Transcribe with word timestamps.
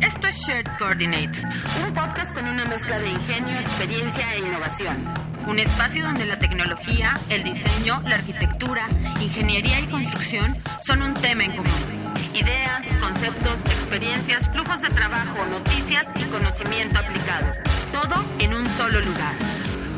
Esto 0.00 0.28
es 0.28 0.36
Shared 0.46 0.66
Coordinates, 0.78 1.42
un 1.84 1.92
podcast 1.92 2.32
con 2.32 2.46
una 2.46 2.64
mezcla 2.64 2.98
de 2.98 3.10
ingenio, 3.10 3.58
experiencia 3.58 4.34
e 4.34 4.38
innovación. 4.40 5.12
Un 5.46 5.58
espacio 5.58 6.04
donde 6.04 6.26
la 6.26 6.38
tecnología, 6.38 7.14
el 7.28 7.42
diseño, 7.42 8.00
la 8.02 8.16
arquitectura, 8.16 8.88
ingeniería 9.20 9.80
y 9.80 9.86
construcción 9.86 10.56
son 10.84 11.02
un 11.02 11.14
tema 11.14 11.44
en 11.44 11.52
común. 11.52 11.95
Ideas, 12.36 12.86
conceptos, 13.00 13.58
experiencias, 13.60 14.46
flujos 14.48 14.82
de 14.82 14.90
trabajo, 14.90 15.46
noticias 15.46 16.06
y 16.16 16.24
conocimiento 16.24 16.98
aplicado. 16.98 17.50
Todo 17.90 18.22
en 18.38 18.52
un 18.52 18.66
solo 18.66 19.00
lugar. 19.00 19.34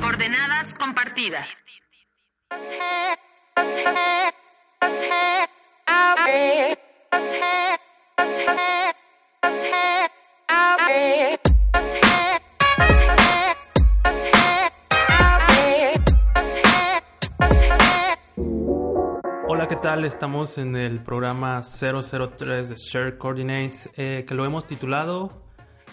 Coordenadas 0.01 0.73
compartidas. 0.75 1.49
Tal? 19.83 20.05
Estamos 20.05 20.59
en 20.59 20.75
el 20.75 20.99
programa 21.05 21.63
003 21.63 22.69
de 22.69 22.75
Share 22.75 23.17
Coordinates, 23.17 23.89
eh, 23.97 24.25
que 24.27 24.35
lo 24.35 24.45
hemos 24.45 24.67
titulado 24.67 25.29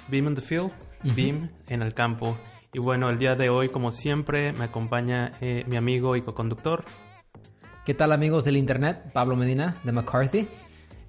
Beam 0.08 0.30
in 0.30 0.36
the 0.36 0.42
Field, 0.42 0.72
Beam 1.16 1.52
en 1.68 1.84
el 1.84 1.94
campo. 1.94 2.36
Y 2.74 2.80
bueno, 2.80 3.10
el 3.10 3.20
día 3.20 3.36
de 3.36 3.50
hoy, 3.50 3.70
como 3.70 3.92
siempre, 3.92 4.54
me 4.54 4.64
acompaña 4.64 5.34
eh, 5.40 5.66
mi 5.68 5.76
amigo 5.76 6.16
y 6.16 6.24
co-conductor. 6.24 6.84
¿Qué 7.86 7.94
tal 7.94 8.12
amigos 8.12 8.44
del 8.44 8.58
internet? 8.58 9.12
Pablo 9.14 9.36
Medina 9.36 9.76
de 9.84 9.92
McCarthy. 9.92 10.48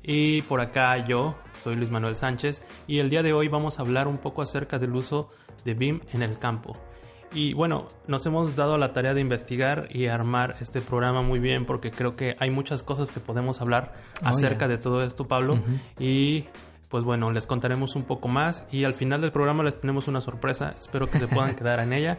Y 0.02 0.42
por 0.42 0.60
acá 0.60 1.06
yo, 1.06 1.34
soy 1.54 1.76
Luis 1.76 1.90
Manuel 1.90 2.14
Sánchez, 2.14 2.62
y 2.86 2.98
el 2.98 3.08
día 3.08 3.22
de 3.22 3.32
hoy 3.32 3.48
vamos 3.48 3.78
a 3.78 3.82
hablar 3.82 4.06
un 4.06 4.18
poco 4.18 4.42
acerca 4.42 4.78
del 4.78 4.94
uso 4.94 5.30
de 5.64 5.72
BIM 5.72 6.00
en 6.12 6.22
el 6.22 6.38
campo. 6.38 6.72
Y 7.34 7.52
bueno, 7.54 7.86
nos 8.06 8.24
hemos 8.26 8.56
dado 8.56 8.78
la 8.78 8.92
tarea 8.92 9.12
de 9.12 9.20
investigar 9.20 9.88
y 9.90 10.06
armar 10.06 10.56
este 10.60 10.80
programa 10.80 11.22
muy 11.22 11.38
bien 11.40 11.66
porque 11.66 11.90
creo 11.90 12.16
que 12.16 12.36
hay 12.38 12.50
muchas 12.50 12.82
cosas 12.82 13.10
que 13.10 13.20
podemos 13.20 13.60
hablar 13.60 13.92
Oh, 14.24 14.28
acerca 14.28 14.66
yeah. 14.66 14.68
de 14.68 14.78
todo 14.78 15.02
esto, 15.02 15.26
Pablo. 15.26 15.58
Y 15.98 16.46
pues 16.88 17.04
bueno, 17.04 17.30
les 17.32 17.46
contaremos 17.46 17.96
un 17.96 18.04
poco 18.04 18.28
más 18.28 18.66
y 18.70 18.84
al 18.84 18.94
final 18.94 19.20
del 19.20 19.32
programa 19.32 19.64
les 19.64 19.78
tenemos 19.78 20.08
una 20.08 20.20
sorpresa. 20.20 20.74
Espero 20.78 21.08
que 21.10 21.18
se 21.18 21.26
puedan 21.28 21.54
quedar 21.56 21.80
en 21.80 21.92
ella. 21.92 22.18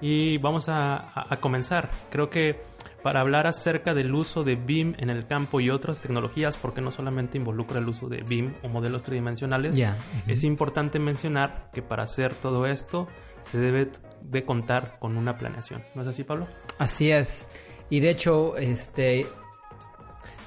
Y 0.00 0.38
vamos 0.38 0.68
a, 0.68 0.96
a- 0.96 1.26
a 1.30 1.36
comenzar. 1.36 1.90
Creo 2.10 2.28
que 2.28 2.60
para 3.02 3.20
hablar 3.20 3.46
acerca 3.46 3.94
del 3.94 4.12
uso 4.14 4.42
de 4.42 4.56
BIM 4.56 4.94
en 4.98 5.10
el 5.10 5.26
campo 5.26 5.60
y 5.60 5.70
otras 5.70 6.00
tecnologías, 6.00 6.56
porque 6.56 6.80
no 6.80 6.90
solamente 6.90 7.38
involucra 7.38 7.78
el 7.78 7.88
uso 7.88 8.08
de 8.08 8.22
BIM 8.22 8.54
o 8.64 8.68
modelos 8.68 9.04
tridimensionales, 9.04 9.76
Ya. 9.76 9.96
es 10.26 10.42
importante 10.44 10.98
mencionar 10.98 11.70
que 11.72 11.82
para 11.82 12.02
hacer 12.02 12.34
todo 12.34 12.66
esto 12.66 13.06
se 13.42 13.58
debe 13.60 13.90
de 14.30 14.44
contar 14.44 14.98
con 14.98 15.16
una 15.16 15.36
planeación. 15.36 15.82
¿No 15.94 16.02
es 16.02 16.08
así, 16.08 16.24
Pablo? 16.24 16.46
Así 16.78 17.10
es. 17.10 17.48
Y 17.90 18.00
de 18.00 18.10
hecho, 18.10 18.56
este 18.56 19.26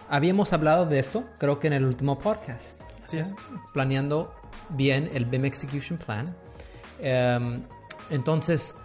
habíamos 0.10 0.54
hablado 0.54 0.86
de 0.86 1.00
esto, 1.00 1.26
creo 1.38 1.60
que 1.60 1.68
en 1.68 1.74
el 1.74 1.86
último 1.86 2.18
podcast, 2.18 2.82
Así 3.04 3.20
es. 3.20 3.28
planeando 3.74 4.34
bien 4.70 5.10
el 5.14 5.26
BIM 5.26 5.46
Execution 5.46 5.98
Plan. 6.00 6.26
Em, 7.00 7.64
entonces, 8.10 8.76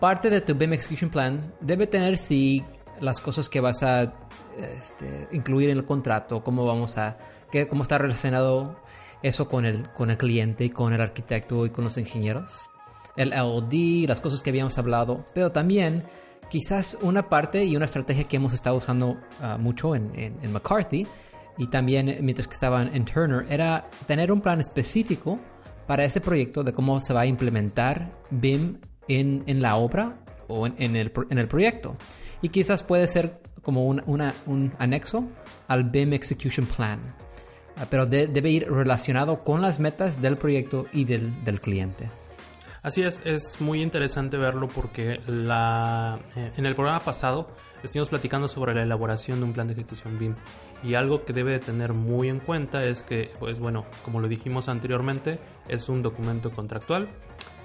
parte 0.00 0.30
de 0.30 0.40
tu 0.40 0.54
BIM 0.54 0.72
Execution 0.72 1.10
Plan 1.10 1.40
debe 1.60 1.86
tener 1.86 2.16
sí 2.16 2.64
las 3.00 3.20
cosas 3.20 3.48
que 3.48 3.60
vas 3.60 3.82
a 3.82 4.14
este, 4.78 5.28
incluir 5.32 5.70
en 5.70 5.78
el 5.78 5.84
contrato, 5.84 6.42
cómo 6.42 6.64
vamos 6.64 6.96
a, 6.96 7.18
qué, 7.50 7.68
cómo 7.68 7.82
está 7.82 7.98
relacionado 7.98 8.76
eso 9.22 9.48
con 9.48 9.64
el, 9.64 9.90
con 9.92 10.10
el 10.10 10.16
cliente 10.16 10.64
y 10.64 10.70
con 10.70 10.92
el 10.92 11.00
arquitecto 11.00 11.66
y 11.66 11.70
con 11.70 11.84
los 11.84 11.96
ingenieros. 11.98 12.70
El 13.16 13.30
LOD, 13.30 14.06
las 14.08 14.20
cosas 14.20 14.42
que 14.42 14.50
habíamos 14.50 14.76
hablado, 14.78 15.24
pero 15.34 15.52
también 15.52 16.04
quizás 16.50 16.98
una 17.00 17.28
parte 17.28 17.64
y 17.64 17.76
una 17.76 17.84
estrategia 17.86 18.24
que 18.24 18.36
hemos 18.36 18.52
estado 18.54 18.76
usando 18.76 19.18
ah, 19.40 19.56
mucho 19.58 19.94
en, 19.94 20.10
en- 20.42 20.52
McCarthy 20.52 21.06
y 21.58 21.68
también 21.68 22.18
mientras 22.22 22.46
que 22.48 22.54
estaban 22.54 22.94
en 22.94 23.04
Turner 23.04 23.46
era 23.48 23.88
tener 24.06 24.30
un 24.32 24.40
plan 24.40 24.60
específico 24.60 25.38
para 25.86 26.04
ese 26.04 26.20
proyecto 26.20 26.62
de 26.64 26.72
cómo 26.72 26.98
se 27.00 27.12
va 27.14 27.20
a 27.22 27.26
implementar 27.26 28.10
BIM 28.30 28.78
en, 29.08 29.42
en 29.46 29.62
la 29.62 29.76
obra 29.76 30.16
o 30.48 30.66
el, 30.66 30.74
en 30.78 30.96
el 31.38 31.48
proyecto. 31.48 31.96
Y 32.42 32.48
quizás 32.50 32.82
puede 32.82 33.06
ser 33.08 33.40
como 33.62 33.86
un, 33.86 34.02
un 34.06 34.72
anexo 34.78 35.24
al 35.68 35.84
BIM 35.84 36.12
Execution 36.14 36.66
Plan. 36.66 36.98
Ah, 37.76 37.86
Pero 37.90 38.06
de- 38.06 38.26
debe 38.26 38.50
ir 38.50 38.70
relacionado 38.70 39.42
con 39.44 39.62
las 39.62 39.80
metas 39.80 40.20
del 40.20 40.36
proyecto 40.36 40.86
y 40.92 41.04
del, 41.04 41.44
del 41.44 41.60
cliente. 41.60 42.08
Así 42.84 43.02
es, 43.02 43.22
es 43.24 43.62
muy 43.62 43.80
interesante 43.80 44.36
verlo 44.36 44.68
porque 44.68 45.18
la, 45.26 46.18
eh, 46.36 46.52
en 46.54 46.66
el 46.66 46.74
programa 46.74 47.00
pasado 47.00 47.48
estuvimos 47.82 48.10
platicando 48.10 48.46
sobre 48.46 48.74
la 48.74 48.82
elaboración 48.82 49.38
de 49.38 49.46
un 49.46 49.54
plan 49.54 49.66
de 49.66 49.72
ejecución 49.72 50.18
BIM 50.18 50.34
y 50.82 50.92
algo 50.92 51.24
que 51.24 51.32
debe 51.32 51.52
de 51.52 51.60
tener 51.60 51.94
muy 51.94 52.28
en 52.28 52.40
cuenta 52.40 52.84
es 52.84 53.02
que, 53.02 53.30
pues 53.38 53.58
bueno, 53.58 53.86
como 54.04 54.20
lo 54.20 54.28
dijimos 54.28 54.68
anteriormente, 54.68 55.38
es 55.66 55.88
un 55.88 56.02
documento 56.02 56.50
contractual. 56.50 57.08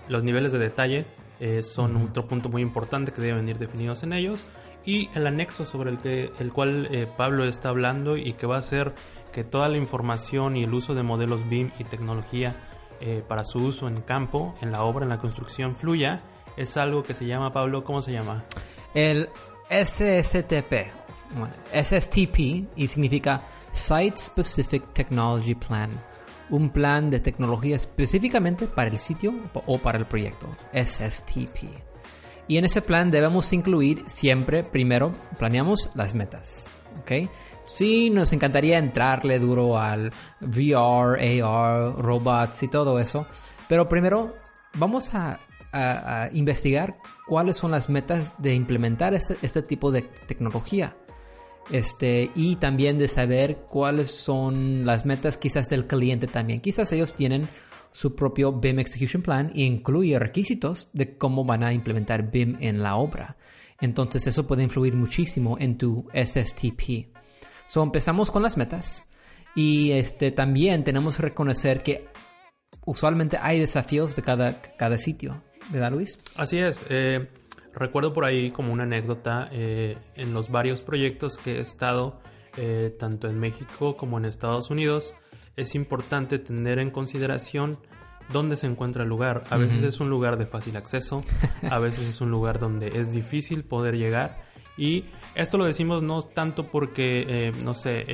Los 0.08 0.24
niveles 0.24 0.54
de 0.54 0.60
detalle 0.60 1.06
eh, 1.42 1.64
son 1.64 1.98
otro 1.98 2.26
punto 2.26 2.48
muy 2.48 2.62
importante 2.62 3.12
que 3.12 3.22
deben 3.22 3.50
ir 3.50 3.58
definidos 3.58 4.04
en 4.04 4.14
ellos. 4.14 4.50
Y 4.86 5.10
el 5.16 5.28
anexo 5.28 5.66
sobre 5.66 5.92
el, 5.92 5.98
que, 5.98 6.32
el 6.40 6.54
cual 6.54 6.88
eh, 6.92 7.08
Pablo 7.18 7.44
está 7.44 7.68
hablando 7.68 8.16
y 8.16 8.32
que 8.36 8.48
va 8.48 8.56
a 8.56 8.60
hacer 8.60 8.94
que 9.34 9.44
toda 9.44 9.68
la 9.68 9.76
información 9.76 10.56
y 10.56 10.64
el 10.64 10.74
uso 10.74 10.96
de 10.96 11.04
modelos 11.04 11.48
BIM 11.50 11.72
y 11.78 11.84
tecnología 11.84 12.56
eh, 13.02 13.24
para 13.28 13.44
su 13.44 13.60
uso 13.60 13.88
en 13.88 14.02
campo, 14.02 14.56
en 14.62 14.72
la 14.72 14.84
obra, 14.84 15.04
en 15.04 15.10
la 15.10 15.20
construcción 15.20 15.76
fluya, 15.76 16.20
es 16.58 16.76
algo 16.78 17.04
que 17.04 17.14
se 17.14 17.26
llama, 17.26 17.54
Pablo, 17.54 17.84
¿cómo 17.84 18.02
se 18.02 18.12
llama? 18.12 18.44
El 18.94 19.30
SSTP, 19.70 20.92
bueno, 21.36 21.54
SSTP, 21.74 22.68
y 22.76 22.88
significa 22.88 23.42
Site 23.72 24.18
Specific 24.18 24.94
Technology 24.94 25.56
Plan, 25.56 25.92
un 26.50 26.70
plan 26.72 27.10
de 27.10 27.20
tecnología 27.20 27.76
específicamente 27.76 28.68
para 28.68 28.90
el 28.90 29.00
sitio 29.00 29.34
o 29.66 29.78
para 29.78 29.98
el 29.98 30.06
proyecto, 30.06 30.48
SSTP. 30.74 31.70
Y 32.48 32.58
en 32.58 32.66
ese 32.66 32.82
plan 32.82 33.12
debemos 33.12 33.54
incluir 33.54 34.04
siempre, 34.08 34.64
primero, 34.64 35.14
planeamos 35.38 35.92
las 35.94 36.16
metas, 36.16 36.66
¿ok? 37.00 37.30
Sí, 37.70 38.10
nos 38.10 38.34
encantaría 38.34 38.80
entrarle 38.80 39.40
duro 39.40 39.78
al 39.78 40.12
VR, 40.42 41.42
AR, 41.42 41.96
robots 41.98 42.64
y 42.64 42.68
todo 42.68 42.98
eso, 42.98 43.28
pero 43.68 43.88
primero 43.88 44.36
vamos 44.76 45.14
a, 45.14 45.40
investigar 46.34 46.98
cuáles 47.28 47.58
son 47.58 47.70
las 47.70 47.90
metas 47.90 48.34
de 48.40 48.56
implementar 48.56 49.14
este, 49.14 49.36
este 49.44 49.62
tipo 49.62 49.92
de 49.92 50.02
tecnología. 50.26 50.98
Este, 51.72 52.32
y 52.34 52.56
también 52.56 52.98
de 52.98 53.08
saber 53.08 53.58
cuáles 53.70 54.10
son 54.10 54.84
las 54.84 55.06
metas 55.06 55.38
quizás 55.38 55.70
del 55.70 55.86
cliente 55.86 56.26
también. 56.26 56.62
Quizás 56.62 56.92
ellos 56.92 57.14
tienen 57.14 57.48
su 57.92 58.16
propio 58.16 58.52
BIM 58.52 58.80
Execution 58.80 59.22
Plan 59.22 59.52
e 59.54 59.62
incluye 59.62 60.18
requisitos 60.18 60.90
de 60.94 61.18
cómo 61.18 61.46
van 61.46 61.64
a 61.64 61.72
implementar 61.72 62.32
BIM 62.32 62.58
en 62.62 62.82
la 62.82 62.96
obra. 62.96 63.38
Entonces 63.80 64.26
eso 64.26 64.48
puede 64.48 64.64
influir 64.64 64.96
muchísimo 64.96 65.58
en 65.60 65.78
tu 65.78 66.08
SSTP. 66.14 67.19
So 67.70 67.84
empezamos 67.84 68.32
con 68.32 68.42
las 68.42 68.58
metas 68.58 69.06
y 69.56 69.92
este, 69.92 70.32
también 70.32 70.84
tenemos 70.84 71.18
que 71.18 71.22
reconocer 71.22 71.84
que 71.84 72.08
usualmente 72.84 73.38
hay 73.40 73.60
desafíos 73.60 74.16
de 74.16 74.24
cada, 74.24 74.60
cada 74.76 74.98
sitio. 74.98 75.44
¿Verdad, 75.70 75.92
Luis? 75.92 76.18
Así 76.36 76.58
es. 76.58 76.88
eh, 76.90 77.30
recuerdo 77.76 78.12
por 78.12 78.26
ahí 78.26 78.50
como 78.50 78.74
una 78.74 78.86
anécdota 78.86 79.50
eh, 79.52 80.00
en 80.16 80.34
los 80.34 80.50
varios 80.50 80.82
proyectos 80.82 81.38
que 81.38 81.58
he 81.58 81.60
estado, 81.60 82.20
eh, 82.58 82.96
tanto 82.98 83.28
en 83.28 83.40
México 83.40 83.96
como 83.96 84.18
en 84.18 84.26
Estados 84.26 84.72
Unidos, 84.72 85.14
es 85.56 85.76
importante 85.76 86.40
tener 86.40 86.80
en 86.80 86.90
consideración 86.90 87.78
dónde 88.34 88.56
se 88.56 88.66
encuentra 88.66 89.04
el 89.04 89.10
lugar. 89.10 89.44
A 89.52 89.58
veces 89.58 89.84
es 89.84 90.00
un 90.00 90.10
lugar 90.10 90.38
de 90.38 90.48
fácil 90.48 90.76
acceso, 90.76 91.24
a 91.70 91.78
veces 91.78 92.08
es 92.08 92.20
un 92.20 92.32
lugar 92.32 92.58
donde 92.58 92.88
es 92.88 93.12
difícil 93.12 93.64
poder 93.64 93.96
llegar. 93.96 94.49
Y 94.80 95.04
esto 95.36 95.58
lo 95.58 95.66
decimos 95.66 96.02
no 96.04 96.22
tanto 96.22 96.66
porque, 96.66 97.26
eh, 97.28 97.52
no 97.66 97.74
sé, 97.74 98.06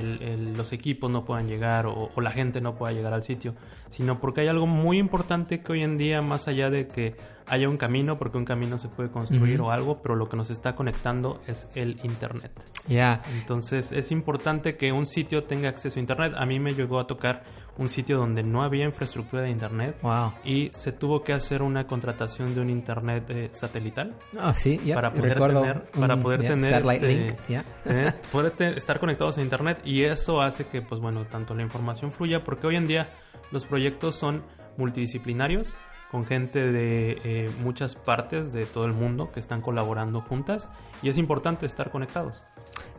los 0.57 0.73
equipos 0.73 1.11
no 1.11 1.23
puedan 1.23 1.47
llegar 1.47 1.85
o 1.85 2.09
la 2.19 2.31
gente 2.31 2.59
no 2.59 2.75
pueda 2.75 2.91
llegar 2.91 3.13
al 3.13 3.23
sitio, 3.23 3.53
sino 3.89 4.19
porque 4.19 4.41
hay 4.41 4.47
algo 4.47 4.65
muy 4.65 4.97
importante 4.97 5.61
que 5.61 5.73
hoy 5.73 5.83
en 5.83 5.95
día, 5.99 6.23
más 6.23 6.47
allá 6.47 6.71
de 6.71 6.87
que 6.87 7.15
haya 7.47 7.69
un 7.69 7.77
camino, 7.77 8.17
porque 8.17 8.37
un 8.37 8.45
camino 8.45 8.77
se 8.79 8.87
puede 8.87 9.09
construir 9.11 9.61
o 9.61 9.69
algo, 9.71 10.01
pero 10.01 10.15
lo 10.15 10.27
que 10.29 10.35
nos 10.37 10.49
está 10.49 10.75
conectando 10.75 11.41
es 11.47 11.69
el 11.75 11.99
Internet. 12.03 12.51
Ya. 12.87 13.21
Entonces 13.39 13.91
es 13.91 14.11
importante 14.11 14.77
que 14.77 14.91
un 14.91 15.05
sitio 15.05 15.43
tenga 15.43 15.69
acceso 15.69 15.97
a 15.97 16.01
Internet. 16.01 16.33
A 16.37 16.45
mí 16.45 16.59
me 16.59 16.73
llegó 16.73 16.99
a 16.99 17.05
tocar 17.07 17.43
un 17.77 17.89
sitio 17.89 18.17
donde 18.17 18.41
no 18.41 18.63
había 18.63 18.85
infraestructura 18.85 19.43
de 19.43 19.49
Internet 19.49 19.97
Wow. 20.01 20.33
y 20.45 20.71
se 20.73 20.93
tuvo 20.93 21.23
que 21.23 21.33
hacer 21.33 21.61
una 21.61 21.85
contratación 21.85 22.55
de 22.55 22.61
un 22.61 22.69
Internet 22.69 23.29
eh, 23.29 23.49
satelital 23.51 24.15
Ah, 24.39 24.53
sí, 24.53 24.79
ya. 24.85 24.95
para 24.95 25.11
poder 25.11 25.33
Recuerdo 25.33 25.61
tener, 25.61 25.83
para 25.91 26.17
poder 26.17 26.47
tener 26.47 26.73
este, 26.85 27.07
link, 27.07 27.33
ya. 27.49 27.63
tener- 27.83 28.15
poder 28.31 28.51
te- 28.53 28.77
estar 28.77 28.97
conectados 28.99 29.37
a 29.37 29.41
internet 29.41 29.81
y 29.83 30.03
eso 30.05 30.39
hace 30.41 30.65
que 30.69 30.81
pues 30.81 31.01
bueno 31.01 31.25
tanto 31.25 31.53
la 31.53 31.63
información 31.63 32.13
fluya 32.13 32.45
porque 32.45 32.65
hoy 32.67 32.77
en 32.77 32.87
día 32.87 33.09
los 33.51 33.65
proyectos 33.65 34.15
son 34.15 34.43
multidisciplinarios 34.77 35.75
con 36.15 36.25
gente 36.25 36.71
de 36.71 37.19
eh, 37.25 37.49
muchas 37.61 37.95
partes 37.95 38.53
de 38.53 38.65
todo 38.65 38.85
el 38.85 38.93
mundo 38.93 39.33
que 39.33 39.41
están 39.41 39.59
colaborando 39.59 40.21
juntas 40.21 40.69
y 41.03 41.09
es 41.09 41.17
importante 41.17 41.65
estar 41.65 41.91
conectados. 41.91 42.41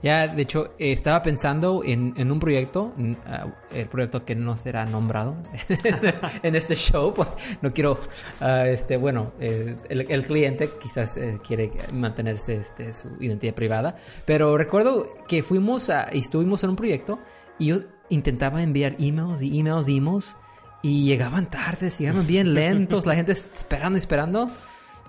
Ya, 0.02 0.28
de 0.28 0.42
hecho, 0.42 0.74
eh, 0.78 0.92
estaba 0.92 1.22
pensando 1.22 1.82
en, 1.82 2.12
en 2.18 2.30
un 2.30 2.38
proyecto, 2.38 2.92
mm, 2.94 3.12
ah, 3.24 3.46
el 3.72 3.86
proyecto 3.86 4.26
que 4.26 4.34
no 4.34 4.58
será 4.58 4.84
nombrado 4.84 5.34
en 6.42 6.56
este 6.56 6.74
show. 6.76 7.14
pues, 7.14 7.26
No 7.62 7.70
quiero, 7.70 7.98
ah, 8.42 8.68
este, 8.68 8.98
bueno, 8.98 9.32
eh, 9.40 9.74
el, 9.88 10.10
el 10.10 10.24
cliente 10.26 10.68
quizás 10.78 11.16
eh, 11.16 11.38
quiere 11.42 11.72
mantenerse 11.94 12.56
este, 12.56 12.92
su 12.92 13.08
identidad 13.18 13.54
privada, 13.54 13.96
pero 14.26 14.58
recuerdo 14.58 15.06
que 15.26 15.42
fuimos 15.42 15.90
y 16.12 16.18
estuvimos 16.18 16.62
en 16.64 16.70
un 16.70 16.76
proyecto 16.76 17.18
y 17.58 17.68
yo 17.68 17.76
intentaba 18.10 18.62
enviar 18.62 18.94
emails 18.98 19.40
y 19.40 19.58
emails 19.58 19.88
y 19.88 19.96
emails 19.96 20.36
y 20.82 21.04
llegaban 21.04 21.50
tardes, 21.50 21.98
llegaban 21.98 22.26
bien 22.26 22.54
lentos, 22.54 23.06
la 23.06 23.14
gente 23.14 23.32
esperando 23.32 23.96
y 23.96 24.00
esperando. 24.00 24.48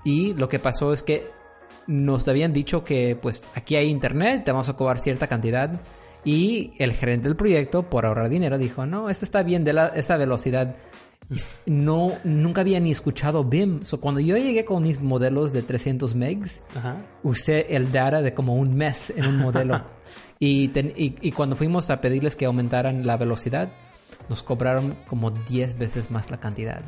Y 0.03 0.33
lo 0.33 0.47
que 0.49 0.59
pasó 0.59 0.93
es 0.93 1.03
que 1.03 1.29
nos 1.87 2.27
habían 2.27 2.53
dicho 2.53 2.83
que 2.83 3.15
pues 3.21 3.41
aquí 3.55 3.75
hay 3.75 3.89
internet, 3.89 4.43
te 4.45 4.51
vamos 4.51 4.69
a 4.69 4.73
cobrar 4.73 4.99
cierta 4.99 5.27
cantidad. 5.27 5.79
Y 6.25 6.73
el 6.79 6.91
gerente 6.93 7.27
del 7.27 7.37
proyecto, 7.37 7.83
por 7.83 8.05
ahorrar 8.05 8.29
dinero, 8.29 8.57
dijo, 8.57 8.85
no, 8.85 9.09
esto 9.09 9.23
está 9.23 9.43
bien 9.43 9.63
de 9.63 9.73
la, 9.73 9.87
esta 9.89 10.17
velocidad. 10.17 10.75
No, 11.65 12.11
nunca 12.23 12.61
había 12.61 12.79
ni 12.79 12.91
escuchado 12.91 13.43
BIM. 13.43 13.81
So, 13.81 13.99
cuando 13.99 14.21
yo 14.21 14.37
llegué 14.37 14.63
con 14.65 14.83
mis 14.83 15.01
modelos 15.01 15.51
de 15.53 15.61
300 15.61 16.15
megs, 16.15 16.61
Ajá. 16.75 16.97
usé 17.23 17.75
el 17.75 17.91
data 17.91 18.21
de 18.21 18.33
como 18.33 18.55
un 18.55 18.75
mes 18.75 19.11
en 19.15 19.25
un 19.27 19.37
modelo. 19.37 19.83
y, 20.39 20.69
ten- 20.69 20.93
y, 20.95 21.15
y 21.21 21.31
cuando 21.31 21.55
fuimos 21.55 21.89
a 21.89 21.99
pedirles 22.01 22.35
que 22.35 22.45
aumentaran 22.45 23.05
la 23.05 23.17
velocidad, 23.17 23.69
nos 24.29 24.43
cobraron 24.43 24.95
como 25.07 25.31
10 25.31 25.77
veces 25.77 26.11
más 26.11 26.29
la 26.31 26.37
cantidad. 26.39 26.81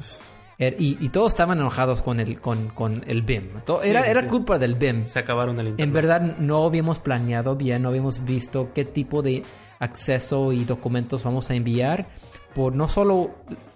Er- 0.58 0.76
y, 0.78 0.98
y 1.00 1.10
todos 1.10 1.30
estaban 1.34 1.58
enojados 1.60 2.02
con 2.02 2.20
el, 2.20 2.42
con, 2.42 2.68
con 2.70 3.04
el 3.08 3.22
BIM. 3.22 3.62
To- 3.66 3.82
era, 3.82 4.04
Sí, 4.04 4.10
era 4.10 4.22
sí. 4.24 4.28
culpa 4.28 4.58
del 4.60 4.76
BIM. 4.76 5.06
Se 5.08 5.20
acabaron 5.20 5.58
el 5.60 5.70
internet. 5.70 5.88
En 5.88 5.94
verdad 5.94 6.38
no 6.38 6.66
habíamos 6.66 7.00
planeado 7.00 7.56
bien, 7.56 7.82
no 7.84 7.90
habíamos 7.90 8.24
visto 8.26 8.72
qué 8.74 8.84
tipo 8.84 9.22
de 9.22 9.44
acceso 9.80 10.52
y 10.52 10.66
documentos 10.66 11.24
vamos 11.24 11.50
a 11.50 11.56
enviar 11.56 12.08
por 12.54 12.76
no 12.76 12.88
solo 12.90 13.32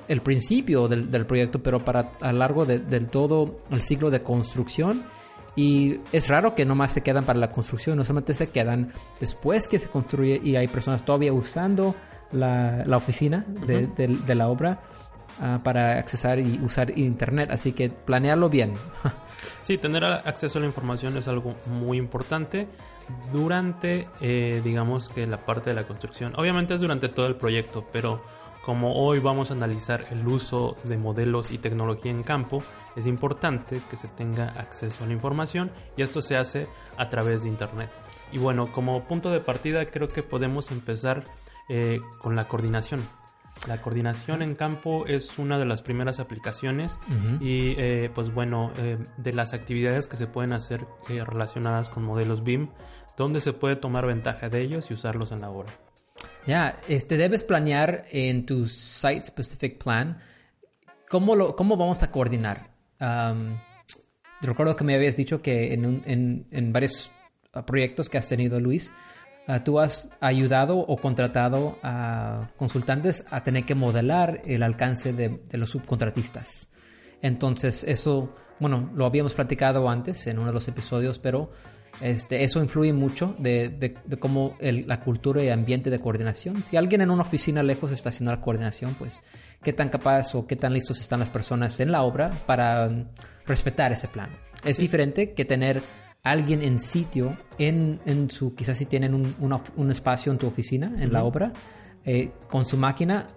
el 0.09 0.21
principio 0.21 0.89
del, 0.89 1.09
del 1.09 1.25
proyecto, 1.25 1.63
pero 1.63 1.85
para 1.85 2.11
a 2.19 2.33
lo 2.33 2.39
largo 2.39 2.65
de- 2.65 2.79
del 2.79 3.07
todo 3.07 3.59
el 3.71 3.81
ciclo 3.81 4.09
de 4.11 4.21
construcción. 4.21 5.03
Y 5.55 5.99
es 6.11 6.27
raro 6.29 6.55
que 6.55 6.65
nomás 6.65 6.91
se 6.93 7.01
quedan 7.01 7.23
para 7.23 7.37
la 7.39 7.49
construcción, 7.49 7.95
no 7.95 8.03
solamente 8.03 8.33
se 8.33 8.49
quedan 8.49 8.91
después 9.19 9.67
que 9.67 9.77
se 9.79 9.87
construye 9.87 10.41
y 10.43 10.55
hay 10.55 10.67
personas 10.67 11.05
todavía 11.05 11.31
usando 11.31 11.95
la, 12.33 12.83
la 12.85 12.97
oficina 12.97 13.45
de, 13.47 13.83
Ujú. 13.85 13.93
de- 13.95 14.07
de 14.07 14.35
la 14.35 14.49
obra 14.49 14.81
ah, 15.41 15.59
para 15.63 15.97
accesar 15.99 16.39
y 16.39 16.59
usar 16.63 16.97
internet. 16.97 17.49
Así 17.51 17.71
que 17.73 17.89
planearlo 17.89 18.49
bien. 18.49 18.73
Sí, 19.61 19.77
tener 19.77 20.03
acceso 20.05 20.57
a 20.57 20.61
la 20.61 20.67
información 20.67 21.15
es 21.17 21.27
algo 21.29 21.55
muy 21.69 21.97
importante 21.97 22.67
durante, 23.31 24.07
eh, 24.21 24.61
digamos 24.63 25.09
que 25.09 25.25
la 25.27 25.37
parte 25.37 25.69
de 25.69 25.75
la 25.75 25.83
construcción. 25.87 26.33
Obviamente 26.37 26.73
es 26.73 26.81
durante 26.81 27.09
todo 27.09 27.27
el 27.27 27.35
proyecto, 27.35 27.85
pero 27.91 28.21
como 28.65 28.93
hoy 28.95 29.19
vamos 29.19 29.51
a 29.51 29.53
analizar 29.53 30.05
el 30.11 30.25
uso 30.27 30.77
de 30.83 30.97
modelos 30.97 31.51
y 31.51 31.57
tecnología 31.57 32.11
en 32.11 32.23
campo, 32.23 32.63
es 32.95 33.07
importante 33.07 33.79
que 33.89 33.97
se 33.97 34.07
tenga 34.09 34.49
acceso 34.49 35.03
a 35.03 35.07
la 35.07 35.13
información 35.13 35.71
y 35.97 36.01
esto 36.01 36.21
se 36.21 36.37
hace 36.37 36.67
a 36.97 37.09
través 37.09 37.43
de 37.43 37.49
Internet. 37.49 37.89
Y 38.31 38.37
bueno, 38.37 38.71
como 38.71 39.03
punto 39.03 39.29
de 39.29 39.39
partida 39.41 39.85
creo 39.85 40.07
que 40.07 40.23
podemos 40.23 40.71
empezar 40.71 41.23
eh, 41.69 41.99
con 42.19 42.35
la 42.35 42.47
coordinación. 42.47 43.01
La 43.67 43.81
coordinación 43.81 44.41
en 44.41 44.55
campo 44.55 45.05
es 45.05 45.37
una 45.37 45.59
de 45.59 45.65
las 45.65 45.81
primeras 45.83 46.19
aplicaciones 46.19 46.97
y 47.39 47.75
eh, 47.77 48.09
pues 48.13 48.33
bueno, 48.33 48.71
eh, 48.79 48.97
de 49.17 49.33
las 49.33 49.53
actividades 49.53 50.07
que 50.07 50.17
se 50.17 50.25
pueden 50.27 50.53
hacer 50.53 50.85
eh, 51.09 51.23
relacionadas 51.23 51.87
con 51.89 52.03
modelos 52.03 52.43
BIM, 52.43 52.69
donde 53.15 53.41
se 53.41 53.53
puede 53.53 53.75
tomar 53.75 54.07
ventaja 54.07 54.49
de 54.49 54.59
ellos 54.61 54.89
y 54.89 54.95
usarlos 54.95 55.31
en 55.31 55.41
la 55.41 55.51
obra. 55.51 55.71
Ya, 56.47 56.79
este 56.89 57.15
debes 57.15 57.43
planear 57.43 58.05
en 58.11 58.45
tu 58.47 58.65
site 58.65 59.21
specific 59.23 59.81
plan 59.81 60.17
cómo 61.09 61.35
lo 61.35 61.55
cómo 61.55 61.77
vamos 61.77 62.01
a 62.01 62.09
coordinar. 62.11 62.71
Recuerdo 64.41 64.75
que 64.75 64.83
me 64.83 64.95
habías 64.95 65.15
dicho 65.15 65.41
que 65.41 65.73
en, 65.73 65.85
un- 65.85 66.01
en, 66.05 66.47
en 66.51 66.73
varios 66.73 67.11
proyectos 67.65 68.09
que 68.09 68.17
has 68.17 68.27
tenido, 68.27 68.59
Luis, 68.59 68.93
tú 69.63 69.79
has 69.79 70.09
ayudado 70.21 70.77
o 70.77 70.95
contratado 70.95 71.77
a 71.83 72.49
consultantes 72.57 73.25
a 73.31 73.43
tener 73.43 73.65
que 73.65 73.75
modelar 73.75 74.41
el 74.45 74.63
alcance 74.63 75.11
de, 75.13 75.29
de 75.49 75.57
los 75.57 75.69
subcontratistas. 75.71 76.69
Entonces, 77.21 77.83
eso, 77.83 78.33
bueno, 78.59 78.89
lo 78.95 79.05
habíamos 79.05 79.33
platicado 79.33 79.89
antes 79.89 80.27
en 80.27 80.37
uno 80.39 80.47
de 80.47 80.53
los 80.53 80.67
episodios, 80.67 81.19
pero 81.19 81.51
este, 82.01 82.43
eso 82.43 82.59
influye 82.61 82.91
mucho 82.91 83.35
de, 83.37 83.69
de- 83.69 83.95
de 84.03 84.17
cómo 84.17 84.55
el- 84.59 84.87
la 84.87 84.99
cultura 85.01 85.43
y 85.43 85.49
ambiente 85.49 85.89
de 85.89 85.99
coordinación. 85.99 86.61
Si 86.63 86.75
alguien 86.75 87.01
en 87.01 87.11
una 87.11 87.21
oficina 87.21 87.63
lejos 87.63 87.91
está 87.91 88.09
haciendo 88.09 88.31
la 88.33 88.41
coordinación, 88.41 88.95
pues 88.95 89.21
qué 89.61 89.73
tan 89.73 89.89
capaz 89.89 90.33
o 90.35 90.47
qué 90.47 90.55
tan 90.55 90.73
listos 90.73 90.99
están 91.01 91.19
las 91.19 91.29
personas 91.29 91.79
en 91.79 91.91
la 91.91 92.01
obra 92.03 92.31
para 92.45 92.89
respetar 93.45 93.91
ese 93.91 94.07
plan. 94.07 94.29
Es 94.65 94.77
diferente 94.77 95.33
que 95.33 95.45
tener 95.45 95.81
alguien 96.23 96.61
en 96.61 96.79
sitio, 96.79 97.37
en, 97.57 97.99
en 98.05 98.29
su, 98.31 98.55
quizás 98.55 98.77
si 98.77 98.85
tienen 98.85 99.13
un, 99.13 99.35
una- 99.39 99.61
un 99.75 99.91
espacio 99.91 100.31
en 100.31 100.37
tu 100.37 100.47
oficina, 100.47 100.93
en 100.99 101.11
la 101.11 101.23
obra, 101.23 101.51
eh, 102.05 102.31
con 102.49 102.65
su 102.65 102.77
máquina 102.77 103.27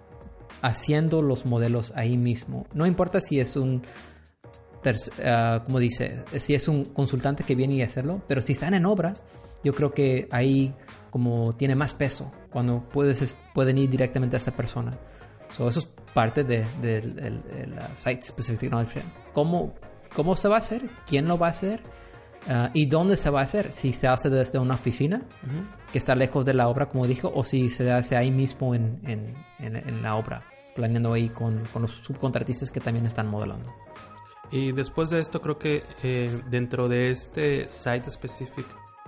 haciendo 0.61 1.21
los 1.21 1.45
modelos 1.45 1.91
ahí 1.95 2.17
mismo. 2.17 2.65
No 2.73 2.85
importa 2.85 3.19
si 3.19 3.39
es 3.39 3.55
un, 3.57 3.83
ters- 4.83 5.11
ah, 5.23 5.63
como 5.65 5.79
dice, 5.79 6.23
si 6.39 6.55
es 6.55 6.67
un 6.69 6.85
consultante 6.85 7.43
que 7.43 7.55
viene 7.55 7.75
y 7.75 7.81
hacerlo, 7.81 8.21
pero 8.27 8.41
si 8.41 8.53
están 8.53 8.73
en 8.73 8.85
obra, 8.85 9.13
yo 9.63 9.73
creo 9.73 9.91
que 9.93 10.27
ahí 10.31 10.73
como 11.09 11.51
tiene 11.53 11.75
más 11.75 11.93
peso 11.93 12.31
cuando 12.51 12.87
puedes, 12.87 13.21
es- 13.21 13.37
pueden 13.53 13.77
ir 13.77 13.89
directamente 13.89 14.37
a 14.37 14.39
esa 14.39 14.51
persona. 14.51 14.91
So, 15.49 15.67
eso 15.67 15.79
es 15.79 15.85
parte 16.13 16.43
de, 16.45 16.65
del- 16.81 17.15
del- 17.15 17.41
del, 17.43 17.79
ah, 17.79 17.87
Site 17.95 18.23
Specific 18.23 18.61
Technology 18.61 18.93
Plan. 18.93 19.05
¿Cómo, 19.33 19.75
¿Cómo 20.15 20.35
se 20.37 20.47
va 20.47 20.55
a 20.55 20.59
hacer? 20.59 20.89
¿Quién 21.05 21.27
lo 21.27 21.37
va 21.37 21.47
a 21.47 21.51
hacer? 21.51 21.81
Ah, 22.49 22.69
¿Y 22.73 22.85
dónde 22.85 23.17
se 23.17 23.29
va 23.29 23.41
a 23.41 23.43
hacer? 23.43 23.71
Si 23.73 23.91
se 23.93 24.07
hace 24.07 24.29
desde 24.29 24.57
una 24.59 24.75
oficina 24.75 25.21
que 25.91 25.97
está 25.97 26.15
lejos 26.15 26.45
de 26.45 26.53
la 26.53 26.69
obra, 26.69 26.87
como 26.87 27.05
dijo, 27.05 27.29
o 27.33 27.43
si 27.43 27.69
se 27.69 27.91
hace 27.91 28.15
ahí 28.15 28.31
mismo 28.31 28.73
en, 28.73 29.01
en- 29.05 29.35
en- 29.59 29.75
en 29.75 30.01
la 30.01 30.15
obra, 30.15 30.43
planeando 30.75 31.13
ahí 31.13 31.29
con, 31.29 31.63
con 31.73 31.81
los 31.81 31.91
subcontratistas 31.91 32.71
que 32.71 32.79
también 32.79 33.05
están 33.05 33.27
modelando. 33.27 33.73
Y 34.49 34.71
después 34.71 35.09
de 35.09 35.19
esto 35.19 35.41
creo 35.41 35.57
que 35.57 35.83
eh, 36.03 36.39
dentro 36.49 36.87
de 36.87 37.11
este 37.11 37.67
Site 37.67 38.09
Specific 38.09 38.65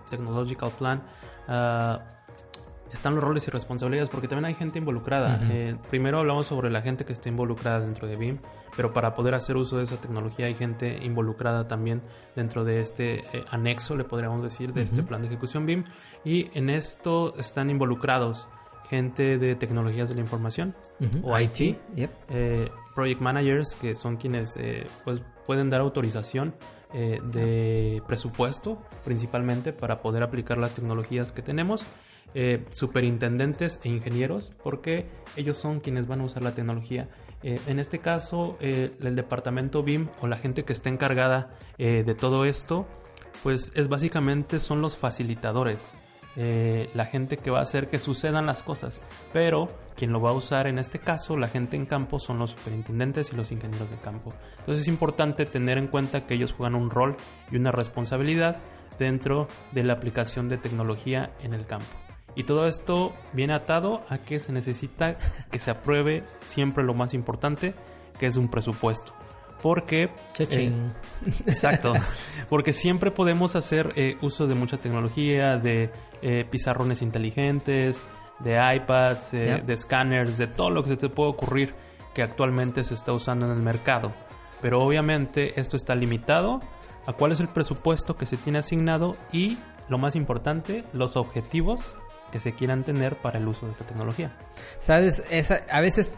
Technological 0.10 0.72
Plan 0.78 1.04
ah, 1.48 2.04
están 2.92 3.16
los 3.16 3.24
roles 3.24 3.48
y 3.48 3.52
responsabilidades 3.52 4.10
porque 4.10 4.28
también 4.28 4.46
hay 4.46 4.56
gente 4.56 4.78
involucrada. 4.80 5.40
Eh, 5.52 5.76
primero 5.90 6.20
hablamos 6.20 6.48
sobre 6.48 6.70
la 6.70 6.82
gente 6.82 7.06
que 7.06 7.14
está 7.14 7.30
involucrada 7.30 7.80
dentro 7.80 8.08
de 8.08 8.16
BIM, 8.16 8.40
pero 8.76 8.94
para 8.94 9.14
poder 9.16 9.36
hacer 9.36 9.58
uso 9.58 9.78
de 9.78 9.84
esa 9.84 10.00
tecnología 10.00 10.46
hay 10.48 10.56
gente 10.56 11.00
involucrada 11.04 11.68
también 11.68 12.02
dentro 12.36 12.64
de 12.64 12.82
este 12.82 13.20
eh, 13.20 13.46
anexo, 13.52 13.96
le 13.96 14.04
podríamos 14.04 14.42
decir, 14.44 14.74
de 14.74 14.84
este 14.84 15.04
plan 15.04 15.22
de 15.22 15.28
ejecución 15.28 15.66
BIM. 15.66 15.86
Y 16.24 16.50
en 16.58 16.70
esto 16.70 17.36
están 17.38 17.70
involucrados 17.70 18.48
gente 18.90 19.38
de 19.38 19.56
tecnologías 19.56 20.10
de 20.10 20.16
la 20.16 20.22
información 20.22 20.76
o 21.22 21.40
IT, 21.40 21.78
Yep. 21.96 22.12
eh, 22.30 22.70
project 22.96 23.22
managers 23.22 23.76
que 23.76 23.96
son 23.96 24.18
quienes 24.18 24.58
eh, 24.58 24.86
pues 25.04 25.22
pueden 25.46 25.70
dar 25.70 25.82
autorización 25.82 26.54
eh, 26.94 27.22
de 27.32 28.02
presupuesto 28.08 28.82
principalmente 29.06 29.74
para 29.74 30.02
poder 30.02 30.24
aplicar 30.24 30.58
las 30.58 30.74
tecnologías 30.76 31.32
que 31.32 31.42
tenemos 31.44 31.84
eh, 32.36 32.64
superintendentes 32.72 33.80
e 33.84 33.90
ingenieros 33.90 34.52
porque 34.64 35.08
ellos 35.36 35.58
son 35.58 35.80
quienes 35.80 36.08
van 36.08 36.22
a 36.22 36.26
usar 36.26 36.44
la 36.44 36.54
tecnología 36.54 37.08
Eh, 37.42 37.58
en 37.68 37.80
este 37.80 38.00
caso 38.00 38.58
eh, 38.60 38.92
el 39.00 39.16
departamento 39.16 39.82
BIM 39.82 40.10
o 40.20 40.28
la 40.28 40.36
gente 40.36 40.66
que 40.66 40.74
está 40.74 40.90
encargada 40.90 41.56
de 41.78 42.14
todo 42.14 42.44
esto 42.44 42.86
pues 43.44 43.72
es 43.76 43.88
básicamente 43.88 44.60
son 44.60 44.82
los 44.82 44.98
facilitadores 44.98 45.94
la 46.94 47.06
gente 47.06 47.36
que 47.36 47.52
va 47.52 47.60
a 47.60 47.64
hacer 47.64 47.90
que 47.90 48.00
sucedan 48.00 48.46
las 48.46 48.64
cosas. 48.64 49.02
Pero 49.34 49.68
quien 49.98 50.14
lo 50.14 50.22
va 50.22 50.30
a 50.30 50.34
usar 50.34 50.68
en 50.68 50.80
este 50.80 51.00
caso, 51.00 51.36
la 51.36 51.50
gente 51.50 51.76
en 51.76 51.86
campo, 51.86 52.18
son 52.18 52.40
los 52.40 52.52
superintendentes 52.52 53.34
y 53.34 53.36
los 53.36 53.52
ingenieros 53.52 53.90
de 53.90 53.98
campo. 53.98 54.32
Entonces 54.60 54.84
es 54.84 54.88
importante 54.88 55.46
tener 55.46 55.78
en 55.78 55.88
cuenta 55.88 56.26
que 56.26 56.36
ellos 56.36 56.54
juegan 56.54 56.76
un 56.76 56.90
rol 56.90 57.18
y 57.52 57.58
una 57.58 57.72
responsabilidad 57.72 58.62
dentro 58.98 59.48
de 59.74 59.84
la 59.84 59.94
aplicación 59.94 60.48
de 60.48 60.58
tecnología 60.58 61.32
en 61.42 61.54
el 61.54 61.66
campo. 61.66 62.09
Y 62.36 62.44
todo 62.44 62.68
esto 62.68 63.14
viene 63.34 63.54
atado 63.54 64.02
a 64.10 64.20
que 64.20 64.40
se 64.40 64.52
necesita 64.52 65.16
que 65.52 65.60
se 65.60 65.72
apruebe 65.72 66.24
siempre 66.42 66.84
lo 66.84 66.94
más 66.94 67.14
importante, 67.14 67.74
que 68.20 68.28
es 68.28 68.38
un 68.38 68.50
presupuesto. 68.50 69.14
Porque... 69.62 70.10
Eh, 70.40 70.74
exacto. 71.48 71.94
Porque 72.50 72.72
siempre 72.72 73.12
podemos 73.12 73.56
hacer 73.56 73.92
eh, 73.96 74.16
uso 74.22 74.48
de 74.48 74.56
mucha 74.56 74.78
tecnología, 74.78 75.58
de 75.58 75.92
eh, 76.22 76.46
pizarrones 76.50 77.02
inteligentes, 77.02 78.10
de 78.40 78.58
iPads, 78.76 79.32
de 79.32 79.78
scanners, 79.78 80.38
de 80.38 80.48
todo 80.48 80.70
lo 80.70 80.82
que 80.82 80.90
se 80.90 80.96
te 80.96 81.10
puede 81.10 81.32
ocurrir 81.32 81.74
que 82.14 82.24
actualmente 82.24 82.86
se 82.86 82.94
está 82.94 83.12
usando 83.12 83.46
en 83.46 83.52
el 83.52 83.62
mercado. 83.62 84.14
Pero 84.62 84.82
obviamente 84.82 85.60
esto 85.60 85.76
está 85.76 85.94
limitado 85.94 86.60
a 87.06 87.14
cuál 87.14 87.32
es 87.32 87.40
el 87.40 87.48
presupuesto 87.50 88.16
que 88.16 88.26
se 88.26 88.38
tiene 88.38 88.60
asignado 88.60 89.18
y, 89.32 89.58
lo 89.90 89.98
más 89.98 90.16
importante, 90.16 90.84
los 90.94 91.18
objetivos 91.18 91.98
que 92.30 92.40
se 92.40 92.54
quieran 92.54 92.84
tener 92.84 93.16
para 93.18 93.40
el 93.40 93.48
uso 93.48 93.66
de 93.66 93.74
esta 93.74 93.86
tecnología. 93.86 94.32
Sabes, 94.78 95.24
esa, 95.30 95.62
a 95.72 95.82
veces 95.82 96.12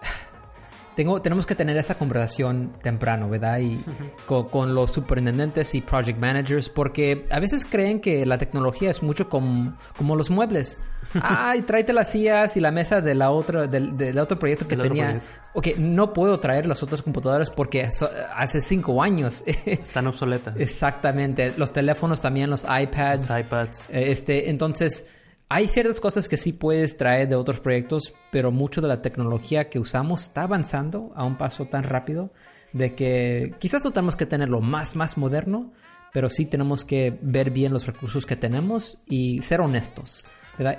tengo, 0.96 1.20
tenemos 1.22 1.46
que 1.46 1.54
tener 1.54 1.76
esa 1.76 1.96
conversación 1.96 2.72
temprano, 2.82 3.28
¿verdad? 3.28 3.58
Y 3.58 3.84
con, 4.26 4.74
los 4.74 4.92
superintendentes 4.92 5.74
y 5.74 5.80
project 5.80 6.18
managers, 6.18 6.68
porque 6.68 7.26
a 7.30 7.40
veces 7.40 7.64
creen 7.64 8.00
que 8.00 8.24
la 8.26 8.38
tecnología 8.38 8.90
es 8.90 9.02
mucho 9.02 9.28
como, 9.28 9.76
como 9.96 10.16
los 10.16 10.30
muebles. 10.30 10.78
Ay, 11.22 11.62
tráete 11.62 11.92
las 11.92 12.10
sillas 12.10 12.56
y 12.56 12.60
la 12.60 12.70
mesa 12.70 13.00
de 13.00 13.14
la 13.14 13.30
otra, 13.30 13.66
del, 13.66 14.18
otro 14.18 14.38
proyecto 14.38 14.66
que 14.66 14.76
tenía. 14.76 15.20
Ok, 15.56 15.68
no 15.78 16.12
puedo 16.12 16.40
traer 16.40 16.66
las 16.66 16.82
otras 16.82 17.02
computadoras 17.02 17.48
porque 17.48 17.88
hace 18.34 18.60
cinco 18.60 19.00
años. 19.02 19.44
Están 19.66 20.08
obsoletas. 20.08 20.56
Exactamente. 20.58 21.54
Los 21.56 21.72
teléfonos 21.72 22.20
también, 22.20 22.50
los 22.50 22.64
iPads. 22.64 23.30
Los 23.30 23.38
iPads. 23.38 23.84
Este, 23.88 24.50
entonces 24.50 25.06
hay 25.48 25.68
ciertas 25.68 26.00
cosas 26.00 26.28
que 26.28 26.36
sí 26.36 26.52
puedes 26.52 26.96
traer 26.96 27.28
de 27.28 27.36
otros 27.36 27.60
proyectos, 27.60 28.14
pero 28.32 28.50
mucho 28.50 28.80
de 28.80 28.88
la 28.88 29.02
tecnología 29.02 29.68
que 29.68 29.78
usamos 29.78 30.22
está 30.22 30.42
avanzando 30.42 31.12
a 31.14 31.24
un 31.24 31.36
paso 31.36 31.66
tan 31.66 31.84
rápido 31.84 32.32
de 32.72 32.94
que 32.94 33.54
quizás 33.58 33.84
no 33.84 33.92
tenemos 33.92 34.16
que 34.16 34.26
tenerlo 34.26 34.60
más, 34.60 34.96
más 34.96 35.16
moderno, 35.16 35.72
pero 36.12 36.28
sí 36.30 36.46
tenemos 36.46 36.84
que 36.84 37.18
ver 37.22 37.50
bien 37.50 37.72
los 37.72 37.86
recursos 37.86 38.26
que 38.26 38.36
tenemos 38.36 38.98
y 39.06 39.42
ser 39.42 39.60
honestos. 39.60 40.24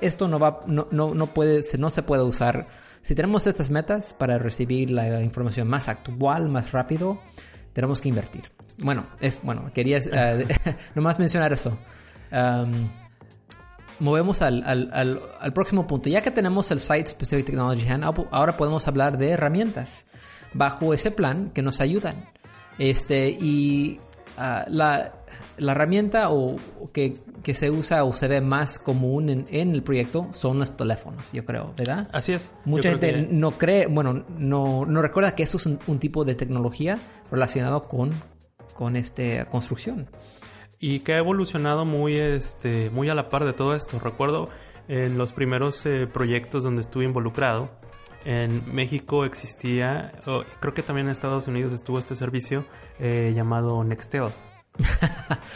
Esto 0.01 0.27
no 0.27 0.39
va, 0.39 0.59
no, 0.67 0.87
no, 0.91 1.13
no, 1.13 1.27
puede, 1.27 1.61
no 1.77 1.89
se 1.89 2.03
puede 2.03 2.23
usar. 2.23 2.67
Si 3.01 3.13
tenemos 3.13 3.45
estas 3.45 3.69
metas 3.71 4.13
para 4.13 4.37
recibir 4.37 4.89
la 4.89 5.21
información 5.21 5.67
más 5.67 5.89
actual, 5.89 6.49
más 6.49 6.71
rápido, 6.71 7.19
tenemos 7.73 8.01
que 8.01 8.09
invertir. 8.09 8.43
Bueno, 8.77 9.05
es 9.19 9.41
bueno, 9.43 9.71
quería 9.73 9.99
uh, 9.99 10.71
nomás 10.95 11.19
mencionar 11.19 11.53
eso. 11.53 11.77
Um, 12.31 12.89
movemos 13.99 14.41
al, 14.41 14.63
al, 14.65 15.21
al, 15.39 15.53
próximo 15.53 15.87
punto. 15.87 16.09
Ya 16.09 16.21
que 16.21 16.31
tenemos 16.31 16.71
el 16.71 16.79
Site 16.79 17.07
Specific 17.07 17.45
Technology 17.45 17.87
Hand, 17.87 18.03
ahora 18.31 18.57
podemos 18.57 18.87
hablar 18.87 19.17
de 19.17 19.31
herramientas 19.31 20.07
bajo 20.53 20.93
ese 20.93 21.11
plan 21.11 21.51
que 21.51 21.61
nos 21.61 21.81
ayudan. 21.81 22.25
Este, 22.77 23.29
y 23.29 23.99
ah, 24.37 24.65
la, 24.67 25.13
la, 25.57 25.71
herramienta 25.71 26.29
o, 26.29 26.55
que, 26.91 27.13
que, 27.41 27.53
se 27.53 27.71
usa 27.71 28.03
o 28.03 28.13
se 28.13 28.27
ve 28.27 28.41
más 28.41 28.79
común 28.79 29.29
en, 29.29 29.45
en, 29.49 29.73
el 29.73 29.81
proyecto 29.81 30.27
son 30.33 30.59
los 30.59 30.75
teléfonos, 30.75 31.31
yo 31.31 31.45
creo, 31.45 31.73
¿verdad? 31.77 32.09
Así 32.11 32.33
es. 32.33 32.51
Mucha 32.65 32.89
gente 32.89 33.27
no 33.31 33.51
cree, 33.51 33.87
bueno, 33.87 34.25
no, 34.37 34.85
no 34.85 35.01
recuerda 35.01 35.35
que 35.35 35.43
eso 35.43 35.57
es 35.57 35.65
un, 35.65 35.79
un 35.87 35.99
tipo 35.99 36.25
de 36.25 36.35
tecnología 36.35 36.97
relacionado 37.31 37.83
con, 37.83 38.11
con 38.75 38.97
este, 38.97 39.45
construcción 39.45 40.09
y 40.79 40.99
que 40.99 41.13
ha 41.13 41.17
evolucionado 41.17 41.85
muy, 41.85 42.17
este, 42.17 42.89
muy 42.89 43.09
a 43.09 43.15
la 43.15 43.29
par 43.29 43.45
de 43.45 43.53
todo 43.53 43.75
esto. 43.75 43.99
Recuerdo 43.99 44.49
en 44.87 45.17
los 45.17 45.33
primeros 45.33 45.85
eh, 45.85 46.07
proyectos 46.07 46.63
donde 46.63 46.81
estuve 46.81 47.05
involucrado, 47.05 47.69
en 48.25 48.73
México 48.73 49.23
existía, 49.23 50.11
creo 50.59 50.73
que 50.73 50.81
también 50.81 51.05
en 51.07 51.11
Estados 51.11 51.47
Unidos 51.47 51.73
estuvo 51.73 51.99
este 51.99 52.15
servicio 52.15 52.65
eh, 52.99 53.31
llamado 53.35 53.83
Nextel. 53.83 54.29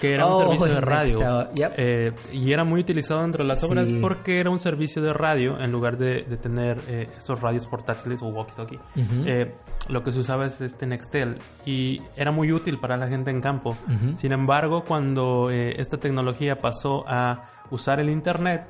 Que 0.01 0.13
era 0.13 0.25
un 0.25 0.33
oh, 0.33 0.37
servicio 0.37 0.65
de 0.67 0.81
radio 0.81 1.49
eh, 1.57 2.13
y 2.31 2.53
era 2.53 2.63
muy 2.63 2.81
utilizado 2.81 3.23
entre 3.23 3.43
las 3.43 3.63
obras 3.63 3.91
porque 4.01 4.39
era 4.39 4.49
un 4.49 4.59
servicio 4.59 5.01
de 5.01 5.13
radio 5.13 5.59
en 5.59 5.71
lugar 5.71 5.97
de, 5.97 6.21
tener 6.41 6.79
eh, 6.87 7.09
esos 7.17 7.41
radios 7.41 7.67
portátiles 7.67 8.21
o 8.21 8.27
walkie-talkie. 8.27 8.79
Eh, 9.25 9.53
lo 9.89 10.03
que 10.03 10.11
se 10.11 10.19
usaba 10.19 10.45
es 10.45 10.61
este 10.61 10.87
Nextel 10.87 11.37
y 11.65 12.01
era 12.15 12.31
muy 12.31 12.51
útil 12.51 12.79
para 12.79 12.95
la 12.97 13.07
gente 13.07 13.31
en 13.31 13.41
campo. 13.41 13.75
Sin 14.15 14.31
embargo, 14.31 14.83
cuando 14.85 15.49
esta 15.51 15.97
tecnología 15.97 16.57
pasó 16.57 17.03
a 17.07 17.43
usar 17.71 17.99
el 17.99 18.09
Internet, 18.09 18.67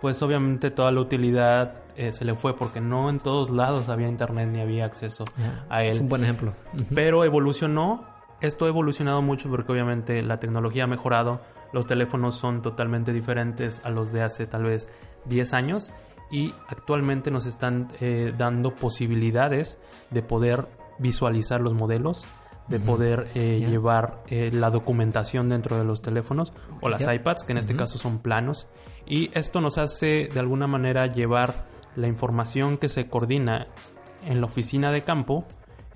pues 0.00 0.20
obviamente 0.22 0.70
toda 0.70 0.90
la 0.90 1.00
utilidad 1.00 1.82
se 2.10 2.24
le 2.24 2.34
fue 2.34 2.56
porque 2.56 2.80
no 2.80 3.08
en 3.08 3.18
todos 3.18 3.50
lados 3.50 3.88
había 3.88 4.08
internet 4.08 4.48
ni 4.50 4.60
había 4.60 4.86
acceso 4.86 5.24
a 5.68 5.84
él. 5.84 5.90
Es 5.90 6.00
un 6.00 6.08
buen 6.08 6.24
ejemplo. 6.24 6.54
Pero 6.92 7.24
evolucionó 7.24 8.11
esto 8.42 8.64
ha 8.64 8.68
evolucionado 8.68 9.22
mucho 9.22 9.48
porque 9.48 9.72
obviamente 9.72 10.20
la 10.22 10.38
tecnología 10.38 10.84
ha 10.84 10.88
mejorado, 10.88 11.40
los 11.72 11.86
teléfonos 11.86 12.36
son 12.36 12.60
totalmente 12.60 13.12
diferentes 13.12 13.80
a 13.84 13.90
los 13.90 14.12
de 14.12 14.22
hace 14.22 14.46
tal 14.46 14.64
vez 14.64 14.88
10 15.26 15.54
años 15.54 15.92
y 16.30 16.52
actualmente 16.68 17.30
nos 17.30 17.46
están 17.46 17.88
eh, 18.00 18.34
dando 18.36 18.74
posibilidades 18.74 19.78
de 20.10 20.22
poder 20.22 20.66
visualizar 20.98 21.60
los 21.60 21.74
modelos, 21.74 22.24
de 22.68 22.80
poder 22.80 23.30
eh, 23.34 23.60
llevar 23.60 24.22
eh, 24.28 24.50
la 24.52 24.70
documentación 24.70 25.48
dentro 25.48 25.78
de 25.78 25.84
los 25.84 26.02
teléfonos 26.02 26.52
o 26.80 26.88
las 26.88 27.02
iPads, 27.02 27.44
que 27.44 27.52
en 27.52 27.58
este 27.58 27.76
caso 27.76 27.98
son 27.98 28.18
planos. 28.18 28.66
Y 29.06 29.30
esto 29.34 29.60
nos 29.60 29.78
hace 29.78 30.28
de 30.32 30.40
alguna 30.40 30.66
manera 30.66 31.06
llevar 31.06 31.52
la 31.96 32.08
información 32.08 32.78
que 32.78 32.88
se 32.88 33.08
coordina 33.08 33.66
en 34.24 34.40
la 34.40 34.46
oficina 34.46 34.90
de 34.90 35.02
campo 35.02 35.44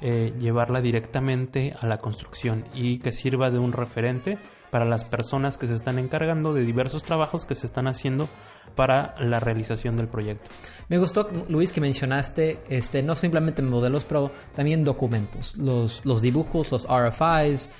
eh, 0.00 0.34
llevarla 0.38 0.80
directamente 0.80 1.74
a 1.78 1.86
la 1.86 1.98
construcción 1.98 2.64
y 2.74 2.98
que 2.98 3.12
sirva 3.12 3.50
de 3.50 3.58
un 3.58 3.72
referente 3.72 4.38
para 4.70 4.84
las 4.84 5.04
personas 5.04 5.56
que 5.56 5.66
se 5.66 5.74
están 5.74 5.98
encargando 5.98 6.52
de 6.52 6.64
diversos 6.64 7.02
trabajos 7.04 7.44
que 7.44 7.54
se 7.54 7.66
están 7.66 7.86
haciendo 7.86 8.28
para 8.74 9.14
la 9.20 9.40
realización 9.40 9.96
del 9.96 10.08
proyecto. 10.08 10.50
Me 10.88 10.98
gustó, 10.98 11.30
Luis, 11.48 11.72
que 11.72 11.80
mencionaste 11.80 12.60
este, 12.68 13.02
no 13.02 13.14
simplemente 13.14 13.62
modelos, 13.62 14.04
pero 14.04 14.30
también 14.54 14.84
documentos, 14.84 15.56
los, 15.56 16.04
los 16.04 16.20
dibujos, 16.20 16.70
los 16.72 16.86
RFIs, 16.86 17.70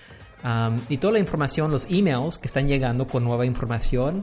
y 0.89 0.99
toda 0.99 1.15
la 1.15 1.19
información, 1.19 1.71
los 1.71 1.87
emails 1.91 2.39
que 2.39 2.47
están 2.47 2.69
llegando 2.69 3.07
con 3.07 3.25
nueva 3.25 3.45
información. 3.47 4.23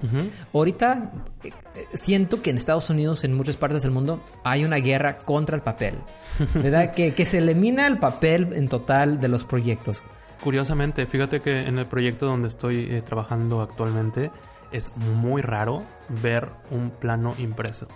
Ahorita 0.54 1.12
eh, 1.44 1.52
siento 1.94 2.42
que 2.42 2.50
en 2.50 2.58
Estados 2.58 2.90
Unidos, 2.90 3.24
en 3.26 3.34
muchas 3.34 3.58
partes 3.58 3.84
del 3.84 3.92
mundo, 3.92 4.24
hay 4.44 4.64
una 4.64 4.78
guerra 4.78 5.18
contra 5.18 5.56
el 5.56 5.62
papel. 5.62 5.96
¿Verdad? 6.54 6.94
que, 6.94 7.14
que 7.14 7.26
se 7.26 7.40
elimina 7.40 7.88
el 7.88 8.00
papel 8.00 8.54
en 8.54 8.68
total 8.68 9.20
de 9.20 9.28
los 9.28 9.44
proyectos. 9.44 10.02
Curiosamente, 10.42 11.06
fíjate 11.06 11.42
que 11.42 11.68
en 11.68 11.78
el 11.78 11.88
proyecto 11.88 12.26
donde 12.26 12.48
estoy 12.48 12.88
eh, 12.90 13.02
trabajando 13.02 13.62
actualmente 13.62 14.32
es 14.72 14.96
muy 14.98 15.42
raro 15.42 15.84
ver 16.22 16.50
un 16.72 16.90
plano 16.90 17.34
impreso. 17.38 17.88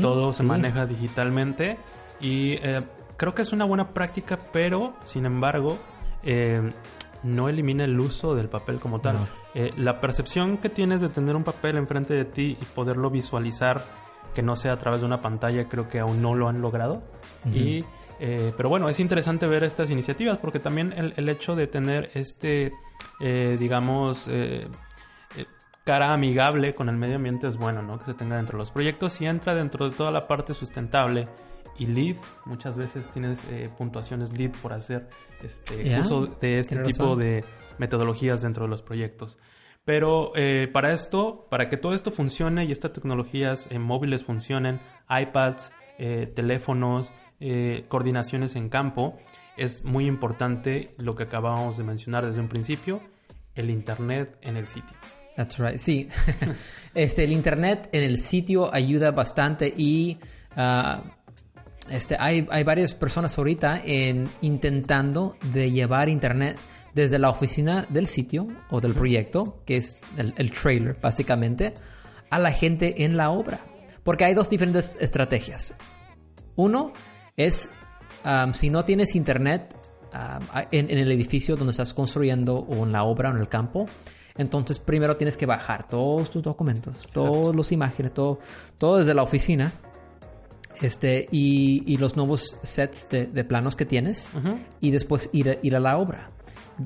Todo 0.00 0.32
se 0.32 0.42
maneja 0.42 0.86
digitalmente 0.86 1.76
y 2.20 2.52
eh, 2.62 2.78
creo 3.18 3.34
que 3.34 3.42
es 3.42 3.52
una 3.52 3.66
buena 3.66 3.92
práctica, 3.92 4.38
pero 4.52 4.94
sin 5.04 5.26
embargo 5.26 5.78
no 7.22 7.48
elimina 7.48 7.84
el 7.84 7.98
uso 7.98 8.34
del 8.34 8.48
papel 8.48 8.80
como 8.80 9.00
tal. 9.00 9.16
Eh, 9.54 9.70
la 9.76 10.00
percepción 10.00 10.58
que 10.58 10.68
tienes 10.68 11.00
de 11.00 11.08
tener 11.08 11.36
un 11.36 11.44
papel 11.44 11.76
enfrente 11.76 12.14
de 12.14 12.24
ti 12.24 12.56
y 12.60 12.64
poderlo 12.74 13.10
visualizar, 13.10 13.80
que 14.34 14.42
no 14.42 14.56
sea 14.56 14.74
a 14.74 14.78
través 14.78 15.00
de 15.00 15.06
una 15.06 15.20
pantalla, 15.20 15.68
creo 15.68 15.88
que 15.88 16.00
aún 16.00 16.22
no 16.22 16.34
lo 16.34 16.48
han 16.48 16.60
logrado. 16.60 17.02
y, 17.52 17.84
eh, 18.20 18.52
pero 18.56 18.68
bueno, 18.68 18.88
es 18.88 19.00
interesante 19.00 19.46
ver 19.46 19.64
estas 19.64 19.90
iniciativas 19.90 20.38
porque 20.38 20.58
también 20.58 20.92
el, 20.92 21.28
hecho 21.28 21.54
de 21.54 21.66
tener 21.66 22.10
este, 22.14 22.72
eh, 23.20 23.56
digamos, 23.58 24.28
cara 25.84 26.12
amigable 26.12 26.74
con 26.74 26.88
el 26.88 26.96
medio 26.96 27.16
ambiente 27.16 27.46
es 27.46 27.56
bueno, 27.56 27.80
¿no? 27.80 27.98
Que 27.98 28.04
se 28.04 28.14
tenga 28.14 28.36
dentro 28.36 28.56
de 28.56 28.58
los 28.58 28.70
proyectos 28.70 29.20
y 29.20 29.26
entra 29.26 29.54
dentro 29.54 29.88
de 29.88 29.96
toda 29.96 30.10
la 30.10 30.26
parte 30.28 30.52
sustentable 30.52 31.28
y 31.78 31.86
LEED. 31.86 32.16
Muchas 32.44 32.76
veces 32.76 33.08
tienes 33.12 33.38
eh, 33.50 33.70
puntuaciones 33.76 34.36
LEED 34.36 34.52
por 34.62 34.72
hacer 34.72 35.08
este, 35.42 35.98
uso 36.00 36.26
de 36.26 36.60
este 36.60 36.76
tipo 36.78 37.16
de 37.16 37.44
metodologías 37.78 38.42
dentro 38.42 38.64
de 38.64 38.70
los 38.70 38.82
proyectos. 38.82 39.38
Pero 39.84 40.32
eh, 40.34 40.68
para 40.72 40.92
esto, 40.92 41.46
para 41.50 41.68
que 41.70 41.76
todo 41.76 41.94
esto 41.94 42.10
funcione 42.10 42.64
y 42.64 42.72
estas 42.72 42.92
tecnologías 42.92 43.68
en 43.70 43.82
móviles 43.82 44.24
funcionen, 44.24 44.80
iPads, 45.08 45.72
eh, 45.98 46.30
teléfonos, 46.34 47.12
coordinaciones 47.86 48.56
en 48.56 48.68
campo, 48.68 49.16
es 49.56 49.84
muy 49.84 50.06
importante 50.06 50.96
lo 50.98 51.14
que 51.14 51.22
acabamos 51.22 51.76
de 51.76 51.84
mencionar 51.84 52.26
desde 52.26 52.40
un 52.40 52.48
principio, 52.48 53.00
el 53.54 53.70
Internet 53.70 54.36
en 54.42 54.56
el 54.56 54.66
sitio. 54.66 54.96
That's 55.38 55.56
right. 55.56 55.78
Sí. 55.78 56.08
este, 56.94 57.22
el 57.22 57.30
internet 57.30 57.88
en 57.92 58.02
el 58.02 58.18
sitio 58.18 58.74
ayuda 58.74 59.12
bastante 59.12 59.72
y 59.74 60.18
ah, 60.56 61.04
este, 61.90 62.16
hay, 62.18 62.46
hay 62.50 62.64
varias 62.64 62.94
personas 62.94 63.36
ahorita 63.38 63.80
en, 63.84 64.28
intentando 64.40 65.36
de 65.52 65.70
llevar 65.70 66.08
internet 66.08 66.58
desde 66.94 67.18
la 67.18 67.30
oficina 67.30 67.86
del 67.88 68.06
sitio 68.06 68.48
o 68.70 68.80
del 68.80 68.94
proyecto, 68.94 69.62
que 69.64 69.76
es 69.76 70.00
el, 70.16 70.34
el 70.36 70.50
trailer 70.50 70.98
básicamente, 71.00 71.74
a 72.30 72.38
la 72.38 72.50
gente 72.50 73.04
en 73.04 73.16
la 73.16 73.30
obra. 73.30 73.60
Porque 74.02 74.24
hay 74.24 74.34
dos 74.34 74.50
diferentes 74.50 74.96
estrategias. 75.00 75.74
Uno 76.56 76.92
es 77.36 77.70
um, 78.24 78.52
si 78.52 78.70
no 78.70 78.84
tienes 78.84 79.14
internet 79.14 79.74
um, 80.12 80.44
en, 80.70 80.90
en 80.90 80.98
el 80.98 81.12
edificio 81.12 81.56
donde 81.56 81.70
estás 81.72 81.94
construyendo 81.94 82.56
o 82.56 82.84
en 82.84 82.92
la 82.92 83.04
obra 83.04 83.30
o 83.30 83.32
en 83.32 83.38
el 83.38 83.48
campo, 83.48 83.86
entonces 84.36 84.78
primero 84.78 85.16
tienes 85.16 85.36
que 85.36 85.46
bajar 85.46 85.86
todos 85.88 86.30
tus 86.30 86.42
documentos, 86.42 86.96
todas 87.12 87.54
las 87.54 87.72
imágenes, 87.72 88.14
todo, 88.14 88.38
todo 88.78 88.98
desde 88.98 89.12
la 89.12 89.22
oficina. 89.22 89.72
Este, 90.80 91.28
y, 91.32 91.82
y 91.86 91.96
los 91.96 92.16
nuevos 92.16 92.58
sets 92.62 93.08
de, 93.10 93.26
de 93.26 93.44
planos 93.44 93.74
que 93.76 93.84
tienes 93.84 94.30
y 94.80 94.90
después 94.92 95.28
ir 95.32 95.50
a, 95.50 95.56
ir 95.62 95.74
a 95.76 95.80
la 95.80 95.96
obra. 95.98 96.30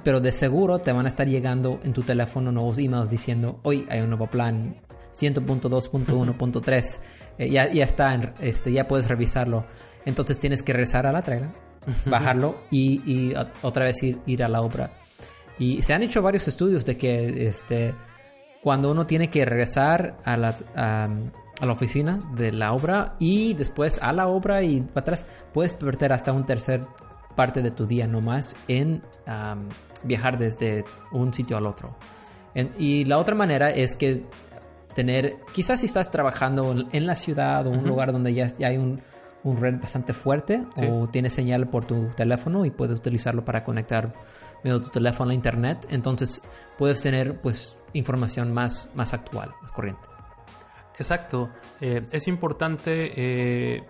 Pero 0.02 0.20
de 0.20 0.32
seguro 0.32 0.78
te 0.78 0.90
van 0.92 1.04
a 1.04 1.08
estar 1.10 1.28
llegando 1.28 1.78
en 1.84 1.92
tu 1.92 2.02
teléfono 2.02 2.50
nuevos 2.50 2.78
emails 2.78 3.10
diciendo, 3.10 3.60
hoy 3.62 3.86
hay 3.90 4.00
un 4.00 4.08
nuevo 4.08 4.26
plan 4.28 4.76
100.2.1.3. 5.14 6.98
Eh, 7.38 7.50
ya, 7.50 7.70
ya 7.72 7.84
está, 7.84 8.14
en- 8.14 8.32
este, 8.40 8.72
ya 8.72 8.86
puedes 8.88 9.08
revisarlo. 9.08 9.66
Entonces 10.04 10.38
tienes 10.40 10.62
que 10.62 10.72
regresar 10.72 11.06
a 11.06 11.12
la 11.12 11.22
trailer, 11.22 11.50
bajarlo 12.06 12.56
y, 12.70 13.02
y 13.10 13.34
otra 13.62 13.84
vez 13.84 14.02
ir, 14.02 14.18
ir 14.26 14.42
a 14.42 14.48
la 14.48 14.62
obra. 14.62 14.92
Y 15.58 15.82
se 15.82 15.94
han 15.94 16.02
hecho 16.02 16.22
varios 16.22 16.48
estudios 16.48 16.84
de 16.86 16.96
que 16.96 17.46
este, 17.46 17.94
cuando 18.62 18.90
uno 18.90 19.06
tiene 19.06 19.28
que 19.30 19.44
regresar 19.44 20.16
a 20.24 20.36
la, 20.36 20.56
a, 20.74 21.08
a 21.60 21.66
la 21.66 21.72
oficina 21.72 22.18
de 22.34 22.50
la 22.52 22.72
obra 22.72 23.14
y 23.18 23.54
después 23.54 24.02
a 24.02 24.12
la 24.12 24.26
obra 24.28 24.62
y 24.62 24.80
para 24.80 25.00
atrás, 25.02 25.26
puedes 25.52 25.74
perder 25.74 26.12
hasta 26.12 26.32
un 26.32 26.44
tercer 26.44 26.80
parte 27.36 27.62
de 27.62 27.70
tu 27.70 27.86
día 27.86 28.06
nomás 28.06 28.56
en 28.68 29.02
viajar 30.04 30.38
desde 30.38 30.84
un 31.12 31.32
sitio 31.32 31.56
al 31.56 31.66
otro. 31.66 31.94
En- 32.54 32.72
y 32.78 33.04
la 33.06 33.16
otra 33.18 33.34
manera 33.34 33.70
es 33.70 33.96
que 33.96 34.26
tener, 34.94 35.36
quizás 35.54 35.80
si 35.80 35.86
estás 35.86 36.10
trabajando 36.10 36.74
en- 36.92 37.06
la 37.06 37.16
ciudad 37.16 37.66
o 37.66 37.70
un 37.70 37.84
lugar 37.86 38.12
donde 38.12 38.34
ya, 38.34 38.48
ya 38.58 38.68
hay 38.68 38.76
un, 38.76 39.00
un 39.44 39.56
red 39.56 39.80
bastante 39.80 40.12
fuerte 40.12 40.62
Sí. 40.76 40.84
o 40.86 41.08
tienes 41.08 41.32
señal 41.32 41.68
por 41.68 41.84
tu 41.86 42.08
teléfono 42.10 42.64
y 42.66 42.70
puedes 42.70 42.98
utilizarlo 42.98 43.42
para 43.44 43.64
conectar 43.64 44.12
medio 44.62 44.82
tu 44.82 44.90
teléfono 44.90 45.30
a 45.30 45.34
internet, 45.34 45.86
entonces 45.90 46.42
puedes 46.78 47.02
tener 47.02 47.40
pues 47.40 47.76
información 47.94 48.52
más, 48.52 48.90
más 48.94 49.14
actual, 49.14 49.50
más 49.62 49.72
corriente. 49.72 50.06
Exacto. 50.98 51.50
Eh, 51.80 52.04
es 52.10 52.28
importante 52.28 53.12
eh, 53.16 53.84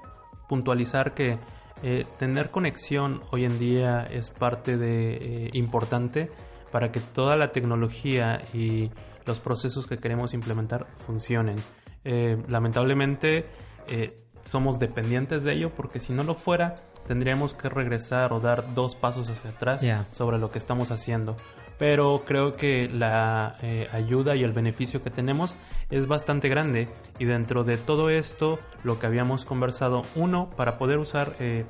puntualizar 0.48 1.14
que 1.14 1.38
eh, 1.82 2.06
tener 2.18 2.50
conexión 2.50 3.22
hoy 3.30 3.44
en 3.44 3.58
día 3.58 4.04
es 4.04 4.30
parte 4.30 4.76
de 4.76 5.14
eh, 5.16 5.50
importante 5.54 6.30
para 6.70 6.92
que 6.92 7.00
toda 7.00 7.36
la 7.36 7.50
tecnología 7.50 8.40
y 8.54 8.90
los 9.26 9.40
procesos 9.40 9.86
que 9.86 9.98
queremos 9.98 10.32
implementar 10.32 10.86
funcionen. 11.06 11.56
Eh, 12.04 12.42
lamentablemente 12.48 13.46
eh, 13.88 14.16
somos 14.42 14.78
dependientes 14.78 15.42
de 15.44 15.52
ello 15.52 15.70
porque 15.74 16.00
si 16.00 16.12
no 16.12 16.24
lo 16.24 16.34
fuera 16.34 16.74
tendríamos 17.06 17.54
que 17.54 17.68
regresar 17.68 18.32
o 18.32 18.40
dar 18.40 18.74
dos 18.74 18.94
pasos 18.94 19.28
hacia 19.28 19.50
atrás 19.50 19.84
sobre 20.12 20.38
lo 20.38 20.50
que 20.50 20.58
estamos 20.58 20.90
haciendo. 20.90 21.36
Pero 21.78 22.22
creo 22.24 22.52
que 22.52 22.88
la 22.88 23.56
eh, 23.62 23.88
ayuda 23.92 24.36
y 24.36 24.44
el 24.44 24.52
beneficio 24.52 25.02
que 25.02 25.10
tenemos 25.10 25.56
es 25.90 26.06
bastante 26.06 26.48
grande. 26.48 26.88
Y 27.18 27.24
dentro 27.24 27.64
de 27.64 27.76
todo 27.76 28.10
esto, 28.10 28.58
lo 28.84 28.98
que 28.98 29.06
habíamos 29.06 29.44
conversado, 29.44 30.02
uno, 30.14 30.50
para 30.56 30.78
poder 30.78 30.98
usar 30.98 31.34
eh, 31.40 31.64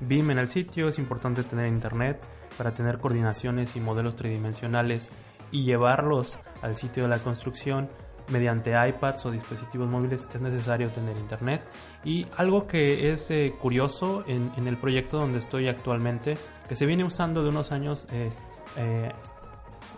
BIM 0.00 0.30
en 0.30 0.38
el 0.38 0.48
sitio 0.48 0.88
es 0.88 0.98
importante 0.98 1.42
tener 1.42 1.66
internet 1.66 2.20
para 2.56 2.72
tener 2.72 2.98
coordinaciones 2.98 3.76
y 3.76 3.80
modelos 3.80 4.16
tridimensionales 4.16 5.10
y 5.50 5.64
llevarlos 5.64 6.38
al 6.62 6.76
sitio 6.76 7.04
de 7.04 7.08
la 7.08 7.18
construcción 7.18 7.88
mediante 8.30 8.72
iPads 8.72 9.24
o 9.26 9.30
dispositivos 9.30 9.88
móviles 9.88 10.28
es 10.34 10.40
necesario 10.40 10.90
tener 10.90 11.16
internet. 11.16 11.62
Y 12.04 12.26
algo 12.36 12.66
que 12.66 13.10
es 13.10 13.30
eh, 13.30 13.54
curioso 13.58 14.24
en, 14.26 14.52
en 14.56 14.66
el 14.66 14.76
proyecto 14.76 15.18
donde 15.18 15.38
estoy 15.38 15.68
actualmente, 15.68 16.36
que 16.68 16.76
se 16.76 16.86
viene 16.86 17.04
usando 17.04 17.42
de 17.42 17.48
unos 17.48 17.72
años 17.72 18.06
eh, 18.12 18.30
eh, 18.76 19.12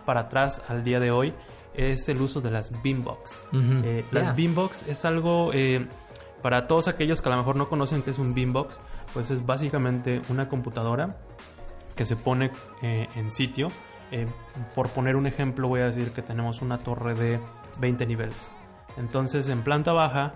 para 0.05 0.21
atrás 0.21 0.61
al 0.67 0.83
día 0.83 0.99
de 0.99 1.11
hoy, 1.11 1.33
es 1.73 2.09
el 2.09 2.21
uso 2.21 2.41
de 2.41 2.51
las 2.51 2.71
Beambox. 2.81 3.47
Eh, 3.53 4.03
Yeah. 4.11 4.23
Las 4.23 4.35
Beambox 4.35 4.87
es 4.87 5.05
algo 5.05 5.51
eh, 5.53 5.87
para 6.41 6.67
todos 6.67 6.87
aquellos 6.87 7.21
que 7.21 7.29
a 7.29 7.31
lo 7.31 7.37
mejor 7.37 7.55
no 7.55 7.69
conocen 7.69 8.01
qué 8.03 8.11
es 8.11 8.19
un 8.19 8.33
Beambox, 8.33 8.79
pues 9.13 9.31
es 9.31 9.45
básicamente 9.45 10.21
una 10.29 10.49
computadora 10.49 11.17
que 11.95 12.05
se 12.05 12.15
pone 12.15 12.51
eh, 12.81 13.07
en 13.15 13.31
sitio. 13.31 13.67
Eh, 14.11 14.25
por 14.75 14.89
poner 14.89 15.15
un 15.15 15.27
ejemplo, 15.27 15.67
voy 15.67 15.81
a 15.81 15.85
decir 15.85 16.11
que 16.11 16.21
tenemos 16.21 16.61
una 16.61 16.79
torre 16.79 17.13
de 17.13 17.39
20 17.79 18.05
niveles. 18.05 18.51
Entonces, 18.97 19.47
en 19.47 19.61
planta 19.61 19.93
baja 19.93 20.33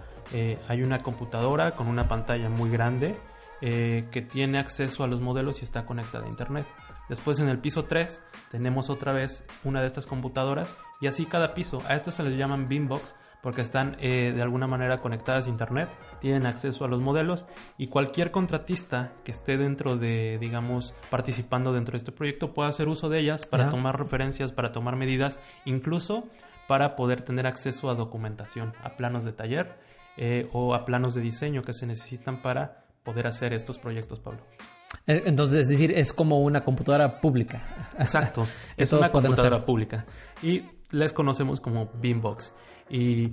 hay 0.67 0.81
una 0.81 1.03
computadora 1.03 1.71
con 1.71 1.87
una 1.87 2.07
pantalla 2.07 2.49
muy 2.49 2.69
grande 2.71 3.15
que 3.61 4.25
tiene 4.27 4.59
acceso 4.59 5.03
a 5.03 5.07
los 5.07 5.21
modelos 5.21 5.61
y 5.61 5.65
está 5.65 5.85
conectada 5.85 6.25
a 6.25 6.29
internet. 6.29 6.65
Después 7.09 7.39
en 7.39 7.49
el 7.49 7.59
piso 7.59 7.85
3 7.85 8.21
tenemos 8.49 8.89
otra 8.89 9.13
vez 9.13 9.43
una 9.63 9.81
de 9.81 9.87
estas 9.87 10.05
computadoras 10.05 10.79
y 10.99 11.07
así 11.07 11.25
cada 11.25 11.53
piso. 11.53 11.79
A 11.87 11.95
estas 11.95 12.15
se 12.15 12.23
les 12.23 12.37
llaman 12.37 12.67
Beambox 12.67 13.15
porque 13.43 13.61
están 13.61 13.95
eh, 13.99 14.33
de 14.33 14.41
alguna 14.41 14.65
manera 14.65 14.97
conectadas 14.97 15.45
a 15.45 15.49
internet, 15.49 15.87
tienen 16.19 16.47
acceso 16.47 16.83
a 16.83 16.87
los 16.87 17.03
modelos 17.03 17.45
y 17.77 17.87
cualquier 17.87 18.31
contratista 18.31 19.13
que 19.23 19.31
esté 19.31 19.57
dentro 19.57 19.97
de, 19.97 20.39
digamos, 20.39 20.95
participando 21.11 21.71
dentro 21.71 21.91
de 21.91 21.99
este 21.99 22.11
proyecto 22.11 22.55
puede 22.55 22.69
hacer 22.69 22.87
uso 22.87 23.07
de 23.07 23.19
ellas 23.19 23.45
para 23.45 23.69
tomar 23.69 23.99
referencias, 23.99 24.51
para 24.51 24.71
tomar 24.71 24.95
medidas, 24.95 25.39
incluso 25.63 26.27
para 26.67 26.95
poder 26.95 27.21
tener 27.21 27.45
acceso 27.45 27.91
a 27.91 27.93
documentación, 27.93 28.73
a 28.81 28.95
planos 28.95 29.25
de 29.25 29.33
taller 29.33 29.77
eh, 30.17 30.49
o 30.51 30.73
a 30.73 30.85
planos 30.85 31.13
de 31.13 31.21
diseño 31.21 31.61
que 31.61 31.73
se 31.73 31.85
necesitan 31.85 32.41
para 32.41 32.84
poder 33.05 33.27
hacer 33.27 33.53
estos 33.53 33.77
proyectos, 33.77 34.19
Pablo. 34.19 34.41
Eh, 35.07 35.23
Entonces, 35.25 35.61
es 35.61 35.67
decir, 35.69 35.91
es 35.95 36.11
como 36.11 36.41
una 36.41 36.61
computadora 36.61 37.19
pública. 37.19 37.87
Exacto, 37.99 38.45
es 38.77 38.91
una 38.91 39.11
computadora 39.11 39.55
hacer. 39.57 39.65
pública 39.65 40.05
y 40.43 40.63
les 40.91 41.13
conocemos 41.13 41.59
como 41.61 41.89
Beambox. 42.01 42.53
Y 42.89 43.31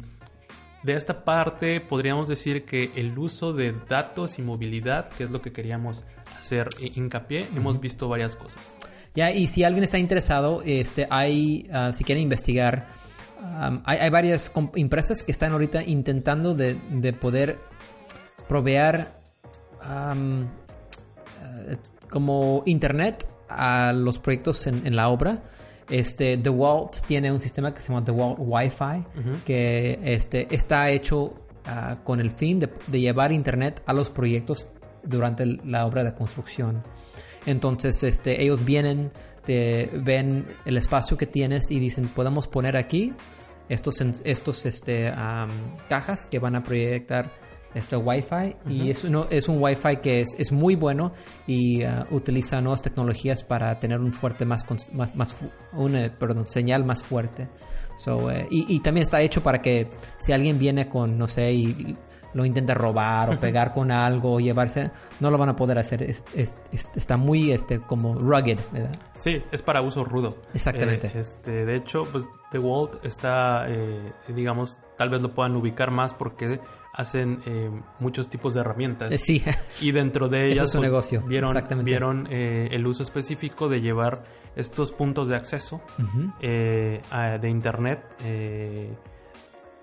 de 0.83 0.95
esta 0.95 1.25
parte 1.25 1.81
podríamos 1.81 2.29
decir 2.29 2.65
que 2.65 2.91
el 2.97 3.17
uso 3.19 3.53
de 3.53 3.73
datos 3.89 4.39
y 4.39 4.43
movilidad, 4.43 5.09
que 5.11 5.25
es 5.25 5.31
lo 5.31 5.41
que 5.41 5.53
queríamos 5.53 6.05
hacer 6.39 6.69
hi- 6.81 6.93
hincapié, 6.97 7.47
hemos 7.57 7.81
visto 7.81 8.09
varias 8.09 8.37
cosas. 8.37 8.75
Ya, 9.15 9.31
y 9.31 9.47
si 9.47 9.63
alguien 9.63 9.85
está 9.85 9.99
interesado, 9.99 10.63
este, 10.65 11.07
hay, 11.11 11.69
ah, 11.73 11.93
si 11.93 12.03
quieren 12.03 12.23
investigar, 12.23 12.89
hay, 13.85 13.99
hay 13.99 14.11
varias 14.11 14.51
empresas 14.75 15.23
que 15.23 15.33
están 15.33 15.53
ahorita 15.53 15.83
intentando 15.83 16.55
de, 16.55 16.75
de 16.91 17.13
poder 17.13 17.59
proveer 18.49 19.13
eh, 19.85 21.77
como 22.09 22.63
internet 22.67 23.27
a 23.49 23.93
los 23.93 24.19
proyectos 24.19 24.67
en, 24.67 24.87
en 24.87 24.97
la 24.97 25.09
obra. 25.09 25.43
Este, 25.91 26.37
The 26.39 26.51
Walt 26.51 26.97
tiene 27.07 27.31
un 27.31 27.41
sistema 27.41 27.75
que 27.75 27.81
se 27.81 27.89
llama 27.93 28.05
The 28.05 28.13
Walt 28.13 28.37
Wi-Fi, 28.39 29.05
que 29.45 29.99
este, 30.03 30.55
está 30.55 30.89
hecho 30.91 31.35
ah, 31.67 31.99
con 32.05 32.21
el 32.21 32.31
fin 32.31 32.61
de, 32.61 32.71
de 32.87 33.01
llevar 33.01 33.33
internet 33.33 33.83
a 33.87 33.93
los 33.93 34.09
proyectos 34.09 34.69
durante 35.03 35.45
la 35.47 35.85
obra 35.85 36.05
de 36.05 36.15
construcción. 36.15 36.83
Entonces, 37.47 38.03
este, 38.05 38.43
ellos 38.43 38.65
vienen, 38.65 39.11
te 39.45 39.91
ven 39.93 40.47
el 40.65 40.77
espacio 40.77 41.17
que 41.17 41.27
tienes 41.27 41.71
y 41.71 41.81
dicen, 41.81 42.07
podemos 42.09 42.47
poner 42.47 42.77
aquí 42.77 43.13
estos, 43.69 44.01
estos 44.25 44.67
este, 44.67 45.13
cajas 45.89 46.27
que 46.27 46.39
van 46.39 46.57
a 46.57 46.63
proyectar 46.63 47.31
este 47.75 47.97
Wi-Fi 47.97 48.57
y 48.69 48.91
es, 48.91 49.05
uno, 49.05 49.27
es 49.31 49.49
un 49.49 49.57
Wi-Fi 49.63 49.97
que 49.97 50.21
es, 50.21 50.29
es 50.39 50.53
muy 50.53 50.75
bueno 50.77 51.13
y 51.47 51.83
ah, 51.85 52.07
utiliza 52.11 52.61
nuevas 52.61 52.83
tecnologías 52.83 53.45
para 53.45 53.79
tener 53.79 54.01
un 54.01 54.13
fuerte 54.13 54.45
más, 54.45 54.65
más, 54.93 55.15
más 55.17 55.37
una, 55.73 56.11
perdón, 56.15 56.47
señal 56.47 56.85
más 56.85 57.03
fuerte. 57.03 57.49
So, 57.97 58.31
eh, 58.31 58.47
y, 58.51 58.75
y 58.75 58.81
también 58.81 59.03
está 59.03 59.21
hecho 59.21 59.43
para 59.43 59.61
que 59.63 59.89
si 60.19 60.33
alguien 60.33 60.59
viene 60.59 60.89
con, 60.89 61.17
no 61.19 61.29
sé, 61.29 61.53
y 61.53 61.97
lo 62.35 62.47
intenta 62.47 62.73
robar 62.73 63.29
o 63.29 63.37
pegar 63.37 63.75
con 63.75 63.91
algo 63.91 64.33
o 64.37 64.41
llevarse, 64.41 64.91
no 65.21 65.31
lo 65.31 65.37
van 65.37 65.51
a 65.51 65.55
poder 65.57 65.79
hacer. 65.79 66.03
Es- 66.03 66.25
es- 66.35 66.57
es- 66.73 66.89
está 66.97 67.19
muy 67.19 67.53
este, 67.53 67.79
como 67.81 68.15
rugged, 68.15 68.59
¿verdad? 68.73 68.91
Sí, 69.21 69.43
es 69.53 69.61
para 69.61 69.83
uso 69.83 70.03
rudo. 70.03 70.31
Exactamente. 70.55 71.09
Eh, 71.09 71.21
este, 71.21 71.67
de 71.67 71.77
hecho, 71.77 72.05
pues 72.11 72.25
The 72.51 72.59
Walt 72.59 73.05
está, 73.05 73.67
eh, 73.69 74.13
digamos, 74.29 74.79
tal 74.97 75.11
vez 75.11 75.21
lo 75.21 75.35
puedan 75.35 75.55
ubicar 75.57 75.91
más 75.91 76.15
porque 76.15 76.59
hacen 76.93 77.41
eh, 77.47 77.71
muchos 78.01 78.29
tipos 78.29 78.55
de 78.55 78.61
herramientas. 78.61 79.11
Eh, 79.11 79.19
Sí, 79.19 79.43
Y 79.81 79.93
dentro 79.93 80.29
de 80.29 80.39
Eso 80.51 80.53
ellas 80.53 80.65
es 80.65 80.71
su 80.73 80.79
pues, 80.79 80.91
negocio, 80.91 81.23
vieron, 81.23 81.51
exactamente. 81.57 81.91
vieron 81.91 82.29
eh, 82.31 82.69
el 82.73 82.87
uso 82.87 83.03
específico 83.03 83.69
de 83.69 83.81
llevar 83.81 84.25
estos 84.57 84.93
puntos 84.93 85.29
de 85.29 85.37
acceso 85.37 85.81
eh, 86.41 87.01
a- 87.11 87.39
de 87.39 87.49
internet 87.49 88.05
eh, 88.25 88.95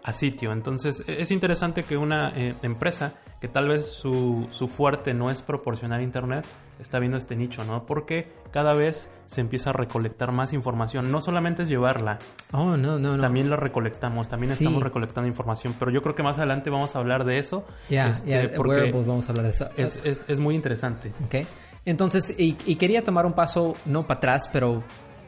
a 0.03 0.13
sitio. 0.13 0.51
Entonces 0.51 1.03
e- 1.07 1.21
es 1.21 1.31
interesante 1.31 1.83
que 1.83 1.97
una 1.97 2.29
eh, 2.29 2.55
empresa 2.61 3.15
que 3.39 3.47
tal 3.47 3.69
vez 3.69 3.87
su, 3.87 4.47
su 4.51 4.67
fuerte 4.67 5.13
no 5.13 5.29
es 5.31 5.41
proporcionar 5.41 6.01
internet 6.01 6.45
está 6.79 6.99
viendo 6.99 7.17
este 7.17 7.35
nicho, 7.35 7.63
¿no? 7.65 7.85
Porque 7.85 8.31
cada 8.51 8.73
vez 8.73 9.09
se 9.27 9.41
empieza 9.41 9.69
a 9.71 9.73
recolectar 9.73 10.31
más 10.31 10.53
información. 10.53 11.11
No 11.11 11.21
solamente 11.21 11.61
es 11.63 11.67
llevarla, 11.69 12.19
Oh, 12.51 12.77
no, 12.77 12.97
no, 12.99 13.15
no. 13.15 13.19
también 13.19 13.49
la 13.49 13.55
recolectamos, 13.57 14.27
también 14.29 14.53
Sí. 14.55 14.63
estamos 14.63 14.81
recolectando 14.83 15.27
información. 15.27 15.73
Pero 15.77 15.91
yo 15.91 16.01
creo 16.01 16.15
que 16.15 16.23
más 16.23 16.37
adelante 16.37 16.69
vamos 16.69 16.95
a 16.95 16.99
hablar 16.99 17.25
de 17.25 17.37
eso. 17.37 17.65
Ya, 17.89 18.09
este, 18.11 18.49
porque 18.49 18.71
wearables, 18.75 19.07
vamos 19.07 19.27
a 19.27 19.31
hablar 19.31 19.45
de 19.45 19.51
eso. 19.51 19.69
es, 19.77 19.99
es- 20.03 20.25
es 20.27 20.39
muy 20.39 20.55
interesante. 20.55 21.11
Ok. 21.25 21.45
Entonces, 21.85 22.33
y, 22.37 22.57
y 22.65 22.75
quería 22.75 23.03
tomar 23.03 23.25
un 23.25 23.33
paso, 23.33 23.73
no 23.85 24.03
para 24.03 24.17
atrás, 24.19 24.49
pero 24.51 24.83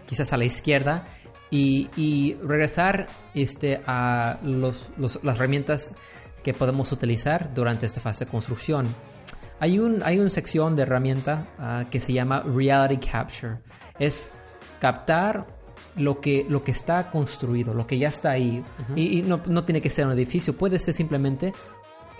quizás 0.05 0.31
a 0.33 0.37
la 0.37 0.45
izquierda, 0.45 1.05
y, 1.49 1.89
y 1.97 2.35
regresar 2.43 3.07
este, 3.33 3.81
a 3.85 4.37
los, 4.43 4.89
los- 4.97 5.19
las 5.23 5.35
herramientas 5.37 5.93
que 6.43 6.53
podemos 6.53 6.91
utilizar 6.91 7.53
durante 7.53 7.85
esta 7.85 7.99
fase 7.99 8.25
de 8.25 8.31
construcción. 8.31 8.87
Hay 9.59 9.77
un, 9.79 10.01
hay 10.03 10.17
una 10.19 10.29
sección 10.29 10.75
de 10.75 10.83
herramienta 10.83 11.45
ah, 11.59 11.85
que 11.91 11.99
se 12.01 12.13
llama 12.13 12.41
Reality 12.41 12.97
Capture. 12.97 13.59
Es 13.99 14.31
captar 14.79 15.45
lo 15.95 16.19
que, 16.19 16.45
lo 16.49 16.63
que 16.63 16.71
está 16.71 17.11
construido, 17.11 17.73
lo 17.73 17.85
que 17.85 17.97
ya 17.99 18.07
está 18.07 18.31
ahí. 18.31 18.63
Y, 18.95 19.19
y 19.19 19.21
no, 19.21 19.41
no 19.45 19.63
tiene 19.63 19.81
que 19.81 19.89
ser 19.89 20.07
un 20.07 20.13
edificio, 20.13 20.55
puede 20.57 20.79
ser 20.79 20.93
simplemente 20.93 21.53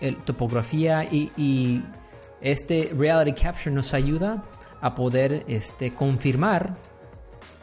el- 0.01 0.17
topografía 0.17 1.03
y, 1.03 1.31
y 1.35 1.83
este 2.41 2.91
Reality 2.95 3.33
Capture 3.33 3.73
nos 3.73 3.93
ayuda 3.93 4.43
a 4.81 4.93
poder 4.95 5.43
este, 5.47 5.93
confirmar 5.93 6.75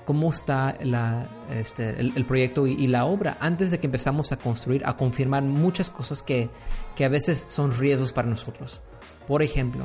cómo 0.09 0.31
está 0.31 0.75
la, 0.81 1.29
este, 1.51 2.01
el, 2.01 2.15
el 2.17 2.25
proyecto 2.25 2.67
y, 2.67 2.73
y 2.73 2.87
la 2.87 3.05
obra 3.05 3.37
antes 3.41 3.71
de 3.71 3.79
que 3.79 3.89
empezamos 3.89 4.33
a 4.33 4.39
construir, 4.39 4.83
a 4.87 4.97
confirmar 4.97 5.43
muchas 5.43 5.91
cosas 5.91 6.23
que, 6.23 6.49
que 6.97 7.05
a 7.05 7.11
veces 7.11 7.39
son 7.47 7.73
riesgos 7.79 8.15
para 8.15 8.27
nosotros. 8.27 8.81
Por 9.27 9.43
ejemplo, 9.43 9.85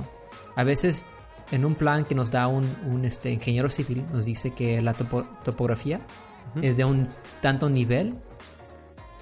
a 0.56 0.64
veces 0.64 1.08
en 1.52 1.66
un 1.66 1.76
plan 1.76 2.06
que 2.06 2.16
nos 2.16 2.32
da 2.32 2.48
un, 2.48 2.64
un, 2.90 3.04
este, 3.04 3.32
ingeniero 3.32 3.68
civil, 3.70 4.06
nos 4.14 4.24
dice 4.24 4.52
que 4.52 4.82
la 4.82 4.94
topo- 4.94 5.28
topografía 5.44 6.00
es 6.62 6.78
de 6.78 6.86
un 6.86 7.10
tanto 7.42 7.70
nivel 7.70 8.16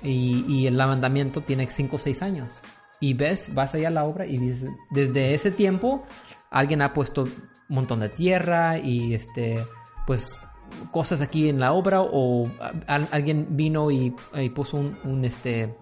y, 0.03 0.45
y 0.47 0.67
el 0.67 0.77
levantamiento 0.77 1.41
tiene 1.41 1.65
5 1.65 1.95
o 1.95 1.99
6 1.99 2.21
años. 2.21 2.61
Y 2.99 3.15
ves, 3.15 3.51
vas 3.55 3.73
allá 3.73 3.87
a 3.87 3.91
la 3.91 4.03
obra 4.03 4.27
y 4.27 4.37
dices, 4.37 4.69
desde 4.91 5.33
ese 5.33 5.49
tiempo 5.49 6.03
alguien 6.51 6.83
ha 6.83 6.93
puesto 6.93 7.23
un 7.23 7.31
montón 7.69 8.01
de 8.01 8.09
tierra 8.09 8.77
y 8.77 9.15
este, 9.15 9.59
pues 10.05 10.39
cosas 10.91 11.21
aquí 11.21 11.49
en 11.49 11.59
la 11.59 11.73
obra 11.73 12.01
o 12.01 12.43
a- 12.87 12.95
alguien 13.11 13.47
vino 13.51 13.91
y, 13.91 14.13
y 14.35 14.49
puso 14.49 14.77
un, 14.77 14.97
un, 15.03 15.25
este, 15.25 15.75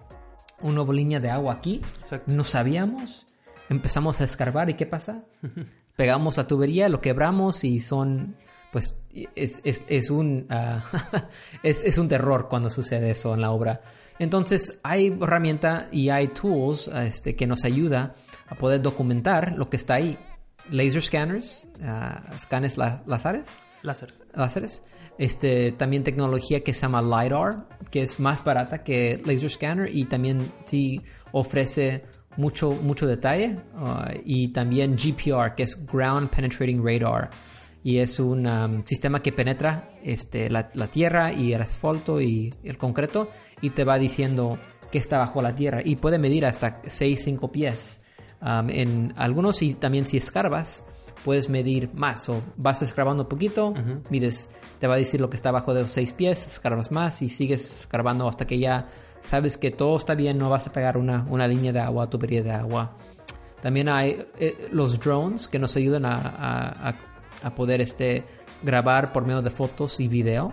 una 0.60 0.74
nueva 0.76 0.92
línea 0.94 1.20
de 1.20 1.30
agua 1.30 1.54
aquí. 1.54 1.80
Exacto. 2.00 2.30
No 2.32 2.44
sabíamos. 2.44 3.26
Empezamos 3.68 4.20
a 4.20 4.24
escarbar 4.24 4.68
y 4.70 4.74
¿qué 4.74 4.86
pasa? 4.86 5.24
Pegamos 5.96 6.36
la 6.38 6.46
tubería, 6.46 6.88
lo 6.88 7.00
quebramos 7.00 7.62
y 7.64 7.78
son, 7.80 8.36
pues, 8.72 8.96
es, 9.34 9.60
es, 9.64 9.84
es 9.88 10.10
un, 10.10 10.46
ah, 10.50 10.82
es, 11.62 11.82
es 11.84 11.98
un 11.98 12.08
terror 12.08 12.48
cuando 12.48 12.70
sucede 12.70 13.10
eso 13.10 13.34
en 13.34 13.40
la 13.42 13.50
obra. 13.50 13.82
Entonces 14.18 14.78
hay 14.82 15.16
herramienta 15.20 15.88
y 15.92 16.08
hay 16.10 16.28
tools 16.28 16.88
este, 16.88 17.36
que 17.36 17.46
nos 17.46 17.64
ayuda 17.64 18.14
a 18.48 18.54
poder 18.54 18.82
documentar 18.82 19.52
lo 19.56 19.68
que 19.70 19.76
está 19.76 19.94
ahí. 19.94 20.18
Laser 20.70 21.02
scanners, 21.02 21.64
ah, 21.82 22.22
escanes 22.34 22.76
la- 22.76 23.02
láseres 23.06 23.48
Láseres. 23.82 24.22
láseres. 24.34 24.82
Este, 25.18 25.72
también 25.72 26.04
tecnología 26.04 26.62
que 26.62 26.74
se 26.74 26.82
llama 26.82 27.02
LiDAR, 27.02 27.66
que 27.90 28.02
es 28.02 28.20
más 28.20 28.44
barata 28.44 28.82
que 28.82 29.20
Laser 29.24 29.50
Scanner 29.50 29.94
y 29.94 30.04
también 30.04 30.40
sí 30.64 31.00
ofrece 31.32 32.04
mucho, 32.36 32.70
mucho 32.70 33.06
detalle. 33.06 33.56
uh, 33.74 34.20
y 34.24 34.48
también 34.48 34.96
GPR, 34.96 35.54
que 35.54 35.64
es 35.64 35.86
Ground 35.86 36.30
Penetrating 36.30 36.84
Radar. 36.84 37.30
Y 37.82 37.98
es 37.98 38.20
un 38.20 38.46
um, 38.46 38.84
sistema 38.84 39.22
que 39.22 39.32
penetra 39.32 39.88
este, 40.02 40.50
la, 40.50 40.70
la 40.74 40.86
tierra 40.86 41.32
y 41.32 41.54
el 41.54 41.62
asfalto 41.62 42.20
y 42.20 42.52
el 42.62 42.76
concreto 42.76 43.30
y 43.62 43.70
te 43.70 43.84
va 43.84 43.98
diciendo 43.98 44.58
qué 44.92 44.98
está 44.98 45.16
bajo 45.16 45.40
la 45.40 45.54
tierra. 45.54 45.80
Y 45.82 45.96
puede 45.96 46.18
medir 46.18 46.44
hasta 46.44 46.82
6-5 46.82 47.50
pies. 47.50 48.02
Um, 48.42 48.70
en 48.70 49.12
algunos 49.16 49.62
y 49.62 49.74
también 49.74 50.06
si 50.06 50.16
escarbas 50.16 50.84
puedes 51.24 51.48
medir 51.48 51.90
más 51.94 52.28
o 52.28 52.42
vas 52.56 52.82
escarbando 52.82 53.24
un 53.24 53.28
poquito, 53.28 53.74
mides, 54.10 54.50
te 54.78 54.86
va 54.86 54.94
a 54.94 54.98
decir 54.98 55.20
lo 55.20 55.28
que 55.30 55.36
está 55.36 55.50
abajo 55.50 55.74
de 55.74 55.82
los 55.82 55.90
seis 55.90 56.12
pies, 56.14 56.46
escarbas 56.46 56.90
más 56.90 57.22
y 57.22 57.28
sigues 57.28 57.72
escarbando 57.80 58.28
hasta 58.28 58.46
que 58.46 58.58
ya 58.58 58.88
sabes 59.20 59.58
que 59.58 59.70
todo 59.70 59.96
está 59.96 60.14
bien, 60.14 60.38
no 60.38 60.48
vas 60.50 60.66
a 60.66 60.72
pegar 60.72 60.96
una, 60.96 61.24
una 61.28 61.46
línea 61.46 61.72
de 61.72 61.80
agua, 61.80 62.08
tubería 62.08 62.42
de 62.42 62.52
agua. 62.52 62.96
También 63.60 63.88
hay 63.90 64.26
eh, 64.38 64.68
los 64.72 64.98
drones 64.98 65.46
que 65.48 65.58
nos 65.58 65.76
ayudan 65.76 66.06
a, 66.06 66.14
a- 66.14 66.88
a- 66.90 66.96
a 67.42 67.54
poder 67.54 67.80
este, 67.82 68.24
grabar 68.62 69.12
por 69.12 69.24
medio 69.26 69.42
de 69.42 69.50
fotos 69.50 70.00
y 70.00 70.08
video 70.08 70.52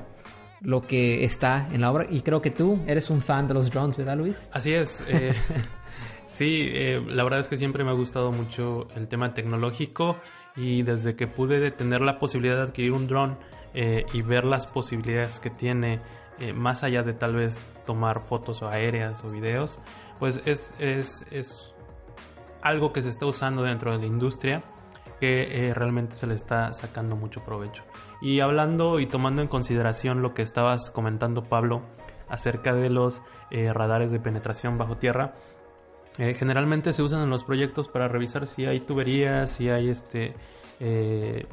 lo 0.62 0.82
que 0.82 1.24
está 1.24 1.70
en 1.72 1.82
la 1.82 1.92
obra. 1.92 2.06
Y 2.10 2.22
creo 2.22 2.42
que 2.42 2.50
tú 2.52 2.80
eres 2.88 3.10
un 3.10 3.22
fan 3.22 3.48
de 3.48 3.54
los 3.54 3.70
drones, 3.72 3.96
¿verdad, 3.96 4.18
Luis? 4.18 4.50
Así 4.52 4.74
es. 4.74 5.02
eh, 5.08 5.34
sí, 6.28 6.68
eh, 6.70 7.02
la 7.08 7.24
verdad 7.24 7.40
es 7.40 7.48
que 7.48 7.58
siempre 7.58 7.84
me 7.84 7.92
ha 7.92 7.94
gustado 7.94 8.32
mucho 8.32 8.88
el 8.96 9.08
tema 9.08 9.34
tecnológico 9.34 10.18
y 10.58 10.82
desde 10.82 11.16
que 11.16 11.28
pude 11.28 11.72
tener 11.72 12.02
la 12.02 12.18
posibilidad 12.18 12.58
de 12.58 12.64
adquirir 12.64 12.92
un 12.92 13.08
dron 13.08 13.38
eh, 13.74 14.06
y 14.12 14.24
ver 14.24 14.44
las 14.44 14.66
posibilidades 14.66 15.40
que 15.40 15.52
tiene 15.52 16.02
eh, 16.40 16.52
más 16.52 16.84
allá 16.84 17.04
de 17.04 17.14
tal 17.14 17.36
vez 17.36 17.72
tomar 17.86 18.26
fotos 18.26 18.64
o 18.64 18.68
aéreas 18.68 19.24
o 19.24 19.30
videos, 19.30 19.80
pues 20.20 20.42
es, 20.46 20.74
es, 20.80 21.26
es 21.32 21.76
algo 22.64 22.92
que 22.92 23.04
se 23.04 23.10
está 23.10 23.28
usando 23.28 23.62
dentro 23.62 23.92
de 23.92 24.00
la 24.00 24.08
industria 24.08 24.64
que 25.20 25.70
eh, 25.70 25.74
realmente 25.74 26.16
se 26.16 26.28
le 26.28 26.34
está 26.34 26.74
sacando 26.74 27.16
mucho 27.16 27.44
provecho. 27.44 27.84
Y 28.20 28.40
hablando 28.40 29.00
y 29.00 29.06
tomando 29.06 29.44
en 29.44 29.48
consideración 29.48 30.24
lo 30.24 30.34
que 30.34 30.42
estabas 30.42 30.90
comentando, 30.90 31.44
Pablo, 31.44 31.84
acerca 32.30 32.74
de 32.74 32.90
los 32.90 33.22
radares 33.50 34.12
de 34.12 34.20
penetración 34.20 34.78
bajo 34.78 34.98
tierra, 34.98 35.34
eh, 36.18 36.34
generalmente 36.34 36.94
se 36.94 37.04
usan 37.04 37.22
en 37.24 37.30
los 37.30 37.44
proyectos 37.44 37.88
para 37.88 38.08
revisar 38.08 38.48
si 38.48 38.66
hay 38.66 38.80
tuberías, 38.80 39.52
si 39.52 39.70
hay 39.70 39.90
este 39.90 40.34
eh, 40.80 41.46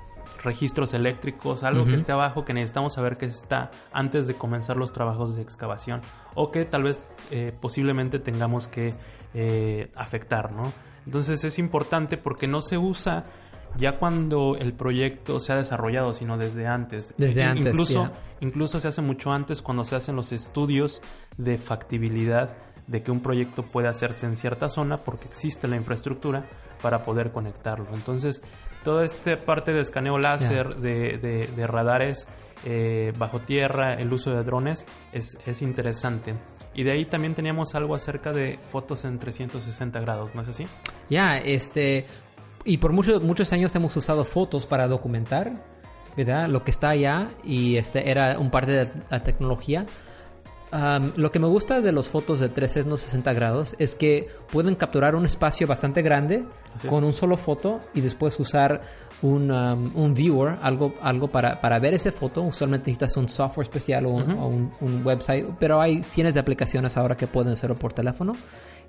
registros 0.42 0.94
eléctricos, 0.94 1.62
algo 1.62 1.84
que 1.84 1.96
esté 1.96 2.12
abajo 2.12 2.44
que 2.44 2.54
necesitamos 2.54 2.94
saber 2.94 3.16
que 3.16 3.26
está 3.26 3.70
antes 3.92 4.26
de 4.26 4.34
comenzar 4.34 4.76
los 4.76 4.92
trabajos 4.92 5.36
de 5.36 5.42
excavación 5.42 6.00
o 6.34 6.50
que 6.50 6.64
tal 6.64 6.82
vez 6.84 7.00
eh, 7.30 7.52
posiblemente 7.60 8.18
tengamos 8.18 8.66
que 8.68 8.94
eh, 9.34 9.90
afectar, 9.94 10.52
¿no? 10.52 10.72
Entonces 11.06 11.44
es 11.44 11.58
importante 11.58 12.16
porque 12.16 12.46
no 12.46 12.62
se 12.62 12.78
usa 12.78 13.24
ya 13.76 13.98
cuando 13.98 14.56
el 14.56 14.72
proyecto 14.74 15.40
se 15.40 15.52
ha 15.52 15.56
desarrollado, 15.56 16.14
sino 16.14 16.38
desde 16.38 16.66
antes. 16.66 17.12
Desde 17.18 17.42
In- 17.42 17.48
antes, 17.48 17.66
Incluso, 17.66 18.10
incluso 18.40 18.80
se 18.80 18.88
hace 18.88 19.02
mucho 19.02 19.30
antes 19.30 19.60
cuando 19.62 19.84
se 19.84 19.96
hacen 19.96 20.16
los 20.16 20.32
estudios 20.32 21.02
de 21.36 21.58
factibilidad 21.58 22.56
de 22.86 23.02
que 23.02 23.10
un 23.10 23.20
proyecto 23.20 23.62
puede 23.62 23.88
hacerse 23.88 24.26
en 24.26 24.36
cierta 24.36 24.68
zona 24.68 24.98
porque 24.98 25.26
existe 25.26 25.66
la 25.68 25.76
infraestructura 25.76 26.46
para 26.82 27.02
poder 27.02 27.32
conectarlo. 27.32 27.86
Entonces, 27.94 28.42
toda 28.82 29.04
esta 29.04 29.38
parte 29.38 29.72
de 29.72 29.80
escaneo 29.80 30.18
láser, 30.18 30.76
de, 30.76 31.18
de- 31.18 31.46
de 31.46 31.66
radares 31.66 32.26
eh, 32.66 33.12
bajo 33.18 33.40
tierra, 33.40 33.94
el 33.94 34.12
uso 34.12 34.30
de 34.30 34.42
drones, 34.44 34.84
es, 35.12 35.38
es 35.46 35.62
interesante. 35.62 36.34
Y 36.74 36.82
de 36.82 36.92
ahí 36.92 37.04
también 37.06 37.34
teníamos 37.34 37.74
algo 37.74 37.94
acerca 37.94 38.32
de 38.32 38.58
fotos 38.70 39.04
en 39.04 39.18
360 39.18 40.00
grados, 40.00 40.34
¿no 40.34 40.42
es 40.42 40.48
así? 40.48 40.64
Ya, 41.08 41.38
este. 41.38 42.06
Y 42.64 42.78
por 42.78 42.92
muchos 42.92 43.22
muchos 43.22 43.52
años 43.52 43.74
hemos 43.76 43.96
usado 43.96 44.24
fotos 44.24 44.66
para 44.66 44.88
documentar, 44.88 45.52
¿verdad? 46.16 46.48
Lo 46.48 46.64
que 46.64 46.70
está 46.70 46.90
allá 46.90 47.28
y 47.44 47.76
este 47.76 48.10
era 48.10 48.38
un 48.38 48.50
parte 48.50 48.72
de 48.72 48.88
la 49.10 49.22
tecnología. 49.22 49.86
Am, 50.76 51.12
lo 51.14 51.30
que 51.30 51.38
me 51.38 51.46
gusta 51.46 51.80
de 51.80 51.92
las 51.92 52.08
fotos 52.08 52.40
de 52.40 52.48
360 52.48 53.32
grados 53.32 53.76
es 53.78 53.94
que 53.94 54.28
pueden 54.50 54.74
capturar 54.74 55.14
un 55.14 55.24
espacio 55.24 55.68
bastante 55.68 56.02
grande 56.02 56.42
Así 56.74 56.88
con 56.88 56.98
es. 57.04 57.04
un 57.04 57.12
solo 57.12 57.36
foto 57.36 57.80
y 57.94 58.00
después 58.00 58.40
usar 58.40 58.82
un, 59.22 59.52
am, 59.52 59.92
un 59.94 60.14
viewer, 60.14 60.56
algo, 60.62 60.94
algo 61.00 61.28
para, 61.28 61.60
para 61.60 61.78
ver 61.78 61.94
esa 61.94 62.10
foto. 62.10 62.42
Usualmente 62.42 62.90
necesitas 62.90 63.16
un 63.16 63.28
software 63.28 63.62
especial 63.68 64.04
o 64.06 64.10
un, 64.10 64.30
o 64.32 64.48
un- 64.48 64.72
un 64.80 65.06
website, 65.06 65.48
pero 65.60 65.80
hay 65.80 66.02
cientos 66.02 66.34
de 66.34 66.40
aplicaciones 66.40 66.96
ahora 66.96 67.16
que 67.16 67.28
pueden 67.28 67.52
hacerlo 67.52 67.76
por 67.76 67.92
teléfono 67.92 68.32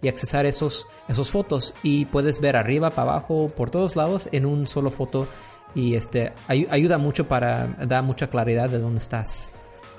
y 0.02 0.08
accesar 0.08 0.48
esos, 0.48 0.88
esos 1.08 1.30
fotos 1.30 1.76
y 1.84 2.06
puedes 2.06 2.41
ver 2.41 2.56
arriba, 2.56 2.89
para 2.89 3.12
abajo, 3.12 3.45
por 3.56 3.69
todos 3.69 3.95
lados 3.95 4.28
en 4.32 4.48
un 4.48 4.65
solo 4.65 4.89
foto 4.89 5.28
y 5.76 5.93
este 5.93 6.34
ay- 6.48 6.65
ayuda 6.71 6.98
mucho 6.98 7.28
para 7.28 7.67
dar 7.86 8.02
mucha 8.04 8.26
claridad 8.26 8.71
de 8.71 8.80
dónde 8.80 9.02
estás. 9.02 9.52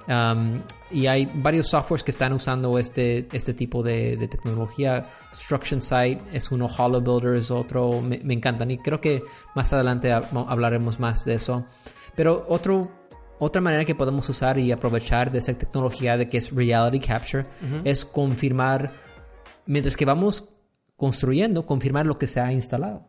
Um, 0.08 0.62
y 0.90 1.06
hay 1.06 1.30
varios 1.34 1.68
softwares 1.68 2.04
que 2.04 2.10
están 2.12 2.32
usando 2.32 2.78
este, 2.78 3.26
este 3.32 3.54
tipo 3.54 3.82
de, 3.82 4.16
de 4.16 4.28
tecnología. 4.28 5.02
Struction 5.34 5.80
Site 5.80 6.18
es 6.32 6.50
uno, 6.50 6.66
Hollow 6.66 7.00
Builder 7.00 7.36
es 7.36 7.50
otro. 7.50 8.00
Me, 8.02 8.20
me 8.22 8.34
encantan 8.34 8.70
y 8.70 8.78
creo 8.78 9.00
que 9.00 9.22
más 9.54 9.72
adelante 9.72 10.12
ha- 10.12 10.22
hablaremos 10.46 11.00
más 11.00 11.24
de 11.24 11.34
eso. 11.34 11.64
Pero 12.14 12.44
otro, 12.48 12.90
otra 13.38 13.60
manera 13.60 13.84
que 13.84 13.94
podemos 13.94 14.28
usar 14.28 14.58
y 14.58 14.70
aprovechar 14.72 15.30
de 15.32 15.38
esa 15.40 15.52
tecnología 15.54 16.16
de 16.16 16.28
que 16.28 16.38
es 16.38 16.50
Reality 16.52 17.00
Capture 17.00 17.44
es 17.84 18.04
confirmar, 18.04 18.92
mientras 19.66 19.96
que 19.96 20.04
vamos 20.04 20.48
construyendo, 20.96 21.66
confirmar 21.66 22.06
lo 22.06 22.16
que 22.18 22.26
se 22.28 22.40
ha 22.40 22.52
instalado. 22.52 23.06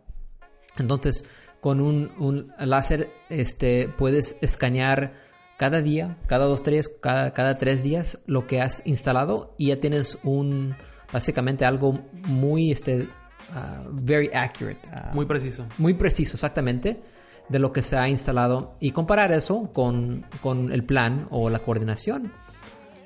Entonces, 0.78 1.24
con 1.62 1.80
un, 1.80 2.12
un 2.20 2.54
láser 2.60 3.10
este, 3.30 3.88
puedes 3.98 4.38
escanear 4.42 5.27
cada 5.58 5.82
día, 5.82 6.18
cada 6.28 6.46
dos, 6.46 6.64
tres, 6.64 6.90
cada, 7.02 7.34
cada 7.34 7.58
tres 7.58 7.84
días 7.84 8.20
lo 8.26 8.46
que 8.48 8.62
has 8.62 8.82
instalado 8.86 9.54
y 9.58 9.68
ya 9.68 9.80
tienes 9.80 10.18
un, 10.24 10.76
básicamente 11.12 11.66
algo 11.66 12.00
muy, 12.28 12.72
este, 12.72 13.10
ah, 13.54 13.84
very 13.92 14.30
accurate. 14.34 14.80
ah, 14.94 15.12
Muy 15.14 15.26
preciso. 15.26 15.66
muy 15.78 15.94
preciso 15.96 16.36
exactamente 16.36 17.02
de 17.50 17.60
lo 17.60 17.72
que 17.72 17.82
se 17.82 17.98
ha 17.98 18.08
instalado 18.10 18.76
y 18.80 18.92
comparar 18.92 19.32
eso 19.32 19.70
con, 19.74 20.26
con 20.42 20.72
el 20.72 20.84
plan 20.84 21.28
o 21.32 21.50
la 21.50 21.60
coordinación. 21.60 22.32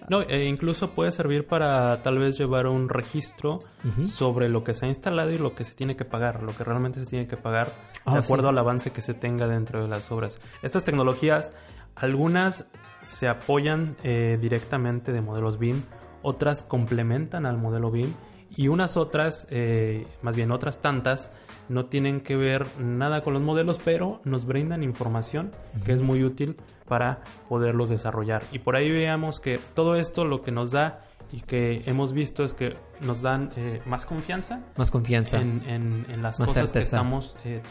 No, 0.09 0.21
e 0.23 0.45
incluso 0.45 0.89
puede 0.91 1.11
servir 1.11 1.47
para 1.47 2.01
tal 2.03 2.17
vez 2.17 2.37
llevar 2.37 2.67
un 2.67 2.89
registro 2.89 3.59
sobre 4.03 4.49
lo 4.49 4.61
que 4.63 4.73
se 4.73 4.85
ha 4.85 4.89
instalado 4.89 5.31
y 5.31 5.37
lo 5.37 5.53
que 5.55 5.63
se 5.63 5.73
tiene 5.73 5.95
que 5.95 6.03
pagar, 6.03 6.43
lo 6.43 6.51
que 6.53 6.63
realmente 6.65 7.01
se 7.05 7.09
tiene 7.09 7.27
que 7.27 7.37
pagar 7.37 7.69
Ah, 8.03 8.13
de 8.15 8.19
acuerdo 8.19 8.47
sí. 8.47 8.49
al 8.49 8.57
avance 8.57 8.89
que 8.91 9.01
se 9.01 9.13
tenga 9.13 9.47
dentro 9.47 9.81
de 9.83 9.87
las 9.87 10.11
obras. 10.11 10.41
Estas 10.63 10.83
tecnologías, 10.83 11.53
algunas 12.01 12.67
se 13.03 13.27
apoyan 13.27 13.95
eh, 14.03 14.37
directamente 14.41 15.11
de 15.11 15.21
modelos 15.21 15.57
BIM, 15.57 15.81
otras 16.21 16.63
complementan 16.63 17.45
al 17.45 17.57
modelo 17.57 17.89
BIM 17.91 18.13
y 18.55 18.67
unas 18.67 18.97
otras, 18.97 19.47
eh, 19.49 20.05
más 20.21 20.35
bien 20.35 20.51
otras 20.51 20.81
tantas, 20.81 21.31
no 21.69 21.85
tienen 21.85 22.19
que 22.19 22.35
ver 22.35 22.67
nada 22.79 23.21
con 23.21 23.33
los 23.33 23.41
modelos, 23.41 23.79
pero 23.83 24.19
nos 24.25 24.45
brindan 24.45 24.83
información 24.83 25.51
que 25.85 25.93
es 25.93 26.01
muy 26.01 26.23
útil 26.23 26.57
para 26.87 27.21
poderlos 27.47 27.87
desarrollar. 27.89 28.43
Y 28.51 28.59
por 28.59 28.75
ahí 28.75 28.91
veamos 28.91 29.39
que 29.39 29.57
todo 29.73 29.95
esto 29.95 30.25
lo 30.25 30.41
que 30.41 30.51
nos 30.51 30.71
da 30.71 30.99
y 31.31 31.39
que 31.41 31.81
hemos 31.85 32.11
visto 32.11 32.43
es 32.43 32.53
que 32.53 32.75
nos 32.99 33.21
dan 33.21 33.51
eh, 33.55 33.81
más 33.85 34.05
confianza 34.05 34.59
Más 34.77 34.91
confianza. 34.91 35.39
en, 35.39 35.61
en- 35.65 36.05
en 36.09 36.21
las 36.21 36.37
Más 36.41 36.49
cosas 36.49 36.73
que 36.73 36.79
estamos 36.79 37.37
eh, 37.45 37.61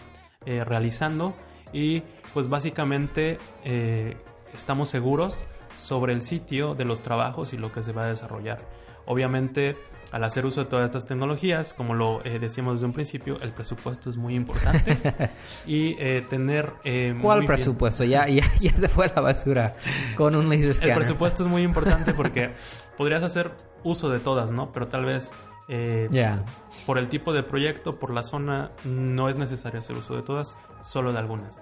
eh, 0.47 0.65
realizando 0.65 1.35
y 1.73 2.03
pues 2.35 2.49
básicamente 2.49 3.39
eh, 3.65 4.17
estamos 4.55 4.89
seguros 4.89 5.43
sobre 5.77 6.13
el 6.13 6.23
sitio 6.23 6.75
de 6.75 6.85
los 6.85 7.03
trabajos 7.03 7.53
y 7.53 7.57
lo 7.57 7.73
que 7.73 7.83
se 7.83 7.93
va 7.93 8.05
a 8.05 8.09
desarrollar. 8.09 8.59
Obviamente, 9.07 9.73
al 10.13 10.23
hacer 10.25 10.45
uso 10.45 10.61
de 10.61 10.67
todas 10.67 10.85
estas 10.85 11.07
tecnologías, 11.07 11.73
como 11.73 11.95
lo 11.95 12.25
eh, 12.25 12.39
decíamos 12.39 12.75
desde 12.75 12.87
un 12.87 12.93
principio, 12.93 13.41
el 13.41 13.51
presupuesto 13.51 14.11
es 14.11 14.17
muy 14.17 14.37
importante 14.37 14.97
y 15.67 15.97
eh, 15.99 16.25
tener... 16.29 16.73
eh, 16.85 17.17
¿Cuál 17.21 17.45
presupuesto? 17.45 18.05
Ya, 18.05 18.29
ya, 18.29 18.45
ya 18.61 18.73
se 18.77 18.89
fue 18.89 19.07
a 19.07 19.13
la 19.17 19.21
basura 19.23 19.75
con 20.17 20.35
un 20.37 20.49
laser 20.49 20.69
El 20.69 20.75
scanner. 20.75 20.97
presupuesto 20.99 21.45
es 21.45 21.49
muy 21.49 21.63
importante 21.63 22.13
porque 22.13 22.53
podrías 22.99 23.23
hacer 23.23 23.53
uso 23.85 24.11
de 24.11 24.19
todas, 24.21 24.51
¿no? 24.53 24.71
Pero 24.71 24.87
tal 24.89 25.07
vez 25.07 25.31
Ya. 26.11 26.45
por 26.87 26.99
el 26.99 27.09
tipo 27.09 27.33
de 27.33 27.43
proyecto, 27.43 27.99
por 27.99 28.13
la 28.13 28.23
zona, 28.23 28.71
no 28.85 29.29
es 29.29 29.39
necesario 29.39 29.81
hacer 29.81 29.97
uso 29.97 30.15
de 30.15 30.23
todas, 30.23 30.57
solo 30.83 31.13
de 31.13 31.19
algunas. 31.19 31.61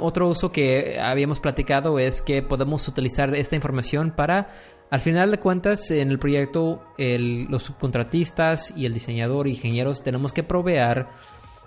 Otro 0.00 0.28
uso 0.28 0.50
que 0.52 0.98
habíamos 1.00 1.40
platicado 1.40 1.98
es 1.98 2.22
que 2.22 2.42
podemos 2.42 2.86
utilizar 2.88 3.34
esta 3.34 3.56
información 3.56 4.12
para, 4.16 4.48
al 4.90 5.00
final 5.00 5.30
de 5.30 5.38
cuentas, 5.38 5.90
en 5.90 6.10
el 6.10 6.18
proyecto, 6.18 6.82
los 6.96 7.62
subcontratistas 7.64 8.72
y 8.76 8.86
el 8.86 8.94
diseñador, 8.94 9.48
ingenieros, 9.48 10.02
tenemos 10.02 10.32
que 10.32 10.42
proveer, 10.42 11.06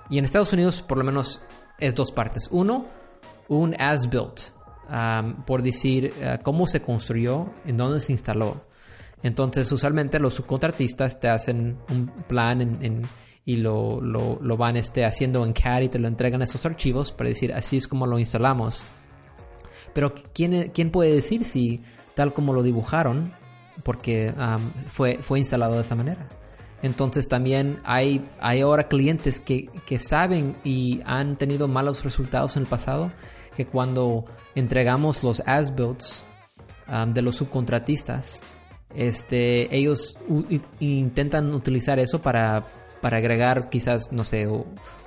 y 0.10 0.18
en 0.18 0.26
Estados 0.26 0.54
Unidos 0.54 0.82
por 0.82 0.98
lo 0.98 1.04
menos 1.04 1.42
es 1.78 1.94
dos 1.96 2.12
partes. 2.12 2.48
Uno, 2.52 2.88
un 3.48 3.76
as-built, 3.80 4.40
por 5.46 5.62
decir 5.62 6.14
uh, 6.22 6.42
cómo 6.44 6.68
se 6.68 6.82
construyó, 6.82 7.52
en 7.66 7.78
dónde 7.78 8.00
se 8.00 8.12
instaló. 8.14 8.66
Entonces, 9.24 9.72
usualmente 9.72 10.20
los 10.20 10.34
subcontratistas 10.34 11.20
te 11.20 11.28
hacen 11.30 11.78
un 11.90 12.08
plan 12.28 12.62
en- 12.62 13.04
y 13.46 13.58
lo, 13.58 14.00
lo- 14.02 14.38
lo 14.42 14.58
van 14.58 14.78
este, 14.78 15.04
haciendo 15.06 15.44
en 15.46 15.54
CAD 15.54 15.82
y 15.82 15.90
te 15.90 16.00
lo 16.00 16.08
entregan 16.08 16.42
esos 16.42 16.66
archivos 16.66 17.12
para 17.12 17.30
decir 17.30 17.54
así 17.54 17.78
es 17.78 17.88
como 17.88 18.06
lo 18.08 18.20
instalamos. 18.20 18.84
Pero 19.94 20.14
¿quién, 20.34 20.72
quién 20.74 20.92
puede 20.92 21.14
decir 21.14 21.44
si 21.44 21.82
tal 22.14 22.34
como 22.34 22.54
lo 22.54 22.64
dibujaron, 22.64 23.34
porque 23.84 24.34
am, 24.38 24.62
fue, 24.88 25.16
fue 25.16 25.40
instalado 25.40 25.76
de 25.76 25.82
esa 25.82 25.96
manera? 25.96 26.28
Entonces 26.84 27.28
también 27.28 27.80
hay, 27.84 28.26
hay 28.40 28.62
ahora 28.62 28.88
clientes 28.88 29.40
que, 29.40 29.70
que 29.86 30.00
saben 30.00 30.56
y 30.64 31.02
han 31.06 31.38
tenido 31.38 31.68
malos 31.68 32.04
resultados 32.04 32.56
en 32.58 32.64
el 32.64 32.70
pasado, 32.70 33.12
que 33.56 33.66
cuando 33.68 34.26
entregamos 34.56 35.24
los 35.24 35.44
as-builts 35.46 36.26
um, 36.88 37.14
de 37.14 37.22
los 37.22 37.36
subcontratistas, 37.36 38.44
este, 38.96 39.76
ellos 39.76 40.18
intentan 40.80 41.54
utilizar 41.54 42.00
eso 42.00 42.20
para, 42.22 42.66
para 43.02 43.18
agregar 43.18 43.70
quizás, 43.70 44.12
no 44.12 44.24
sé, 44.24 44.48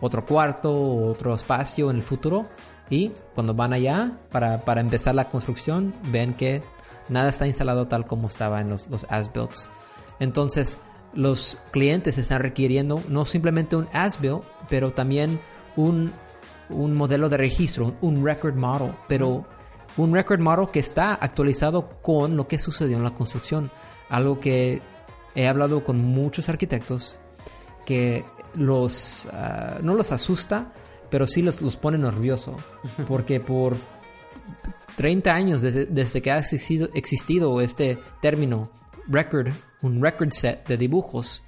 otro 0.01 0.27
cuarto 0.27 0.73
otro 0.73 1.35
espacio 1.35 1.91
en 1.91 1.97
el 1.97 2.03
futuro. 2.03 2.49
Y 2.91 3.13
cuando 3.35 3.55
van 3.55 3.73
allá 3.73 4.19
para, 4.31 4.61
para 4.61 4.81
empezar 4.81 5.15
la 5.15 5.29
construcción, 5.29 5.95
ven 6.11 6.35
que 6.35 6.61
nada 7.09 7.31
está 7.31 7.47
instalado 7.47 7.87
tal 7.87 8.05
como 8.05 8.29
estaba 8.29 8.61
en 8.61 8.69
los, 8.69 8.89
los 8.89 9.07
as-builts. 9.09 9.71
Entonces, 10.21 10.79
los 11.15 11.59
clientes 11.71 12.19
están 12.19 12.41
requiriendo 12.41 13.01
no 13.09 13.25
simplemente 13.25 13.77
un 13.77 13.89
as-built, 13.93 14.43
pero 14.69 14.93
también 14.93 15.41
un, 15.77 16.13
un 16.69 16.95
modelo 16.95 17.29
de 17.29 17.37
registro, 17.37 17.95
un 18.01 18.25
record 18.25 18.57
model, 18.57 18.93
pero 19.09 19.47
un 19.97 20.13
record 20.13 20.41
model 20.41 20.69
que 20.73 20.81
está 20.81 21.15
actualizado 21.15 21.89
con 22.03 22.37
lo 22.37 22.49
que 22.49 22.59
sucedió 22.59 22.97
en 22.97 23.05
la 23.05 23.15
construcción. 23.15 23.71
Algo 24.09 24.41
que 24.41 24.83
he 25.35 25.49
hablado 25.49 25.85
con 25.85 26.05
muchos 26.05 26.49
arquitectos 26.49 27.19
que 27.85 28.25
los 28.55 29.27
ah, 29.33 29.79
no 29.83 29.95
los 29.95 30.13
asusta, 30.13 30.73
pero 31.11 31.27
sí 31.27 31.43
los, 31.43 31.61
los 31.63 31.77
pone 31.77 31.99
nervioso. 31.99 32.57
Porque 33.09 33.41
por 33.41 33.77
30 34.97 35.33
años 35.35 35.63
desde, 35.63 35.87
desde 35.87 36.23
que 36.23 36.31
ha 36.31 36.39
existido, 36.39 36.89
existido 36.95 37.61
este 37.61 37.99
término 38.21 38.71
record, 39.09 39.53
un 39.83 40.01
record 40.03 40.31
set 40.31 40.67
de 40.69 40.77
dibujos 40.77 41.45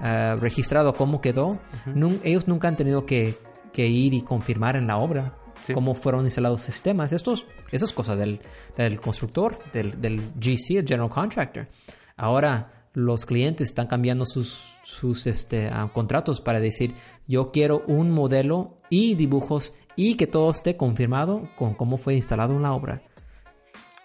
ah, 0.00 0.34
registrado 0.38 0.92
cómo 0.92 1.20
quedó, 1.20 1.58
nun- 1.86 2.20
ellos 2.22 2.46
nunca 2.48 2.68
han 2.68 2.76
tenido 2.76 3.06
que, 3.06 3.34
que 3.72 3.86
ir 3.88 4.14
y 4.14 4.22
confirmar 4.22 4.76
en 4.76 4.86
la 4.86 4.96
obra 4.96 5.38
Sí. 5.66 5.74
cómo 5.74 5.94
fueron 5.94 6.24
instalados 6.24 6.62
sistemas. 6.62 7.12
Estos, 7.12 7.46
eso 7.70 7.84
es 7.84 7.92
cosa 7.92 8.16
del, 8.16 8.40
del 8.76 8.98
constructor, 9.00 9.56
del, 9.72 10.00
del 10.00 10.18
GC, 10.40 10.78
el 10.78 10.88
General 10.88 11.08
Contractor. 11.08 11.68
Ahora 12.16 12.81
los 12.94 13.24
clientes 13.26 13.68
están 13.68 13.86
cambiando 13.86 14.24
sus, 14.24 14.76
sus 14.82 15.26
este, 15.26 15.68
ah, 15.68 15.90
contratos 15.92 16.40
para 16.40 16.60
decir, 16.60 16.94
yo 17.26 17.50
quiero 17.50 17.82
un 17.86 18.10
modelo 18.10 18.76
y 18.90 19.14
dibujos 19.14 19.74
y 19.96 20.16
que 20.16 20.26
todo 20.26 20.50
esté 20.50 20.76
confirmado 20.76 21.48
con 21.56 21.74
cómo 21.74 21.96
fue 21.96 22.14
instalado 22.14 22.54
en 22.54 22.62
la 22.62 22.72
obra. 22.72 23.02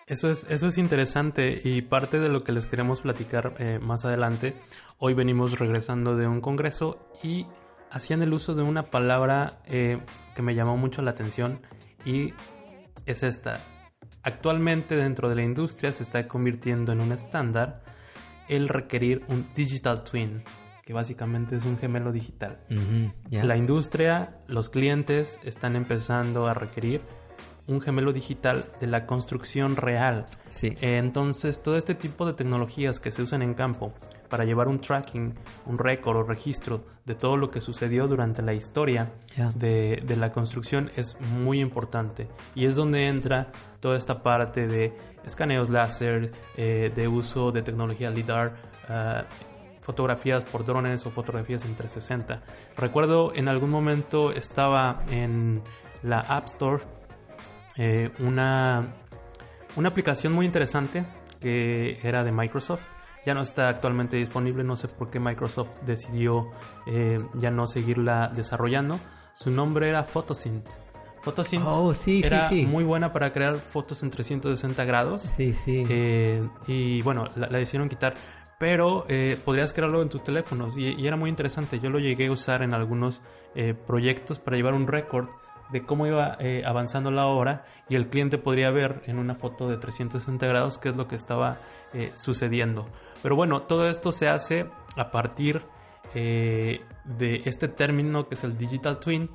Eso 0.08 0.30
es, 0.30 0.46
eso 0.50 0.68
es 0.68 0.78
interesante 0.78 1.60
y 1.62 1.82
parte 1.82 2.20
de 2.20 2.30
lo 2.30 2.44
que 2.44 2.54
les 2.54 2.66
queremos 2.66 3.02
platicar 3.02 3.56
eh, 3.60 3.80
más 3.80 4.06
adelante. 4.06 4.56
Hoy 5.00 5.14
venimos 5.14 5.60
regresando 5.60 6.16
de 6.16 6.28
un 6.28 6.40
congreso 6.40 7.10
y 7.22 7.46
hacían 7.92 8.22
el 8.22 8.34
uso 8.34 8.56
de 8.56 8.64
una 8.64 8.84
palabra 8.84 9.62
eh, 9.66 10.00
que 10.34 10.42
me 10.42 10.56
llamó 10.56 10.78
mucho 10.78 11.02
la 11.02 11.12
atención 11.12 11.60
y 12.06 12.34
es 13.06 13.24
esta. 13.24 13.60
Actualmente 14.24 14.96
dentro 14.96 15.28
de 15.28 15.36
la 15.36 15.44
industria 15.44 15.92
se 15.92 16.04
está 16.04 16.26
convirtiendo 16.28 16.94
en 16.94 17.02
un 17.02 17.12
estándar 17.12 17.84
el 18.48 18.70
requerir 18.70 19.24
un 19.28 19.48
digital 19.54 20.04
twin, 20.04 20.44
que 20.86 20.94
básicamente 20.94 21.58
es 21.58 21.66
un 21.66 21.78
gemelo 21.78 22.12
digital. 22.12 22.60
La 23.32 23.58
industria, 23.58 24.38
los 24.48 24.70
clientes 24.70 25.40
están 25.44 25.76
empezando 25.76 26.48
a 26.48 26.54
requerir 26.54 27.02
un 27.68 27.82
gemelo 27.82 28.14
digital 28.14 28.64
de 28.80 28.88
la 28.88 29.06
construcción 29.06 29.76
real. 29.76 30.26
Sí. 30.50 30.74
Entonces, 30.80 31.62
todo 31.62 31.76
este 31.76 31.96
tipo 31.96 32.26
de 32.26 32.34
tecnologías 32.34 33.00
que 33.00 33.12
se 33.12 33.22
usan 33.22 33.42
en 33.42 33.54
campo 33.54 33.94
para 34.30 34.44
llevar 34.44 34.68
un 34.68 34.80
tracking, 34.80 35.34
un 35.66 35.78
récord 35.78 36.18
o 36.18 36.24
registro 36.24 36.86
de 37.06 37.16
todo 37.16 37.38
lo 37.38 37.50
que 37.50 37.62
sucedió 37.62 38.08
durante 38.08 38.42
la 38.42 38.54
historia 38.54 39.14
de, 39.56 40.02
de 40.06 40.16
la 40.16 40.32
construcción 40.32 40.92
es 40.96 41.16
muy 41.38 41.60
importante. 41.60 42.28
Y 42.56 42.66
es 42.66 42.76
donde 42.76 43.08
entra 43.08 43.52
toda 43.80 43.98
esta 43.98 44.22
parte 44.22 44.68
de 44.68 44.94
escaneos 45.28 45.70
láser, 45.70 46.32
eh, 46.56 46.92
de 46.94 47.08
uso 47.08 47.52
de 47.52 47.62
tecnología 47.62 48.10
LIDAR, 48.10 48.56
ah, 48.90 49.26
fotografías 49.82 50.44
por 50.44 50.66
drones 50.66 51.06
o 51.06 51.12
fotografías 51.12 51.64
en 51.66 51.76
360. 51.76 52.42
Recuerdo 52.76 53.32
en 53.34 53.48
algún 53.48 53.70
momento 53.70 54.32
estaba 54.32 55.04
en 55.10 55.62
la 56.04 56.20
App 56.20 56.46
Store 56.46 56.84
eh, 57.78 58.12
una, 58.20 58.96
una 59.76 59.90
aplicación 59.90 60.34
muy 60.34 60.46
interesante 60.46 61.06
que 61.40 62.00
era 62.04 62.24
de 62.24 62.32
Microsoft. 62.32 62.86
Ya 63.28 63.34
no 63.34 63.42
está 63.42 63.68
actualmente 63.68 64.16
disponible, 64.16 64.64
no 64.64 64.78
sé 64.78 64.88
por 64.88 65.10
qué 65.10 65.20
Microsoft 65.20 65.68
decidió 65.86 66.50
eh, 66.86 67.18
ya 67.34 67.52
no 67.52 67.68
seguirla 67.68 68.32
desarrollando. 68.34 68.98
Su 69.34 69.52
nombre 69.52 69.90
era 69.90 70.06
Photosynth. 70.06 70.70
Photosynth 71.24 71.66
Oh, 71.68 71.94
sí, 71.94 72.22
era 72.24 72.48
sí. 72.48 72.66
muy 72.66 72.86
buena 72.86 73.12
para 73.12 73.34
crear 73.34 73.56
fotos 73.56 74.02
en 74.04 74.12
360 74.12 74.86
grados. 74.86 75.24
Sí, 75.24 75.52
sí. 75.52 75.86
Eh, 75.90 76.40
y 76.68 77.02
bueno, 77.02 77.26
la, 77.36 77.50
la 77.50 77.58
decidieron 77.60 77.90
quitar. 77.90 78.14
Pero 78.60 79.04
eh, 79.10 79.38
podrías 79.44 79.74
crearlo 79.74 80.02
en 80.02 80.08
tus 80.08 80.24
teléfonos 80.24 80.78
y, 80.78 80.86
y 80.94 81.06
era 81.06 81.18
muy 81.18 81.30
interesante. 81.30 81.82
Yo 81.82 81.90
lo 81.90 82.00
llegué 82.00 82.28
a 82.28 82.32
usar 82.32 82.62
en 82.64 82.74
algunos 82.74 83.22
eh, 83.56 83.74
proyectos 83.74 84.40
para 84.40 84.56
llevar 84.56 84.74
un 84.74 84.88
récord 84.88 85.28
de 85.70 85.86
cómo 85.86 86.08
iba 86.08 86.38
eh, 86.40 86.64
avanzando 86.66 87.12
la 87.12 87.26
obra 87.28 87.66
y 87.90 87.96
el 87.96 88.08
cliente 88.08 88.38
podría 88.38 88.72
ver 88.72 89.02
en 89.06 89.20
una 89.20 89.36
foto 89.36 89.68
de 89.68 89.76
360 89.76 90.48
grados 90.48 90.78
qué 90.78 90.88
es 90.90 90.96
lo 90.96 91.10
que 91.10 91.16
estaba 91.16 91.58
eh, 91.94 92.12
sucediendo. 92.16 92.88
Pero 93.24 93.36
bueno, 93.36 93.64
todo 93.64 93.90
esto 93.90 94.12
se 94.12 94.28
hace 94.28 94.68
a 94.96 95.12
partir 95.12 95.62
eh, 96.14 96.82
de 97.06 97.42
este 97.46 97.68
término 97.68 98.28
que 98.28 98.36
es 98.36 98.44
el 98.44 98.58
Digital 98.58 99.00
Twin 99.00 99.30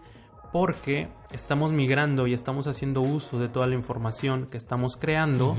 porque 0.52 1.08
estamos 1.32 1.72
migrando 1.72 2.26
y 2.26 2.34
estamos 2.34 2.66
haciendo 2.66 3.00
uso 3.00 3.38
de 3.38 3.48
toda 3.48 3.66
la 3.66 3.74
información 3.74 4.46
que 4.46 4.58
estamos 4.58 4.96
creando 4.96 5.56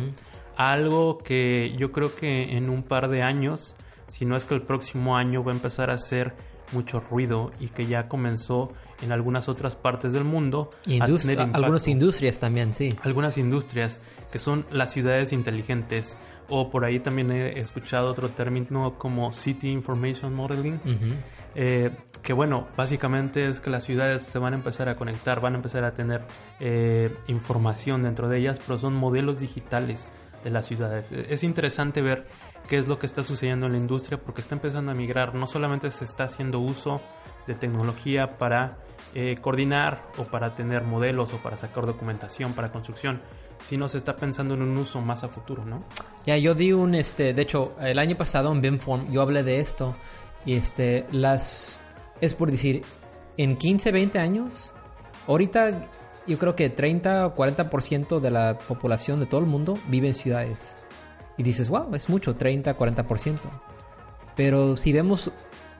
a 0.55 0.71
algo 0.71 1.17
que 1.17 1.75
yo 1.77 1.91
creo 1.91 2.15
que 2.15 2.55
en 2.55 2.69
un 2.69 2.83
par 2.83 3.09
de 3.09 3.23
años, 3.23 3.75
si 4.07 4.25
no 4.25 4.35
es 4.35 4.45
que 4.45 4.53
el 4.53 4.61
próximo 4.61 5.17
año 5.17 5.43
va 5.43 5.51
a 5.51 5.55
empezar 5.55 5.89
a 5.89 5.95
hacer 5.95 6.35
mucho 6.71 6.99
ruido 6.99 7.51
y 7.59 7.67
que 7.67 7.85
ya 7.85 8.07
comenzó 8.07 8.71
en 9.01 9.11
algunas 9.11 9.49
otras 9.49 9.75
partes 9.75 10.13
del 10.13 10.23
mundo 10.23 10.69
a 10.99 11.05
tener 11.05 11.39
impacto 11.39 11.57
algunas 11.57 11.87
industrias 11.87 12.39
también, 12.39 12.73
sí. 12.73 12.95
algunas 13.03 13.37
industrias 13.37 13.99
que 14.31 14.39
son 14.39 14.65
las 14.71 14.91
ciudades 14.91 15.33
inteligentes 15.33 16.17
o 16.49 16.69
por 16.69 16.85
ahí 16.85 16.99
también 16.99 17.31
he 17.31 17.59
escuchado 17.59 18.09
otro 18.09 18.29
término 18.29 18.97
como 18.97 19.33
City 19.33 19.69
Information 19.71 20.33
Modeling 20.33 20.75
Ujú. 20.75 21.15
eh, 21.55 21.91
que 22.21 22.33
bueno 22.33 22.67
básicamente 22.75 23.47
es 23.47 23.59
que 23.59 23.69
las 23.69 23.83
ciudades 23.83 24.23
se 24.23 24.39
van 24.39 24.53
a 24.53 24.57
empezar 24.57 24.89
a 24.89 24.95
conectar 24.95 25.39
van 25.39 25.53
a 25.53 25.57
empezar 25.57 25.83
a 25.83 25.93
tener 25.93 26.21
eh, 26.59 27.15
información 27.27 28.01
dentro 28.01 28.27
de 28.27 28.39
ellas 28.39 28.59
pero 28.65 28.79
son 28.79 28.95
modelos 28.95 29.39
digitales 29.39 30.05
de 30.43 30.49
las 30.49 30.65
ciudades 30.65 31.05
es 31.11 31.43
interesante 31.43 32.01
ver 32.01 32.27
qué 32.67 32.77
es 32.77 32.87
lo 32.87 32.99
que 32.99 33.05
está 33.05 33.23
sucediendo 33.23 33.65
en 33.65 33.73
la 33.73 33.77
industria 33.77 34.17
porque 34.17 34.41
está 34.41 34.55
empezando 34.55 34.91
a 34.91 34.95
migrar 34.95 35.35
no 35.35 35.47
solamente 35.47 35.91
se 35.91 36.05
está 36.05 36.25
haciendo 36.25 36.59
uso 36.59 37.01
de 37.47 37.55
tecnología 37.55 38.37
para 38.37 38.77
eh, 39.15 39.37
coordinar 39.41 40.03
o 40.17 40.23
para 40.23 40.55
tener 40.55 40.83
modelos 40.83 41.33
o 41.33 41.37
para 41.37 41.57
sacar 41.57 41.85
documentación 41.85 42.53
para 42.53 42.71
construcción, 42.71 43.21
sino 43.59 43.87
se 43.87 43.97
está 43.97 44.15
pensando 44.15 44.53
en 44.53 44.61
un 44.61 44.77
uso 44.77 45.01
más 45.01 45.23
a 45.23 45.29
futuro, 45.29 45.65
¿no? 45.65 45.83
Ya, 46.25 46.37
yo 46.37 46.53
di 46.53 46.71
un, 46.71 46.95
este, 46.95 47.33
de 47.33 47.41
hecho, 47.41 47.75
el 47.81 47.99
año 47.99 48.15
pasado 48.15 48.51
en 48.51 48.61
BIMForm 48.61 49.11
yo 49.11 49.21
hablé 49.21 49.43
de 49.43 49.59
esto 49.59 49.93
y 50.45 50.53
este, 50.53 51.05
las, 51.11 51.81
es 52.21 52.33
por 52.33 52.49
decir, 52.49 52.83
en 53.37 53.57
15, 53.57 53.91
20 53.91 54.19
años, 54.19 54.73
ahorita 55.27 55.89
yo 56.27 56.37
creo 56.37 56.55
que 56.55 56.69
30 56.69 57.27
o 57.27 57.35
40% 57.35 58.19
de 58.19 58.31
la 58.31 58.57
población 58.57 59.19
de 59.19 59.25
todo 59.25 59.41
el 59.41 59.47
mundo 59.47 59.77
vive 59.87 60.07
en 60.07 60.13
ciudades. 60.13 60.79
Y 61.37 61.43
dices, 61.43 61.69
wow, 61.69 61.93
es 61.95 62.09
mucho, 62.09 62.35
30, 62.35 62.77
40%. 62.77 63.37
Pero 64.35 64.75
si 64.75 64.93
vemos 64.93 65.31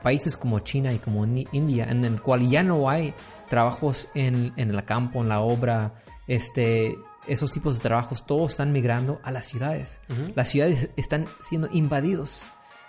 países 0.02 0.38
como 0.38 0.60
China 0.60 0.94
y 0.94 1.00
como 1.00 1.26
India, 1.26 1.86
en 1.90 2.04
el 2.06 2.22
cual 2.22 2.48
ya 2.50 2.64
no 2.64 2.90
hay 2.90 3.14
trabajos 3.50 4.10
en, 4.14 4.54
en 4.58 4.70
el 4.70 4.84
campo, 4.86 5.22
en 5.22 5.30
la 5.30 5.42
obra, 5.42 5.94
este, 6.28 6.96
esos 7.28 7.52
tipos 7.52 7.78
de 7.78 7.84
trabajos, 7.84 8.26
todos 8.26 8.52
están 8.52 8.72
migrando 8.72 9.20
a 9.24 9.32
las 9.32 9.46
ciudades. 9.46 10.02
Las 10.36 10.50
ciudades 10.50 10.90
están 10.98 11.26
siendo 11.42 11.70
invadidos 11.72 12.46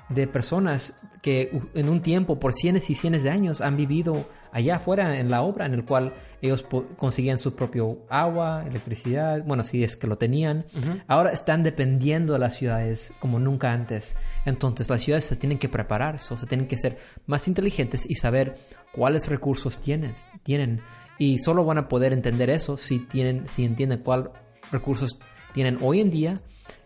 de 0.09 0.27
personas 0.27 0.95
que 1.23 1.59
en 1.75 1.89
un 1.89 2.03
tiempo, 2.03 2.39
por 2.39 2.53
cientos 2.53 2.91
y 2.91 2.95
cientos 2.95 3.23
de 3.23 3.31
años, 3.31 3.61
han 3.61 3.77
vivido 3.77 4.29
allá 4.53 4.77
afuera 4.77 5.19
en 5.19 5.31
la 5.31 5.43
obra, 5.43 5.65
en 5.65 5.73
el 5.73 5.85
cual 5.85 6.13
ellos 6.43 6.67
conseguían 6.99 7.39
su 7.39 7.55
propio 7.55 8.01
agua, 8.11 8.65
electricidad, 8.67 9.43
bueno, 9.45 9.65
si 9.65 9.83
es 9.83 9.97
que 9.97 10.07
lo 10.07 10.17
tenían. 10.17 10.67
Ahora 11.07 11.31
están 11.31 11.63
dependiendo 11.63 12.35
de 12.35 12.39
las 12.39 12.57
ciudades 12.57 13.13
como 13.21 13.39
nunca 13.39 13.73
antes. 13.73 14.17
Entonces 14.45 14.91
las 14.91 15.01
ciudades 15.01 15.25
se 15.25 15.37
tienen 15.37 15.59
que 15.59 15.71
preparar, 15.71 16.19
so, 16.19 16.37
se 16.37 16.47
tienen 16.47 16.67
que 16.67 16.77
ser 16.77 16.99
más 17.27 17.49
inteligentes 17.49 18.05
y 18.09 18.17
saber 18.17 18.59
cuáles 18.93 19.29
recursos 19.29 19.79
tienes, 19.79 20.29
tienen. 20.43 20.83
Y 21.19 21.39
solo 21.39 21.65
van 21.65 21.79
a 21.79 21.89
poder 21.89 22.13
entender 22.13 22.51
eso 22.51 22.77
si, 22.77 22.99
tienen, 22.99 23.49
si 23.49 23.65
entienden 23.65 24.01
cuáles 24.01 24.29
recursos 24.71 25.19
tienen 25.55 25.79
hoy 25.81 26.01
en 26.01 26.11
día 26.11 26.35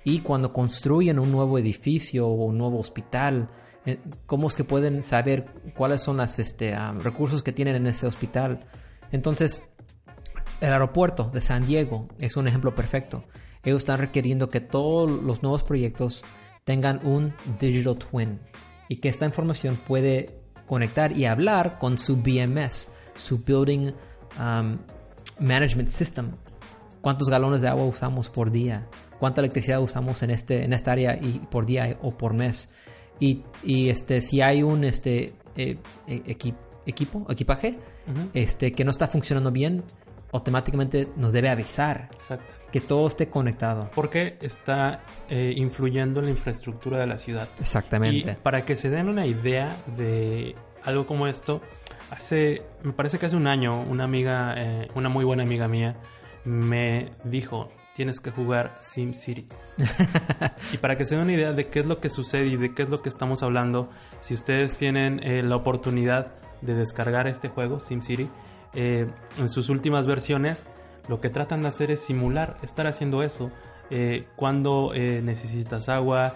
y 0.09 0.21
cuando 0.21 0.55
construyen 0.55 1.19
un 1.19 1.31
nuevo 1.31 1.59
edificio 1.59 2.27
o 2.27 2.47
un 2.47 2.57
nuevo 2.57 2.79
hospital, 2.79 3.51
eh, 3.85 4.01
cómo 4.25 4.49
es 4.49 4.57
que 4.57 4.65
pueden 4.65 5.05
saber 5.05 5.45
cuáles 5.77 6.01
son 6.01 6.17
los 6.17 6.39
este, 6.39 6.73
ah, 6.73 6.95
recursos 6.99 7.43
que 7.43 7.53
tienen 7.53 7.77
en 7.77 7.87
ese 7.89 8.07
hospital. 8.07 8.67
Entonces, 9.13 9.61
el 10.63 10.73
aeropuerto 10.73 11.31
de 11.31 11.43
San 11.43 11.67
Diego 11.67 12.09
es 12.21 12.39
un 12.39 12.49
ejemplo 12.49 12.75
perfecto. 12.75 13.25
Ellos 13.63 13.83
están 13.83 14.01
requiriendo 14.01 14.49
que 14.49 14.61
todos 14.61 15.23
los 15.23 15.43
nuevos 15.43 15.63
proyectos 15.63 16.25
tengan 16.65 17.07
un 17.07 17.35
digital 17.61 17.97
twin 17.97 18.41
y 18.89 18.97
que 18.97 19.11
esta 19.11 19.27
información 19.27 19.77
puede 19.77 20.41
conectar 20.65 21.13
y 21.13 21.27
hablar 21.27 21.79
con 21.79 21.99
su 21.99 22.17
BMS, 22.17 22.91
su 23.15 23.45
Building 23.45 23.93
um, 24.41 24.79
Management 25.39 25.91
System. 25.91 26.33
¿Cuántos 27.03 27.29
galones 27.29 27.61
de 27.61 27.69
agua 27.69 27.85
usamos 27.85 28.31
por 28.31 28.51
día? 28.51 28.89
¿Cuánta 29.19 29.41
electricidad 29.41 29.81
usamos 29.83 30.23
en, 30.23 30.31
este, 30.31 30.65
en 30.65 30.73
esta 30.73 30.93
área 30.93 31.17
y 31.21 31.41
por 31.51 31.67
día 31.67 31.97
o 32.03 32.17
por 32.17 32.35
mes? 32.35 32.71
Y, 33.21 33.43
y, 33.65 33.89
este, 33.89 34.21
si 34.23 34.41
hay 34.43 34.63
un 34.63 34.85
este, 34.85 35.33
eh, 35.57 35.77
eh, 36.07 36.23
equi- 36.27 36.55
equipo, 36.87 37.27
equipaje 37.29 37.79
este, 38.33 38.71
que 38.73 38.85
no 38.85 38.91
está 38.93 39.09
funcionando 39.09 39.51
bien, 39.51 39.83
automáticamente 40.33 41.09
nos 41.17 41.33
debe 41.33 41.49
avisar 41.49 42.11
Exacto. 42.13 42.55
que 42.71 42.81
todo 42.81 43.09
esté 43.09 43.29
conectado. 43.29 43.91
Porque 43.95 44.39
está 44.41 45.03
eh, 45.29 45.53
influyendo 45.57 46.21
en 46.21 46.27
la 46.27 46.31
infraestructura 46.33 46.99
de 46.99 47.07
la 47.07 47.19
ciudad. 47.19 47.49
Exactamente. 47.61 48.33
Y 48.33 48.35
para 48.43 48.61
que 48.65 48.77
se 48.77 48.89
den 48.91 49.09
una 49.09 49.27
idea 49.27 49.75
de 49.97 50.55
algo 50.85 51.07
como 51.07 51.27
esto, 51.27 51.61
hace, 52.11 52.63
me 52.83 52.93
parece 52.93 53.19
que 53.19 53.27
hace 53.27 53.37
un 53.37 53.47
año, 53.49 53.73
una 53.83 54.05
amiga, 54.05 54.55
eh, 54.57 54.87
una 54.95 55.09
muy 55.09 55.25
buena 55.25 55.43
amiga 55.43 55.67
mía, 55.67 55.97
me 56.45 57.11
dijo, 57.25 57.69
tienes 57.99 58.21
que 58.21 58.31
jugar 58.31 58.79
SimCity. 58.81 59.49
y 60.73 60.77
para 60.77 60.97
que 60.97 61.05
se 61.05 61.17
den 61.17 61.25
una 61.25 61.33
idea 61.33 61.53
de 61.53 61.65
qué 61.65 61.81
es 61.81 61.87
lo 61.87 61.99
que 61.99 62.09
sucede 62.09 62.47
y 62.47 62.57
de 62.57 62.73
qué 62.73 62.85
es 62.85 62.89
lo 62.89 62.99
que 62.99 63.09
estamos 63.09 63.43
hablando, 63.43 63.91
si 64.21 64.35
ustedes 64.35 64.77
tienen 64.77 65.19
eh, 65.25 65.43
la 65.43 65.57
oportunidad 65.57 66.37
de 66.61 66.77
descargar 66.77 67.27
este 67.27 67.49
juego, 67.49 67.81
SimCity, 67.81 68.31
eh, 68.77 69.11
en 69.39 69.49
sus 69.49 69.69
últimas 69.69 70.07
versiones, 70.07 70.69
lo 71.09 71.21
que 71.21 71.29
tratan 71.29 71.63
de 71.63 71.69
hacer 71.69 71.91
es 71.91 71.99
simular, 71.99 72.59
estar 72.63 72.87
haciendo 72.87 73.25
eso. 73.25 73.51
eh, 73.91 74.27
cuando 74.37 74.93
necesitas 74.95 75.89
agua, 75.89 76.35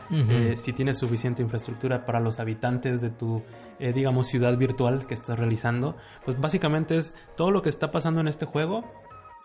si 0.56 0.72
tienes 0.72 0.98
suficiente 0.98 1.42
infraestructura 1.42 2.06
para 2.06 2.18
los 2.18 2.40
habitantes 2.40 3.00
de 3.02 3.10
tu, 3.10 3.42
digamos, 3.78 4.26
ciudad 4.26 4.56
virtual 4.56 5.06
que 5.06 5.14
estás 5.14 5.38
realizando, 5.38 5.94
pues 6.24 6.40
básicamente 6.40 6.96
es 6.96 7.14
todo 7.36 7.52
lo 7.52 7.62
que 7.62 7.68
está 7.68 7.92
pasando 7.92 8.20
en 8.20 8.26
este 8.26 8.46
juego 8.46 8.90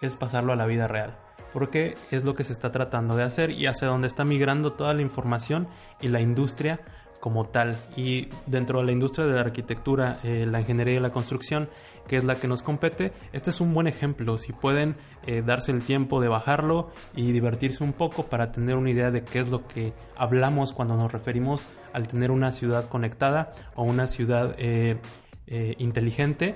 es 0.02 0.16
pasarlo 0.16 0.54
a 0.54 0.56
la 0.56 0.66
vida 0.66 0.88
real. 0.88 1.27
Porque 1.58 1.96
es 2.12 2.24
lo 2.24 2.36
que 2.36 2.44
se 2.44 2.54
está 2.54 2.72
tratando 2.72 3.18
de 3.18 3.24
hacer 3.24 3.50
y 3.50 3.66
hacia 3.66 3.88
donde 3.88 4.08
está 4.08 4.24
migrando 4.24 4.74
toda 4.74 4.94
la 4.94 5.02
información 5.02 5.68
y 6.00 6.08
la 6.08 6.22
industria 6.22 6.82
como 7.20 7.46
tal. 7.46 7.76
Y 7.96 8.28
dentro 8.46 8.78
de 8.78 8.86
la 8.86 8.92
industria 8.92 9.26
de 9.26 9.34
la 9.34 9.42
arquitectura, 9.42 10.20
eh, 10.24 10.46
la 10.46 10.60
ingeniería 10.60 10.98
y 10.98 11.00
la 11.00 11.10
construcción, 11.10 11.68
que 12.08 12.18
es 12.18 12.24
la 12.24 12.36
que 12.36 12.48
nos 12.48 12.62
compete, 12.62 13.12
este 13.34 13.50
es 13.50 13.60
un 13.60 13.74
buen 13.74 13.88
ejemplo. 13.88 14.38
Si 14.38 14.54
pueden 14.54 14.98
eh, 15.26 15.42
darse 15.44 15.72
el 15.72 15.82
tiempo 15.82 16.22
de 16.22 16.28
bajarlo 16.28 16.92
y 17.16 17.32
divertirse 17.32 17.84
un 17.84 17.94
poco 17.94 18.28
para 18.28 18.52
tener 18.52 18.76
una 18.76 18.92
idea 18.92 19.10
de 19.10 19.24
qué 19.24 19.40
es 19.40 19.50
lo 19.50 19.68
que 19.68 19.94
hablamos 20.16 20.74
cuando 20.74 20.96
nos 20.96 21.12
referimos 21.12 21.72
al 21.92 22.08
tener 22.08 22.30
una 22.30 22.52
ciudad 22.52 22.88
conectada 22.88 23.52
o 23.74 23.82
una 23.82 24.06
ciudad 24.06 24.54
eh, 24.60 25.00
inteligente, 25.80 26.54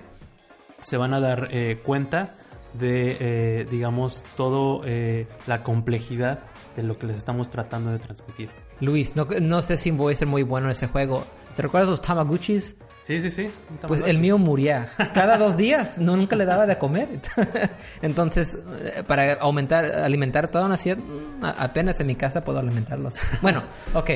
se 0.83 0.97
van 0.97 1.15
a 1.15 1.19
dar 1.19 1.49
cuenta 1.83 2.35
de, 2.73 3.17
eh, 3.19 3.65
digamos, 3.69 4.23
todo 4.35 4.81
eh, 4.85 5.27
la 5.47 5.63
complejidad 5.63 6.39
de 6.75 6.83
lo 6.83 6.97
que 6.97 7.07
les 7.07 7.17
estamos 7.17 7.49
tratando 7.49 7.91
de 7.91 7.99
transmitir. 7.99 8.49
Luis, 8.79 9.15
no, 9.15 9.27
no 9.41 9.61
sé 9.61 9.77
si 9.77 9.91
voy 9.91 10.13
a 10.13 10.17
ser 10.17 10.27
muy 10.27 10.43
bueno 10.43 10.67
en 10.67 10.71
ese 10.71 10.87
juego. 10.87 11.23
¿Te 11.55 11.61
recuerdas 11.61 11.89
los 11.89 12.01
Tamaguchis? 12.01 12.75
Sí, 13.03 13.19
sí, 13.19 13.29
sí. 13.29 13.47
Pues 13.87 14.01
el 14.05 14.19
mío 14.19 14.37
moría. 14.37 14.87
Cada 15.13 15.37
dos 15.37 15.57
días 15.57 15.97
no, 15.97 16.15
nunca 16.15 16.35
le 16.35 16.45
daba 16.45 16.65
de 16.65 16.77
comer. 16.77 17.19
Entonces, 18.01 18.57
eh, 18.79 19.03
para 19.05 19.33
aumentar, 19.33 19.85
alimentar 19.85 20.47
toda 20.47 20.67
una 20.67 20.77
ciudad, 20.77 20.97
mm, 20.97 21.43
apenas 21.57 21.99
en 21.99 22.07
mi 22.07 22.15
casa 22.15 22.43
puedo 22.43 22.59
alimentarlos. 22.59 23.15
Bueno, 23.41 23.63
ok. 23.93 24.11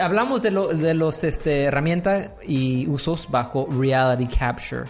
Hablamos 0.00 0.42
de, 0.42 0.50
lo, 0.50 0.68
de 0.68 0.94
los 0.94 1.22
este, 1.22 1.64
herramientas 1.64 2.30
y 2.46 2.88
usos 2.88 3.30
bajo 3.30 3.68
Reality 3.70 4.26
Capture. 4.26 4.84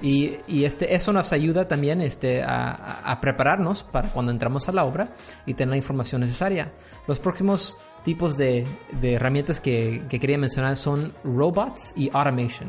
Y, 0.00 0.38
y, 0.48 0.64
este, 0.64 0.94
eso 0.94 1.12
nos 1.12 1.32
ayuda 1.32 1.68
también 1.68 2.00
este, 2.00 2.42
a, 2.42 3.00
a, 3.04 3.20
prepararnos 3.20 3.82
para 3.82 4.08
cuando 4.08 4.32
entramos 4.32 4.68
a 4.68 4.72
la 4.72 4.84
obra 4.84 5.14
y 5.44 5.54
tener 5.54 5.70
la 5.70 5.76
información 5.76 6.22
necesaria. 6.22 6.72
Los 7.06 7.18
próximos 7.18 7.76
tipos 8.04 8.36
de, 8.36 8.66
de 9.00 9.14
herramientas 9.14 9.60
que, 9.60 10.02
que, 10.08 10.18
quería 10.18 10.38
mencionar 10.38 10.76
son 10.76 11.12
robots 11.22 11.92
y 11.96 12.10
automation. 12.12 12.68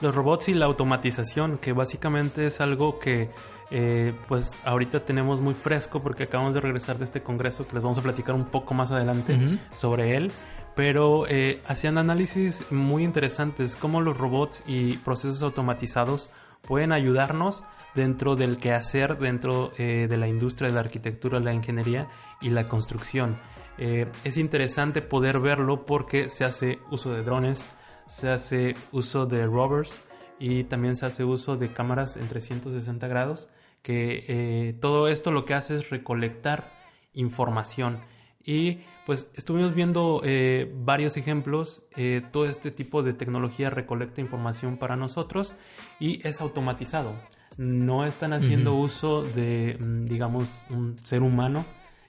Los 0.00 0.14
robots 0.14 0.48
y 0.48 0.54
la 0.54 0.66
automatización, 0.66 1.58
que 1.58 1.72
básicamente 1.72 2.46
es 2.46 2.60
algo 2.60 2.98
que 2.98 3.30
eh, 3.70 4.14
pues 4.28 4.52
ahorita 4.64 5.04
tenemos 5.04 5.40
muy 5.40 5.54
fresco 5.54 6.00
porque 6.00 6.24
acabamos 6.24 6.54
de 6.54 6.60
regresar 6.60 6.98
de 6.98 7.04
este 7.04 7.22
congreso 7.22 7.66
que 7.66 7.74
les 7.74 7.82
vamos 7.82 7.98
a 7.98 8.02
platicar 8.02 8.34
un 8.34 8.46
poco 8.46 8.74
más 8.74 8.90
adelante 8.90 9.34
uh 9.34 9.38
-huh. 9.38 9.58
sobre 9.74 10.16
él. 10.16 10.32
Pero 10.74 11.26
eh, 11.28 11.60
hacían 11.66 11.98
análisis 11.98 12.72
muy 12.72 13.04
interesantes, 13.04 13.76
cómo 13.76 14.00
los 14.00 14.16
robots 14.18 14.64
y 14.66 14.96
procesos 14.98 15.42
automatizados 15.42 16.30
pueden 16.66 16.92
ayudarnos 16.92 17.64
dentro 17.94 18.36
del 18.36 18.56
quehacer, 18.56 19.18
dentro 19.18 19.72
eh, 19.78 20.06
de 20.08 20.16
la 20.16 20.26
industria 20.26 20.68
de 20.68 20.74
la 20.74 20.80
arquitectura, 20.80 21.40
la 21.40 21.54
ingeniería 21.54 22.08
y 22.40 22.50
la 22.50 22.68
construcción. 22.68 23.38
Eh, 23.78 24.06
es 24.24 24.36
interesante 24.36 25.02
poder 25.02 25.40
verlo 25.40 25.84
porque 25.84 26.30
se 26.30 26.44
hace 26.44 26.78
uso 26.90 27.12
de 27.12 27.22
drones, 27.22 27.76
se 28.06 28.30
hace 28.30 28.74
uso 28.92 29.26
de 29.26 29.46
rovers 29.46 30.06
y 30.38 30.64
también 30.64 30.96
se 30.96 31.06
hace 31.06 31.24
uso 31.24 31.56
de 31.56 31.72
cámaras 31.72 32.16
en 32.16 32.28
360 32.28 33.06
grados, 33.08 33.48
que 33.82 34.24
eh, 34.28 34.74
todo 34.80 35.08
esto 35.08 35.30
lo 35.30 35.44
que 35.44 35.54
hace 35.54 35.74
es 35.74 35.90
recolectar 35.90 36.72
información. 37.14 38.00
Y 38.44 38.80
pues 39.06 39.28
estuvimos 39.34 39.74
viendo 39.74 40.22
eh, 40.24 40.72
varios 40.74 41.16
ejemplos, 41.16 41.82
eh, 41.96 42.22
todo 42.32 42.46
este 42.46 42.70
tipo 42.70 43.02
de 43.02 43.12
tecnología 43.12 43.70
recolecta 43.70 44.20
información 44.20 44.78
para 44.78 44.96
nosotros 44.96 45.56
y 46.00 46.26
es 46.26 46.40
automatizado. 46.40 47.14
No 47.56 48.04
están 48.04 48.32
haciendo 48.32 48.74
uh 48.74 48.80
-huh. 48.80 48.84
uso 48.84 49.22
de, 49.22 49.78
mm, 49.78 50.06
digamos, 50.06 50.64
un 50.70 50.98
ser 50.98 51.22
humano 51.22 51.64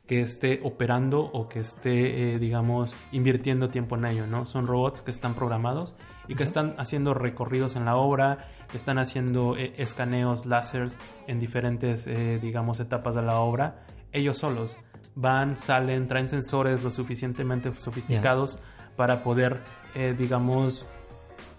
que 0.07 0.21
esté 0.21 0.59
operando 0.63 1.19
o 1.21 1.49
que 1.49 1.59
esté, 1.59 2.33
eh, 2.33 2.39
digamos, 2.39 2.95
invirtiendo 3.11 3.69
tiempo 3.69 3.95
en 3.95 4.05
ello, 4.05 4.27
¿no? 4.27 4.45
Son 4.45 4.65
robots 4.65 5.01
que 5.01 5.11
están 5.11 5.33
programados 5.33 5.95
y 6.27 6.35
que 6.35 6.43
uh 6.43 6.45
-huh. 6.45 6.49
están 6.49 6.75
haciendo 6.77 7.13
recorridos 7.13 7.75
en 7.75 7.85
la 7.85 7.95
obra, 7.95 8.47
que 8.69 8.77
están 8.77 8.99
haciendo 8.99 9.55
eh, 9.57 9.73
escaneos 9.77 10.45
láseres 10.45 10.97
en 11.27 11.39
diferentes, 11.39 12.07
eh, 12.07 12.39
digamos, 12.41 12.79
etapas 12.79 13.15
de 13.15 13.23
la 13.23 13.39
obra, 13.39 13.85
ellos 14.11 14.37
solos 14.37 14.71
van, 15.15 15.57
salen, 15.57 16.07
traen 16.07 16.29
sensores 16.29 16.83
lo 16.83 16.91
suficientemente 16.91 17.73
sofisticados 17.75 18.55
yeah. 18.55 18.95
para 18.95 19.23
poder, 19.23 19.61
eh, 19.93 20.15
digamos, 20.17 20.87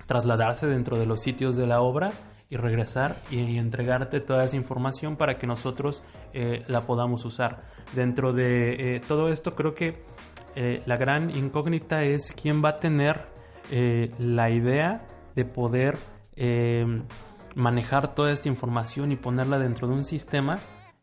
trasladarse 0.07 0.67
dentro 0.67 0.99
de 0.99 1.07
los 1.07 1.21
sitios 1.23 1.57
de 1.57 1.67
la 1.67 1.81
obra 1.81 2.11
y 2.49 2.57
regresar 2.57 3.17
y, 3.31 3.41
y 3.41 3.59
entregarte 3.59 4.21
toda 4.21 4.45
esa 4.45 4.57
información 4.57 5.17
para 5.17 5.37
que 5.37 5.47
nosotros 5.47 6.03
eh, 6.33 6.65
la 6.69 6.83
podamos 6.83 7.25
usar. 7.25 7.65
Dentro 7.95 8.33
de 8.33 8.97
eh, 8.97 9.01
todo 9.07 9.29
esto 9.29 9.55
creo 9.55 9.75
que 9.75 10.05
la 10.87 10.97
gran 10.97 11.29
incógnita 11.29 12.03
es 12.03 12.33
quién 12.33 12.65
va 12.65 12.71
a 12.71 12.77
tener 12.79 13.27
la 14.19 14.49
idea 14.49 15.07
de 15.35 15.45
poder 15.45 15.99
manejar 17.55 18.15
toda 18.15 18.33
esta 18.33 18.49
información 18.49 19.13
y 19.13 19.17
ponerla 19.17 19.59
dentro 19.59 19.87
de 19.87 19.93
un 19.93 20.07
sistema 20.07 20.57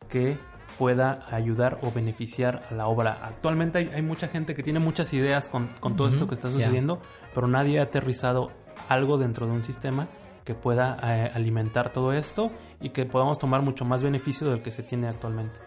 que 0.09 0.39
pueda 0.77 1.25
ayudar 1.31 1.79
o 1.81 1.91
beneficiar 1.91 2.63
a 2.69 2.73
la 2.73 2.87
obra. 2.87 3.19
Actualmente 3.21 3.79
hay, 3.79 3.87
hay 3.93 4.01
mucha 4.01 4.27
gente 4.27 4.55
que 4.55 4.63
tiene 4.63 4.79
muchas 4.79 5.13
ideas 5.13 5.49
con, 5.49 5.69
con 5.79 5.95
todo 5.95 6.07
uh 6.07 6.11
-huh. 6.11 6.13
esto 6.13 6.27
que 6.27 6.35
está 6.35 6.49
sucediendo, 6.49 7.01
yeah. 7.01 7.31
pero 7.33 7.47
nadie 7.47 7.79
ha 7.79 7.83
aterrizado 7.83 8.51
algo 8.89 9.17
dentro 9.17 9.45
de 9.45 9.53
un 9.53 9.63
sistema 9.63 10.07
que 10.43 10.55
pueda 10.55 10.99
eh, 11.03 11.31
alimentar 11.33 11.93
todo 11.93 12.11
esto 12.13 12.51
y 12.81 12.89
que 12.89 13.05
podamos 13.05 13.39
tomar 13.39 13.61
mucho 13.61 13.85
más 13.85 14.03
beneficio 14.03 14.49
del 14.49 14.61
que 14.61 14.71
se 14.71 14.83
tiene 14.83 15.07
actualmente. 15.07 15.57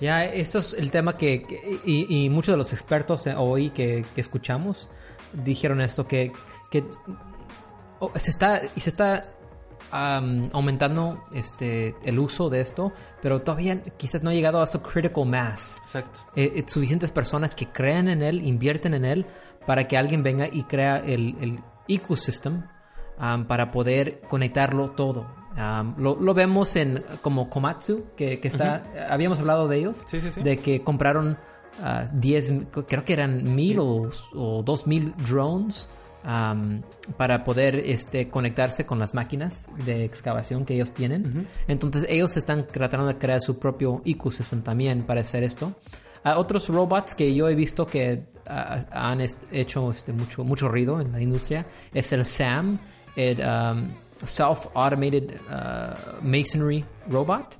Ya, 0.00 0.24
esto 0.24 0.58
es 0.58 0.74
el 0.74 0.90
tema 0.90 1.14
que, 1.14 1.42
que 1.42 1.80
y, 1.84 2.24
y, 2.24 2.30
muchos 2.30 2.52
de 2.52 2.58
los 2.58 2.72
expertos 2.72 3.26
hoy 3.36 3.70
que, 3.70 4.04
que 4.14 4.20
escuchamos 4.20 4.90
dijeron 5.32 5.80
esto, 5.80 6.06
que, 6.06 6.32
que 6.70 6.84
oh, 7.98 8.12
se 8.16 8.30
está, 8.30 8.60
y 8.74 8.80
se 8.80 8.90
está 8.90 9.22
um, 9.92 10.48
aumentando 10.52 11.22
este, 11.32 11.94
el 12.04 12.18
uso 12.18 12.48
de 12.48 12.60
esto, 12.60 12.92
pero 13.22 13.42
todavía 13.42 13.82
quizás 13.82 14.22
no 14.22 14.30
ha 14.30 14.34
llegado 14.34 14.60
a 14.60 14.66
su 14.66 14.80
critical 14.82 15.26
mass. 15.26 15.80
Exacto. 15.84 16.20
Eh, 16.34 16.52
eh, 16.56 16.64
suficientes 16.66 17.10
personas 17.10 17.54
que 17.54 17.68
crean 17.68 18.08
en 18.08 18.22
él, 18.22 18.44
invierten 18.44 18.94
en 18.94 19.04
él, 19.04 19.26
para 19.66 19.88
que 19.88 19.96
alguien 19.96 20.22
venga 20.22 20.46
y 20.50 20.62
crea 20.64 20.98
el, 20.98 21.36
el 21.40 21.60
ecosystem 21.88 22.62
um, 23.18 23.44
para 23.46 23.70
poder 23.70 24.20
conectarlo 24.28 24.90
todo. 24.90 25.26
Um, 25.56 25.94
lo, 25.96 26.16
lo, 26.20 26.34
vemos 26.34 26.76
en 26.76 27.02
como 27.22 27.48
Komatsu, 27.48 28.06
que, 28.14 28.40
que 28.40 28.48
está, 28.48 28.82
uh 28.84 28.96
-huh. 28.96 29.06
habíamos 29.10 29.38
hablado 29.40 29.68
de 29.68 29.78
ellos, 29.78 29.96
sí, 30.06 30.20
sí, 30.20 30.30
sí. 30.30 30.42
de 30.42 30.58
que 30.58 30.82
compraron 30.82 31.38
10, 32.12 32.50
uh, 32.50 32.84
creo 32.86 33.04
que 33.04 33.12
eran 33.12 33.54
mil 33.54 33.78
o, 33.80 34.10
o 34.34 34.62
dos 34.62 34.86
mil 34.86 35.14
drones 35.16 35.88
um, 36.26 36.82
para 37.16 37.44
poder 37.44 37.76
este, 37.76 38.28
conectarse 38.28 38.84
con 38.84 38.98
las 38.98 39.14
máquinas 39.14 39.66
de 39.84 40.04
excavación 40.04 40.64
que 40.64 40.74
ellos 40.74 40.92
tienen. 40.92 41.22
Uh 41.22 41.28
-huh. 41.28 41.46
Entonces 41.68 42.06
ellos 42.08 42.36
están 42.36 42.66
tratando 42.66 43.06
de 43.06 43.16
crear 43.16 43.40
su 43.40 43.58
propio 43.58 44.02
ecosystem 44.04 44.62
también 44.62 45.02
para 45.02 45.20
hacer 45.20 45.44
esto. 45.44 45.74
Otros 46.24 46.68
robots 46.68 47.14
que 47.14 47.32
yo 47.32 47.48
he 47.48 47.54
visto 47.54 47.86
que 47.86 48.24
uh, 48.50 48.84
han 48.90 49.20
hecho 49.52 49.92
este, 49.92 50.12
mucho, 50.12 50.42
mucho 50.42 50.68
ruido 50.68 51.00
en 51.00 51.12
la 51.12 51.20
industria 51.20 51.64
es 51.94 52.12
el 52.12 52.24
SAM, 52.24 52.78
el 53.14 53.38
um, 53.38 53.90
Self-Automated 54.24 55.40
uh, 55.42 56.26
Masonry 56.26 56.84
Robot, 57.08 57.54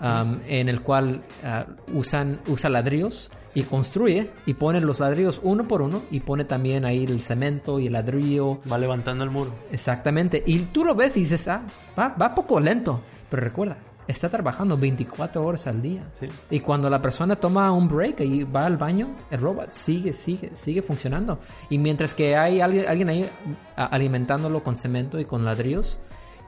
um, 0.00 0.38
en 0.46 0.68
el 0.68 0.80
cual 0.80 1.22
uh, 1.42 1.98
usan, 1.98 2.40
usa 2.48 2.70
ladrillos 2.70 3.30
y 3.54 3.62
construye 3.62 4.30
y 4.46 4.54
pone 4.54 4.80
los 4.80 5.00
ladrillos 5.00 5.40
uno 5.42 5.64
por 5.64 5.80
uno 5.82 6.02
y 6.10 6.20
pone 6.20 6.44
también 6.44 6.84
ahí 6.84 7.04
el 7.04 7.22
cemento 7.22 7.78
y 7.78 7.86
el 7.86 7.92
ladrillo. 7.92 8.60
Va 8.70 8.78
levantando 8.78 9.24
el 9.24 9.30
muro. 9.30 9.54
Exactamente. 9.70 10.42
Y 10.44 10.58
tú 10.66 10.84
lo 10.84 10.94
ves 10.94 11.16
y 11.16 11.20
dices, 11.20 11.46
ah, 11.48 11.62
va, 11.98 12.08
va 12.08 12.34
poco 12.34 12.58
lento. 12.58 13.00
Pero 13.30 13.42
recuerda, 13.42 13.78
está 14.06 14.28
trabajando 14.28 14.76
24 14.76 15.44
horas 15.44 15.66
al 15.66 15.80
día. 15.80 16.02
Sí. 16.18 16.28
Y 16.50 16.60
cuando 16.60 16.88
la 16.88 17.00
persona 17.00 17.36
toma 17.36 17.70
un 17.72 17.88
break 17.88 18.20
y 18.20 18.42
va 18.44 18.66
al 18.66 18.76
baño, 18.76 19.14
el 19.30 19.40
robot 19.40 19.70
sigue, 19.70 20.12
sigue, 20.12 20.50
sigue 20.56 20.82
funcionando. 20.82 21.38
Y 21.70 21.78
mientras 21.78 22.12
que 22.12 22.36
hay 22.36 22.60
alguien, 22.60 22.88
alguien 22.88 23.08
ahí 23.08 23.30
alimentándolo 23.76 24.62
con 24.62 24.76
cemento 24.76 25.18
y 25.20 25.24
con 25.24 25.44
ladrillos 25.44 25.98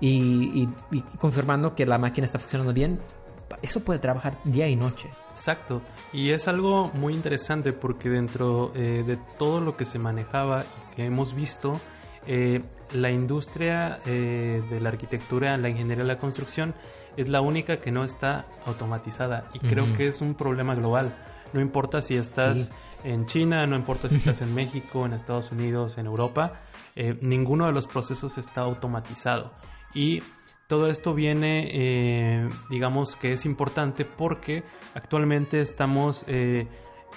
y, 0.01 0.63
y, 0.63 0.69
y 0.91 1.01
confirmando 1.19 1.75
que 1.75 1.87
la 1.87 1.99
máquina 1.99 2.27
está 2.27 2.39
funcionando 2.39 2.73
bien, 2.73 3.01
eso 3.63 3.85
puede 3.85 3.99
trabajar 3.99 4.39
día 4.45 4.69
y 4.69 4.77
noche. 4.77 5.09
Exacto, 5.35 5.83
y 6.13 6.31
es 6.31 6.49
algo 6.49 6.91
muy 6.95 7.13
interesante 7.13 7.73
porque 7.73 8.09
dentro 8.09 8.73
eh, 8.75 9.05
de 9.07 9.19
todo 9.39 9.61
lo 9.61 9.77
que 9.77 9.85
se 9.85 9.99
manejaba 9.99 10.63
y 10.63 10.95
que 10.95 11.05
hemos 11.05 11.35
visto, 11.35 11.79
eh, 12.29 12.63
la 12.93 13.11
industria 13.11 14.01
eh, 14.05 14.61
de 14.69 14.81
la 14.81 14.89
arquitectura, 14.89 15.57
la 15.57 15.69
ingeniería 15.69 16.05
la 16.05 16.19
construcción 16.19 16.75
es 17.17 17.29
la 17.29 17.41
única 17.41 17.79
que 17.79 17.93
no 17.93 18.05
está 18.05 18.47
automatizada 18.65 19.49
y 19.55 19.59
uh 19.59 19.61
-huh. 19.61 19.71
creo 19.71 19.97
que 19.97 20.09
es 20.09 20.21
un 20.21 20.35
problema 20.35 20.75
global. 20.75 21.15
No 21.53 21.61
importa 21.61 22.03
si 22.03 22.15
estás 22.17 22.59
sí. 22.59 22.69
en 23.05 23.27
China, 23.27 23.67
no 23.67 23.77
importa 23.77 24.09
si 24.09 24.17
estás 24.17 24.41
en 24.47 24.55
México, 24.55 25.07
en 25.07 25.13
Estados 25.13 25.53
Unidos, 25.53 25.99
en 25.99 26.07
Europa, 26.07 26.63
eh, 26.97 27.17
ninguno 27.21 27.67
de 27.67 27.73
los 27.73 27.87
procesos 27.87 28.39
está 28.39 28.63
automatizado. 28.63 29.53
Y 29.95 30.21
todo 30.67 30.89
esto 30.89 31.15
viene, 31.15 31.69
eh, 31.73 32.49
digamos 32.71 33.17
que 33.17 33.33
es 33.33 33.45
importante 33.45 34.05
porque 34.05 34.65
actualmente 34.95 35.61
estamos 35.61 36.25
eh, 36.27 36.67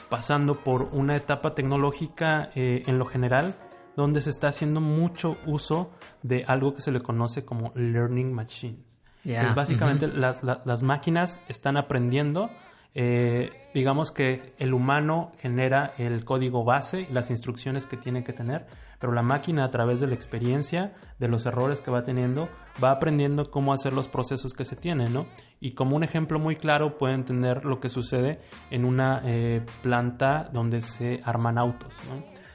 pasando 0.10 0.54
por 0.54 0.84
una 0.92 1.16
etapa 1.16 1.56
tecnológica 1.56 2.50
eh, 2.56 2.84
en 2.86 3.00
lo 3.00 3.06
general 3.06 3.56
donde 3.96 4.22
se 4.22 4.30
está 4.30 4.48
haciendo 4.48 4.82
mucho 4.82 5.38
uso 5.46 5.92
de 6.24 6.46
algo 6.48 6.74
que 6.74 6.82
se 6.82 6.92
le 6.92 7.02
conoce 7.02 7.44
como 7.44 7.72
learning 7.76 8.34
machines. 8.34 9.02
Yeah. 9.24 9.48
Es 9.48 9.56
básicamente 9.56 10.06
uh 10.06 10.10
-huh. 10.10 10.16
las, 10.16 10.44
las, 10.44 10.66
las, 10.66 10.82
máquinas 10.82 11.40
están 11.50 11.76
aprendiendo 11.76 12.50
eh, 12.96 13.52
digamos 13.74 14.12
que 14.12 14.54
el 14.58 14.74
humano 14.74 15.32
genera 15.38 15.94
el 15.98 16.26
código 16.26 16.64
base 16.64 17.06
y 17.10 17.14
las 17.14 17.30
instrucciones 17.30 17.86
que 17.86 17.98
tiene 17.98 18.24
que 18.24 18.34
tener, 18.34 18.66
pero 19.00 19.14
la 19.14 19.22
máquina 19.22 19.64
a 19.64 19.70
través 19.70 20.00
de 20.00 20.08
la 20.08 20.16
experiencia, 20.16 20.94
de 21.20 21.28
los 21.28 21.46
errores 21.46 21.82
que 21.82 21.92
va 21.92 22.02
teniendo, 22.02 22.50
va 22.84 22.92
aprendiendo 22.92 23.52
cómo 23.52 23.74
hacer 23.74 23.94
los 23.94 24.08
procesos 24.08 24.54
que 24.54 24.66
se 24.66 24.76
tienen, 24.76 25.14
¿no? 25.14 25.28
Y 25.60 25.74
como 25.74 25.96
un 25.96 26.04
ejemplo 26.04 26.40
muy 26.40 26.56
claro 26.56 26.98
pueden 26.98 27.26
tener 27.26 27.64
lo 27.64 27.80
que 27.80 27.90
sucede 27.90 28.40
en 28.72 28.86
una 28.86 29.22
eh, 29.24 29.64
planta 29.84 30.50
donde 30.52 30.82
se 30.82 31.22
arman 31.24 31.58
autos. 31.60 31.94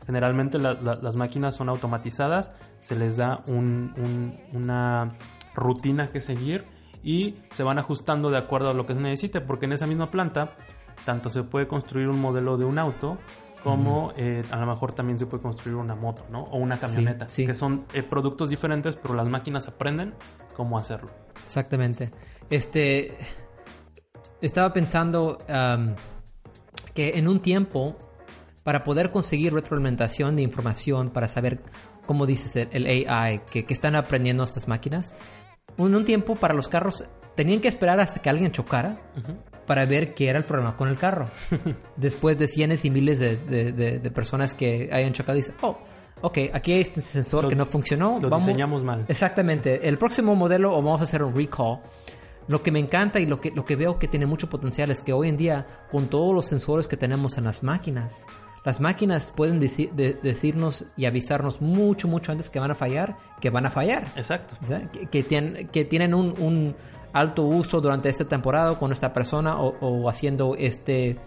Generalmente 0.05 0.59
las 0.59 1.17
máquinas 1.17 1.55
son 1.55 1.71
automatizadas, 1.71 2.53
se 2.81 2.97
les 2.97 3.17
da 3.17 3.43
una 3.47 5.17
rutina 5.55 6.09
que 6.09 6.21
seguir 6.21 6.65
y 7.05 7.37
se 7.51 7.63
van 7.63 7.79
ajustando 7.79 8.31
de 8.31 8.39
acuerdo 8.39 8.71
a 8.71 8.75
lo 8.75 8.87
que 8.87 8.95
se 8.95 9.01
necesite, 9.01 9.41
porque 9.41 9.67
en 9.67 9.75
esa 9.75 9.87
misma 9.87 10.11
planta 10.11 10.57
tanto 11.05 11.29
se 11.29 11.43
puede 11.43 11.69
construir 11.69 12.09
un 12.09 12.21
modelo 12.21 12.57
de 12.57 12.65
un 12.65 12.79
auto 12.79 13.19
como 13.63 14.13
eh, 14.17 14.43
a 14.51 14.57
lo 14.59 14.67
mejor 14.67 14.93
también 14.93 15.19
se 15.19 15.27
puede 15.27 15.43
construir 15.43 15.77
una 15.77 15.95
moto, 15.95 16.27
¿no? 16.31 16.43
O 16.45 16.59
una 16.59 16.77
camioneta, 16.79 17.27
que 17.27 17.55
son 17.55 17.87
eh, 17.95 18.03
productos 18.03 18.51
diferentes, 18.51 18.97
pero 18.97 19.15
las 19.15 19.27
máquinas 19.27 19.69
aprenden 19.69 20.15
cómo 20.55 20.79
hacerlo. 20.79 21.11
Exactamente. 21.47 22.11
Este, 22.51 23.17
estaba 24.43 24.73
pensando 24.75 25.39
que 26.95 27.19
en 27.19 27.27
un 27.27 27.41
tiempo, 27.41 27.97
para 28.65 28.85
poder 28.85 29.11
conseguir 29.11 29.55
retroalimentación 29.55 30.37
de 30.37 30.43
información, 30.43 31.09
para 31.09 31.27
saber 31.27 31.63
cómo 32.05 32.27
dices 32.27 32.57
el, 32.71 32.87
AI, 33.09 33.41
que, 33.51 33.65
que, 33.65 33.73
están 33.73 33.97
aprendiendo 33.97 34.45
estas 34.45 34.69
máquinas, 34.69 35.15
en 35.79 35.95
un 35.95 36.05
tiempo 36.05 36.37
para 36.37 36.55
los 36.55 36.69
carros 36.69 37.05
tenían 37.35 37.61
que 37.61 37.69
esperar 37.69 38.01
hasta 38.01 38.21
que 38.21 38.31
alguien 38.31 38.53
chocara 38.53 38.97
para 39.67 39.85
ver 39.87 40.15
qué 40.15 40.29
era 40.29 40.39
el 40.39 40.45
problema 40.45 40.77
con 40.77 40.89
el 40.89 40.97
carro. 40.97 41.31
Después 41.97 42.39
de 42.39 42.49
cientos 42.49 42.85
y 42.85 42.91
miles 42.91 43.19
de, 43.19 44.11
personas 44.15 44.55
que 44.55 44.89
hayan 44.93 45.13
chocado, 45.13 45.37
dicen, 45.37 45.55
oh, 45.63 45.79
ok, 46.21 46.39
aquí 46.53 46.73
hay 46.73 46.81
este 46.81 47.03
sensor 47.03 47.49
que 47.49 47.57
no 47.57 47.67
funcionó. 47.67 48.19
Lo 48.21 48.37
diseñamos 48.39 48.83
mal. 48.83 49.05
Exactamente. 49.09 49.89
El 49.89 49.99
próximo 49.99 50.35
modelo, 50.35 50.73
o 50.73 50.83
vamos 50.83 51.01
a 51.01 51.05
hacer 51.05 51.23
un 51.23 51.35
recall. 51.35 51.81
Lo 52.47 52.63
que 52.63 52.71
me 52.71 52.79
encanta 52.79 53.21
y 53.21 53.27
lo 53.27 53.41
que, 53.41 53.51
lo 53.53 53.65
que 53.65 53.75
veo 53.75 53.99
que 53.99 54.07
tiene 54.07 54.27
mucho 54.27 54.51
potencial 54.51 54.91
es 54.91 55.03
que 55.03 55.15
hoy 55.15 55.31
en 55.31 55.37
día, 55.39 55.67
con 55.91 56.09
todos 56.09 56.35
los 56.35 56.47
sensores 56.47 56.87
que 56.89 56.99
tenemos 56.99 57.39
en 57.39 57.45
las 57.45 57.63
máquinas, 57.63 58.27
las 58.65 58.81
máquinas 58.81 59.31
pueden 59.31 59.61
decirnos 59.61 60.87
y 60.97 61.05
avisarnos 61.05 61.61
mucho, 61.61 62.09
mucho 62.09 62.33
antes 62.33 62.49
que 62.49 62.59
van 62.59 62.71
a 62.71 62.75
fallar, 62.75 63.17
que 63.39 63.51
van 63.51 63.67
a 63.67 63.71
fallar. 63.71 64.07
Exacto. 64.17 64.57
Que, 65.11 65.23
tienen, 65.23 65.69
que 65.69 65.85
tienen 65.85 66.15
un, 66.15 66.75
alto 67.13 67.43
uso 67.43 67.81
durante 67.81 68.09
esta 68.09 68.25
temporada 68.25 68.77
con 68.77 68.91
esta 68.91 69.13
persona 69.13 69.57
o, 69.59 70.09
haciendo 70.09 70.57
este... 70.57 71.19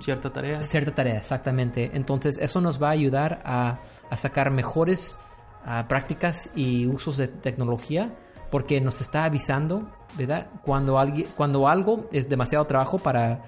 cierta 0.00 0.32
tarea. 0.32 0.62
Cierta 0.62 0.94
tarea, 0.94 1.18
exactamente. 1.18 1.90
Entonces 1.92 2.38
eso 2.38 2.60
nos 2.60 2.80
va 2.80 2.88
a 2.88 2.92
ayudar 2.92 3.42
a, 3.44 3.80
sacar 4.16 4.52
mejores 4.52 5.18
ah, 5.64 5.86
prácticas 5.88 6.50
y 6.54 6.86
usos 6.86 7.16
de 7.16 7.26
tecnología 7.26 8.14
porque 8.52 8.80
nos 8.80 9.00
está 9.00 9.24
avisando, 9.24 9.90
¿verdad? 10.16 10.50
Cuando, 10.64 11.00
alguien, 11.00 11.26
cuando 11.36 11.66
algo 11.66 12.08
es 12.12 12.28
demasiado 12.28 12.64
trabajo 12.66 12.98
para, 12.98 13.42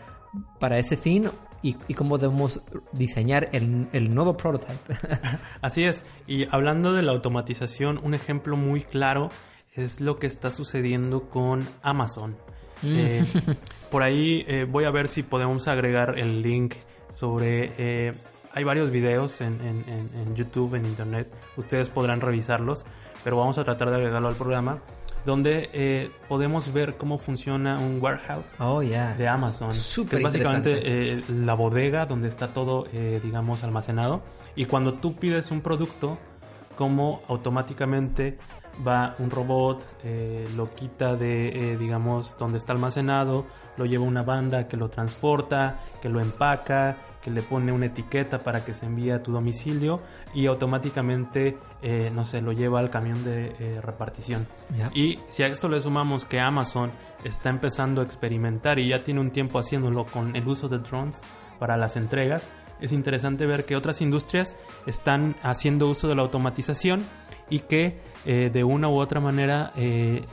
para 0.59 0.79
ese 0.79 0.97
fin 0.97 1.31
y, 1.63 1.95
cómo 1.95 2.19
debemos 2.19 2.61
diseñar 2.93 3.49
el, 3.53 4.15
nuevo 4.15 4.37
prototype. 4.37 4.99
Así 5.63 5.85
es, 5.85 6.05
y 6.27 6.47
hablando 6.55 6.93
de 6.93 7.03
la 7.03 7.13
automatización, 7.13 7.99
un 8.03 8.15
ejemplo 8.15 8.57
muy 8.57 8.83
claro 8.83 9.31
es 9.73 10.01
lo 10.01 10.19
que 10.19 10.27
está 10.27 10.51
sucediendo 10.51 11.31
con 11.31 11.63
Amazon. 11.83 12.37
Mm. 12.83 12.99
Eh, 12.99 13.25
por 13.91 14.03
ahí 14.03 14.45
eh, 14.47 14.67
voy 14.71 14.85
a 14.85 14.91
ver 14.91 15.09
si 15.09 15.23
podemos 15.23 15.67
agregar 15.69 16.19
el 16.19 16.43
link 16.43 16.75
sobre... 17.11 17.73
Eh, 17.79 18.13
hay 18.53 18.63
varios 18.63 18.91
videos 18.91 19.41
en, 19.41 19.61
en, 19.61 20.37
YouTube, 20.37 20.77
en 20.77 20.85
Internet, 20.85 21.29
ustedes 21.57 21.91
podrán 21.91 22.21
revisarlos, 22.21 22.87
pero 23.25 23.37
vamos 23.37 23.59
a 23.59 23.65
tratar 23.65 23.91
de 23.91 23.97
agregarlo 23.97 24.29
al 24.29 24.37
programa 24.37 24.81
donde 25.25 25.71
eh, 25.73 26.11
podemos 26.29 26.73
ver 26.73 26.97
cómo 26.97 27.19
funciona 27.19 27.79
un 27.79 27.99
warehouse 28.01 28.47
oh, 28.59 28.81
de 28.81 29.29
Amazon. 29.29 29.71
que 29.71 30.17
es 30.17 30.23
básicamente 30.23 30.81
eh, 30.83 31.25
la 31.29 31.55
bodega 31.55 32.07
donde 32.07 32.29
está 32.29 32.49
todo, 32.49 32.87
eh, 32.93 33.21
digamos, 33.23 33.65
almacenado. 33.65 34.23
Y 34.55 34.67
cuando 34.67 34.95
tú 34.95 35.17
pides 35.17 35.51
un 35.51 35.63
producto, 35.63 36.19
como 36.77 37.23
automáticamente 37.29 38.39
va 38.87 39.15
un 39.19 39.31
robot, 39.31 39.99
eh, 40.05 40.47
lo 40.57 40.73
quita 40.73 41.15
de, 41.15 41.49
eh, 41.49 41.77
digamos, 41.77 42.37
donde 42.39 42.59
está 42.59 42.73
almacenado, 42.73 43.47
lo 43.77 43.85
lleva 43.85 44.05
una 44.05 44.23
banda 44.23 44.67
que 44.69 44.77
lo 44.77 44.89
transporta, 44.89 45.81
que 46.01 46.09
lo 46.09 46.21
empaca, 46.21 46.97
que 47.23 47.31
le 47.31 47.43
pone 47.43 47.73
una 47.73 47.87
etiqueta 47.87 48.39
para 48.39 48.65
que 48.65 48.75
se 48.75 48.87
envíe 48.87 49.11
a 49.11 49.23
tu 49.23 49.33
domicilio 49.33 49.99
y 50.35 50.47
automáticamente, 50.47 51.57
eh, 51.83 52.11
no 52.15 52.25
sé, 52.25 52.43
lo 52.43 52.53
lleva 52.53 52.81
al 52.81 52.91
camión 52.91 53.25
de 53.25 53.81
repartición. 53.81 54.47
Y 54.93 55.19
si 55.29 55.43
a 55.43 55.47
esto 55.47 55.69
le 55.69 55.81
sumamos 55.81 56.27
que 56.27 56.39
Amazon 56.39 56.91
está 57.25 57.49
empezando 57.49 58.03
a 58.03 58.05
experimentar 58.05 58.79
y 58.79 58.91
ya 58.91 58.99
tiene 58.99 59.21
un 59.21 59.31
tiempo 59.31 59.59
haciéndolo 59.59 60.05
con 60.05 60.37
el 60.37 60.47
uso 60.47 60.69
de 60.69 60.79
drones 60.79 61.21
para 61.59 61.79
las 61.79 61.97
entregas, 61.97 62.53
es 62.81 62.93
interesante 62.93 63.47
ver 63.47 63.65
que 63.65 63.77
otras 63.77 64.01
industrias 64.03 64.57
están 64.87 65.37
haciendo 65.43 65.89
uso 65.89 66.09
de 66.09 66.15
la 66.15 66.23
automatización 66.23 67.01
y 67.55 67.61
que 67.61 68.01
eh, 68.27 68.51
de 68.53 68.65
una 68.65 68.89
u 68.89 68.99
otra 68.99 69.21
manera 69.21 69.71
eh, 69.77 70.25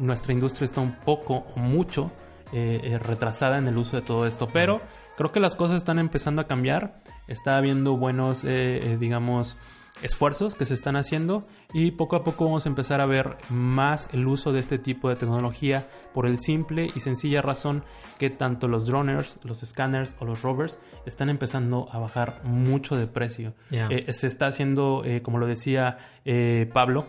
nuestra 0.00 0.32
industria 0.32 0.64
está 0.64 0.80
un 0.80 0.96
poco 0.96 1.46
o 1.54 1.60
mucho 1.60 2.10
eh, 2.52 2.98
retrasada 3.00 3.58
en 3.58 3.68
el 3.68 3.78
uso 3.78 3.94
de 3.94 4.02
todo 4.02 4.26
esto. 4.26 4.48
Pero 4.52 4.80
creo 5.16 5.30
que 5.30 5.38
las 5.38 5.54
cosas 5.54 5.76
están 5.76 6.00
empezando 6.00 6.42
a 6.42 6.48
cambiar. 6.48 7.00
Está 7.28 7.56
habiendo 7.56 7.96
buenos, 7.96 8.42
digamos, 8.42 9.56
esfuerzos 10.02 10.54
que 10.54 10.64
se 10.64 10.74
están 10.74 10.96
haciendo 10.96 11.46
y 11.72 11.92
poco 11.92 12.16
a 12.16 12.24
poco 12.24 12.44
vamos 12.44 12.66
a 12.66 12.68
empezar 12.68 13.00
a 13.00 13.06
ver 13.06 13.36
más 13.50 14.08
el 14.12 14.26
uso 14.26 14.52
de 14.52 14.60
este 14.60 14.78
tipo 14.78 15.08
de 15.08 15.16
tecnología 15.16 15.86
por 16.12 16.26
el 16.26 16.38
simple 16.38 16.86
y 16.94 17.00
sencilla 17.00 17.42
razón 17.42 17.84
que 18.18 18.30
tanto 18.30 18.68
los 18.68 18.86
droners, 18.86 19.38
los 19.42 19.60
scanners 19.60 20.14
o 20.20 20.24
los 20.24 20.42
rovers 20.42 20.78
están 21.06 21.30
empezando 21.30 21.88
a 21.90 21.98
bajar 21.98 22.42
mucho 22.44 22.96
de 22.96 23.06
precio. 23.06 23.54
Eh, 23.70 24.12
se 24.12 24.26
está 24.26 24.46
haciendo, 24.46 25.02
eh, 25.04 25.22
como 25.22 25.38
lo 25.38 25.46
decía 25.46 25.98
eh, 26.24 26.70
Pablo, 26.72 27.06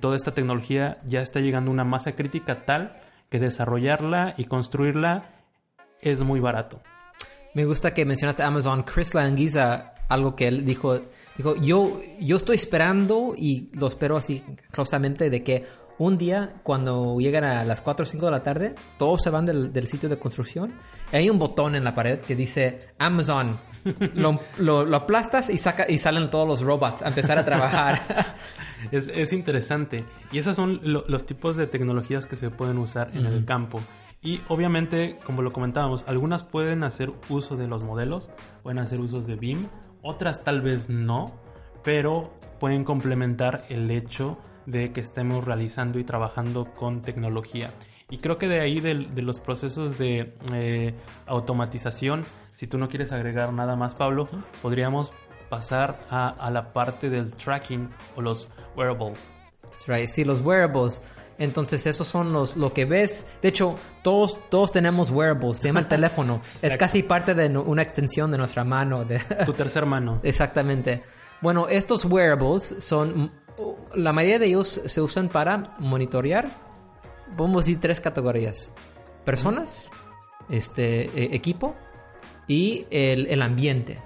toda 0.00 0.16
esta 0.16 0.34
tecnología 0.34 0.98
ya 1.06 1.22
está 1.22 1.40
llegando 1.40 1.70
a 1.70 1.72
una 1.72 1.84
masa 1.84 2.12
crítica 2.12 2.66
tal 2.66 3.00
que 3.30 3.38
desarrollarla 3.38 4.34
y 4.36 4.44
construirla 4.44 5.30
es 6.02 6.20
muy 6.20 6.40
barato. 6.40 6.82
Me 7.54 7.64
gusta 7.64 7.94
que 7.94 8.04
mencionaste 8.04 8.42
Amazon. 8.42 8.82
Chris 8.82 9.14
Languiza 9.14 9.94
algo 10.12 10.36
que 10.36 10.48
él 10.48 10.64
dijo, 10.64 11.00
dijo, 11.36 11.56
yo, 11.56 12.00
yo 12.20 12.36
estoy 12.36 12.56
esperando 12.56 13.34
y 13.36 13.68
lo 13.72 13.88
espero 13.88 14.16
así 14.16 14.42
closamente 14.70 15.30
de 15.30 15.42
que 15.42 15.64
un 15.98 16.18
día 16.18 16.54
cuando 16.62 17.18
llegan 17.18 17.44
a 17.44 17.64
las 17.64 17.80
4 17.80 18.02
o 18.02 18.06
5 18.06 18.26
de 18.26 18.32
la 18.32 18.42
tarde, 18.42 18.74
todos 18.98 19.22
se 19.22 19.30
van 19.30 19.46
del, 19.46 19.86
sitio 19.86 20.08
de 20.08 20.18
construcción 20.18 20.74
y 21.12 21.16
hay 21.16 21.30
un 21.30 21.38
botón 21.38 21.74
en 21.74 21.84
la 21.84 21.94
pared 21.94 22.18
que 22.20 22.34
dice 22.34 22.78
Amazon. 22.98 23.58
lo, 24.14 24.38
lo, 24.58 24.96
aplastas 24.96 25.50
y, 25.50 25.58
saca, 25.58 25.86
y 25.88 25.98
salen 25.98 26.30
todos 26.30 26.46
los 26.46 26.60
robots 26.60 27.02
a 27.02 27.08
empezar 27.08 27.38
a 27.38 27.44
trabajar. 27.44 28.00
es, 28.92 29.32
interesante. 29.32 30.04
Y 30.30 30.38
esos 30.38 30.56
son 30.56 30.80
los 30.82 31.26
tipos 31.26 31.56
de 31.56 31.66
tecnologías 31.66 32.26
que 32.26 32.36
se 32.36 32.50
pueden 32.50 32.78
usar 32.78 33.10
en 33.14 33.26
el 33.26 33.44
campo. 33.44 33.80
Y 34.22 34.40
obviamente, 34.48 35.18
como 35.24 35.42
lo 35.42 35.50
comentábamos, 35.50 36.04
algunas 36.06 36.44
pueden 36.44 36.84
hacer 36.84 37.12
uso 37.28 37.56
de 37.56 37.66
los 37.66 37.84
modelos, 37.84 38.30
pueden 38.62 38.78
hacer 38.78 39.00
usos 39.00 39.26
de 39.26 39.34
BIM, 39.34 39.66
otras 40.02 40.44
tal 40.44 40.60
vez 40.60 40.88
no, 40.88 41.26
pero 41.82 42.32
pueden 42.60 42.84
complementar 42.84 43.64
el 43.68 43.90
hecho 43.90 44.38
de 44.66 44.92
que 44.92 45.00
estemos 45.00 45.44
realizando 45.44 45.98
y 45.98 46.04
trabajando 46.04 46.72
con 46.74 47.02
tecnología. 47.02 47.70
Y 48.10 48.18
creo 48.18 48.36
que 48.36 48.46
de 48.46 48.60
ahí 48.60 48.80
de, 48.80 48.94
los 49.22 49.40
procesos 49.40 49.98
de 49.98 50.34
eh, 50.52 50.94
automatización, 51.26 52.24
si 52.52 52.66
tú 52.66 52.76
no 52.76 52.88
quieres 52.88 53.10
agregar 53.10 53.52
nada 53.54 53.74
más, 53.74 53.94
Pablo, 53.94 54.28
podríamos 54.60 55.10
pasar 55.48 55.98
a, 56.10 56.50
la 56.50 56.72
parte 56.72 57.08
del 57.08 57.32
tracking 57.32 57.88
o 58.16 58.20
los 58.20 58.48
wearables. 58.76 59.30
right. 59.86 60.08
Sí, 60.08 60.24
los 60.24 60.42
wearables. 60.42 61.02
Entonces, 61.42 61.84
esos 61.86 62.06
son 62.06 62.32
los 62.32 62.56
lo 62.56 62.72
que 62.72 62.84
ves. 62.84 63.26
De 63.42 63.48
hecho, 63.48 63.74
todos 64.02 64.40
todos 64.48 64.70
tenemos 64.70 65.10
wearables, 65.10 65.58
se 65.58 65.68
llama 65.68 65.80
el 65.80 65.88
teléfono. 65.96 66.40
es 66.62 66.76
casi 66.76 67.02
parte 67.02 67.34
de 67.34 67.48
una 67.58 67.82
extensión 67.82 68.30
de 68.30 68.38
nuestra 68.38 68.62
mano. 68.62 69.04
De 69.04 69.18
tu 69.44 69.52
tercer 69.52 69.84
mano. 69.84 70.20
Exactamente. 70.22 71.02
Bueno, 71.40 71.66
estos 71.68 72.04
wearables 72.04 72.76
son 72.78 73.32
la 73.94 74.12
mayoría 74.12 74.38
de 74.38 74.46
ellos 74.46 74.80
se 74.86 75.00
usan 75.00 75.28
para 75.28 75.74
monitorear. 75.80 76.48
Podemos 77.36 77.64
decir 77.64 77.80
tres 77.80 78.00
categorías: 78.00 78.72
personas, 79.24 79.90
este 80.48 81.06
e, 81.06 81.34
equipo 81.34 81.74
y 82.46 82.86
el, 82.90 83.42
ambiente. 83.42 83.98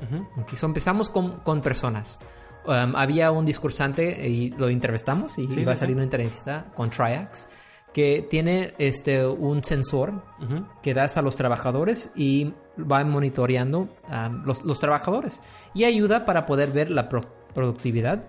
empezamos 0.63 1.11
con, 1.11 1.41
con 1.41 1.61
personas. 1.61 2.19
Um, 2.67 2.97
había 2.97 3.31
un 3.31 3.45
discursante 3.47 4.27
y 4.29 4.51
lo 4.51 4.69
entrevistamos 4.69 5.39
y 5.39 5.43
iba 5.61 5.73
a 5.75 5.77
salir 5.77 5.95
una 5.95 6.05
entrevista 6.05 6.67
con 6.75 6.91
Triax 6.91 7.49
que 7.95 8.27
tiene 8.29 8.75
este 8.79 9.25
un 9.27 9.63
sensor 9.63 10.23
Ujú. 10.43 10.67
que 10.83 10.93
das 10.93 11.17
a 11.17 11.23
los 11.23 11.37
trabajadores 11.37 12.11
y 12.17 12.53
va 12.79 13.05
monitoreando 13.05 13.89
a 14.09 14.29
los, 14.29 14.65
los 14.65 14.79
trabajadores 14.81 15.41
y 15.75 15.85
ayuda 15.85 16.25
para 16.27 16.45
poder 16.45 16.71
ver 16.73 16.91
la 16.91 17.09
pro- 17.09 17.23
productividad, 17.55 18.25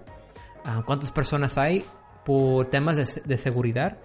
ah, 0.63 0.83
cuántas 0.85 1.11
personas 1.11 1.57
hay 1.57 1.83
por 2.23 2.67
temas 2.67 2.95
de, 2.95 3.21
de 3.25 3.37
seguridad. 3.37 3.97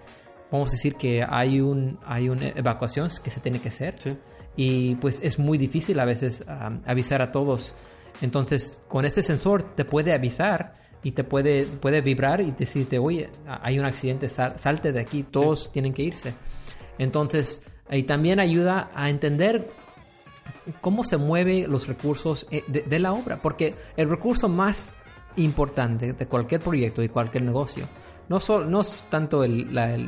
Vamos 0.51 0.69
a 0.69 0.71
decir 0.73 0.95
que 0.95 1.23
hay 1.27 1.61
un 1.61 1.99
hay 2.05 2.27
una 2.29 2.49
evacuación 2.49 3.09
que 3.23 3.29
se 3.31 3.39
tiene 3.39 3.59
que 3.59 3.69
hacer 3.69 3.95
Sí. 3.99 4.09
y 4.55 4.95
pues 4.95 5.19
es 5.23 5.37
muy 5.39 5.57
difícil 5.57 5.99
a 5.99 6.05
veces 6.05 6.43
ah, 6.47 6.71
avisar 6.85 7.21
a 7.21 7.31
todos. 7.31 7.75
Entonces, 8.21 8.79
con 8.87 9.05
este 9.05 9.21
sensor 9.23 9.63
te 9.75 9.85
puede 9.85 10.13
avisar 10.13 10.73
y 11.03 11.11
te 11.11 11.23
puede, 11.23 11.65
puede 11.65 12.01
vibrar 12.01 12.39
y 12.41 12.51
decirte, 12.51 12.97
oye, 12.99 13.29
hay 13.45 13.77
un 13.79 13.85
accidente, 13.85 14.29
sal- 14.29 14.57
salte 14.59 14.91
de 14.91 15.01
aquí, 15.01 15.23
todos 15.23 15.71
tienen 15.71 15.93
que 15.93 16.03
irse. 16.03 16.33
Entonces, 16.97 17.61
y 17.91 18.03
también 18.03 18.39
ayuda 18.39 18.89
a 18.95 19.09
entender 19.09 19.69
cómo 20.81 21.03
se 21.03 21.17
mueven 21.17 21.69
los 21.69 21.87
recursos 21.87 22.47
eh, 22.51 22.63
de, 22.67 22.81
de 22.83 22.99
la 22.99 23.11
obra, 23.13 23.41
porque 23.41 23.75
el 23.97 24.09
recurso 24.09 24.47
más 24.47 24.93
importante 25.35 26.13
de 26.13 26.25
cualquier 26.27 26.61
proyecto 26.61 27.01
y 27.03 27.09
cualquier 27.09 27.43
negocio 27.43 27.85
no, 28.29 28.39
sol- 28.39 28.69
no 28.69 28.81
es 28.81 29.03
tanto 29.09 29.43
el, 29.43 29.73
la- 29.73 29.93
el- 29.93 30.07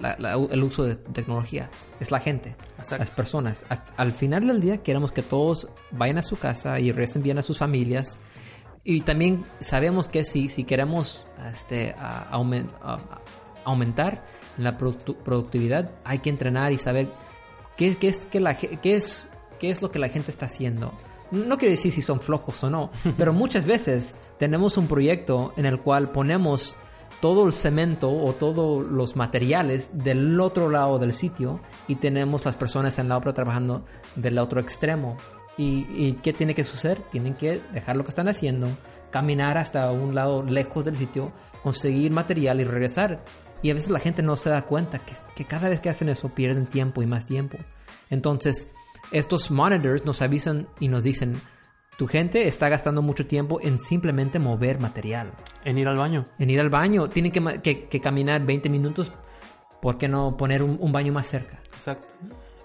la- 0.00 0.16
la- 0.18 0.34
el 0.34 0.62
uso 0.62 0.84
de 0.84 0.96
tecnología, 0.96 1.70
es 2.00 2.10
la 2.10 2.20
gente, 2.20 2.56
Exacto. 2.78 2.98
las 3.04 3.10
personas. 3.10 3.66
A- 3.70 3.84
al 3.96 4.12
final 4.12 4.46
del 4.46 4.60
día 4.60 4.78
queremos 4.78 5.12
que 5.12 5.22
todos 5.22 5.68
vayan 5.90 6.18
a 6.18 6.22
su 6.22 6.36
casa 6.38 6.78
y 6.80 6.90
regresen 6.92 7.22
bien 7.22 7.38
a 7.38 7.42
sus 7.42 7.58
familias. 7.58 8.18
Y 8.84 9.02
también 9.02 9.44
sabemos 9.60 10.08
que 10.08 10.24
si, 10.24 10.48
si 10.48 10.64
queremos 10.64 11.24
este, 11.50 11.94
a- 11.98 12.30
aumen- 12.32 12.70
a- 12.82 12.94
a- 12.94 13.20
aumentar 13.64 14.24
la 14.56 14.78
productu- 14.78 15.16
productividad, 15.16 15.92
hay 16.04 16.18
que 16.20 16.30
entrenar 16.30 16.72
y 16.72 16.78
saber 16.78 17.08
qué, 17.76 17.96
qué 17.96 18.08
es, 18.08 18.26
que 18.26 18.40
la, 18.40 18.54
qué, 18.56 18.78
es, 18.96 19.26
qué 19.58 19.70
es 19.70 19.82
lo 19.82 19.90
que 19.90 19.98
la 19.98 20.08
gente 20.08 20.30
está 20.30 20.46
haciendo. 20.46 20.92
No 21.30 21.58
quiero 21.58 21.72
decir 21.72 21.92
si 21.92 22.00
son 22.00 22.20
flojos 22.20 22.64
o 22.64 22.70
no, 22.70 22.90
pero 23.18 23.34
muchas 23.34 23.66
veces 23.66 24.14
tenemos 24.38 24.78
un 24.78 24.86
proyecto 24.88 25.52
en 25.58 25.66
el 25.66 25.78
cual 25.80 26.10
ponemos 26.10 26.74
todo 27.20 27.46
el 27.46 27.52
cemento 27.52 28.10
o 28.10 28.32
todos 28.32 28.88
los 28.88 29.16
materiales 29.16 29.90
del 29.92 30.40
otro 30.40 30.70
lado 30.70 30.98
del 30.98 31.12
sitio 31.12 31.60
y 31.86 31.96
tenemos 31.96 32.44
las 32.44 32.56
personas 32.56 32.98
en 32.98 33.08
la 33.08 33.16
obra 33.16 33.32
trabajando 33.32 33.84
del 34.16 34.38
otro 34.38 34.60
extremo. 34.60 35.16
¿Y, 35.56 35.86
y 35.90 36.12
qué 36.22 36.32
tiene 36.32 36.54
que 36.54 36.62
suceder? 36.62 37.02
Tienen 37.10 37.34
que 37.34 37.60
dejar 37.72 37.96
lo 37.96 38.04
que 38.04 38.10
están 38.10 38.28
haciendo, 38.28 38.68
caminar 39.10 39.58
hasta 39.58 39.90
un 39.90 40.14
lado 40.14 40.44
lejos 40.44 40.84
del 40.84 40.96
sitio, 40.96 41.32
conseguir 41.62 42.12
material 42.12 42.60
y 42.60 42.64
regresar. 42.64 43.24
Y 43.62 43.70
a 43.70 43.74
veces 43.74 43.90
la 43.90 43.98
gente 43.98 44.22
no 44.22 44.36
se 44.36 44.50
da 44.50 44.62
cuenta 44.62 44.98
que, 44.98 45.14
que 45.34 45.44
cada 45.44 45.68
vez 45.68 45.80
que 45.80 45.90
hacen 45.90 46.08
eso 46.08 46.28
pierden 46.28 46.66
tiempo 46.66 47.02
y 47.02 47.06
más 47.06 47.26
tiempo. 47.26 47.58
Entonces, 48.08 48.68
estos 49.10 49.50
monitors 49.50 50.04
nos 50.04 50.22
avisan 50.22 50.68
y 50.78 50.88
nos 50.88 51.02
dicen, 51.02 51.34
tu 51.98 52.06
gente 52.06 52.48
está 52.48 52.68
gastando 52.70 53.02
mucho 53.02 53.26
tiempo 53.26 53.58
en 53.60 53.78
simplemente 53.80 54.38
mover 54.38 54.80
material 54.80 55.32
En 55.64 55.76
ir 55.78 55.88
al 55.88 55.96
baño. 55.96 56.24
en 56.38 56.48
ir 56.48 56.60
al 56.60 56.70
baño. 56.70 57.08
Tienen 57.08 57.32
que, 57.32 57.60
que- 57.60 57.88
que 57.88 58.00
caminar 58.00 58.46
20 58.46 58.70
minutos. 58.70 59.12
¿Por 59.82 59.98
qué 59.98 60.08
no 60.08 60.36
poner 60.36 60.62
un, 60.62 60.78
un 60.80 60.92
baño 60.92 61.12
más 61.12 61.26
cerca? 61.26 61.60
Exacto. 61.66 62.08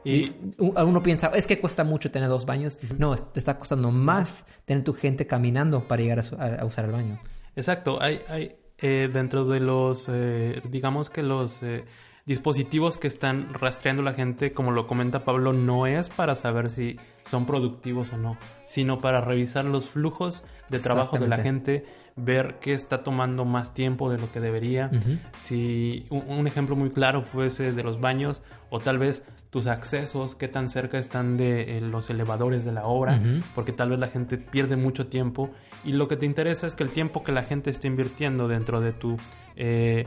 Y 0.06 0.30
U- 0.60 0.74
Uno 0.80 1.02
piensa, 1.02 1.28
es 1.34 1.48
que 1.48 1.60
cuesta 1.60 1.84
mucho 1.84 2.12
tener 2.12 2.30
dos 2.30 2.46
baños. 2.46 2.78
No, 2.98 3.16
te 3.16 3.40
está 3.40 3.58
costando 3.58 3.90
más 3.92 4.46
tener 4.66 4.84
tu 4.84 4.94
gente 4.94 5.26
caminando 5.28 5.88
para 5.88 6.02
llegar 6.02 6.20
a, 6.20 6.24
su- 6.24 6.36
a- 6.36 6.56
a 6.62 6.66
usar 6.66 6.86
el 6.86 6.92
baño. 6.92 7.20
Exacto, 7.56 8.02
hay, 8.02 8.20
hay 8.28 8.56
eh, 8.78 9.10
dentro 9.12 9.46
de 9.46 9.60
los, 9.60 10.06
eh, 10.10 10.62
digamos 10.70 11.10
que 11.10 11.24
los 11.24 11.62
eh, 11.64 11.86
dispositivos 12.26 12.98
que 12.98 13.08
están 13.08 13.54
rastreando 13.54 14.02
la 14.02 14.14
gente, 14.14 14.54
como 14.54 14.72
lo 14.72 14.88
comenta 14.88 15.26
Pablo, 15.26 15.54
no 15.54 15.88
es 15.88 16.10
para 16.10 16.36
saber 16.36 16.70
si 16.70 16.98
son 17.24 17.46
productivos 17.46 18.14
o 18.14 18.18
no, 18.18 18.38
sino 18.66 18.98
para 18.98 19.22
revisar 19.22 19.66
los 19.66 19.90
flujos 19.90 20.44
de 20.70 20.80
trabajo 20.80 21.18
de 21.18 21.28
la 21.28 21.38
gente, 21.38 21.86
ver 22.16 22.60
qué 22.62 22.74
está 22.74 23.04
tomando 23.04 23.44
más 23.44 23.74
tiempo 23.74 24.10
de 24.10 24.20
lo 24.20 24.32
que 24.32 24.40
debería. 24.40 24.90
Si 25.34 26.06
un, 26.10 26.24
un 26.30 26.48
ejemplo 26.48 26.76
muy 26.76 26.92
claro 26.92 27.24
fuese 27.24 27.72
de 27.74 27.84
los 27.84 28.00
baños 28.00 28.42
o 28.70 28.80
tal 28.80 29.00
vez 29.00 29.24
tus 29.50 29.68
accesos, 29.68 30.36
qué 30.36 30.48
tan 30.48 30.70
cerca 30.70 30.98
están 30.98 31.38
de 31.38 31.78
eh, 31.78 31.82
los 31.82 32.10
elevadores 32.10 32.66
de 32.66 32.72
la 32.72 32.84
obra, 32.84 33.20
porque 33.54 33.72
tal 33.74 33.90
vez 33.90 34.00
la 34.00 34.08
gente 34.08 34.38
pierde 34.38 34.78
mucho 34.78 35.08
tiempo. 35.08 35.52
Y 35.84 35.92
lo 35.92 36.08
que 36.08 36.16
te 36.16 36.26
interesa 36.26 36.68
es 36.68 36.76
que 36.76 36.84
el 36.84 36.90
tiempo 36.90 37.24
que 37.24 37.32
la 37.32 37.44
gente 37.44 37.70
esté 37.70 37.88
invirtiendo 37.88 38.48
dentro 38.48 38.80
de 38.80 38.94
tu 38.94 39.18
eh, 39.56 40.06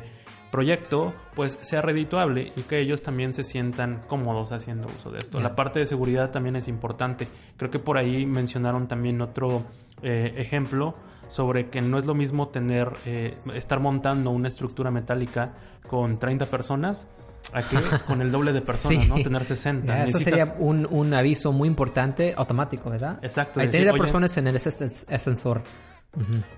proyecto 0.51 1.15
pues 1.35 1.59
sea 1.63 1.83
redituable 1.83 2.53
y 2.57 2.63
que 2.63 2.81
ellos 2.81 3.03
también 3.03 3.33
se 3.33 3.45
sientan 3.45 4.01
cómodos 4.07 4.53
haciendo 4.53 4.87
uso 4.89 5.11
de 5.11 5.19
esto. 5.19 5.41
La 5.41 5.55
parte 5.57 5.79
de 5.81 5.87
seguridad 5.87 6.31
también 6.31 6.57
es 6.57 6.69
importante. 6.69 7.27
Creo 7.57 7.71
que 7.71 7.79
por 7.79 7.99
ahí 7.99 8.27
mencionaron 8.27 8.89
también 8.89 9.21
otro 9.21 9.65
eh, 10.03 10.33
ejemplo 10.37 10.95
sobre 11.29 11.69
que 11.71 11.81
no 11.83 11.99
es 11.99 12.07
lo 12.07 12.15
mismo 12.15 12.49
tener 12.49 12.93
eh, 13.07 13.37
estar 13.55 13.81
montando 13.81 14.31
una 14.31 14.49
estructura 14.49 14.91
metálica 14.91 15.55
con 15.89 16.19
30 16.19 16.47
personas 16.47 17.09
a 17.53 17.63
que 17.63 17.77
con 18.07 18.23
el 18.23 18.31
doble 18.31 18.53
de 18.53 18.61
personas, 18.61 19.05
Sí. 19.05 19.09
¿no? 19.09 19.15
Tener 19.17 19.45
60. 19.45 19.87
Ya, 19.87 20.05
eso 20.05 20.19
Necesitas- 20.19 20.25
sería 20.25 20.57
un, 20.59 20.87
un 20.91 21.13
aviso 21.15 21.53
muy 21.53 21.69
importante 21.69 22.33
automático, 22.37 22.91
¿verdad? 22.91 23.19
Exacto, 23.23 23.61
Hay 23.61 23.67
decir, 23.67 23.83
30 23.83 23.93
"Oye". 23.95 24.01
personas 24.03 24.37
en 24.37 24.47
el 24.49 24.57
ascens- 24.57 25.07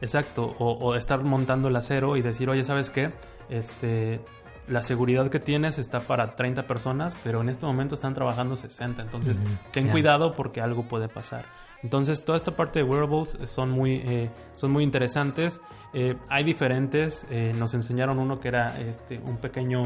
Exacto, 0.00 0.44
o, 0.58 0.72
o 0.72 0.94
estar 0.94 1.22
montando 1.24 1.68
el 1.68 1.76
acero 1.76 2.16
y 2.16 2.22
decir, 2.22 2.48
oye, 2.48 2.64
¿sabes 2.64 2.90
qué? 2.90 3.10
Este, 3.48 4.20
la 4.68 4.82
seguridad 4.82 5.28
que 5.30 5.40
tienes 5.40 5.78
está 5.78 6.00
para 6.00 6.36
30 6.36 6.66
personas, 6.66 7.14
pero 7.24 7.40
en 7.40 7.48
este 7.48 7.66
momento 7.66 7.94
están 7.94 8.14
trabajando 8.14 8.56
60, 8.56 9.02
entonces 9.02 9.40
ten 9.72 9.88
cuidado 9.88 10.34
porque 10.34 10.60
algo 10.60 10.86
puede 10.86 11.08
pasar. 11.08 11.46
Entonces, 11.82 12.24
toda 12.24 12.36
esta 12.36 12.52
parte 12.56 12.80
de 12.80 12.84
wearables 12.84 13.38
son 13.44 13.70
muy, 13.70 14.02
eh, 14.04 14.30
son 14.52 14.72
muy 14.72 14.82
interesantes. 14.82 15.60
Eh, 15.94 16.16
hay 16.28 16.44
diferentes, 16.44 17.24
eh, 17.30 17.52
nos 17.56 17.72
enseñaron 17.74 18.18
uno 18.18 18.40
que 18.40 18.48
era 18.48 18.78
este, 18.80 19.18
un 19.18 19.36
pequeño, 19.38 19.82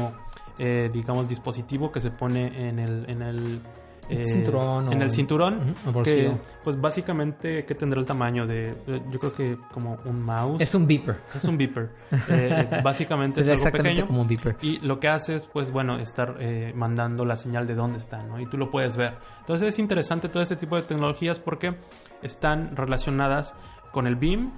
eh, 0.57 0.89
digamos, 0.91 1.27
dispositivo 1.27 1.91
que 1.91 2.01
se 2.01 2.11
pone 2.11 2.67
en 2.67 2.79
el... 2.79 3.09
En 3.09 3.21
el 3.21 3.61
El 4.09 4.25
cinturón 4.25 4.91
en 4.91 4.99
o- 5.01 5.03
el 5.03 5.11
cinturón 5.11 5.75
Ujú, 5.85 5.99
el 5.99 6.05
que 6.05 6.31
pues 6.63 6.79
básicamente 6.79 7.65
que 7.65 7.75
tendrá 7.75 7.99
el 7.99 8.05
tamaño 8.05 8.45
de 8.47 8.63
eh, 8.87 9.01
yo 9.11 9.19
creo 9.19 9.33
que 9.33 9.57
como 9.73 9.97
un 10.05 10.21
mouse 10.21 10.61
Es 10.61 10.73
un 10.75 10.85
beeper. 10.87 11.17
es 11.35 11.43
un 11.45 11.57
beeper. 11.57 11.89
Eh, 12.29 12.81
básicamente 12.83 13.41
es 13.41 13.47
algo 13.47 13.55
exactamente 13.57 13.89
pequeño. 13.91 14.07
como 14.07 14.21
un 14.21 14.27
beeper. 14.27 14.55
Y 14.61 14.79
lo 14.79 14.99
que 14.99 15.07
hace 15.09 15.35
es, 15.35 15.45
pues 15.45 15.71
bueno, 15.71 15.97
estar 15.99 16.37
eh, 16.39 16.71
mandando 16.75 17.25
la 17.25 17.35
señal 17.35 17.65
de 17.67 17.75
dónde 17.75 17.97
está, 17.97 18.23
¿no? 18.23 18.39
Y 18.39 18.45
tú 18.45 18.57
lo 18.57 18.69
puedes 18.71 18.95
ver. 18.97 19.13
Entonces 19.39 19.69
es 19.69 19.79
interesante 19.79 20.29
todo 20.29 20.43
este 20.43 20.55
tipo 20.55 20.75
de 20.75 20.81
tecnologías 20.83 21.39
porque 21.39 21.75
están 22.21 22.75
relacionadas 22.75 23.53
con 23.91 24.07
el 24.07 24.15
BIM 24.15 24.51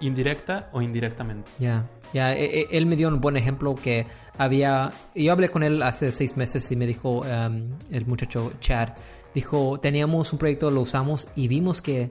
indirecta 0.00 0.68
o 0.72 0.82
indirectamente. 0.82 1.50
Ya, 1.58 1.86
ya, 2.12 2.32
e- 2.34 2.60
e- 2.60 2.66
él 2.72 2.86
me 2.86 2.96
dio 2.96 3.08
un 3.08 3.20
buen 3.20 3.36
ejemplo 3.36 3.74
que 3.74 4.06
había, 4.38 4.92
yo 5.14 5.32
hablé 5.32 5.48
con 5.48 5.62
él 5.62 5.82
hace 5.82 6.12
seis 6.12 6.36
meses 6.36 6.70
y 6.70 6.76
me 6.76 6.86
dijo, 6.86 7.20
um, 7.20 7.70
el 7.90 8.06
muchacho 8.06 8.52
Chad, 8.60 8.90
dijo, 9.34 9.80
teníamos 9.80 10.32
un 10.32 10.38
proyecto, 10.38 10.70
lo 10.70 10.82
usamos 10.82 11.28
y 11.34 11.48
vimos 11.48 11.82
que 11.82 12.10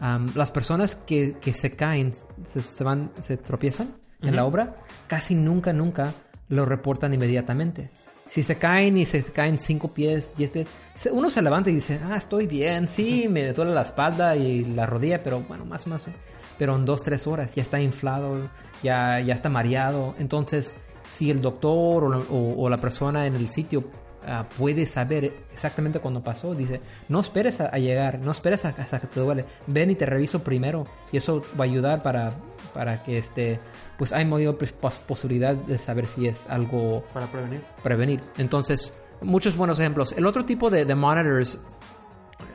um, 0.00 0.28
las 0.34 0.50
personas 0.50 0.96
que, 0.96 1.36
que 1.40 1.52
se 1.52 1.72
caen, 1.72 2.12
se, 2.44 2.60
se 2.60 2.84
van, 2.84 3.10
se 3.22 3.36
tropiezan 3.36 3.94
en 4.22 4.36
la 4.36 4.44
obra, 4.46 4.76
casi 5.06 5.34
nunca, 5.34 5.72
nunca 5.72 6.12
lo 6.48 6.64
reportan 6.64 7.12
inmediatamente. 7.12 7.90
Si 8.26 8.42
se 8.42 8.56
caen 8.56 8.96
y 8.96 9.04
se 9.04 9.22
caen 9.22 9.58
cinco 9.58 9.92
pies, 9.92 10.32
diez 10.36 10.50
pies, 10.50 10.68
uno 11.12 11.28
se 11.28 11.42
levanta 11.42 11.68
y 11.68 11.74
dice, 11.74 12.00
ah, 12.02 12.16
estoy 12.16 12.46
bien, 12.46 12.88
sí, 12.88 13.28
me 13.28 13.52
duele 13.52 13.74
la 13.74 13.82
espalda 13.82 14.34
y 14.34 14.64
la 14.64 14.86
rodilla, 14.86 15.22
pero 15.22 15.40
bueno, 15.40 15.66
más 15.66 15.86
o 15.86 15.90
menos. 15.90 16.06
Pero 16.58 16.74
en 16.76 16.86
dos, 16.86 17.02
tres 17.02 17.26
horas 17.26 17.54
ya 17.54 17.62
está 17.62 17.80
inflado, 17.80 18.48
ya, 18.82 19.20
ya 19.20 19.34
está 19.34 19.50
mareado. 19.50 20.14
Entonces, 20.18 20.74
si 21.10 21.30
el 21.30 21.40
doctor 21.40 22.04
o 22.04 22.08
la, 22.08 22.18
o- 22.18 22.54
o 22.64 22.68
la 22.68 22.78
persona 22.78 23.26
en 23.26 23.34
el 23.36 23.48
sitio 23.48 23.84
ah, 24.26 24.46
puede 24.56 24.86
saber 24.86 25.32
exactamente 25.52 26.00
cuándo 26.00 26.22
pasó, 26.22 26.54
dice, 26.54 26.80
no 27.08 27.20
esperes 27.20 27.60
a, 27.60 27.66
a 27.66 27.78
llegar, 27.78 28.18
no 28.20 28.30
esperes 28.30 28.64
a- 28.64 28.70
hasta 28.70 28.98
que 29.00 29.06
te 29.06 29.20
duele, 29.20 29.44
ven 29.66 29.90
y 29.90 29.94
te 29.96 30.06
reviso 30.06 30.42
primero. 30.42 30.84
Y 31.12 31.18
eso 31.18 31.42
va 31.60 31.64
a 31.64 31.68
ayudar 31.68 32.02
para, 32.02 32.32
para 32.72 33.02
que 33.02 33.18
este, 33.18 33.60
pues 33.98 34.12
hay 34.12 34.24
mayor 34.24 34.56
pos- 34.56 34.94
posibilidad 35.06 35.54
de 35.54 35.78
saber 35.78 36.06
si 36.06 36.26
es 36.26 36.48
algo 36.48 37.02
Para 37.12 37.26
prevenir. 37.26 37.62
prevenir. 37.82 38.22
Entonces, 38.38 38.98
muchos 39.20 39.56
buenos 39.56 39.78
ejemplos. 39.78 40.12
El 40.12 40.26
otro 40.26 40.44
tipo 40.46 40.70
de, 40.70 40.84
de 40.86 40.94
monitors 40.94 41.58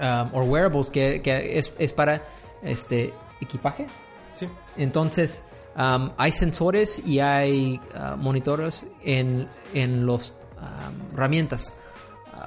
um, 0.02 0.30
o 0.36 0.41
wearables 0.45 0.89
que, 0.89 1.22
que 1.22 1.58
es, 1.60 1.74
es 1.78 1.93
para 1.93 2.22
este 2.64 3.14
equipaje. 3.41 3.86
Sí. 4.34 4.47
Entonces, 4.78 5.45
um, 5.80 6.11
hay 6.17 6.32
sensores 6.32 7.01
y 7.05 7.19
hay 7.19 7.80
uh, 7.95 8.15
monitores 8.17 8.86
en, 9.03 9.47
en 9.73 10.05
los 10.05 10.34
um, 10.57 11.13
herramientas. 11.13 11.73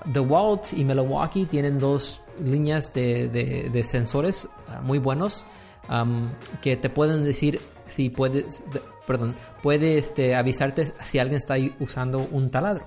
Uh, 0.06 0.10
DeWalt 0.12 0.72
y 0.74 0.84
Milwaukee 0.84 1.46
tienen 1.46 1.78
dos 1.78 2.20
líneas 2.44 2.92
de, 2.92 3.28
de- 3.28 3.70
de 3.72 3.84
sensores 3.84 4.44
uh, 4.68 4.82
muy 4.82 4.98
buenos. 4.98 5.44
am, 5.88 6.30
que 6.60 6.76
te 6.76 6.88
pueden 6.90 7.24
decir 7.24 7.58
si 7.86 8.08
puedes, 8.10 8.62
de- 8.72 8.80
perdón, 9.06 9.34
puede 9.62 9.98
este, 9.98 10.34
avisarte 10.36 10.92
si 11.04 11.18
alguien 11.18 11.38
está 11.38 11.56
usando 11.80 12.18
un 12.30 12.50
taladro. 12.50 12.84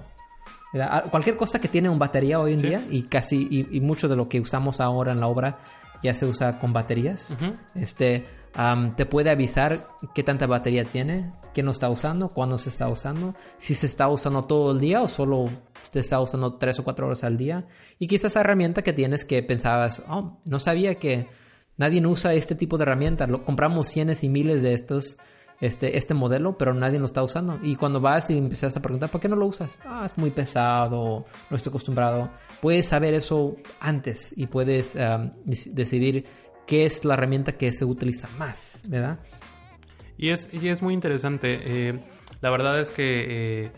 ¿verdad? 0.74 0.90
Ah, 0.92 1.04
Cualquier 1.10 1.36
cosa 1.38 1.60
que 1.60 1.68
tiene 1.68 1.90
un 1.90 2.00
batería 2.00 2.40
hoy 2.40 2.54
en 2.54 2.60
Sí. 2.60 2.68
día 2.68 2.82
y 2.90 3.04
casi 3.04 3.48
y, 3.50 3.78
y 3.78 3.82
mucho 3.82 4.08
de 4.08 4.16
lo 4.16 4.28
que 4.30 4.40
usamos 4.40 4.80
ahora 4.80 5.12
en 5.12 5.20
la 5.20 5.28
obra 5.28 5.58
ya 6.04 6.14
se 6.14 6.26
usa 6.26 6.58
con 6.60 6.72
baterías. 6.74 7.32
Ujú. 7.32 7.54
Este 7.76 8.26
te 8.96 9.06
puede 9.06 9.30
avisar 9.30 9.90
qué 10.14 10.24
tanta 10.24 10.48
batería 10.48 10.86
tiene, 10.86 11.34
qué 11.54 11.62
no 11.62 11.72
está 11.72 11.90
usando, 11.90 12.30
cuándo 12.30 12.58
se 12.58 12.70
está 12.70 12.88
usando, 12.88 13.36
si 13.58 13.74
se 13.74 13.86
está 13.86 14.08
usando 14.08 14.44
todo 14.44 14.72
el 14.72 14.80
día 14.80 15.02
o 15.02 15.08
solo 15.10 15.46
te 15.92 16.00
está 16.00 16.22
usando 16.22 16.56
tres 16.56 16.80
o 16.80 16.84
cuatro 16.84 17.08
horas 17.08 17.24
al 17.24 17.38
día. 17.38 17.68
Y 18.00 18.08
quizás 18.08 18.32
esa 18.32 18.42
herramienta 18.42 18.82
que 18.82 18.94
tienes 18.94 19.26
que 19.26 19.44
pensabas, 19.44 20.04
oh, 20.08 20.40
no 20.46 20.60
sabía 20.60 20.96
que 20.96 21.28
nadie 21.78 22.06
usa 22.06 22.34
este 22.34 22.56
tipo 22.56 22.78
de 22.78 22.84
herramienta. 22.84 23.28
Lo, 23.28 23.44
compramos 23.44 23.88
cientos 23.88 24.24
y 24.24 24.30
miles 24.30 24.62
de 24.62 24.74
estos, 24.74 25.18
este, 25.60 25.98
este 25.98 26.14
modelo, 26.14 26.58
pero 26.58 26.74
nadie 26.74 26.98
lo 26.98 27.06
está 27.06 27.24
usando. 27.24 27.60
Y 27.62 27.76
cuando 27.76 28.00
vas 28.00 28.30
y 28.30 28.38
empiezas 28.38 28.78
a 28.78 28.82
preguntar, 28.82 29.10
¿por 29.10 29.20
qué 29.20 29.28
no 29.28 29.36
lo 29.36 29.48
usas? 29.48 29.80
Ah, 29.86 30.04
es 30.06 30.18
muy 30.18 30.32
pesado, 30.32 31.26
no 31.50 31.58
estoy 31.58 31.72
acostumbrado. 31.72 32.32
Puedes 32.62 32.88
saber 32.88 33.14
eso 33.14 33.58
antes 33.82 34.34
y 34.38 34.48
puedes 34.48 34.98
decidir 35.46 36.26
qué 36.66 36.86
es 36.86 37.06
la 37.06 37.14
herramienta 37.14 37.54
que 37.54 37.72
se 37.72 37.86
utiliza 37.86 38.28
más, 38.38 38.82
¿verdad? 38.90 39.20
Y 40.18 40.30
es, 40.30 40.50
y 40.52 40.70
es 40.70 40.82
muy 40.82 40.94
interesante. 40.94 41.60
eh, 41.90 42.00
la 42.42 42.50
verdad 42.50 42.80
es 42.80 42.92
que 42.92 43.64
eh, 43.66 43.72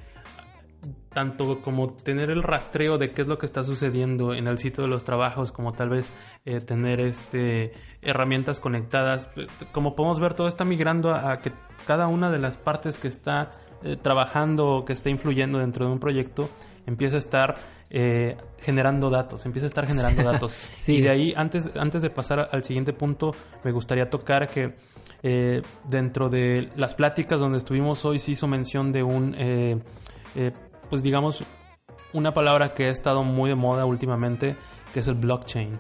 tanto 1.09 1.61
como 1.61 1.93
tener 1.93 2.29
el 2.29 2.43
rastreo 2.43 2.97
de 2.97 3.11
qué 3.11 3.21
es 3.23 3.27
lo 3.27 3.37
que 3.37 3.47
está 3.47 3.63
sucediendo 3.63 4.33
en 4.33 4.47
el 4.47 4.59
sitio 4.59 4.83
de 4.83 4.89
los 4.89 5.03
trabajos, 5.03 5.51
como 5.51 5.71
tal 5.73 5.89
vez 5.89 6.15
eh, 6.45 6.59
tener 6.59 6.99
este 6.99 7.71
herramientas 8.01 8.59
conectadas, 8.59 9.29
como 9.71 9.95
podemos 9.95 10.19
ver, 10.19 10.35
todo 10.35 10.47
está 10.47 10.63
migrando 10.63 11.15
a 11.15 11.41
que 11.41 11.51
cada 11.87 12.07
una 12.07 12.29
de 12.29 12.37
las 12.37 12.57
partes 12.57 12.97
que 12.99 13.07
está 13.07 13.49
eh, 13.87 13.97
trabajando 14.01 14.65
o 14.65 14.85
que 14.85 14.93
está 14.93 15.09
influyendo 15.09 15.59
dentro 15.59 15.85
de 15.85 15.91
un 15.91 15.99
proyecto 15.99 16.49
empieza 16.85 17.15
a 17.15 17.19
estar 17.19 17.55
eh, 17.89 18.37
generando 18.61 19.09
datos, 19.09 19.45
empieza 19.45 19.65
a 19.65 19.69
estar 19.69 19.87
generando 19.87 20.23
datos. 20.31 20.53
Sí. 20.77 20.95
Y 20.97 21.01
de 21.01 21.09
ahí, 21.09 21.33
antes, 21.35 21.69
antes 21.75 22.01
de 22.01 22.09
pasar 22.09 22.49
al 22.51 22.63
siguiente 22.63 22.93
punto, 22.93 23.33
me 23.63 23.71
gustaría 23.71 24.09
tocar 24.09 24.47
que 24.47 24.73
eh, 25.23 25.61
dentro 25.89 26.29
de 26.29 26.69
las 26.75 26.93
pláticas 26.93 27.39
donde 27.39 27.57
estuvimos 27.57 28.05
hoy 28.05 28.19
se 28.19 28.31
hizo 28.31 28.47
mención 28.47 28.91
de 28.91 29.03
un, 29.03 29.35
eh, 29.37 29.77
eh, 30.35 30.51
pues 30.89 31.01
digamos, 31.03 31.43
una 32.13 32.33
palabra 32.33 32.73
que 32.73 32.85
ha 32.85 32.91
estado 32.91 33.23
muy 33.23 33.49
de 33.49 33.55
moda 33.55 33.85
últimamente, 33.85 34.55
que 34.93 34.99
es 35.01 35.07
el 35.07 35.15
blockchain. 35.15 35.79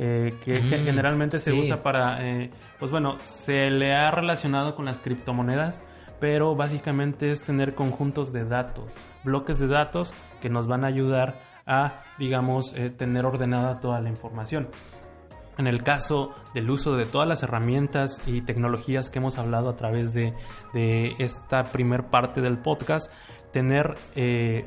eh, 0.00 0.32
que 0.44 0.52
Mm, 0.52 0.84
generalmente 0.84 1.38
se 1.40 1.52
usa 1.52 1.82
para, 1.82 2.24
eh, 2.24 2.50
pues 2.78 2.90
bueno, 2.92 3.16
se 3.20 3.68
le 3.70 3.92
ha 3.94 4.12
relacionado 4.12 4.76
con 4.76 4.84
las 4.84 5.00
criptomonedas, 5.00 5.80
pero 6.20 6.54
básicamente 6.54 7.30
es 7.30 7.42
tener 7.42 7.74
conjuntos 7.74 8.32
de 8.32 8.44
datos, 8.44 8.92
bloques 9.24 9.58
de 9.58 9.68
datos 9.68 10.12
que 10.40 10.48
nos 10.50 10.66
van 10.66 10.84
a 10.84 10.88
ayudar 10.88 11.40
a, 11.66 12.02
digamos, 12.18 12.72
eh, 12.74 12.90
tener 12.90 13.26
ordenada 13.26 13.80
toda 13.80 14.00
la 14.00 14.08
información. 14.08 14.68
En 15.58 15.66
el 15.66 15.82
caso 15.82 16.34
del 16.54 16.70
uso 16.70 16.96
de 16.96 17.04
todas 17.04 17.26
las 17.26 17.42
herramientas 17.42 18.20
y 18.26 18.42
tecnologías 18.42 19.10
que 19.10 19.18
hemos 19.18 19.38
hablado 19.38 19.68
a 19.68 19.76
través 19.76 20.14
de, 20.14 20.32
de 20.72 21.16
esta 21.18 21.64
primer 21.64 22.10
parte 22.10 22.40
del 22.40 22.58
podcast, 22.58 23.10
tener 23.50 23.96
eh, 24.14 24.66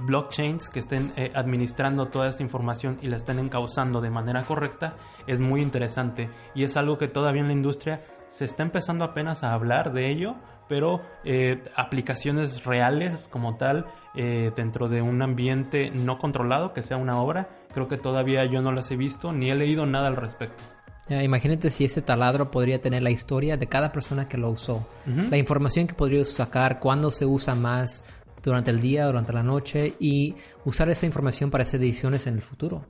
blockchains 0.00 0.68
que 0.68 0.80
estén 0.80 1.12
eh, 1.16 1.32
administrando 1.34 2.08
toda 2.08 2.28
esta 2.28 2.42
información 2.42 2.98
y 3.02 3.08
la 3.08 3.16
estén 3.16 3.38
encauzando 3.38 4.00
de 4.00 4.10
manera 4.10 4.42
correcta 4.42 4.96
es 5.26 5.40
muy 5.40 5.62
interesante 5.62 6.28
y 6.54 6.64
es 6.64 6.76
algo 6.76 6.98
que 6.98 7.08
todavía 7.08 7.40
en 7.40 7.48
la 7.48 7.52
industria 7.54 8.02
se 8.28 8.44
está 8.44 8.62
empezando 8.62 9.04
apenas 9.04 9.42
a 9.42 9.52
hablar 9.52 9.92
de 9.92 10.10
ello, 10.10 10.36
pero 10.68 11.00
eh, 11.24 11.62
aplicaciones 11.76 12.64
reales 12.64 13.28
como 13.30 13.56
tal 13.56 13.86
eh, 14.14 14.52
dentro 14.54 14.88
de 14.88 15.02
un 15.02 15.22
ambiente 15.22 15.90
no 15.90 16.18
controlado, 16.18 16.72
que 16.72 16.82
sea 16.82 16.96
una 16.96 17.20
obra, 17.20 17.48
creo 17.72 17.88
que 17.88 17.96
todavía 17.96 18.44
yo 18.44 18.62
no 18.62 18.72
las 18.72 18.90
he 18.90 18.96
visto 18.96 19.32
ni 19.32 19.50
he 19.50 19.54
leído 19.54 19.86
nada 19.86 20.08
al 20.08 20.16
respecto. 20.16 20.62
Imagínate 21.08 21.70
si 21.70 21.86
ese 21.86 22.02
taladro 22.02 22.50
podría 22.50 22.82
tener 22.82 23.02
la 23.02 23.10
historia 23.10 23.56
de 23.56 23.66
cada 23.66 23.92
persona 23.92 24.28
que 24.28 24.36
lo 24.36 24.50
usó, 24.50 24.86
la 25.30 25.38
información 25.38 25.86
que 25.86 25.94
podría 25.94 26.22
sacar, 26.26 26.80
cuándo 26.80 27.10
se 27.10 27.24
usa 27.24 27.54
más 27.54 28.04
durante 28.42 28.70
el 28.70 28.80
día, 28.80 29.06
durante 29.06 29.32
la 29.32 29.42
noche 29.42 29.94
y 29.98 30.34
usar 30.66 30.90
esa 30.90 31.06
información 31.06 31.50
para 31.50 31.64
hacer 31.64 31.80
decisiones 31.80 32.26
en 32.26 32.34
el 32.34 32.42
futuro. 32.42 32.84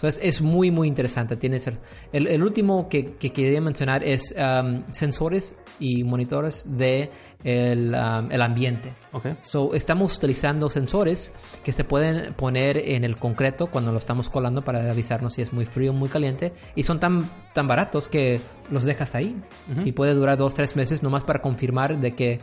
Entonces 0.00 0.20
es 0.22 0.40
muy 0.40 0.70
muy 0.70 0.88
interesante. 0.88 1.36
Tienes 1.36 1.70
el, 2.12 2.42
último 2.42 2.88
que, 2.88 3.16
que 3.16 3.30
quería 3.30 3.60
mencionar 3.60 4.02
es 4.02 4.34
um, 4.34 4.82
sensores 4.90 5.56
y 5.78 6.04
monitores 6.04 6.64
de 6.78 7.10
el, 7.44 7.94
um, 7.94 8.32
el 8.32 8.40
ambiente. 8.40 8.94
¿Ok? 9.12 9.26
So, 9.42 9.74
estamos 9.74 10.16
utilizando 10.16 10.70
sensores 10.70 11.34
que 11.62 11.72
se 11.72 11.84
pueden 11.84 12.32
poner 12.32 12.78
en 12.78 13.04
el 13.04 13.16
concreto 13.16 13.66
cuando 13.66 13.92
lo 13.92 13.98
estamos 13.98 14.30
colando 14.30 14.62
para 14.62 14.90
avisarnos 14.90 15.34
si 15.34 15.42
es 15.42 15.52
muy 15.52 15.66
frío 15.66 15.90
o 15.90 15.94
muy 15.94 16.08
caliente. 16.08 16.54
Y 16.74 16.82
son 16.82 16.98
tan, 16.98 17.28
tan 17.52 17.68
baratos 17.68 18.08
que 18.08 18.40
los 18.70 18.84
dejas 18.84 19.14
ahí. 19.14 19.36
Y 19.84 19.92
puede 19.92 20.14
durar 20.14 20.38
dos, 20.38 20.54
tres 20.54 20.76
meses 20.76 21.02
nomás 21.02 21.24
para 21.24 21.42
confirmar 21.42 21.98
de 21.98 22.12
que, 22.12 22.38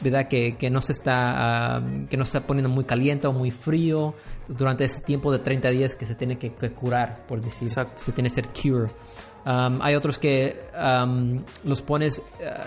¿verdad? 0.00 0.28
Que, 0.28 0.52
que 0.56 0.70
no 0.70 0.80
se 0.80 0.92
está, 0.92 1.76
ah, 1.76 1.82
que 2.10 2.16
no 2.16 2.24
se 2.24 2.38
está 2.38 2.46
poniendo 2.46 2.68
muy 2.68 2.84
caliente 2.84 3.26
o 3.26 3.32
muy 3.32 3.50
frío 3.50 4.14
durante 4.48 4.84
ese 4.84 5.00
tiempo 5.00 5.32
de 5.32 5.38
30 5.38 5.70
días 5.70 5.94
que 5.94 6.06
se 6.06 6.14
tiene 6.14 6.38
que, 6.38 6.52
que 6.54 6.72
curar, 6.72 7.26
por 7.26 7.40
decir. 7.40 7.68
Exacto. 7.68 8.02
Se 8.04 8.12
tiene 8.12 8.28
que 8.28 8.34
ser 8.34 8.48
cure. 8.48 8.90
Um, 9.46 9.78
hay 9.80 9.94
otros 9.94 10.18
que 10.18 10.60
um, 10.76 11.42
los 11.64 11.80
pones 11.82 12.18
uh, 12.18 12.22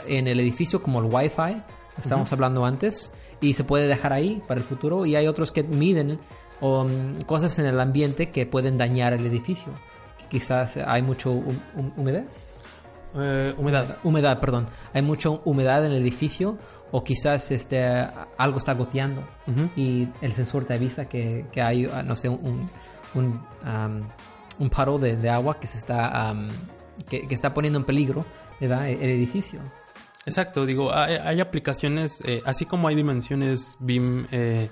en 0.08 0.28
el 0.28 0.40
edificio 0.40 0.82
como 0.82 1.00
el 1.00 1.06
Wi-Fi, 1.14 1.62
estábamos 2.02 2.32
hablando 2.32 2.66
antes, 2.66 3.12
y 3.42 3.54
se 3.54 3.64
puede 3.66 3.88
dejar 3.88 4.14
ahí 4.14 4.42
para 4.48 4.60
el 4.62 4.66
futuro. 4.66 5.06
Y 5.06 5.16
hay 5.16 5.28
otros 5.28 5.52
que 5.52 5.64
miden 5.64 6.20
um, 6.62 7.20
cosas 7.26 7.60
en 7.60 7.66
el 7.66 7.80
ambiente 7.80 8.30
que 8.30 8.46
pueden 8.46 8.78
dañar 8.78 9.14
el 9.14 9.26
edificio. 9.26 9.74
Quizás 10.30 10.78
hay 10.78 11.02
mucho 11.02 11.32
hum- 11.32 11.60
hum- 11.76 11.92
humedad. 11.98 12.24
Eh, 13.16 13.54
humedad. 13.58 13.98
Humedad, 14.04 14.40
perdón. 14.40 14.68
Hay 14.94 15.02
mucha 15.02 15.30
humedad 15.30 15.86
en 15.86 15.92
el 15.94 16.02
edificio 16.02 16.58
o 16.92 17.04
quizás 17.04 17.52
este, 17.52 17.84
algo 18.38 18.58
está 18.58 18.74
goteando 18.74 19.24
y 19.76 20.08
el 20.22 20.32
sensor 20.34 20.66
te 20.66 20.76
avisa 20.76 21.10
que, 21.10 21.48
que 21.52 21.62
hay, 21.62 21.88
ah, 21.92 22.04
no 22.04 22.16
sé, 22.16 22.30
un, 22.30 22.70
un, 23.16 23.26
um, 23.66 24.10
un 24.60 24.70
paro 24.70 25.00
de, 25.00 25.18
de 25.18 25.30
agua 25.30 25.60
que 25.60 25.68
se 25.68 25.78
está, 25.78 26.32
um, 26.32 26.50
que, 27.10 27.28
que 27.28 27.36
está 27.36 27.54
poniendo 27.54 27.80
en 27.80 27.86
peligro 27.86 28.22
¿verdad? 28.60 28.88
el, 28.88 29.02
el 29.02 29.10
edificio. 29.10 29.60
Exacto, 30.26 30.66
digo, 30.66 30.94
hay, 30.94 31.16
hay 31.16 31.42
aplicaciones, 31.42 32.22
eh, 32.26 32.42
así 32.46 32.66
como 32.66 32.88
hay 32.88 32.96
dimensiones 32.96 33.78
BIM, 33.80 34.28
eh, 34.32 34.70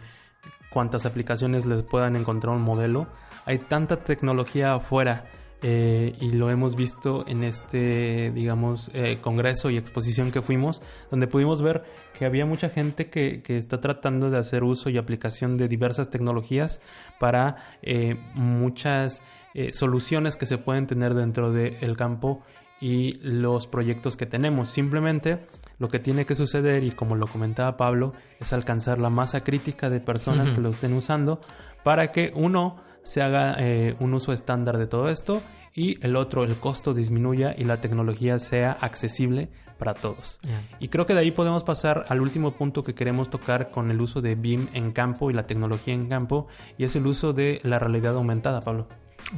cuantas 0.70 1.06
aplicaciones 1.06 1.66
les 1.66 1.84
puedan 1.84 2.16
encontrar 2.16 2.56
un 2.56 2.62
modelo, 2.62 3.08
hay 3.46 3.58
tanta 3.60 4.04
tecnología 4.04 4.74
afuera 4.74 5.26
eh, 5.62 6.14
y 6.20 6.32
lo 6.32 6.50
hemos 6.50 6.76
visto 6.76 7.26
en 7.28 7.44
este, 7.44 8.32
digamos, 8.32 8.92
eh, 8.94 9.18
congreso 9.22 9.70
y 9.70 9.78
exposición 9.78 10.32
que 10.32 10.42
fuimos, 10.42 10.82
donde 11.10 11.28
pudimos 11.28 11.62
ver 11.62 11.84
que 12.18 12.26
había 12.26 12.46
mucha 12.46 12.70
gente 12.70 13.10
que, 13.10 13.42
que 13.42 13.58
está 13.58 13.80
tratando 13.80 14.30
de 14.30 14.38
hacer 14.38 14.64
uso 14.64 14.90
y 14.90 14.98
aplicación 14.98 15.58
de 15.58 15.68
diversas 15.68 16.10
tecnologías 16.10 16.82
para 17.20 17.58
eh, 17.82 18.16
muchas 18.34 19.22
eh, 19.54 19.74
soluciones 19.74 20.36
que 20.36 20.46
se 20.46 20.58
pueden 20.58 20.88
tener 20.88 21.14
dentro 21.14 21.52
del 21.52 21.98
campo 21.98 22.44
y 22.80 23.14
los 23.22 23.66
proyectos 23.66 24.16
que 24.16 24.28
tenemos. 24.28 24.70
Simplemente 24.70 25.48
lo 25.80 25.90
que 25.90 26.00
tiene 26.00 26.26
que 26.26 26.36
suceder, 26.36 26.84
y 26.84 26.92
como 26.92 27.16
lo 27.16 27.26
comentaba 27.26 27.78
Pablo, 27.78 28.14
es 28.40 28.54
alcanzar 28.54 29.02
la 29.02 29.10
masa 29.10 29.42
crítica 29.44 29.90
de 29.90 30.00
personas 30.00 30.52
que 30.52 30.62
lo 30.62 30.70
estén 30.70 30.94
usando 30.94 31.40
para 31.84 32.12
que 32.12 32.32
uno 32.36 32.78
se 33.08 33.22
haga 33.22 33.56
eh, 33.58 33.96
un 34.02 34.14
uso 34.14 34.34
estándar 34.34 34.78
de 34.78 34.86
todo 34.86 35.08
esto 35.08 35.42
y 35.74 35.98
el 36.06 36.18
otro, 36.18 36.44
el 36.44 36.56
costo 36.56 36.94
disminuya 36.94 37.56
y 37.58 37.64
la 37.64 37.80
tecnología 37.80 38.38
sea 38.38 38.74
accesible 38.74 39.48
para 39.78 39.94
todos. 39.94 40.40
Y 40.80 40.90
creo 40.90 41.06
que 41.06 41.14
de 41.14 41.22
ahí 41.22 41.32
podemos 41.32 41.64
pasar 41.64 42.04
al 42.10 42.20
último 42.20 42.52
punto 42.52 42.84
que 42.84 42.94
queremos 42.94 43.30
tocar 43.30 43.70
con 43.70 43.92
el 43.92 44.02
uso 44.02 44.20
de 44.20 44.36
BIM 44.36 44.68
en 44.74 44.92
campo 44.92 45.32
y 45.32 45.34
la 45.34 45.48
tecnología 45.48 45.94
en 45.94 46.10
campo, 46.10 46.48
y 46.78 46.84
es 46.84 46.98
el 46.98 47.08
uso 47.08 47.32
de 47.32 47.62
la 47.64 47.80
realidad 47.80 48.16
aumentada, 48.16 48.60
Pablo. 48.60 48.88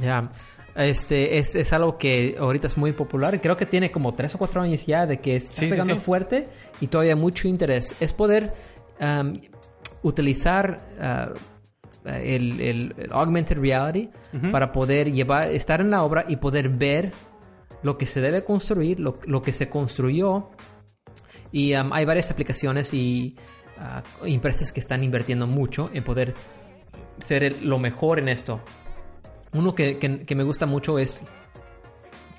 Ya, 0.00 0.32
este 0.74 1.38
es, 1.38 1.54
es 1.54 1.72
algo 1.72 1.96
que 1.96 2.36
ahorita 2.40 2.66
es 2.66 2.76
muy 2.76 2.92
popular. 2.92 3.40
Creo 3.40 3.56
que 3.56 3.66
tiene 3.66 3.92
como 3.92 4.14
tres 4.14 4.34
o 4.34 4.38
cuatro 4.38 4.62
años 4.62 4.84
ya 4.84 5.06
de 5.06 5.20
que 5.20 5.36
está 5.36 5.54
Sí, 5.54 5.66
sí, 5.66 5.70
pegando 5.70 5.94
sí. 5.94 6.00
fuerte 6.00 6.48
y 6.80 6.88
todavía 6.88 7.14
mucho 7.14 7.46
interés. 7.46 7.94
Es 8.00 8.12
poder 8.12 8.52
um, 9.00 9.34
utilizar 10.02 10.76
uh, 10.98 11.38
el, 12.04 12.60
el- 12.60 12.94
el 12.98 13.12
augmented 13.12 13.58
reality 13.58 14.10
para 14.52 14.72
poder 14.72 15.12
llevar, 15.12 15.48
estar 15.50 15.80
en 15.80 15.90
la 15.90 16.02
obra 16.02 16.24
y 16.28 16.36
poder 16.36 16.68
ver 16.68 17.12
lo 17.82 17.96
que 17.98 18.06
se 18.06 18.20
debe 18.20 18.44
construir, 18.44 19.00
lo, 19.00 19.18
lo 19.26 19.42
que 19.42 19.52
se 19.52 19.68
construyó. 19.68 20.50
Y 21.52 21.74
um, 21.74 21.92
hay 21.92 22.04
varias 22.04 22.30
aplicaciones 22.30 22.92
y 22.94 23.36
uh, 23.78 24.24
empresas 24.26 24.72
que 24.72 24.80
están 24.80 25.02
invirtiendo 25.02 25.46
mucho 25.46 25.90
en 25.92 26.04
poder 26.04 26.34
ser 27.24 27.44
el- 27.44 27.68
lo 27.68 27.78
mejor 27.78 28.18
en 28.18 28.28
esto. 28.28 28.60
Uno 29.52 29.74
que, 29.74 29.98
que- 29.98 30.24
que 30.24 30.34
me 30.34 30.42
gusta 30.44 30.66
mucho 30.66 30.98
es 30.98 31.24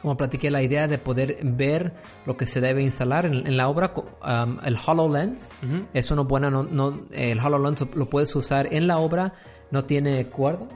como 0.01 0.17
platiqué, 0.17 0.49
la 0.49 0.61
idea 0.63 0.87
de 0.87 0.97
poder 0.97 1.37
ver 1.43 1.93
lo 2.25 2.35
que 2.35 2.45
se 2.45 2.59
debe 2.61 2.81
instalar 2.81 3.25
en, 3.25 3.45
en 3.47 3.55
la 3.57 3.67
obra, 3.69 3.93
um, 3.95 4.57
el 4.63 4.75
HoloLens, 4.85 5.51
es 5.93 6.09
una 6.11 6.23
buena, 6.23 6.49
no, 6.49 6.63
no- 6.63 7.01
el 7.11 7.39
HoloLens 7.39 7.85
lo 7.95 8.09
puedes 8.09 8.35
usar 8.35 8.67
en 8.73 8.87
la 8.87 8.97
obra, 8.97 9.33
no 9.69 9.83
tiene 9.83 10.25
cuerda, 10.27 10.67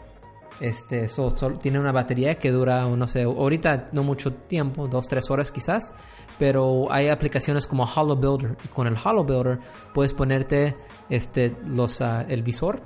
este, 0.62 1.10
so- 1.10 1.32
tiene 1.62 1.80
una 1.80 1.92
batería 1.92 2.36
que 2.36 2.52
dura, 2.52 2.86
no 2.88 3.08
sé, 3.08 3.24
ahorita 3.24 3.90
no 3.92 4.04
mucho 4.04 4.32
tiempo, 4.34 4.88
dos, 4.88 5.08
tres 5.08 5.30
horas 5.30 5.52
quizás, 5.52 5.94
pero 6.40 6.86
hay 6.92 7.10
aplicaciones 7.10 7.68
como 7.68 7.84
Holo 7.84 8.16
Builder. 8.16 8.56
Y 8.64 8.68
con 8.70 8.88
el 8.88 8.96
Holo 9.04 9.24
Builder 9.24 9.60
puedes 9.94 10.14
ponerte 10.14 10.76
este, 11.10 11.56
los, 11.66 12.00
ah, 12.02 12.26
el 12.28 12.42
visor 12.44 12.82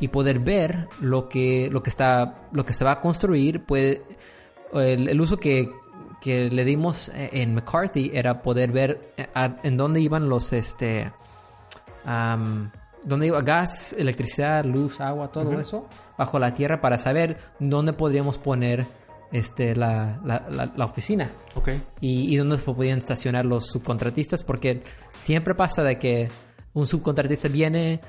y 0.00 0.08
poder 0.08 0.38
ver 0.38 0.88
lo 1.00 1.28
que, 1.28 1.68
lo 1.70 1.82
que, 1.82 1.90
está, 1.90 2.48
lo 2.52 2.64
que 2.64 2.72
se 2.72 2.84
va 2.84 2.92
a 2.92 3.00
construir. 3.00 3.64
Puede, 3.64 4.02
el, 4.74 5.08
el 5.08 5.20
uso 5.20 5.36
que, 5.38 5.70
que 6.20 6.50
le 6.50 6.64
dimos 6.64 7.08
eh, 7.10 7.30
en 7.32 7.54
McCarthy 7.54 8.10
era 8.14 8.42
poder 8.42 8.72
ver 8.72 9.12
eh, 9.16 9.26
a- 9.34 9.56
en 9.62 9.76
dónde 9.76 10.00
iban 10.00 10.28
los, 10.28 10.52
este, 10.52 11.10
dónde 13.04 13.26
iba 13.26 13.40
gas, 13.42 13.94
electricidad, 13.98 14.64
luz, 14.64 15.00
agua, 15.00 15.28
todo 15.30 15.58
eso 15.60 15.86
bajo 16.18 16.38
la 16.38 16.52
tierra 16.54 16.80
para 16.80 16.98
saber 16.98 17.38
dónde 17.58 17.92
podríamos 17.92 18.38
poner 18.38 18.84
este, 19.32 19.74
la, 19.76 20.20
la, 20.24 20.46
la- 20.50 20.72
la 20.76 20.84
oficina 20.84 21.30
Ok. 21.54 21.68
y, 22.00 22.32
y 22.32 22.36
dónde 22.36 22.56
se 22.56 22.62
podían 22.64 22.98
estacionar 22.98 23.44
los 23.44 23.66
subcontratistas 23.66 24.42
porque 24.44 24.82
siempre 25.12 25.54
pasa 25.54 25.82
de 25.82 25.98
que 25.98 26.28
un 26.72 26.86
subcontratista 26.86 27.48
viene 27.48 28.00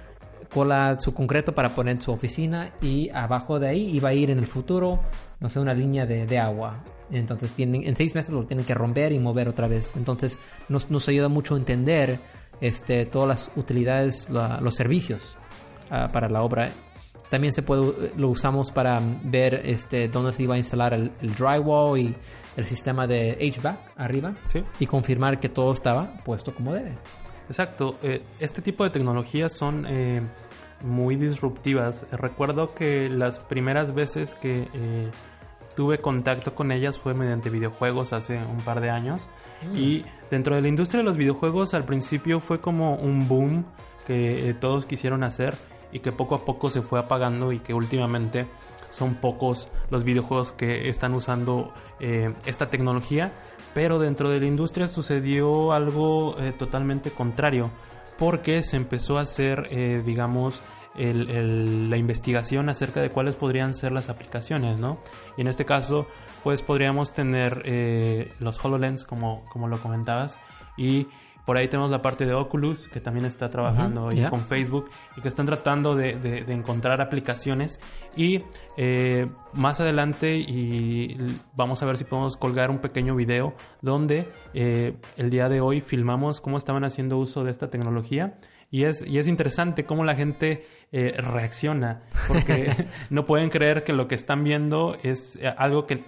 cola 0.53 0.97
su 0.99 1.13
concreto 1.13 1.53
para 1.53 1.69
poner 1.69 1.95
en 1.95 2.01
su 2.01 2.11
oficina 2.11 2.71
y 2.81 3.09
abajo 3.09 3.59
de 3.59 3.69
ahí 3.69 3.89
iba 3.95 4.09
a 4.09 4.13
ir 4.13 4.29
en 4.31 4.39
el 4.39 4.45
futuro 4.45 4.99
no 5.39 5.49
sé 5.49 5.59
una 5.59 5.73
línea 5.73 6.05
de, 6.05 6.25
de 6.25 6.39
agua 6.39 6.83
entonces 7.11 7.51
tienen 7.51 7.83
en 7.87 7.95
seis 7.95 8.13
meses 8.15 8.31
lo 8.31 8.45
tienen 8.45 8.65
que 8.65 8.73
romper 8.73 9.11
y 9.11 9.19
mover 9.19 9.47
otra 9.49 9.67
vez 9.67 9.95
entonces 9.95 10.39
nos, 10.69 10.89
nos 10.91 11.07
ayuda 11.09 11.27
mucho 11.29 11.55
a 11.55 11.57
entender 11.57 12.19
este 12.61 13.05
todas 13.05 13.27
las 13.29 13.51
utilidades 13.57 14.29
la- 14.29 14.59
los 14.61 14.75
servicios 14.75 15.37
ah, 15.89 16.07
para 16.11 16.29
la 16.29 16.43
obra 16.43 16.69
también 17.29 17.53
se 17.53 17.61
puede, 17.61 18.11
lo 18.17 18.27
usamos 18.27 18.73
para 18.73 18.99
ver 19.23 19.61
este, 19.63 20.09
dónde 20.09 20.33
se 20.33 20.43
iba 20.43 20.55
a 20.55 20.57
instalar 20.57 20.93
el, 20.93 21.13
el 21.21 21.33
drywall 21.33 21.97
y 21.97 22.13
el 22.57 22.65
sistema 22.65 23.07
de 23.07 23.37
HVAC 23.39 23.77
arriba 23.95 24.35
Sí. 24.47 24.61
y 24.81 24.85
confirmar 24.85 25.39
que 25.39 25.47
todo 25.47 25.71
estaba 25.71 26.11
puesto 26.25 26.53
como 26.53 26.73
debe. 26.73 26.91
Exacto, 27.51 27.97
eh, 28.01 28.23
este 28.39 28.61
tipo 28.61 28.85
de 28.85 28.91
tecnologías 28.91 29.51
son 29.51 29.85
eh, 29.85 30.21
muy 30.85 31.17
disruptivas. 31.17 32.05
Recuerdo 32.09 32.73
que 32.73 33.09
las 33.09 33.43
primeras 33.43 33.93
veces 33.93 34.35
que 34.35 34.69
eh, 34.73 35.11
tuve 35.75 35.97
contacto 35.97 36.55
con 36.55 36.71
ellas 36.71 36.97
fue 36.97 37.13
mediante 37.13 37.49
videojuegos 37.49 38.13
hace 38.13 38.37
un 38.37 38.61
par 38.61 38.79
de 38.79 38.89
años. 38.89 39.19
Y 39.75 40.05
dentro 40.29 40.55
de 40.55 40.61
la 40.61 40.69
industria 40.69 40.99
de 40.99 41.03
los 41.03 41.17
videojuegos 41.17 41.73
al 41.73 41.83
principio 41.83 42.39
fue 42.39 42.61
como 42.61 42.95
un 42.95 43.27
boom 43.27 43.65
que 44.07 44.55
todos 44.61 44.85
quisieron 44.85 45.21
hacer 45.21 45.53
y 45.91 45.99
que 45.99 46.13
poco 46.13 46.35
a 46.35 46.45
poco 46.45 46.69
se 46.69 46.81
fue 46.81 46.99
apagando 46.99 47.51
y 47.51 47.59
que 47.59 47.73
últimamente 47.73 48.47
son 48.91 49.15
pocos 49.15 49.69
los 49.89 50.03
videojuegos 50.03 50.51
que 50.51 50.89
están 50.89 51.13
usando 51.13 51.73
eh, 51.99 52.33
esta 52.45 52.69
tecnología, 52.69 53.31
pero 53.73 53.99
dentro 53.99 54.29
de 54.29 54.39
la 54.39 54.45
industria 54.45 54.87
sucedió 54.87 55.71
algo 55.71 56.37
eh, 56.39 56.51
totalmente 56.51 57.11
contrario, 57.11 57.71
porque 58.17 58.63
se 58.63 58.77
empezó 58.77 59.17
a 59.17 59.21
hacer, 59.21 59.67
eh, 59.71 60.03
digamos, 60.05 60.63
la 60.93 61.95
investigación 61.95 62.67
acerca 62.67 63.01
de 63.01 63.09
cuáles 63.09 63.37
podrían 63.37 63.73
ser 63.73 63.93
las 63.93 64.09
aplicaciones, 64.09 64.77
¿no? 64.77 64.99
Y 65.37 65.41
en 65.41 65.47
este 65.47 65.63
caso, 65.63 66.05
pues 66.43 66.61
podríamos 66.61 67.13
tener 67.13 67.61
eh, 67.63 68.33
los 68.39 68.63
HoloLens, 68.63 69.05
como, 69.05 69.45
como 69.45 69.69
lo 69.69 69.77
comentabas, 69.77 70.37
y 70.77 71.07
por 71.45 71.57
ahí 71.57 71.67
tenemos 71.67 71.89
la 71.91 72.01
parte 72.01 72.25
de 72.25 72.33
Oculus, 72.33 72.87
que 72.89 72.99
también 73.01 73.25
está 73.25 73.49
trabajando 73.49 74.01
Ujú, 74.03 74.09
ahí 74.11 74.19
ya. 74.21 74.29
con 74.29 74.39
Facebook 74.39 74.89
y 75.17 75.21
que 75.21 75.27
están 75.27 75.45
tratando 75.45 75.95
de, 75.95 76.15
de- 76.15 76.43
de 76.43 76.53
encontrar 76.53 77.01
aplicaciones. 77.01 77.79
Y 78.15 78.39
eh, 78.77 79.25
más 79.53 79.79
adelante 79.81 80.37
y 80.37 81.17
vamos 81.55 81.81
a 81.81 81.85
ver 81.85 81.97
si 81.97 82.03
podemos 82.03 82.37
colgar 82.37 82.69
un 82.69 82.79
pequeño 82.79 83.15
video 83.15 83.53
donde 83.81 84.29
eh, 84.53 84.97
el 85.17 85.29
día 85.29 85.49
de 85.49 85.61
hoy 85.61 85.81
filmamos 85.81 86.41
cómo 86.41 86.57
estaban 86.57 86.83
haciendo 86.83 87.17
uso 87.17 87.43
de 87.43 87.51
esta 87.51 87.69
tecnología. 87.69 88.37
Y 88.73 88.85
es, 88.85 89.03
y 89.05 89.17
es 89.19 89.27
interesante 89.27 89.83
cómo 89.85 90.05
la 90.05 90.15
gente 90.15 90.65
eh, 90.93 91.13
reacciona 91.17 92.03
porque 92.27 92.71
no 93.09 93.25
pueden 93.25 93.49
creer 93.49 93.83
que 93.83 93.91
lo 93.93 94.07
que 94.07 94.15
están 94.15 94.43
viendo 94.43 94.95
es 95.03 95.37
eh, 95.41 95.53
algo 95.57 95.85
que 95.87 96.03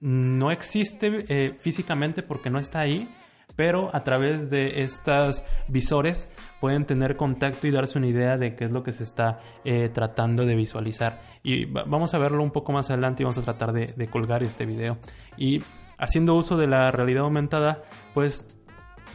no 0.00 0.50
existe 0.50 1.24
eh, 1.28 1.54
físicamente 1.58 2.22
porque 2.22 2.50
no 2.50 2.58
está 2.58 2.80
ahí 2.80 3.08
pero 3.54 3.94
a 3.94 4.02
través 4.02 4.50
de 4.50 4.82
estos 4.82 5.44
visores 5.68 6.28
pueden 6.60 6.84
tener 6.84 7.16
contacto 7.16 7.66
y 7.66 7.70
darse 7.70 7.96
una 7.98 8.08
idea 8.08 8.36
de 8.36 8.54
qué 8.56 8.64
es 8.64 8.70
lo 8.70 8.82
que 8.82 8.92
se 8.92 9.04
está 9.04 9.38
eh, 9.64 9.88
tratando 9.88 10.44
de 10.44 10.54
visualizar. 10.56 11.20
Y 11.42 11.64
va- 11.66 11.84
vamos 11.86 12.12
a 12.14 12.18
verlo 12.18 12.42
un 12.42 12.50
poco 12.50 12.72
más 12.72 12.90
adelante 12.90 13.22
y 13.22 13.24
vamos 13.24 13.38
a 13.38 13.42
tratar 13.42 13.72
de, 13.72 14.08
colgar 14.08 14.42
este 14.42 14.66
video. 14.66 14.98
Y 15.36 15.60
haciendo 15.98 16.34
uso 16.34 16.56
de 16.56 16.66
la 16.66 16.90
realidad 16.90 17.22
aumentada, 17.24 17.82
pues 18.12 18.44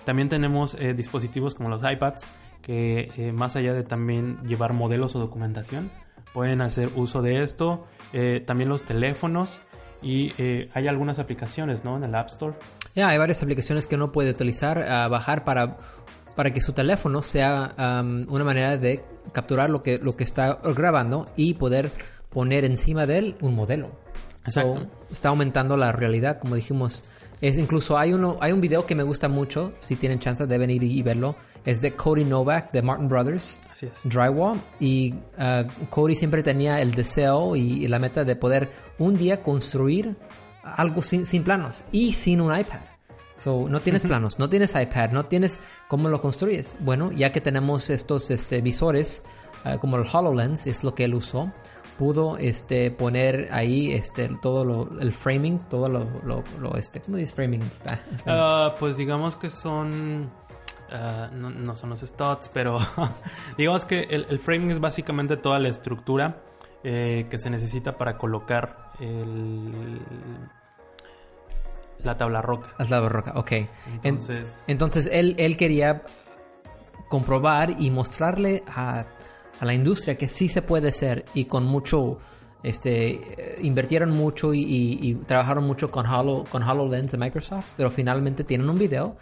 también 0.05 0.29
tenemos 0.29 0.75
eh, 0.79 0.93
dispositivos 0.93 1.53
como 1.53 1.69
los 1.69 1.81
iPads 1.83 2.25
que 2.63 3.09
eh, 3.17 3.31
más 3.33 3.55
allá 3.55 3.73
de 3.73 3.83
también 3.83 4.37
llevar 4.43 4.73
modelos 4.73 5.15
o 5.15 5.19
documentación, 5.19 5.91
pueden 6.33 6.61
hacer 6.61 6.89
uso 6.95 7.21
de 7.21 7.39
esto. 7.39 7.85
Eh, 8.13 8.41
también 8.45 8.69
los 8.69 8.83
teléfonos 8.83 9.61
y 10.03 10.31
hay 10.73 10.87
algunas 10.87 11.19
aplicaciones 11.19 11.83
¿no? 11.85 11.95
en 11.97 12.03
el 12.03 12.15
App 12.15 12.27
Store 12.29 12.55
Ya, 12.95 13.09
hay 13.09 13.17
varias 13.17 13.41
aplicaciones 13.41 13.87
que 13.87 13.95
uno 13.95 14.11
puede 14.11 14.31
utilizar, 14.31 14.81
a 14.81 15.07
bajar 15.07 15.43
para, 15.43 15.77
para 16.35 16.53
que 16.53 16.61
su 16.61 16.73
teléfono 16.73 17.21
sea 17.21 17.73
am, 17.77 18.25
una 18.29 18.43
manera 18.43 18.77
de 18.77 19.03
capturar 19.31 19.69
lo 19.69 19.81
que, 19.81 19.97
lo 19.97 20.13
que 20.13 20.23
está 20.23 20.59
grabando 20.75 21.25
y 21.35 21.53
poder 21.53 21.91
poner 22.29 22.65
encima 22.65 23.05
de 23.05 23.17
él 23.17 23.35
un 23.41 23.55
modelo. 23.55 23.91
Exacto. 24.45 24.79
So, 24.79 24.87
está 25.11 25.29
aumentando 25.29 25.77
la 25.77 25.91
realidad, 25.91 26.39
como 26.39 26.55
dijimos. 26.55 27.03
Es 27.41 27.57
incluso 27.57 27.97
hay 27.97 28.13
uno, 28.13 28.37
hay 28.39 28.51
un 28.51 28.61
video 28.61 28.85
que 28.85 28.93
me 28.93 29.03
gusta 29.03 29.27
mucho, 29.27 29.73
si 29.79 29.95
tienen 29.95 30.19
chance 30.19 30.45
deben 30.45 30.69
ir 30.69 30.83
y 30.83 31.01
verlo. 31.01 31.35
Es 31.65 31.81
de 31.81 31.95
Cody 31.95 32.23
Novak 32.23 32.71
de 32.71 32.81
Martin 32.81 33.07
Brothers. 33.07 33.59
Así 33.71 33.87
es. 33.87 34.01
Drywall 34.03 34.59
y 34.79 35.13
uh, 35.13 35.87
Cody 35.89 36.15
siempre 36.15 36.43
tenía 36.43 36.81
el 36.81 36.91
deseo 36.91 37.55
y, 37.55 37.83
y 37.83 37.87
la 37.87 37.99
meta 37.99 38.23
de 38.23 38.35
poder 38.35 38.69
un 38.99 39.15
día 39.15 39.41
construir 39.41 40.15
algo 40.63 41.01
sin, 41.01 41.25
sin 41.25 41.43
planos 41.43 41.83
y 41.91 42.13
sin 42.13 42.41
un 42.41 42.57
iPad. 42.57 42.79
So, 43.37 43.67
no 43.67 43.79
tienes 43.79 44.03
planos, 44.03 44.37
no 44.37 44.49
tienes 44.49 44.75
iPad, 44.75 45.09
no 45.11 45.25
tienes 45.25 45.59
cómo 45.87 46.09
lo 46.09 46.21
construyes. 46.21 46.75
Bueno, 46.79 47.11
ya 47.11 47.33
que 47.33 47.41
tenemos 47.41 47.89
estos 47.89 48.29
este, 48.29 48.61
visores 48.61 49.23
uh, 49.65 49.79
como 49.79 49.97
el 49.97 50.05
HoloLens, 50.05 50.67
es 50.67 50.83
lo 50.83 50.93
que 50.93 51.05
él 51.05 51.15
usó, 51.15 51.51
pudo 51.97 52.37
este, 52.37 52.91
poner 52.91 53.49
ahí 53.51 53.93
este, 53.93 54.29
todo 54.43 54.63
lo, 54.63 54.99
el 54.99 55.11
framing, 55.11 55.57
todo 55.69 55.87
lo, 55.87 56.07
lo, 56.23 56.43
lo, 56.59 56.75
este, 56.77 57.01
¿cómo 57.01 57.17
dices 57.17 57.33
framing? 57.33 57.63
Ah, 58.27 58.75
pues 58.79 58.95
digamos 58.95 59.37
que 59.37 59.49
son. 59.49 60.29
ah, 60.91 61.31
no, 61.33 61.49
no 61.49 61.75
son 61.75 61.89
los 61.89 62.01
studs, 62.01 62.47
pero 62.53 62.77
digamos 63.57 63.85
que 63.85 64.01
el, 64.01 64.27
el 64.29 64.37
framing 64.37 64.69
es 64.69 64.79
básicamente 64.79 65.35
toda 65.35 65.57
la 65.57 65.69
estructura 65.69 66.43
eh, 66.83 67.27
que 67.29 67.37
se 67.37 67.49
necesita 67.49 67.97
para 67.97 68.17
colocar 68.17 68.91
el, 68.99 69.99
la 72.03 72.17
tabla 72.17 72.41
roca. 72.41 72.69
La 72.89 72.99
barroca, 72.99 73.33
ok. 73.35 73.51
En- 73.51 73.67
Entonces, 74.03 74.63
Entonces 74.67 75.09
él, 75.11 75.35
él 75.37 75.57
quería 75.57 76.01
comprobar 77.09 77.75
y 77.81 77.91
mostrarle 77.91 78.63
a, 78.67 79.05
a 79.59 79.65
la 79.65 79.73
industria 79.73 80.15
que 80.15 80.27
sí 80.29 80.47
se 80.47 80.61
puede 80.61 80.89
hacer 80.89 81.25
y 81.33 81.45
con 81.45 81.65
mucho, 81.65 82.17
este, 82.63 83.09
eh, 83.11 83.55
invirtieron 83.61 84.11
mucho 84.11 84.53
y, 84.53 84.61
y- 84.61 85.09
y 85.09 85.15
trabajaron 85.15 85.65
mucho 85.65 85.91
con, 85.91 86.05
Holo, 86.07 86.45
con 86.49 86.63
HoloLens 86.63 87.11
de 87.11 87.17
Microsoft, 87.17 87.73
pero 87.77 87.91
finalmente 87.91 88.43
tienen 88.43 88.69
un 88.69 88.77
video 88.77 89.17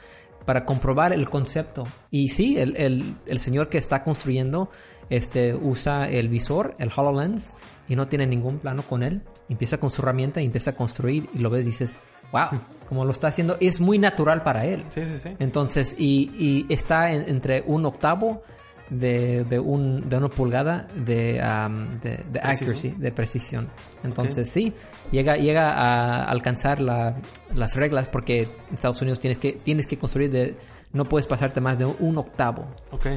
para 0.49 0.65
comprobar 0.65 1.13
el 1.13 1.29
concepto. 1.29 1.83
Y 2.09 2.29
sí, 2.29 2.57
el, 2.57 2.75
el- 2.75 3.03
el 3.27 3.37
señor 3.39 3.69
que 3.69 3.77
está 3.77 4.03
construyendo 4.03 4.71
este, 5.11 5.53
usa 5.53 6.09
el 6.09 6.27
visor, 6.27 6.73
el 6.79 6.89
HoloLens, 6.95 7.53
y 7.87 7.95
no 7.95 8.07
tiene 8.07 8.25
ningún 8.25 8.57
plano 8.57 8.81
con 8.81 9.03
él. 9.03 9.21
Empieza 9.47 9.77
con 9.79 9.91
su 9.91 10.01
herramienta 10.01 10.41
y 10.41 10.45
empieza 10.45 10.71
a 10.71 10.75
construir 10.75 11.29
y 11.35 11.37
lo 11.37 11.51
ves 11.51 11.65
dices, 11.67 11.97
wow, 12.31 12.47
como 12.89 13.05
lo 13.05 13.11
está 13.11 13.27
haciendo, 13.27 13.57
es 13.59 13.79
muy 13.79 13.99
natural 13.99 14.41
para 14.41 14.65
él. 14.65 14.83
sí, 14.91 15.01
sí, 15.05 15.19
sí. 15.21 15.29
Entonces, 15.37 15.95
y, 15.99 16.31
y 16.39 16.73
está 16.73 17.11
en- 17.11 17.29
entre 17.29 17.63
un 17.67 17.85
octavo 17.85 18.41
de, 18.89 19.43
de, 19.43 19.59
un, 19.59 20.09
de 20.09 20.17
una 20.17 20.29
pulgada 20.29 20.87
de, 20.95 21.41
um, 21.43 21.99
de, 21.99 22.23
de 22.31 22.39
accuracy, 22.41 22.89
de 22.97 23.11
precisión. 23.11 23.69
Entonces, 24.03 24.49
sí, 24.49 24.73
llega, 25.11 25.37
llega 25.37 25.71
a 25.73 26.23
alcanzar 26.25 26.79
la- 26.81 27.15
las 27.53 27.75
reglas 27.75 28.07
porque 28.07 28.41
en 28.69 28.73
Estados 28.75 29.01
Unidos 29.01 29.19
tienes 29.19 29.37
que, 29.37 29.53
tienes 29.53 29.85
que 29.87 29.97
construir 29.97 30.31
de, 30.31 30.57
no 30.93 31.05
puedes 31.05 31.27
pasarte 31.27 31.61
más 31.61 31.77
de 31.77 31.85
un 31.85 32.17
octavo. 32.17 32.67
Ok. 32.91 33.07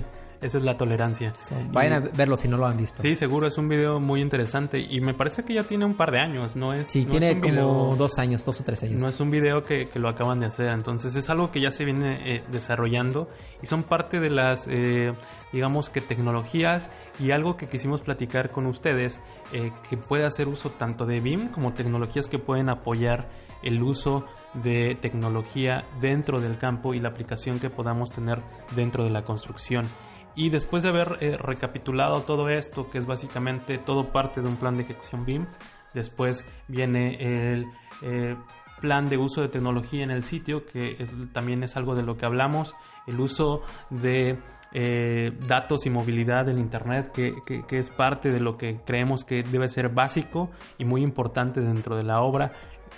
Esa 0.42 0.58
es 0.58 0.64
la 0.64 0.76
tolerancia. 0.76 1.32
vayan 1.70 1.92
a 1.92 2.00
verlo 2.00 2.36
si 2.36 2.48
no 2.48 2.56
lo 2.56 2.66
han 2.66 2.76
visto. 2.76 3.00
Sí, 3.00 3.14
seguro, 3.14 3.46
es 3.46 3.56
un 3.58 3.68
video 3.68 4.00
muy 4.00 4.20
interesante 4.20 4.80
y 4.80 5.00
me 5.00 5.14
parece 5.14 5.44
que 5.44 5.54
ya 5.54 5.62
tiene 5.62 5.84
un 5.84 5.94
par 5.94 6.10
de 6.10 6.18
años, 6.18 6.56
¿no? 6.56 6.72
Es, 6.72 6.86
sí, 6.88 7.04
tiene 7.06 7.40
como 7.40 7.94
dos 7.96 8.18
años, 8.18 8.44
dos 8.44 8.60
o 8.60 8.64
tres 8.64 8.82
años. 8.82 9.00
No 9.00 9.08
es 9.08 9.20
un 9.20 9.30
video 9.30 9.62
que, 9.62 9.88
que, 9.88 9.98
lo 9.98 10.08
acaban 10.08 10.40
de 10.40 10.46
hacer, 10.46 10.68
entonces 10.68 11.14
es 11.14 11.30
algo 11.30 11.52
que 11.52 11.60
ya 11.60 11.70
se 11.70 11.84
viene 11.84 12.36
eh, 12.36 12.44
desarrollando 12.50 13.28
y 13.62 13.66
son 13.66 13.84
parte 13.84 14.18
de 14.18 14.30
las, 14.30 14.66
eh, 14.68 15.12
digamos 15.52 15.90
que 15.90 16.00
tecnologías 16.00 16.90
y 17.20 17.30
algo 17.30 17.56
que 17.56 17.68
quisimos 17.68 18.00
platicar 18.00 18.50
con 18.50 18.66
ustedes 18.66 19.20
eh, 19.52 19.70
que 19.88 19.96
puede 19.96 20.24
hacer 20.24 20.48
uso 20.48 20.70
tanto 20.70 21.06
de 21.06 21.20
BIM 21.20 21.48
como 21.48 21.72
tecnologías 21.72 22.28
que 22.28 22.38
pueden 22.38 22.68
apoyar 22.68 23.28
el 23.62 23.82
uso 23.82 24.26
de 24.54 24.96
tecnología 25.00 25.84
dentro 26.00 26.40
del 26.40 26.58
campo 26.58 26.94
y 26.94 27.00
la 27.00 27.10
aplicación 27.10 27.60
que 27.60 27.70
podamos 27.70 28.10
tener 28.10 28.40
dentro 28.74 29.04
de 29.04 29.10
la 29.10 29.22
construcción. 29.22 29.86
Y 30.34 30.50
después 30.50 30.82
de 30.82 30.88
haber 30.88 31.18
eh, 31.20 31.36
recapitulado 31.36 32.20
todo 32.22 32.48
esto, 32.48 32.88
que 32.88 32.98
es 32.98 33.06
básicamente 33.06 33.78
todo 33.78 34.12
parte 34.12 34.40
de 34.40 34.48
un 34.48 34.56
plan 34.56 34.76
de 34.76 34.84
ejecución 34.84 35.24
BIM, 35.24 35.46
después 35.94 36.46
viene 36.68 37.16
el 37.20 37.66
eh, 38.02 38.36
plan 38.80 39.08
de 39.08 39.18
uso 39.18 39.42
de 39.42 39.48
tecnología 39.48 40.02
en 40.02 40.10
el 40.10 40.22
sitio, 40.22 40.64
que 40.66 41.06
también 41.32 41.62
es 41.62 41.76
algo 41.76 41.94
de 41.94 42.02
lo 42.02 42.16
que 42.16 42.24
hablamos, 42.24 42.74
el 43.06 43.20
uso 43.20 43.62
de 43.90 44.38
eh, 44.72 45.32
datos 45.46 45.84
y 45.84 45.90
movilidad 45.90 46.46
del 46.46 46.58
Internet, 46.58 47.12
que, 47.12 47.34
que, 47.46 47.78
es 47.78 47.90
parte 47.90 48.30
de 48.30 48.40
lo 48.40 48.56
que 48.56 48.80
creemos 48.86 49.24
que 49.24 49.42
debe 49.42 49.68
ser 49.68 49.90
básico 49.90 50.50
y 50.78 50.86
muy 50.86 51.02
importante 51.02 51.60
dentro 51.60 51.94
de 51.94 52.04
la 52.04 52.22
obra. 52.22 52.52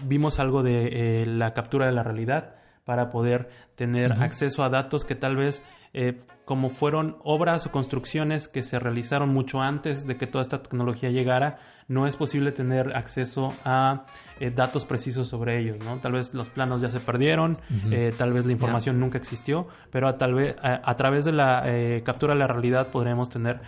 Vimos 0.05 0.39
algo 0.39 0.63
de 0.63 1.25
la 1.27 1.53
captura 1.53 1.87
de 1.87 1.93
la 1.93 2.03
realidad 2.03 2.55
para 2.85 3.11
poder 3.11 3.49
tener 3.75 4.13
acceso 4.13 4.63
a 4.63 4.69
datos 4.69 5.05
que 5.05 5.15
tal 5.15 5.37
vez 5.37 5.63
eh, 5.93 6.23
como 6.45 6.71
fueron 6.71 7.17
obras 7.25 7.67
o 7.67 7.73
construcciones 7.73 8.49
que 8.49 8.63
se 8.63 8.79
realizaron 8.79 9.31
mucho 9.31 9.61
antes 9.61 10.07
de 10.07 10.17
que 10.17 10.27
toda 10.27 10.43
esta 10.43 10.63
tecnología 10.63 11.11
llegara, 11.11 11.59
no 11.89 12.07
es 12.07 12.17
posible 12.17 12.53
tener 12.53 12.97
acceso 12.97 13.53
a 13.65 14.05
eh, 14.41 14.51
datos 14.51 14.85
precisos 14.87 15.29
sobre 15.29 15.59
ellos, 15.59 15.79
¿no? 15.85 15.99
Tal 15.99 16.13
vez 16.13 16.35
los 16.35 16.51
planos 16.51 16.81
ya 16.83 16.91
se 16.91 17.01
perdieron, 17.01 17.57
eh, 17.91 18.13
tal 18.17 18.33
vez 18.33 18.47
la 18.47 18.53
información 18.53 19.01
nunca 19.01 19.19
existió, 19.19 19.69
pero 19.91 20.09
a, 20.09 20.19
tal 20.19 20.35
vez 20.35 20.57
a, 20.63 20.95
través 20.97 21.25
de 21.25 21.33
la 21.33 21.65
captura 22.05 22.35
de 22.35 22.41
la 22.41 22.47
realidad 22.47 22.89
podremos 22.89 23.29
tener 23.29 23.61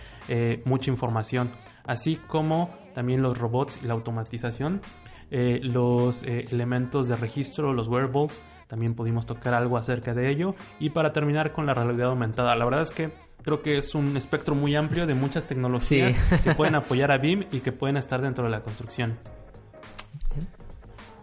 mucha 0.65 0.89
información, 0.91 1.51
así 1.85 2.15
como 2.15 2.75
también 2.93 3.21
los 3.21 3.37
robots 3.37 3.79
y 3.83 3.87
la 3.87 3.93
automatización, 3.93 4.81
los 5.29 6.23
elementos 6.23 7.07
de 7.07 7.15
registro, 7.15 7.71
los 7.71 7.87
wearables, 7.87 8.43
también 8.67 8.93
pudimos 8.93 9.25
tocar 9.25 9.53
algo 9.53 9.77
acerca 9.77 10.13
de 10.13 10.29
ello. 10.29 10.55
Y 10.79 10.91
para 10.91 11.13
terminar 11.13 11.53
con 11.53 11.65
la 11.65 11.73
realidad 11.73 12.09
aumentada, 12.09 12.55
la 12.55 12.65
verdad 12.65 12.81
es 12.81 12.91
que 12.91 13.11
creo 13.43 13.61
que 13.61 13.77
es 13.77 13.95
un 13.95 14.15
espectro 14.17 14.55
muy 14.55 14.75
amplio 14.75 15.07
de 15.07 15.13
muchas 15.13 15.45
tecnologías 15.45 16.15
que 16.43 16.53
pueden 16.53 16.75
apoyar 16.75 17.11
a 17.11 17.17
BIM 17.17 17.45
y 17.51 17.61
que 17.61 17.71
pueden 17.71 17.97
estar 17.97 18.21
dentro 18.21 18.43
de 18.43 18.49
la 18.49 18.61
construcción. 18.61 19.17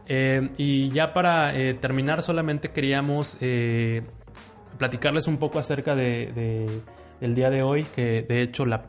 Eh, 0.07 0.51
y 0.57 0.91
ya 0.91 1.13
para 1.13 1.55
eh, 1.55 1.75
terminar, 1.75 2.23
solamente 2.23 2.71
queríamos 2.71 3.37
eh, 3.41 4.03
platicarles 4.79 5.27
un 5.27 5.39
poco 5.39 5.59
acerca 5.59 5.95
de, 5.95 6.83
del 7.21 7.35
día 7.35 7.51
de 7.51 7.63
hoy, 7.63 7.85
que 7.85 8.23
de 8.23 8.41
hecho 8.41 8.67
la 8.67 8.87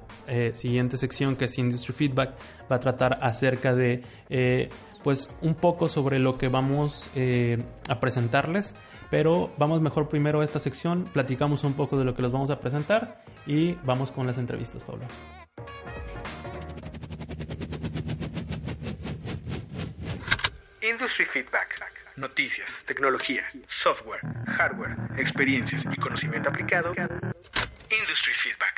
siguiente 0.54 0.98
sección, 0.98 1.36
que 1.36 1.46
es 1.46 1.58
Industry 1.58 1.94
Feedback, 1.94 2.36
va 2.72 2.78
a 2.78 2.80
tratar 2.80 3.20
acerca 3.22 3.76
de 3.76 4.02
pues 5.06 5.30
un 5.42 5.54
poco 5.54 5.88
sobre 5.88 6.18
lo 6.18 6.40
que 6.40 6.48
vamos 6.48 7.12
eh, 7.14 7.60
a 7.88 8.00
presentarles. 8.00 8.74
Pero 9.12 9.54
vamos 9.56 9.80
mejor 9.80 10.10
primero 10.10 10.42
a 10.42 10.44
esta 10.44 10.60
sección, 10.60 11.04
platicamos 11.04 11.64
un 11.64 11.76
poco 11.76 11.96
de 11.96 12.06
lo 12.06 12.16
que 12.16 12.24
les 12.24 12.32
vamos 12.32 12.50
a 12.50 12.60
presentar 12.60 13.24
y 13.46 13.74
vamos 13.84 14.12
con 14.12 14.26
las 14.26 14.40
entrevistas, 14.40 14.82
Pablo. 14.82 15.06
Industry 20.82 21.26
Feedback. 21.26 21.76
Noticias, 22.16 22.70
tecnología, 22.86 23.44
software, 23.68 24.22
hardware, 24.58 24.98
experiencias 25.18 25.86
y 25.86 25.98
conocimiento 25.98 26.50
aplicado. 26.50 26.96
Industry 27.92 28.34
Feedback. 28.34 28.76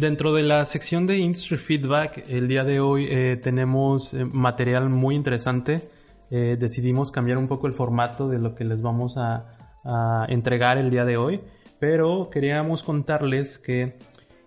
Dentro 0.00 0.32
de 0.32 0.44
la 0.44 0.64
sección 0.64 1.08
de 1.08 1.18
Industry 1.18 1.56
Feedback, 1.56 2.24
el 2.28 2.46
día 2.46 2.62
de 2.62 2.78
hoy 2.78 3.08
eh, 3.10 3.36
tenemos 3.36 4.14
eh, 4.14 4.24
material 4.24 4.90
muy 4.90 5.16
interesante. 5.16 5.90
Eh, 6.30 6.56
decidimos 6.56 7.10
cambiar 7.10 7.36
un 7.36 7.48
poco 7.48 7.66
el 7.66 7.72
formato 7.72 8.28
de 8.28 8.38
lo 8.38 8.54
que 8.54 8.64
les 8.64 8.80
vamos 8.80 9.16
a, 9.16 9.54
entregar 10.28 10.76
el 10.76 10.90
día 10.90 11.06
de 11.06 11.16
hoy, 11.16 11.40
pero 11.80 12.28
queríamos 12.30 12.82
contarles 12.82 13.58
que 13.58 13.96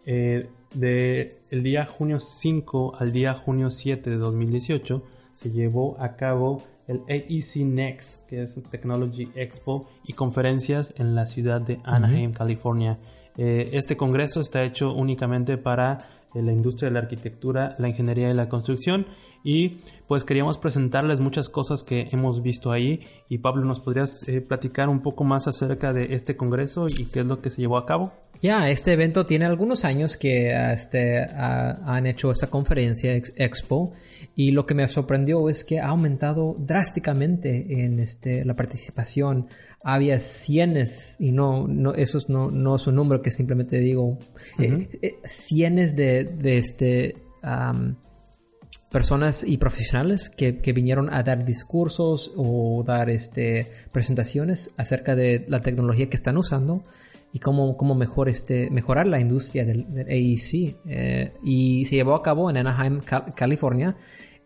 de 0.06 1.38
el 1.50 1.64
día 1.64 1.86
junio 1.86 2.20
5 2.20 2.98
al 3.00 3.12
día 3.12 3.34
junio 3.34 3.72
7 3.72 4.08
de 4.12 4.18
2018 4.18 5.04
se 5.34 5.50
llevó 5.50 6.00
a 6.00 6.16
cabo 6.16 6.62
el 6.88 7.02
AEC 7.08 7.66
Next, 7.66 8.30
que 8.30 8.44
es 8.44 8.62
Technology 8.70 9.30
Expo 9.34 9.90
y 10.04 10.14
conferencias 10.14 10.94
en 10.98 11.16
la 11.16 11.26
ciudad 11.26 11.60
de 11.60 11.80
Anaheim, 11.86 12.34
California. 12.34 13.00
Eh, 13.38 13.70
este 13.74 13.98
congreso 13.98 14.42
está 14.42 14.64
hecho 14.64 14.94
únicamente 14.94 15.58
para 15.58 15.98
eh, 16.34 16.42
la 16.42 16.52
industria 16.52 16.90
de 16.90 16.94
la 16.94 17.00
arquitectura, 17.02 17.76
la 17.78 17.90
ingeniería 17.90 18.30
y 18.30 18.34
la 18.34 18.50
construcción 18.50 19.06
y 19.44 19.80
pues 20.08 20.24
queríamos 20.24 20.58
presentarles 20.58 21.20
muchas 21.20 21.50
cosas 21.50 21.84
que 21.84 22.10
hemos 22.12 22.42
visto 22.44 22.72
ahí 22.72 23.02
y 23.28 23.40
Pablo, 23.40 23.66
¿nos 23.66 23.80
podrías 23.80 24.28
eh, 24.28 24.42
platicar 24.42 24.90
un 24.90 25.02
poco 25.02 25.24
más 25.24 25.48
acerca 25.48 25.94
de 25.94 26.14
este 26.14 26.36
congreso 26.36 26.86
y 26.88 27.06
qué 27.06 27.22
es 27.22 27.26
lo 27.26 27.42
que 27.42 27.50
se 27.50 27.62
llevó 27.62 27.78
a 27.78 27.86
cabo? 27.86 28.12
Ya, 28.42 28.70
este 28.70 28.94
evento 28.94 29.26
tiene 29.26 29.46
algunos 29.46 29.86
años 29.86 30.18
que 30.18 30.52
este, 30.74 31.24
han 31.32 32.08
hecho 32.08 32.32
esta 32.32 32.48
conferencia 32.48 33.14
Expo 33.36 33.94
y 34.36 34.52
lo 34.52 34.66
que 34.66 34.74
me 34.74 34.88
sorprendió 34.88 35.50
es 35.50 35.64
que 35.64 35.80
ha 35.80 35.88
aumentado 35.88 36.56
drásticamente 36.58 37.84
en 37.84 38.00
este, 38.00 38.46
la 38.46 38.56
participación. 38.56 39.48
Había 39.84 40.20
cienes, 40.20 41.18
y 41.20 41.32
no, 41.32 41.68
no 41.68 41.94
eso 41.94 42.20
no, 42.28 42.50
no 42.50 42.76
es 42.76 42.88
un 42.88 42.96
número 42.96 43.22
que 43.22 43.32
simplemente 43.32 43.80
digo, 43.80 44.18
eh, 44.58 44.88
eh, 45.02 45.16
cienes 45.26 45.96
de, 45.96 46.24
de 46.24 46.58
este, 46.58 47.16
personas 48.92 49.44
y 49.44 49.58
profesionales 49.58 50.30
que, 50.30 50.60
que, 50.60 50.74
vinieron 50.74 51.14
a 51.14 51.24
dar 51.24 51.44
discursos 51.46 52.32
o 52.36 52.84
dar 52.86 53.10
este, 53.10 53.72
presentaciones 53.92 54.74
acerca 54.78 55.16
de 55.16 55.46
la 55.48 55.62
tecnología 55.62 56.10
que 56.10 56.18
están 56.18 56.38
usando 56.38 56.84
y 57.34 57.40
cómo, 57.40 57.78
cómo 57.78 57.96
mejor 57.96 58.30
este, 58.30 58.70
mejorar 58.70 59.08
la 59.08 59.20
industria 59.20 59.66
del, 59.66 59.86
AEC. 60.08 60.76
Eh, 60.86 61.34
y 61.44 61.86
se 61.86 61.96
llevó 61.96 62.16
a 62.16 62.22
cabo 62.22 62.50
en 62.50 62.58
Anaheim, 62.58 63.00
California. 63.36 63.96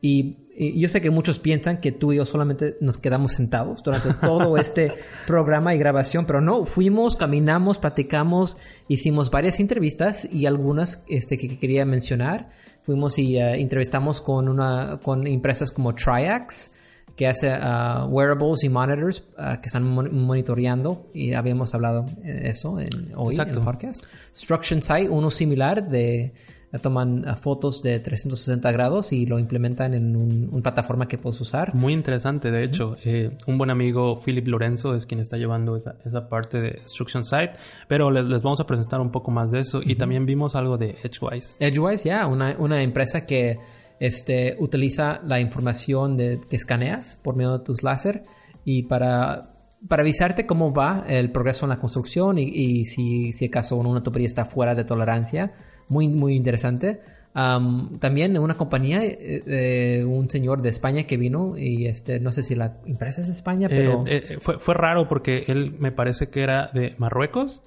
Y 0.01 0.35
yo 0.79 0.87
sé 0.87 1.01
que 1.01 1.09
muchos 1.09 1.39
piensan 1.39 1.81
que 1.81 1.91
tú 1.91 2.13
y 2.13 2.17
yo 2.17 2.25
solamente 2.25 2.75
nos 2.79 2.97
quedamos 2.99 3.33
sentados 3.33 3.81
durante 3.81 4.13
todo 4.21 4.57
este 4.57 4.93
programa 5.25 5.73
y 5.73 5.79
grabación, 5.79 6.25
pero 6.25 6.41
no, 6.41 6.65
fuimos, 6.65 7.15
caminamos, 7.15 7.79
platicamos, 7.79 8.57
hicimos 8.87 9.31
varias 9.31 9.59
entrevistas 9.59 10.31
y 10.31 10.45
algunas 10.45 11.03
este, 11.07 11.37
que, 11.37 11.57
quería 11.57 11.85
mencionar. 11.85 12.49
Fuimos 12.83 13.17
y 13.17 13.37
eh, 13.37 13.59
entrevistamos 13.59 14.21
con, 14.21 14.47
una, 14.47 14.99
con 15.01 15.25
empresas 15.25 15.71
como 15.71 15.95
Triax, 15.95 16.71
que 17.15 17.27
hace 17.27 17.49
uh, 17.49 18.05
wearables 18.07 18.63
y 18.63 18.69
monitors 18.69 19.23
uh, 19.37 19.61
que 19.61 19.67
están 19.67 19.83
monitoreando 19.83 21.09
y 21.13 21.33
habíamos 21.33 21.73
hablado 21.73 22.05
de 22.21 22.49
eso 22.49 22.79
en, 22.79 23.13
hoy 23.15 23.35
en 23.35 23.49
el 23.49 23.59
podcast. 23.61 24.05
Struction 24.33 24.81
Site, 24.81 25.09
uno 25.09 25.31
similar 25.31 25.87
de 25.87 26.33
toman 26.79 27.27
uh, 27.27 27.35
fotos 27.35 27.81
de 27.81 27.99
360 27.99 28.71
grados 28.71 29.13
y 29.13 29.25
lo 29.25 29.39
implementan 29.39 29.93
en 29.93 30.15
una 30.15 30.61
plataforma 30.61 31.07
que 31.07 31.17
puedes 31.17 31.39
usar. 31.41 31.73
Muy 31.73 31.93
interesante, 31.93 32.51
de 32.51 32.63
hecho. 32.63 32.97
Eh, 33.03 33.31
un 33.47 33.57
buen 33.57 33.69
amigo, 33.69 34.21
Philip 34.21 34.47
Lorenzo, 34.47 34.95
es 34.95 35.05
quien 35.05 35.19
está 35.19 35.37
llevando 35.37 35.75
esa, 35.75 35.95
esa 36.05 36.27
parte 36.27 36.61
de 36.61 36.81
Struction 36.87 37.23
Site, 37.23 37.51
pero 37.87 38.11
les, 38.11 38.25
les, 38.25 38.43
vamos 38.43 38.59
a 38.59 38.65
presentar 38.65 38.99
un 38.99 39.11
poco 39.11 39.31
más 39.31 39.51
de 39.51 39.59
eso 39.59 39.81
y 39.83 39.95
también 39.95 40.25
vimos 40.25 40.55
algo 40.55 40.77
de 40.77 40.97
Edgewise. 41.03 41.55
Edgewise, 41.59 42.09
ya, 42.09 42.27
una, 42.27 42.55
una 42.59 42.81
empresa 42.81 43.25
que 43.25 43.57
este, 43.99 44.55
utiliza 44.59 45.21
la 45.25 45.39
información 45.39 46.17
de, 46.17 46.39
que 46.49 46.55
escaneas 46.55 47.17
por 47.23 47.35
medio 47.35 47.57
de 47.57 47.63
tus 47.63 47.83
láser 47.83 48.23
y 48.63 48.83
para, 48.83 49.49
para 49.87 50.01
avisarte 50.01 50.45
cómo 50.45 50.73
va 50.73 51.05
el 51.07 51.31
progreso 51.31 51.65
en 51.65 51.69
la 51.69 51.79
construcción 51.79 52.37
y, 52.37 52.85
si, 52.85 53.31
si 53.31 53.45
acaso 53.45 53.77
una 53.77 54.03
tubería 54.03 54.27
está 54.27 54.45
fuera 54.45 54.75
de 54.75 54.83
tolerancia. 54.83 55.53
Muy, 55.87 56.07
muy 56.07 56.35
interesante. 56.35 56.99
Am, 57.37 57.99
también 57.99 58.37
una 58.37 58.55
compañía, 58.55 59.03
eh, 59.03 59.43
eh, 59.45 60.05
un 60.05 60.29
señor 60.29 60.61
de 60.61 60.69
España 60.69 61.03
que 61.03 61.17
vino 61.17 61.57
y 61.57 61.85
este, 61.85 62.21
no 62.21 62.31
sé 62.31 62.43
si 62.43 62.55
la 62.55 62.77
empresa 62.85 63.19
es 63.21 63.27
de 63.27 63.33
España, 63.33 63.67
pero... 63.67 64.03
Eh, 64.07 64.37
fue, 64.39 64.57
fue 64.57 64.73
raro 64.73 65.09
porque 65.09 65.43
él 65.47 65.75
me 65.77 65.91
parece 65.91 66.29
que 66.29 66.41
era 66.41 66.69
de 66.73 66.95
Marruecos, 66.97 67.61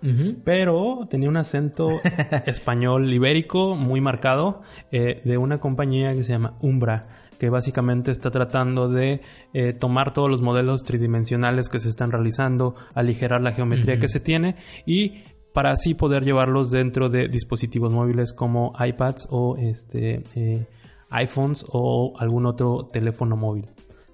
pero 0.45 1.07
tenía 1.11 1.29
un 1.29 1.37
acento 1.37 1.91
español 2.47 3.13
ibérico 3.13 3.77
muy 3.77 4.01
marcado 4.01 4.63
eh, 4.91 5.21
de 5.25 5.39
una 5.39 5.59
compañía 5.59 6.13
que 6.13 6.25
se 6.25 6.33
llama 6.33 6.55
Umbra, 6.61 7.07
que 7.39 7.51
básicamente 7.51 8.11
está 8.11 8.31
tratando 8.31 8.89
de 8.89 9.21
eh, 9.55 9.73
tomar 9.73 10.13
todos 10.13 10.31
los 10.31 10.43
modelos 10.43 10.83
tridimensionales 10.83 11.69
que 11.69 11.81
se 11.81 11.89
están 11.89 12.11
realizando, 12.11 12.75
aligerar 12.95 13.43
la 13.43 13.53
geometría 13.53 13.99
que 13.99 14.09
se 14.09 14.21
tiene 14.21 14.57
y 14.87 15.23
para 15.53 15.73
así 15.73 15.95
poder 15.95 16.25
llevarlos 16.25 16.71
dentro 16.71 17.09
de 17.09 17.29
dispositivos 17.29 17.93
móviles 17.93 18.33
como 18.33 18.73
iPads 18.79 19.29
o 19.31 19.57
este 19.57 20.23
eh, 20.35 20.67
iPhones 21.11 21.65
o 21.69 22.15
algún 22.19 22.47
otro 22.47 22.89
teléfono 22.93 23.37
móvil. 23.37 23.67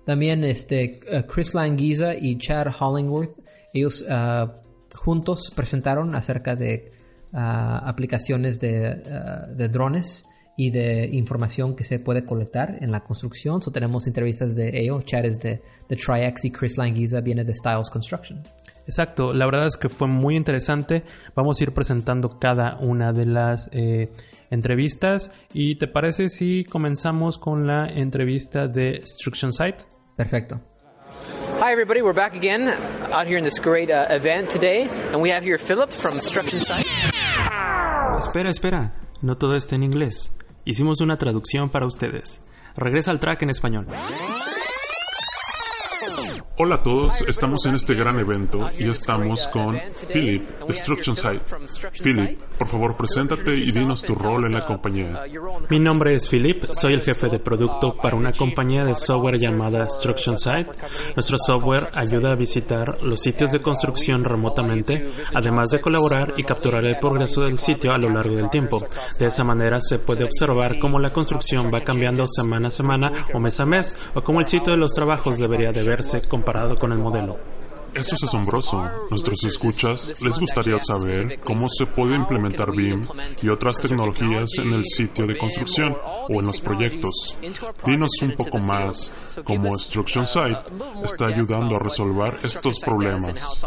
También 0.05 0.45
este, 0.45 1.01
eh, 1.09 1.24
Chris 1.26 1.55
Languiza 1.55 2.14
y 2.14 2.37
Chad 2.39 2.68
Hollingworth, 2.78 3.32
ellos 3.72 4.05
ah, 4.09 4.55
juntos 4.95 5.51
presentaron 5.55 6.14
acerca 6.14 6.55
de 6.55 6.93
ah, 7.32 7.78
aplicaciones 7.85 8.61
de, 8.61 9.03
ah, 9.11 9.47
de 9.49 9.68
drones 9.68 10.26
y 10.57 10.70
de 10.70 11.09
información 11.12 11.74
que 11.74 11.85
se 11.85 11.99
puede 11.99 12.24
colectar 12.24 12.76
en 12.80 12.93
la 12.93 13.03
construcción. 13.03 13.61
So, 13.61 13.72
tenemos 13.72 14.07
entrevistas 14.07 14.55
de 14.55 14.78
ellos. 14.80 15.05
Chad 15.05 15.24
es 15.24 15.41
de, 15.41 15.62
de 15.89 16.32
y 16.43 16.51
Chris 16.51 16.76
Languiza 16.78 17.20
viene 17.20 17.45
de 17.45 17.55
Styles 17.55 17.91
Construction. 17.91 18.43
Exacto, 18.87 19.32
la 19.32 19.47
verdad 19.47 19.66
es 19.66 19.76
que 19.76 19.89
fue 19.89 20.09
muy 20.09 20.37
interesante. 20.37 21.05
Vamos 21.35 21.61
a 21.61 21.64
ir 21.64 21.72
presentando 21.72 22.39
cada 22.39 22.76
una 22.80 23.12
de 23.12 23.26
las 23.26 23.70
eh, 23.72 24.11
entrevistas. 24.51 25.30
¿Y 25.53 25.76
te 25.78 25.89
parece 25.89 26.28
si 26.28 26.64
comenzamos 26.64 27.39
con 27.39 27.66
la 27.66 27.87
entrevista 27.87 28.68
de 28.68 28.97
Instruction 28.97 29.53
Site? 29.53 29.85
Perfecto. 30.16 30.61
Hi, 31.61 31.72
everybody. 31.72 32.03
We're 32.03 32.12
back 32.12 32.35
again 32.35 32.68
out 33.12 33.26
here 33.26 33.39
in 33.39 33.45
this 33.45 33.59
great 33.59 33.91
uh, 33.91 34.07
event 34.11 34.51
today, 34.51 34.89
and 35.12 35.22
we 35.22 35.30
have 35.30 35.45
here 35.45 35.57
Philip 35.57 35.91
from 35.91 36.14
Instruction 36.14 36.59
Site. 36.59 36.87
Espera, 38.18 38.51
espera, 38.51 38.93
no 39.22 39.37
todo 39.37 39.55
está 39.55 39.74
en 39.76 39.82
inglés. 39.82 40.35
Hicimos 40.64 41.01
una 41.01 41.16
traducción 41.16 41.70
para 41.70 41.87
ustedes. 41.87 42.41
Regresa 42.76 43.12
al 43.12 43.20
track 43.20 43.43
en 43.43 43.51
español. 43.51 43.87
Hola 46.57 46.76
a 46.76 46.82
todos, 46.84 47.20
estamos 47.22 47.66
en 47.66 47.74
este 47.74 47.94
gran 47.94 48.16
evento 48.20 48.70
y 48.78 48.88
estamos 48.88 49.48
con 49.48 49.76
Philip, 50.12 50.48
Destruction 50.68 51.16
Site. 51.16 51.40
Philip, 52.00 52.38
por 52.57 52.68
favor, 52.68 52.96
preséntate 52.96 53.57
y 53.57 53.72
dinos 53.72 54.02
tu 54.02 54.14
rol 54.14 54.46
en 54.46 54.55
la 54.55 54.64
compañía. 54.64 55.24
Mi 55.68 55.80
nombre 55.80 56.14
es 56.14 56.28
Philip, 56.28 56.62
soy 56.72 56.94
el 56.94 57.00
jefe 57.00 57.28
de 57.28 57.40
producto 57.40 57.96
para 57.96 58.14
una 58.14 58.30
compañía 58.30 58.84
de 58.84 58.94
software 58.94 59.36
llamada 59.36 59.82
Instruction 59.82 60.38
Site. 60.38 60.70
Nuestro 61.16 61.38
software 61.38 61.88
ayuda 61.92 62.30
a 62.30 62.36
visitar 62.36 63.02
los 63.02 63.20
sitios 63.20 63.50
de 63.50 63.61
construcción 63.61 64.22
remotamente, 64.22 65.11
además 65.34 65.70
de 65.70 65.80
colaborar 65.80 66.34
y 66.36 66.44
capturar 66.44 66.84
el 66.84 67.00
progreso 67.00 67.40
del 67.40 67.59
sitio 67.59 67.92
a 67.92 67.98
lo 67.98 68.11
largo 68.11 68.36
del 68.36 68.48
tiempo. 68.48 68.80
De 69.18 69.26
esa 69.26 69.42
manera 69.42 69.80
se 69.80 69.98
puede 69.98 70.22
observar 70.22 70.78
cómo 70.78 71.00
la 71.00 71.12
construcción 71.12 71.72
va 71.74 71.80
cambiando 71.80 72.28
semana 72.28 72.68
a 72.68 72.70
semana 72.70 73.11
o 73.32 73.40
mes 73.40 73.59
a 73.59 73.66
mes, 73.66 73.96
o 74.14 74.22
cómo 74.22 74.38
el 74.38 74.46
sitio 74.46 74.72
de 74.72 74.78
los 74.78 74.92
trabajos 74.92 75.38
debería 75.38 75.72
de 75.72 75.82
verse 75.82 76.22
comparado 76.45 76.78
con 76.78 76.92
el 76.92 76.99
modelo. 76.99 77.38
Eso 77.95 78.16
es 78.16 78.24
asombroso. 78.24 78.90
Nuestros 79.11 79.45
escuchas 79.45 80.20
les 80.22 80.38
gustaría 80.38 80.78
saber 80.78 81.38
cómo 81.40 81.68
se 81.68 81.86
puede 81.86 82.16
implementar 82.16 82.72
BIM 82.72 83.07
y 83.42 83.49
otras 83.49 83.80
tecnologías 83.80 84.51
en 84.59 84.72
el 84.72 84.84
sitio 84.84 85.26
de 85.26 85.38
construcción 85.38 85.97
o 86.28 86.40
en 86.40 86.47
los 86.47 86.61
proyectos. 86.61 87.36
Dinos 87.84 88.11
un 88.22 88.32
poco 88.32 88.59
más 88.59 89.12
cómo 89.45 89.68
Instruction 89.68 90.26
Site 90.26 90.59
está 91.05 91.26
ayudando 91.26 91.76
a 91.76 91.78
resolver 91.78 92.38
estos 92.42 92.80
problemas. 92.80 93.64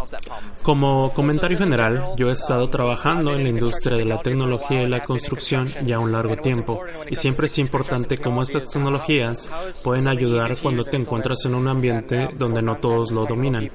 Como 0.61 1.13
comentario 1.13 1.57
general, 1.57 2.13
yo 2.17 2.29
he 2.29 2.33
estado 2.33 2.69
trabajando 2.69 3.33
en 3.33 3.43
la 3.43 3.49
industria 3.49 3.95
de 3.95 4.05
la 4.05 4.21
tecnología 4.21 4.83
y 4.83 4.87
la 4.87 5.05
construcción 5.05 5.67
ya 5.85 5.99
un 5.99 6.11
largo 6.11 6.35
tiempo, 6.37 6.81
y 7.09 7.15
siempre 7.15 7.47
es 7.47 7.57
importante 7.57 8.17
cómo 8.17 8.41
estas 8.41 8.69
tecnologías 8.69 9.49
pueden 9.83 10.07
ayudar 10.07 10.57
cuando 10.61 10.83
te 10.83 10.97
encuentras 10.97 11.45
en 11.45 11.55
un 11.55 11.67
ambiente 11.67 12.29
donde 12.37 12.61
no 12.61 12.77
todos 12.77 13.11
lo 13.11 13.25
dominan, 13.25 13.71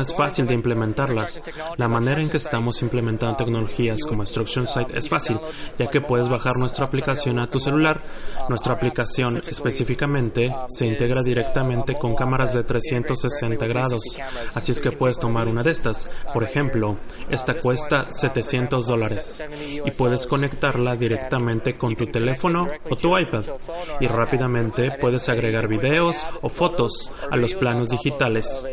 es 0.00 0.14
fácil 0.14 0.46
de 0.46 0.54
implementarlas. 0.54 1.40
La 1.76 1.88
manera 1.88 2.20
en 2.20 2.28
que 2.28 2.36
estamos 2.36 2.82
implementando 2.82 3.36
tecnologías 3.36 4.00
como 4.02 4.22
Instruction 4.22 4.66
Site 4.66 4.96
es 4.96 5.08
fácil, 5.08 5.38
ya 5.78 5.88
que 5.88 6.00
puedes 6.00 6.28
bajar 6.28 6.56
nuestra 6.56 6.86
aplicación 6.86 7.38
a 7.38 7.46
tu 7.46 7.60
celular. 7.60 8.02
Nuestra 8.48 8.74
aplicación 8.74 9.42
específicamente 9.46 10.54
se 10.68 10.86
integra 10.86 11.22
directamente 11.22 11.94
con 11.94 12.14
cámaras 12.14 12.54
de 12.54 12.64
360 12.64 13.66
grados, 13.66 14.02
así 14.54 14.72
es 14.72 14.80
que 14.80 14.92
puedes 14.92 15.18
tomar 15.18 15.48
una 15.48 15.62
de 15.62 15.70
estas. 15.70 16.10
Por 16.32 16.44
ejemplo, 16.44 16.96
esta 17.30 17.54
cuesta 17.54 18.06
700 18.10 18.86
dólares 18.86 19.44
y 19.84 19.90
puedes 19.92 20.26
conectarla 20.26 20.96
directamente 20.96 21.74
con 21.74 21.96
tu 21.96 22.06
teléfono 22.06 22.68
o 22.88 22.96
tu 22.96 23.16
iPad 23.16 23.44
y 24.00 24.06
rápidamente 24.06 24.92
puedes 25.00 25.28
agregar 25.28 25.68
videos 25.68 26.24
o 26.42 26.48
fotos 26.48 27.10
a 27.30 27.36
los 27.36 27.54
planos 27.54 27.90
digitales. 27.90 28.66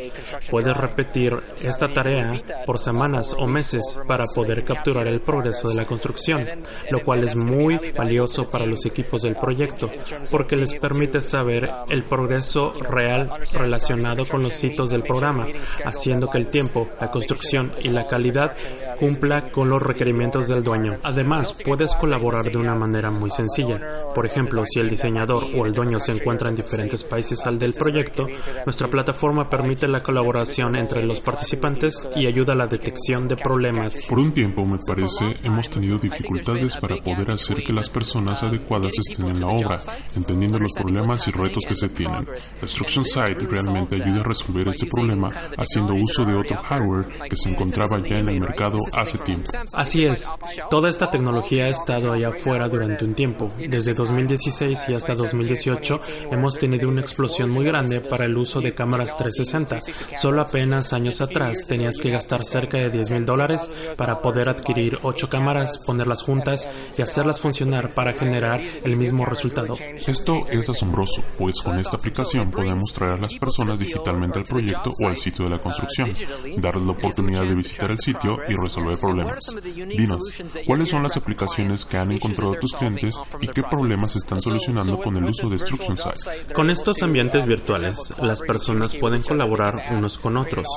Puedes 0.50 0.76
repetir 0.76 1.13
esta 1.62 1.94
tarea 1.94 2.42
por 2.66 2.80
semanas 2.80 3.36
o 3.38 3.48
meses 3.48 4.00
para 4.08 4.26
poder 4.26 4.64
capturar 4.64 5.08
el 5.08 5.22
progreso 5.22 5.70
de 5.70 5.76
la 5.76 5.86
construcción, 5.86 6.46
lo 6.90 7.04
cual 7.04 7.24
es 7.24 7.36
muy 7.36 7.80
valioso 7.96 8.50
para 8.50 8.66
los 8.66 8.86
equipos 8.86 9.22
del 9.22 9.36
proyecto 9.36 9.90
porque 10.32 10.56
les 10.56 10.74
permite 10.74 11.22
saber 11.22 11.70
el 11.90 12.04
progreso 12.04 12.74
real 12.82 13.32
relacionado 13.54 14.26
con 14.26 14.42
los 14.42 14.64
hitos 14.64 14.90
del 14.92 15.04
programa, 15.04 15.48
haciendo 15.86 16.30
que 16.30 16.38
el 16.38 16.48
tiempo, 16.48 16.90
la 17.00 17.12
construcción 17.12 17.74
y 17.82 17.90
la 17.90 18.08
calidad 18.08 18.56
cumpla 19.00 19.52
con 19.52 19.70
los 19.70 19.82
requerimientos 19.82 20.48
del 20.48 20.64
dueño. 20.64 20.98
Además, 21.04 21.56
puedes 21.64 21.96
colaborar 21.96 22.46
de 22.46 22.58
una 22.58 22.76
manera 22.76 23.12
muy 23.12 23.30
sencilla. 23.30 23.80
Por 24.14 24.26
ejemplo, 24.26 24.64
si 24.66 24.80
el 24.80 24.90
diseñador 24.90 25.46
o 25.56 25.66
el 25.66 25.74
dueño 25.74 26.00
se 26.00 26.14
encuentra 26.14 26.50
en 26.50 26.56
diferentes 26.56 27.04
países 27.04 27.46
al 27.46 27.60
del 27.60 27.74
proyecto, 27.74 28.28
nuestra 28.66 28.88
plataforma 28.88 29.50
permite 29.50 29.88
la 29.88 30.02
colaboración 30.02 30.76
entre 30.76 31.03
los 31.06 31.20
participantes 31.20 32.08
y 32.16 32.28
ayuda 32.28 32.54
a 32.54 32.56
la 32.56 32.68
detección 32.68 33.28
de 33.28 33.38
problemas. 33.38 34.06
Por 34.08 34.20
un 34.20 34.34
tiempo, 34.34 34.66
me 34.66 34.80
parece, 34.86 35.38
hemos 35.44 35.70
tenido 35.70 35.98
dificultades 35.98 36.78
para 36.78 36.98
poder 36.98 37.32
hacer 37.32 37.64
que 37.64 37.74
las 37.74 37.90
personas 37.90 38.44
adecuadas 38.44 38.94
estén 38.98 39.28
en 39.28 39.42
la 39.42 39.48
obra, 39.48 39.80
entendiendo 40.16 40.60
los 40.60 40.74
problemas 40.74 41.28
y 41.28 41.32
retos 41.32 41.66
que 41.66 41.76
se 41.76 41.90
tienen. 41.90 42.28
Instruction 42.62 43.06
Site 43.06 43.46
realmente 43.46 43.96
ayuda 43.96 44.22
a 44.22 44.24
resolver 44.24 44.68
este 44.68 44.86
problema 44.88 45.30
haciendo 45.58 45.94
uso 45.96 46.26
de 46.26 46.36
otro 46.36 46.58
hardware 46.58 47.06
que 47.30 47.36
se 47.36 47.50
encontraba 47.50 48.02
ya 48.02 48.20
en 48.20 48.30
el 48.30 48.40
mercado 48.40 48.80
hace 48.94 49.18
tiempo. 49.20 49.52
Así 49.74 50.06
es, 50.06 50.32
toda 50.70 50.90
esta 50.90 51.10
tecnología 51.10 51.66
ha 51.66 51.70
estado 51.70 52.12
allá 52.12 52.30
afuera 52.30 52.68
durante 52.68 53.06
un 53.06 53.14
tiempo. 53.14 53.52
Desde 53.58 53.94
2016 53.94 54.86
y 54.90 54.94
hasta 54.94 55.16
2018 55.16 56.02
hemos 56.32 56.58
tenido 56.58 56.90
una 56.90 57.02
explosión 57.02 57.50
muy 57.50 57.66
grande 57.66 58.02
para 58.02 58.26
el 58.26 58.38
uso 58.38 58.62
de 58.62 58.74
cámaras 58.74 59.18
360. 59.18 59.80
Solo 60.16 60.42
apenas 60.42 60.93
años 60.94 61.22
atrás 61.22 61.66
tenías 61.68 61.98
que 61.98 62.10
gastar 62.10 62.46
cerca 62.46 62.78
de 62.78 62.90
10 62.90 63.12
mil 63.12 63.26
dólares 63.26 63.70
para 63.98 64.22
poder 64.22 64.50
adquirir 64.50 65.00
8 65.04 65.30
cámaras, 65.30 65.80
ponerlas 65.86 66.24
juntas 66.24 66.70
y 66.98 67.02
hacerlas 67.02 67.40
funcionar 67.40 67.94
para 67.94 68.14
generar 68.14 68.62
el 68.84 68.96
mismo 68.96 69.26
resultado. 69.26 69.78
Esto 70.08 70.46
es 70.50 70.70
asombroso, 70.70 71.24
pues 71.38 71.62
con 71.62 71.80
esta 71.80 71.98
aplicación 71.98 72.52
podemos 72.52 72.94
traer 72.94 73.14
a 73.14 73.18
las 73.18 73.34
personas 73.36 73.80
digitalmente 73.80 74.40
al 74.40 74.46
proyecto 74.46 74.92
o 75.04 75.08
al 75.08 75.18
sitio 75.18 75.46
de 75.46 75.52
la 75.52 75.62
construcción, 75.62 76.14
darles 76.58 76.86
la 76.86 76.92
oportunidad 76.92 77.42
de 77.42 77.56
visitar 77.56 77.92
el 77.92 78.00
sitio 78.00 78.40
y 78.48 78.56
resolver 78.56 78.98
problemas. 78.98 79.56
Dinos, 79.64 80.32
¿cuáles 80.66 80.90
son 80.90 81.04
las 81.04 81.18
aplicaciones 81.18 81.86
que 81.86 81.98
han 81.98 82.12
encontrado 82.12 82.54
tus 82.54 82.74
clientes 82.74 83.16
y 83.42 83.48
qué 83.48 83.64
problemas 83.64 84.16
están 84.16 84.42
solucionando 84.42 84.98
con 84.98 85.16
el 85.18 85.26
uso 85.26 85.50
de 85.50 85.56
Instruction 85.56 85.98
Site? 85.98 86.54
Con 86.54 86.70
estos 86.70 87.02
ambientes 87.02 87.46
virtuales, 87.46 88.14
las 88.22 88.42
personas 88.42 88.96
pueden 88.96 89.22
colaborar 89.22 89.76
unos 89.92 90.18
con 90.18 90.38
otros. 90.38 90.68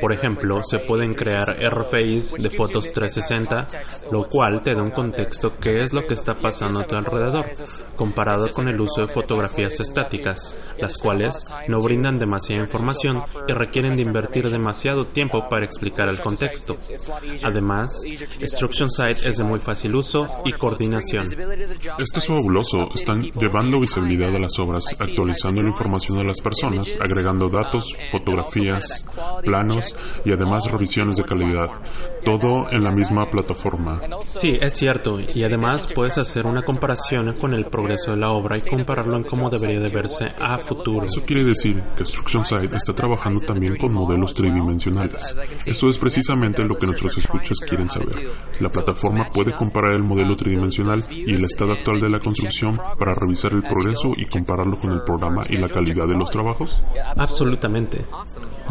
Por 0.00 0.12
ejemplo, 0.12 0.62
se 0.62 0.78
pueden 0.78 1.14
crear 1.14 1.56
RFIs 1.60 2.34
de 2.34 2.50
fotos 2.50 2.92
360, 2.92 3.66
lo 4.10 4.28
cual 4.28 4.62
te 4.62 4.74
da 4.74 4.82
un 4.82 4.90
contexto 4.90 5.54
qué 5.60 5.82
es 5.82 5.92
lo 5.92 6.06
que 6.06 6.14
está 6.14 6.34
pasando 6.34 6.80
a 6.80 6.86
tu 6.86 6.96
alrededor, 6.96 7.46
comparado 7.96 8.50
con 8.50 8.68
el 8.68 8.80
uso 8.80 9.02
de 9.02 9.12
fotografías 9.12 9.80
estáticas, 9.80 10.54
las 10.78 10.98
cuales 10.98 11.44
no 11.68 11.80
brindan 11.80 12.18
demasiada 12.18 12.62
información 12.62 13.22
y 13.48 13.52
requieren 13.52 13.96
de 13.96 14.02
invertir 14.02 14.50
demasiado 14.50 15.06
tiempo 15.06 15.48
para 15.48 15.64
explicar 15.64 16.08
el 16.08 16.20
contexto. 16.20 16.76
Además, 17.42 18.02
Instruction 18.40 18.90
Site 18.90 19.28
es 19.28 19.38
de 19.38 19.44
muy 19.44 19.60
fácil 19.60 19.94
uso 19.94 20.28
y 20.44 20.52
coordinación. 20.52 21.28
Esto 21.98 22.18
es 22.18 22.26
fabuloso. 22.26 22.88
Están 22.94 23.22
llevando 23.22 23.80
visibilidad 23.80 24.34
a 24.34 24.38
las 24.38 24.58
obras, 24.58 24.84
actualizando 24.98 25.62
la 25.62 25.68
información 25.68 26.18
a 26.18 26.24
las 26.24 26.40
personas, 26.40 26.88
agregando 27.00 27.48
datos, 27.48 27.94
fotografías, 28.10 29.06
planos 29.44 29.94
y 30.24 30.32
además 30.32 30.70
revisiones 30.70 31.16
de 31.16 31.24
calidad. 31.24 31.68
Todo 32.24 32.70
en 32.70 32.82
la 32.82 32.90
misma 32.90 33.30
plataforma. 33.30 34.00
Sí, 34.26 34.58
es 34.60 34.74
cierto. 34.74 35.18
Y 35.20 35.44
además 35.44 35.88
puedes 35.94 36.18
hacer 36.18 36.46
una 36.46 36.62
comparación 36.62 37.34
con 37.34 37.54
el 37.54 37.66
progreso 37.66 38.12
de 38.12 38.16
la 38.16 38.30
obra 38.30 38.58
y 38.58 38.62
compararlo 38.62 39.16
en 39.16 39.24
cómo 39.24 39.50
debería 39.50 39.80
de 39.80 39.88
verse 39.88 40.32
a 40.38 40.58
futuro. 40.58 41.06
Eso 41.06 41.22
quiere 41.24 41.44
decir 41.44 41.80
que 41.96 42.02
Instruction 42.02 42.44
Site 42.44 42.76
está 42.76 42.94
trabajando 42.94 43.40
también 43.40 43.76
con 43.76 43.92
modelos 43.92 44.34
tridimensionales. 44.34 45.36
Eso 45.66 45.88
es 45.88 45.98
precisamente 45.98 46.64
lo 46.64 46.76
que 46.76 46.86
nuestros 46.86 47.16
escuchas 47.18 47.58
quieren 47.60 47.88
saber. 47.88 48.28
La 48.60 48.70
plataforma 48.70 49.28
puede 49.30 49.54
comparar 49.54 49.92
el 49.92 50.02
modelo 50.02 50.36
tridimensional 50.36 51.04
y 51.10 51.34
el 51.34 51.44
estado 51.44 51.72
actual 51.72 52.00
de 52.00 52.08
la 52.08 52.20
construcción 52.20 52.80
para 52.98 53.14
revisar 53.14 53.52
el 53.52 53.62
progreso 53.62 54.12
y 54.16 54.26
compararlo 54.26 54.78
con 54.78 54.92
el 54.92 55.02
programa 55.02 55.42
y 55.48 55.56
la 55.56 55.68
calidad 55.68 56.06
de 56.06 56.14
los 56.14 56.30
trabajos. 56.30 56.82
Absolutamente. 57.16 58.04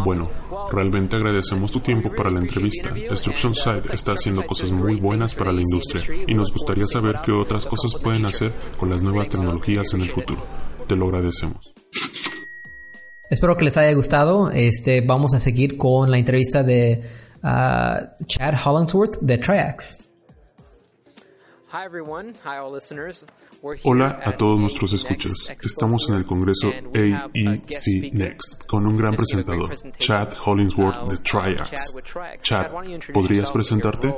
Bueno, 0.03 0.29
realmente 0.71 1.15
agradecemos 1.15 1.71
tu 1.71 1.79
tiempo 1.79 2.11
para 2.15 2.29
la 2.29 2.39
entrevista. 2.39 2.97
Instruction 2.97 3.53
Site 3.55 3.93
está 3.93 4.13
haciendo 4.13 4.45
cosas 4.45 4.71
muy 4.71 4.95
buenas 4.95 5.35
para 5.35 5.51
la 5.51 5.61
industria 5.61 6.03
y 6.27 6.33
nos 6.33 6.51
gustaría 6.51 6.85
saber 6.85 7.19
qué 7.23 7.31
otras 7.31 7.65
cosas 7.65 7.95
pueden 8.01 8.25
hacer 8.25 8.51
con 8.77 8.89
las 8.89 9.01
nuevas 9.01 9.29
tecnologías 9.29 9.93
en 9.93 10.01
el 10.01 10.09
futuro. 10.09 10.43
Te 10.87 10.95
lo 10.95 11.05
agradecemos. 11.05 11.73
Espero 13.29 13.55
que 13.55 13.65
les 13.65 13.77
haya 13.77 13.93
gustado. 13.93 14.51
Este, 14.51 15.01
vamos 15.01 15.33
a 15.33 15.39
seguir 15.39 15.77
con 15.77 16.11
la 16.11 16.17
entrevista 16.17 16.61
de 16.61 17.01
uh, 17.43 18.25
Chad 18.27 18.53
Hollingsworth 18.63 19.19
de 19.21 19.37
Triax. 19.37 20.02
Hola 23.83 24.19
a 24.23 24.35
todos 24.35 24.59
nuestros 24.59 24.93
escuchas. 24.93 25.51
Estamos 25.63 26.07
en 26.07 26.15
el 26.17 26.25
Congreso 26.25 26.67
AEC 26.69 28.13
Next 28.13 28.67
con 28.67 28.85
un 28.85 28.95
gran 28.95 29.15
presentador, 29.15 29.75
Chad 29.97 30.33
Hollingsworth 30.45 31.09
de 31.09 31.17
Triax. 31.17 31.95
Chad, 32.43 32.71
¿podrías 33.11 33.51
presentarte? 33.51 34.13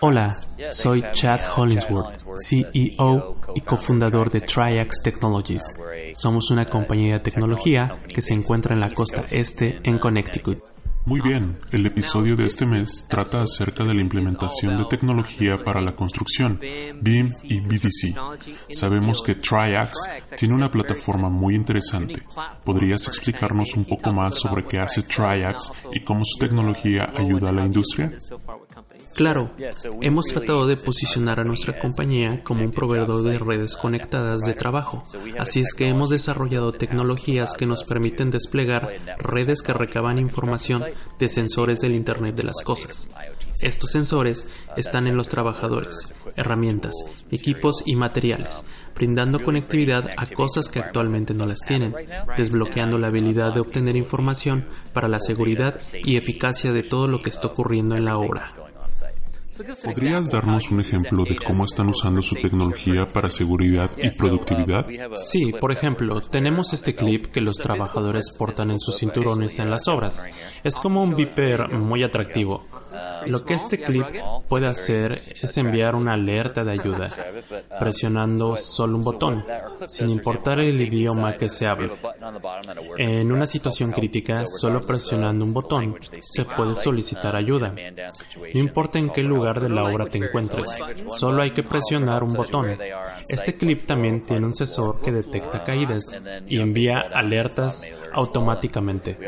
Hola, 0.00 0.36
soy 0.72 1.02
Chad 1.12 1.40
Hollingsworth, 1.56 2.22
CEO 2.36 3.36
y 3.54 3.62
cofundador 3.62 4.30
de 4.30 4.42
Triax 4.42 5.02
Technologies. 5.02 5.74
Somos 6.12 6.50
una 6.50 6.66
compañía 6.66 7.14
de 7.14 7.20
tecnología 7.20 8.02
que 8.06 8.20
se 8.20 8.34
encuentra 8.34 8.74
en 8.74 8.80
la 8.80 8.92
costa 8.92 9.24
este 9.30 9.80
en 9.82 9.98
Connecticut. 9.98 10.73
Muy 11.06 11.20
bien, 11.20 11.58
el 11.70 11.84
episodio 11.84 12.34
de 12.34 12.46
este 12.46 12.64
mes 12.64 13.06
trata 13.10 13.42
acerca 13.42 13.84
de 13.84 13.92
la 13.92 14.00
implementación 14.00 14.78
de 14.78 14.86
tecnología 14.86 15.62
para 15.62 15.82
la 15.82 15.94
construcción, 15.94 16.58
BIM 17.02 17.30
y 17.42 17.60
BDC. 17.60 18.16
Sabemos 18.70 19.22
que 19.22 19.34
Triax 19.34 19.92
tiene 20.38 20.54
una 20.54 20.70
plataforma 20.70 21.28
muy 21.28 21.56
interesante. 21.56 22.22
¿Podrías 22.64 23.06
explicarnos 23.06 23.74
un 23.74 23.84
poco 23.84 24.12
más 24.12 24.36
sobre 24.36 24.64
qué 24.64 24.78
hace 24.78 25.02
Triax 25.02 25.72
y 25.92 26.00
cómo 26.00 26.24
su 26.24 26.38
tecnología 26.38 27.12
ayuda 27.14 27.50
a 27.50 27.52
la 27.52 27.66
industria? 27.66 28.10
Claro, 29.14 29.50
hemos 30.00 30.26
tratado 30.26 30.66
de 30.66 30.76
posicionar 30.76 31.38
a 31.38 31.44
nuestra 31.44 31.78
compañía 31.78 32.42
como 32.42 32.64
un 32.64 32.72
proveedor 32.72 33.22
de 33.22 33.38
redes 33.38 33.76
conectadas 33.76 34.42
de 34.42 34.54
trabajo. 34.54 35.04
Así 35.38 35.60
es 35.60 35.72
que 35.72 35.88
hemos 35.88 36.10
desarrollado 36.10 36.72
tecnologías 36.72 37.54
que 37.54 37.66
nos 37.66 37.84
permiten 37.84 38.30
desplegar 38.30 38.96
redes 39.18 39.62
que 39.62 39.72
recaban 39.72 40.18
información 40.18 40.84
de 41.18 41.28
sensores 41.28 41.80
del 41.80 41.94
Internet 41.94 42.34
de 42.34 42.42
las 42.42 42.62
Cosas. 42.62 43.08
Estos 43.60 43.92
sensores 43.92 44.48
están 44.76 45.06
en 45.06 45.16
los 45.16 45.28
trabajadores, 45.28 46.12
herramientas, 46.34 46.92
equipos 47.30 47.84
y 47.86 47.94
materiales, 47.94 48.66
brindando 48.96 49.42
conectividad 49.42 50.10
a 50.16 50.26
cosas 50.26 50.68
que 50.68 50.80
actualmente 50.80 51.34
no 51.34 51.46
las 51.46 51.60
tienen, 51.60 51.94
desbloqueando 52.36 52.98
la 52.98 53.06
habilidad 53.06 53.54
de 53.54 53.60
obtener 53.60 53.94
información 53.96 54.66
para 54.92 55.08
la 55.08 55.20
seguridad 55.20 55.80
y 56.02 56.16
eficacia 56.16 56.72
de 56.72 56.82
todo 56.82 57.06
lo 57.06 57.22
que 57.22 57.30
está 57.30 57.46
ocurriendo 57.46 57.94
en 57.94 58.04
la 58.04 58.18
obra. 58.18 58.73
¿Podrías 59.84 60.30
darnos 60.30 60.70
un 60.70 60.80
ejemplo 60.80 61.24
de 61.24 61.36
cómo 61.36 61.64
están 61.64 61.88
usando 61.88 62.22
su 62.22 62.34
tecnología 62.34 63.06
para 63.06 63.30
seguridad 63.30 63.90
y 63.96 64.10
productividad? 64.10 64.86
Sí, 65.14 65.52
por 65.52 65.70
ejemplo, 65.70 66.20
tenemos 66.20 66.72
este 66.72 66.94
clip 66.94 67.26
que 67.26 67.40
los 67.40 67.56
trabajadores 67.56 68.34
portan 68.36 68.70
en 68.70 68.80
sus 68.80 68.98
cinturones 68.98 69.58
en 69.60 69.70
las 69.70 69.86
obras. 69.86 70.28
Es 70.64 70.80
como 70.80 71.02
un 71.02 71.14
viper 71.14 71.68
muy 71.68 72.02
atractivo. 72.02 72.66
Lo 73.26 73.44
que 73.44 73.54
este 73.54 73.82
clip 73.82 74.06
puede 74.48 74.66
hacer 74.66 75.36
es 75.40 75.56
enviar 75.56 75.94
una 75.94 76.14
alerta 76.14 76.64
de 76.64 76.72
ayuda, 76.72 77.10
presionando 77.78 78.56
solo 78.56 78.96
un 78.96 79.04
botón, 79.04 79.44
sin 79.86 80.10
importar 80.10 80.60
el 80.60 80.80
idioma 80.80 81.36
que 81.36 81.48
se 81.48 81.66
hable. 81.66 81.90
En 82.98 83.32
una 83.32 83.46
situación 83.46 83.92
crítica, 83.92 84.46
solo 84.46 84.86
presionando 84.86 85.44
un 85.44 85.52
botón 85.54 85.96
se 86.20 86.44
puede 86.44 86.74
solicitar 86.74 87.36
ayuda. 87.36 87.74
No 88.54 88.60
importa 88.60 88.98
en 88.98 89.10
qué 89.10 89.22
lugar 89.22 89.60
de 89.60 89.68
la 89.68 89.84
obra 89.84 90.06
te 90.06 90.18
encuentres, 90.18 90.82
solo 91.08 91.42
hay 91.42 91.52
que 91.52 91.62
presionar 91.62 92.22
un 92.22 92.32
botón. 92.32 92.76
Este 93.28 93.56
clip 93.56 93.86
también 93.86 94.22
tiene 94.22 94.46
un 94.46 94.54
sensor 94.54 95.00
que 95.00 95.12
detecta 95.12 95.64
caídas 95.64 96.20
y 96.46 96.58
envía 96.60 97.00
alertas 97.12 97.86
automáticamente. 98.12 99.18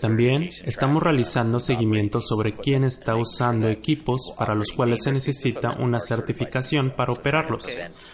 También 0.00 0.50
estamos 0.64 1.02
realizando 1.02 1.60
seguimiento 1.60 2.20
sobre 2.20 2.56
quién 2.56 2.84
está 2.90 3.16
usando 3.16 3.68
equipos 3.68 4.32
para 4.36 4.54
los 4.54 4.70
cuales 4.72 5.00
se 5.02 5.12
necesita 5.12 5.72
una 5.78 6.00
certificación 6.00 6.90
para 6.90 7.12
operarlos, 7.12 7.66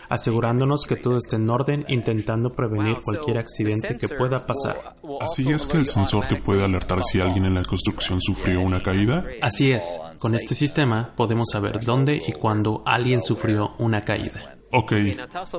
asegurándonos 0.08 0.84
que 0.84 0.96
todo 0.96 1.18
esté 1.18 1.36
en 1.36 1.50
orden 1.50 1.84
intentando 1.88 2.50
prevenir 2.50 2.98
cualquier 3.02 3.38
accidente 3.38 3.96
que 3.96 4.08
pueda 4.08 4.46
pasar. 4.46 4.94
¿Así 5.20 5.50
es 5.50 5.66
que 5.66 5.78
el 5.78 5.86
sensor 5.86 6.26
te 6.26 6.36
puede 6.36 6.64
alertar 6.64 7.02
si 7.04 7.20
alguien 7.20 7.44
en 7.44 7.54
la 7.54 7.64
construcción 7.64 8.20
sufrió 8.20 8.60
una 8.60 8.82
caída? 8.82 9.24
Así 9.42 9.72
es, 9.72 10.00
con 10.18 10.34
este 10.34 10.54
sistema 10.54 11.14
podemos 11.16 11.48
saber 11.50 11.84
dónde 11.84 12.20
y 12.26 12.32
cuándo 12.32 12.82
alguien 12.86 13.22
sufrió 13.22 13.74
una 13.78 14.04
caída. 14.04 14.55
Ok, 14.72 14.92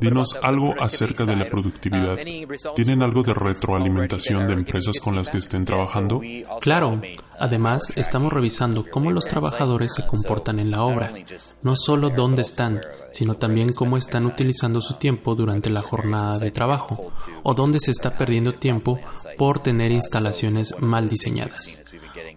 dinos 0.02 0.38
algo 0.42 0.74
acerca 0.80 1.26
de 1.26 1.36
la 1.36 1.50
productividad. 1.50 2.18
¿Tienen 2.76 3.04
algo 3.04 3.24
de 3.24 3.34
retroalimentación 3.34 4.48
de 4.48 4.54
empresas 4.54 5.00
con 5.00 5.16
las 5.16 5.30
que 5.30 5.38
estén 5.38 5.66
trabajando? 5.66 6.22
Claro. 6.62 7.02
Además, 7.40 7.94
estamos 7.96 8.34
revisando 8.34 8.86
cómo 8.90 9.12
los 9.12 9.26
trabajadores 9.26 9.94
se 9.94 10.06
comportan 10.06 10.60
en 10.60 10.72
la 10.72 10.84
obra, 10.84 11.14
no 11.62 11.76
solo 11.76 12.10
dónde 12.10 12.42
están, 12.42 12.82
sino 13.12 13.36
también 13.36 13.74
cómo 13.74 13.96
están 13.98 14.26
utilizando 14.26 14.82
su 14.82 14.96
tiempo 14.96 15.36
durante 15.36 15.70
la 15.70 15.82
jornada 15.82 16.40
de 16.40 16.52
trabajo 16.52 17.12
o 17.44 17.54
dónde 17.54 17.80
se 17.80 17.92
está 17.92 18.18
perdiendo 18.18 18.56
tiempo 18.56 19.00
por 19.38 19.60
tener 19.60 19.92
instalaciones 19.92 20.76
mal 20.80 21.08
diseñadas. 21.08 21.82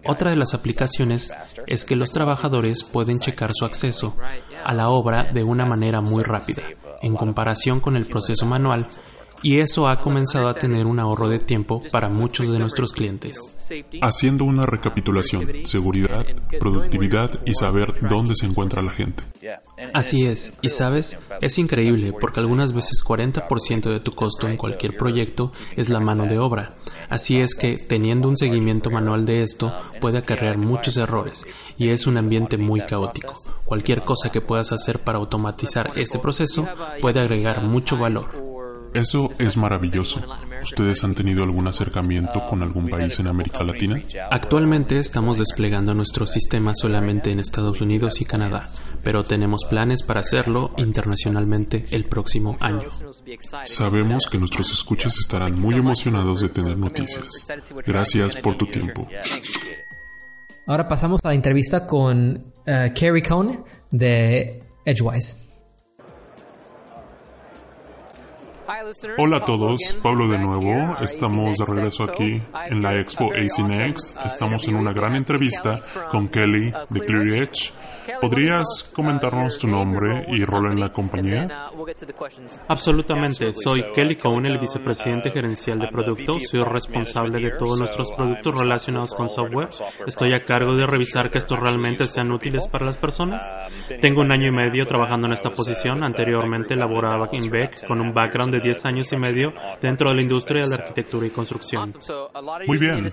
Otra 0.05 0.31
de 0.31 0.35
las 0.35 0.53
aplicaciones 0.53 1.33
es 1.67 1.85
que 1.85 1.95
los 1.95 2.11
trabajadores 2.11 2.83
pueden 2.83 3.19
checar 3.19 3.51
su 3.53 3.65
acceso 3.65 4.17
a 4.63 4.73
la 4.73 4.89
obra 4.89 5.23
de 5.23 5.43
una 5.43 5.65
manera 5.65 6.01
muy 6.01 6.23
rápida, 6.23 6.63
en 7.01 7.15
comparación 7.15 7.79
con 7.79 7.95
el 7.95 8.05
proceso 8.05 8.45
manual, 8.45 8.87
y 9.43 9.59
eso 9.59 9.87
ha 9.87 9.99
comenzado 10.01 10.47
a 10.47 10.53
tener 10.53 10.85
un 10.85 10.99
ahorro 10.99 11.29
de 11.29 11.39
tiempo 11.39 11.81
para 11.91 12.09
muchos 12.09 12.51
de 12.51 12.59
nuestros 12.59 12.93
clientes. 12.93 13.39
Haciendo 14.01 14.43
una 14.43 14.65
recapitulación, 14.65 15.65
seguridad, 15.65 16.25
productividad 16.59 17.31
y 17.45 17.53
saber 17.55 17.93
dónde 18.09 18.35
se 18.35 18.45
encuentra 18.45 18.81
la 18.81 18.91
gente. 18.91 19.23
Así 19.93 20.25
es, 20.25 20.57
y 20.61 20.69
sabes, 20.69 21.19
es 21.41 21.57
increíble 21.57 22.13
porque 22.19 22.39
algunas 22.39 22.73
veces 22.73 23.03
40% 23.03 23.89
de 23.89 23.99
tu 23.99 24.13
costo 24.13 24.47
en 24.47 24.57
cualquier 24.57 24.95
proyecto 24.95 25.51
es 25.75 25.89
la 25.89 25.99
mano 25.99 26.25
de 26.25 26.37
obra. 26.37 26.75
Así 27.09 27.39
es 27.39 27.55
que 27.55 27.77
teniendo 27.77 28.29
un 28.29 28.37
seguimiento 28.37 28.89
manual 28.89 29.25
de 29.25 29.41
esto 29.41 29.73
puede 29.99 30.19
acarrear 30.19 30.57
muchos 30.57 30.97
errores 30.97 31.45
y 31.77 31.89
es 31.89 32.07
un 32.07 32.17
ambiente 32.17 32.57
muy 32.57 32.81
caótico. 32.81 33.33
Cualquier 33.65 34.03
cosa 34.03 34.31
que 34.31 34.41
puedas 34.41 34.71
hacer 34.71 34.99
para 34.99 35.17
automatizar 35.17 35.91
este 35.95 36.19
proceso 36.19 36.67
puede 37.01 37.19
agregar 37.19 37.63
mucho 37.63 37.97
valor. 37.97 38.29
Eso 38.93 39.31
es 39.39 39.57
maravilloso. 39.57 40.21
¿Ustedes 40.61 41.03
han 41.03 41.15
tenido 41.15 41.43
algún 41.43 41.67
acercamiento 41.67 42.45
con 42.45 42.61
algún 42.61 42.89
país 42.89 43.19
en 43.19 43.27
América 43.27 43.63
Latina? 43.63 44.01
Actualmente 44.29 44.99
estamos 44.99 45.37
desplegando 45.39 45.93
nuestro 45.93 46.27
sistema 46.27 46.73
solamente 46.75 47.31
en 47.31 47.39
Estados 47.39 47.81
Unidos 47.81 48.21
y 48.21 48.25
Canadá, 48.25 48.69
pero 49.03 49.23
tenemos 49.23 49.65
planes 49.65 50.03
para 50.03 50.19
hacerlo 50.19 50.73
internacionalmente 50.77 51.85
el 51.91 52.05
próximo 52.05 52.57
año. 52.59 52.89
Sabemos 53.63 54.27
que 54.27 54.37
nuestros 54.37 54.71
escuchas 54.71 55.17
estarán 55.17 55.59
muy 55.59 55.75
emocionados 55.75 56.41
de 56.41 56.49
tener 56.49 56.77
noticias. 56.77 57.47
Gracias 57.85 58.35
por 58.35 58.55
tu 58.57 58.65
tiempo. 58.65 59.07
Ahora 60.67 60.87
pasamos 60.87 61.21
a 61.23 61.29
la 61.29 61.33
entrevista 61.33 61.87
con 61.87 62.53
uh, 62.67 62.93
Kerry 62.93 63.23
Cohn 63.23 63.63
de 63.89 64.63
Edgewise. 64.85 65.50
Hola 69.17 69.37
a 69.37 69.45
todos, 69.45 69.97
Pablo 70.01 70.29
de 70.29 70.37
nuevo. 70.37 70.97
Estamos 71.01 71.57
de 71.57 71.65
regreso 71.65 72.05
aquí 72.05 72.41
en 72.69 72.81
la 72.81 72.97
Expo 72.97 73.31
AC 73.33 73.65
Next. 73.67 74.17
Estamos 74.25 74.65
en 74.67 74.75
una 74.75 74.93
gran 74.93 75.15
entrevista 75.15 75.79
con 76.09 76.29
Kelly 76.29 76.71
de 76.89 76.99
Clear 77.01 77.43
Edge. 77.43 77.73
¿Podrías 78.19 78.91
comentarnos 78.95 79.59
tu 79.59 79.67
nombre 79.67 80.25
y 80.29 80.43
rol 80.45 80.71
en 80.71 80.79
la 80.79 80.91
compañía? 80.91 81.65
Absolutamente. 82.67 83.53
Soy 83.53 83.83
Kelly 83.93 84.15
Cohn, 84.15 84.45
el 84.45 84.57
vicepresidente 84.57 85.31
gerencial 85.31 85.79
de 85.79 85.87
productos. 85.87 86.43
Soy 86.47 86.63
responsable 86.63 87.39
de 87.39 87.51
todos 87.51 87.77
nuestros 87.77 88.11
productos 88.11 88.57
relacionados 88.57 89.13
con 89.13 89.29
software. 89.29 89.69
Estoy 90.07 90.33
a 90.33 90.41
cargo 90.41 90.75
de 90.75 90.87
revisar 90.87 91.29
que 91.29 91.39
estos 91.39 91.59
realmente 91.59 92.05
sean 92.05 92.31
útiles 92.31 92.67
para 92.67 92.85
las 92.85 92.97
personas. 92.97 93.43
Tengo 93.99 94.21
un 94.21 94.31
año 94.31 94.47
y 94.47 94.51
medio 94.51 94.85
trabajando 94.85 95.27
en 95.27 95.33
esta 95.33 95.51
posición. 95.51 96.03
Anteriormente 96.03 96.75
laboraba 96.75 97.29
en 97.31 97.49
Beck 97.49 97.85
con 97.85 97.99
un 98.01 98.13
background 98.13 98.53
de 98.53 98.60
10 98.61 98.85
años 98.85 99.11
y 99.11 99.17
medio 99.17 99.53
dentro 99.81 100.09
de 100.09 100.15
la 100.15 100.21
industria 100.21 100.63
de 100.63 100.69
la 100.69 100.75
arquitectura 100.75 101.27
y 101.27 101.29
construcción. 101.29 101.91
Muy 102.67 102.77
bien. 102.77 103.07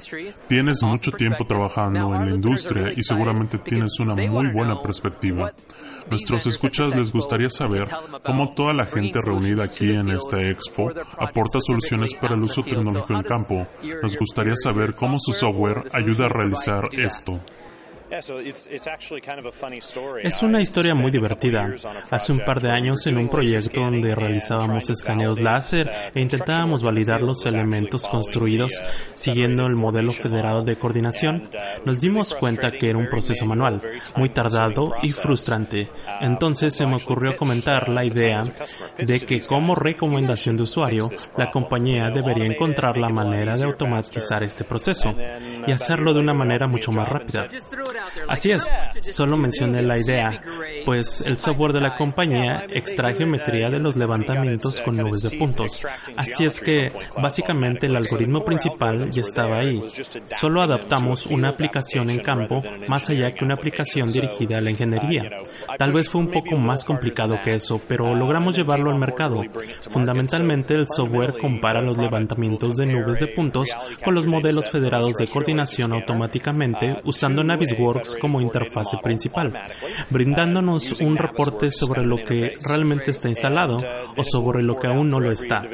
Tienes 0.49 0.83
mucho 0.83 1.13
tiempo 1.13 1.47
trabajando 1.47 2.15
en 2.15 2.27
la 2.27 2.35
industria 2.35 2.93
y 2.95 3.03
seguramente 3.03 3.59
tienes 3.59 3.99
una 4.01 4.15
muy 4.15 4.49
buena 4.49 4.81
perspectiva. 4.81 5.53
Nuestros 6.11 6.47
escuchas 6.47 6.97
les 6.97 7.13
gustaría 7.13 7.51
saber 7.51 7.89
cómo 8.25 8.55
toda 8.55 8.73
la 8.73 8.87
gente 8.87 9.21
reunida 9.21 9.65
aquí 9.65 9.91
en 9.91 10.11
esta 10.11 10.41
expo 10.43 10.93
aporta 11.19 11.61
soluciones 11.61 12.15
para 12.15 12.35
el 12.35 12.43
uso 12.43 12.63
tecnológico 12.63 13.15
en 13.15 13.23
campo. 13.23 13.67
Nos 14.03 14.17
gustaría 14.17 14.55
saber 14.57 14.95
cómo 14.95 15.19
su 15.19 15.33
software 15.33 15.85
ayuda 15.93 16.27
a 16.27 16.29
realizar 16.29 16.89
esto. 16.93 17.41
Es 20.23 20.43
una 20.43 20.61
historia 20.63 20.95
muy 20.95 21.11
divertida. 21.11 21.75
Hace 22.11 22.33
un 22.33 22.41
par 22.41 22.61
de 22.61 22.71
años 22.71 23.07
en 23.07 23.19
un 23.19 23.29
proyecto 23.29 23.81
donde 23.81 24.15
realizábamos 24.15 24.89
escaneos 24.89 25.41
láser 25.41 25.91
e 26.15 26.21
intentábamos 26.21 26.83
validar 26.83 27.23
los 27.23 27.45
elementos 27.47 28.09
construidos 28.09 28.83
siguiendo 29.15 29.67
el 29.67 29.75
modelo 29.75 30.13
federado 30.13 30.63
de 30.63 30.77
coordinación, 30.77 31.43
nos 31.85 32.01
dimos 32.01 32.35
cuenta 32.35 32.71
que 32.71 32.89
era 32.89 32.99
un 32.99 33.09
proceso 33.09 33.45
manual, 33.45 33.81
muy 34.17 34.31
tardado 34.31 34.95
y 35.03 35.11
frustrante. 35.13 35.89
Entonces 36.21 36.75
se 36.75 36.87
me 36.87 36.97
ocurrió 36.97 37.37
comentar 37.37 37.89
la 37.89 38.05
idea 38.05 38.43
de 38.97 39.21
que 39.21 39.41
como 39.43 39.75
recomendación 39.75 40.57
de 40.57 40.63
usuario, 40.63 41.11
la 41.37 41.51
compañía 41.51 42.11
debería 42.11 42.47
encontrar 42.47 42.97
la 42.97 43.09
manera 43.09 43.57
de 43.57 43.65
automatizar 43.65 44.43
este 44.43 44.65
proceso 44.65 45.15
y 45.67 45.73
hacerlo 45.73 46.15
de 46.15 46.21
una 46.21 46.35
manera 46.35 46.67
mucho 46.67 46.93
más 46.93 47.09
rápida. 47.09 47.49
Así 48.29 48.51
es, 48.51 48.77
solo 49.01 49.37
mencioné 49.37 49.83
la 49.83 49.99
idea, 49.99 50.43
pues 50.85 51.23
el 51.23 51.37
software 51.37 51.73
de 51.73 51.81
la 51.81 51.97
compañía 51.97 52.65
extrae 52.69 53.15
geometría 53.15 53.71
de 53.71 53.79
los 53.79 53.97
levantamientos 53.97 54.81
con 54.81 54.97
nubes 54.97 55.23
de 55.23 55.37
puntos. 55.39 55.87
Así 56.17 56.45
es 56.45 56.61
que 56.61 56.93
básicamente 57.21 57.87
el 57.87 57.97
algoritmo 57.97 58.45
principal 58.45 59.11
ya 59.11 59.23
estaba 59.23 59.59
ahí. 59.59 59.83
Solo 60.27 60.63
adaptamos 60.63 61.27
una 61.27 61.49
aplicación 61.49 62.11
en 62.11 62.21
campo 62.21 62.63
más 62.87 63.09
allá 63.11 63.31
que 63.31 63.45
una 63.45 63.55
aplicación 63.55 64.13
dirigida 64.13 64.59
a 64.59 64.61
la 64.61 64.71
ingeniería. 64.71 65.31
Tal 65.79 65.93
vez 65.93 66.09
fue 66.09 66.21
un 66.21 66.31
poco 66.31 66.57
más 66.57 66.85
complicado 66.85 67.39
que 67.43 67.55
eso, 67.55 67.81
pero 67.87 68.15
logramos 68.15 68.57
llevarlo 68.57 68.91
al 68.91 68.99
mercado. 68.99 69.43
Fundamentalmente 69.91 70.75
el 70.75 70.87
software 70.89 71.39
compara 71.39 71.83
los 71.83 71.97
levantamientos 71.97 72.77
de 72.77 72.87
nubes 72.87 73.21
de 73.21 73.29
puntos 73.29 73.71
con 74.05 74.15
los 74.15 74.27
modelos 74.27 74.71
federados 74.71 75.17
de 75.17 75.27
coordinación 75.27 75.93
automáticamente 75.93 76.99
usando 77.05 77.43
Navisworks 77.45 77.88
como 78.21 78.41
interfase 78.41 78.99
principal, 78.99 79.53
brindándonos 80.11 81.01
un 81.01 81.17
reporte 81.17 81.71
sobre 81.71 82.05
lo 82.05 82.25
que 82.25 82.59
realmente 82.63 83.11
está 83.11 83.29
instalado 83.29 83.79
o 84.17 84.25
sobre 84.25 84.63
lo 84.63 84.79
que 84.79 84.87
aún 84.87 85.11
no 85.11 85.21
lo 85.21 85.33
está, 85.33 85.65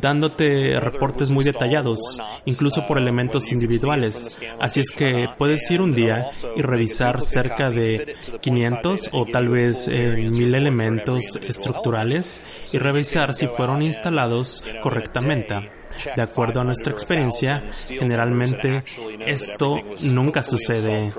dándote 0.00 0.78
reportes 0.80 1.30
muy 1.30 1.44
detallados, 1.44 2.20
incluso 2.44 2.86
por 2.86 2.98
elementos 2.98 3.52
individuales. 3.52 4.38
Así 4.60 4.80
es 4.80 4.90
que 4.90 5.28
puedes 5.38 5.70
ir 5.70 5.80
un 5.80 5.94
día 5.94 6.30
y 6.56 6.62
revisar 6.62 7.22
cerca 7.22 7.70
de 7.70 8.14
500 8.40 9.10
o 9.12 9.26
tal 9.26 9.48
vez 9.48 9.88
1000 9.88 10.54
elementos 10.54 11.36
estructurales 11.36 12.42
y 12.72 12.78
revisar 12.78 13.34
si 13.34 13.46
fueron 13.46 13.82
instalados 13.82 14.62
correctamente. 14.82 15.70
De 16.16 16.22
acuerdo 16.22 16.60
a 16.60 16.64
nuestra 16.64 16.92
experiencia, 16.92 17.62
generalmente 17.88 18.84
esto 19.26 19.80
nunca 20.12 20.42
sucede. 20.42 21.12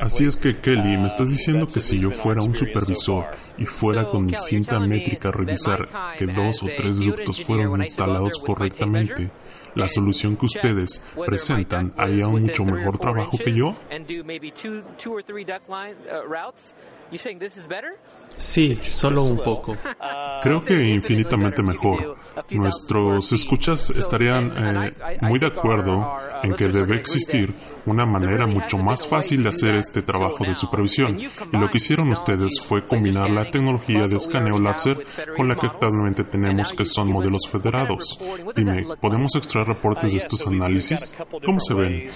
Así 0.00 0.26
es 0.26 0.36
que 0.36 0.58
Kelly, 0.58 0.98
me 0.98 1.06
estás 1.06 1.30
diciendo 1.30 1.66
que 1.66 1.80
si 1.80 1.98
yo 1.98 2.10
fuera 2.10 2.42
un 2.42 2.54
supervisor 2.54 3.24
y 3.56 3.64
fuera 3.64 4.04
con 4.04 4.26
mi 4.26 4.36
cinta 4.36 4.78
métrica 4.78 5.28
a 5.28 5.32
revisar 5.32 5.86
que 6.18 6.26
dos 6.26 6.62
o 6.62 6.66
tres 6.76 6.98
ductos 6.98 7.42
fueron 7.42 7.82
instalados 7.82 8.38
correctamente, 8.38 9.30
la 9.74 9.88
solución 9.88 10.36
que 10.36 10.46
ustedes 10.46 11.02
presentan 11.26 11.92
haría 11.96 12.28
un 12.28 12.42
mucho 12.42 12.64
mejor 12.64 12.98
trabajo 12.98 13.36
que 13.38 13.52
yo? 13.52 13.74
Sí, 18.36 18.78
solo 18.82 19.22
un 19.22 19.38
poco. 19.38 19.76
Creo 20.42 20.64
que 20.64 20.88
infinitamente 20.90 21.62
mejor. 21.62 22.16
Nuestros 22.50 23.32
escuchas 23.32 23.90
estarían 23.90 24.52
eh, 24.56 24.92
muy 25.22 25.38
de 25.38 25.46
acuerdo 25.46 26.18
en 26.42 26.54
que 26.54 26.68
debe 26.68 26.96
existir 26.96 27.54
una 27.86 28.06
manera 28.06 28.46
mucho 28.46 28.78
más 28.78 29.06
fácil 29.06 29.42
de 29.42 29.50
hacer 29.50 29.74
este 29.74 30.02
trabajo 30.02 30.44
de 30.44 30.54
supervisión. 30.54 31.18
Y 31.18 31.56
lo 31.56 31.70
que 31.70 31.78
hicieron 31.78 32.10
ustedes 32.10 32.60
fue 32.60 32.86
combinar 32.86 33.30
la 33.30 33.50
tecnología 33.50 34.06
de 34.06 34.16
escaneo 34.16 34.58
láser 34.58 35.04
con 35.36 35.48
la 35.48 35.56
que 35.56 35.66
actualmente 35.66 36.24
tenemos, 36.24 36.72
que 36.72 36.84
son 36.84 37.08
modelos 37.10 37.48
federados. 37.50 38.18
Dime, 38.56 38.86
¿podemos 39.00 39.34
extraer 39.36 39.68
reportes 39.68 40.12
de 40.12 40.18
estos 40.18 40.46
análisis? 40.46 41.14
¿Cómo 41.44 41.60
se 41.60 41.74
ven? 41.74 42.10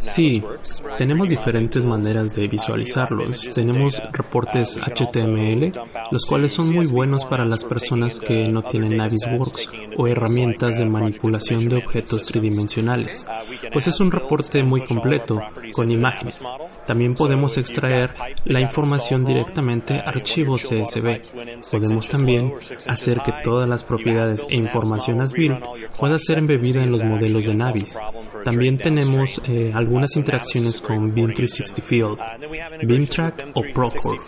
Sí, 0.00 0.42
tenemos 0.98 1.28
diferentes 1.28 1.86
maneras 1.86 2.34
de 2.34 2.48
visualizarlos. 2.48 3.50
Tenemos 3.54 4.02
reportes 4.12 4.78
HTML, 4.78 5.72
los 6.10 6.26
cuales 6.26 6.52
son 6.52 6.74
muy 6.74 6.86
buenos 6.86 7.24
para 7.24 7.44
las 7.44 7.64
personas 7.64 8.20
que 8.20 8.46
no 8.48 8.62
tienen 8.62 8.96
Navisworks 8.96 9.70
o 9.96 10.06
herramientas 10.06 10.78
de 10.78 10.84
manipulación 10.86 11.29
de 11.68 11.76
objetos 11.76 12.24
tridimensionales, 12.24 13.26
pues 13.72 13.86
es 13.88 14.00
un 14.00 14.10
reporte 14.10 14.62
muy 14.62 14.84
completo, 14.84 15.40
con 15.72 15.90
imágenes. 15.90 16.38
También 16.90 17.14
podemos 17.14 17.56
extraer 17.56 18.10
la 18.46 18.60
información 18.60 19.24
directamente 19.24 20.00
a 20.00 20.08
archivos 20.08 20.62
CSV. 20.62 21.20
Podemos 21.70 22.08
también 22.08 22.52
hacer 22.88 23.20
que 23.20 23.30
todas 23.44 23.68
las 23.68 23.84
propiedades 23.84 24.44
e 24.50 24.56
información 24.56 25.20
as 25.20 25.32
built 25.32 25.62
pueda 25.96 26.18
ser 26.18 26.38
embebida 26.38 26.82
en 26.82 26.90
los 26.90 27.04
modelos 27.04 27.46
de 27.46 27.54
Navis. 27.54 28.00
También 28.44 28.78
tenemos 28.78 29.40
eh, 29.46 29.70
algunas 29.72 30.16
interacciones 30.16 30.80
con 30.80 31.14
BIM 31.14 31.32
360 31.32 31.80
Field, 31.80 32.18
BIMTrack 32.82 33.50
o 33.54 33.62
Procore. 33.72 34.18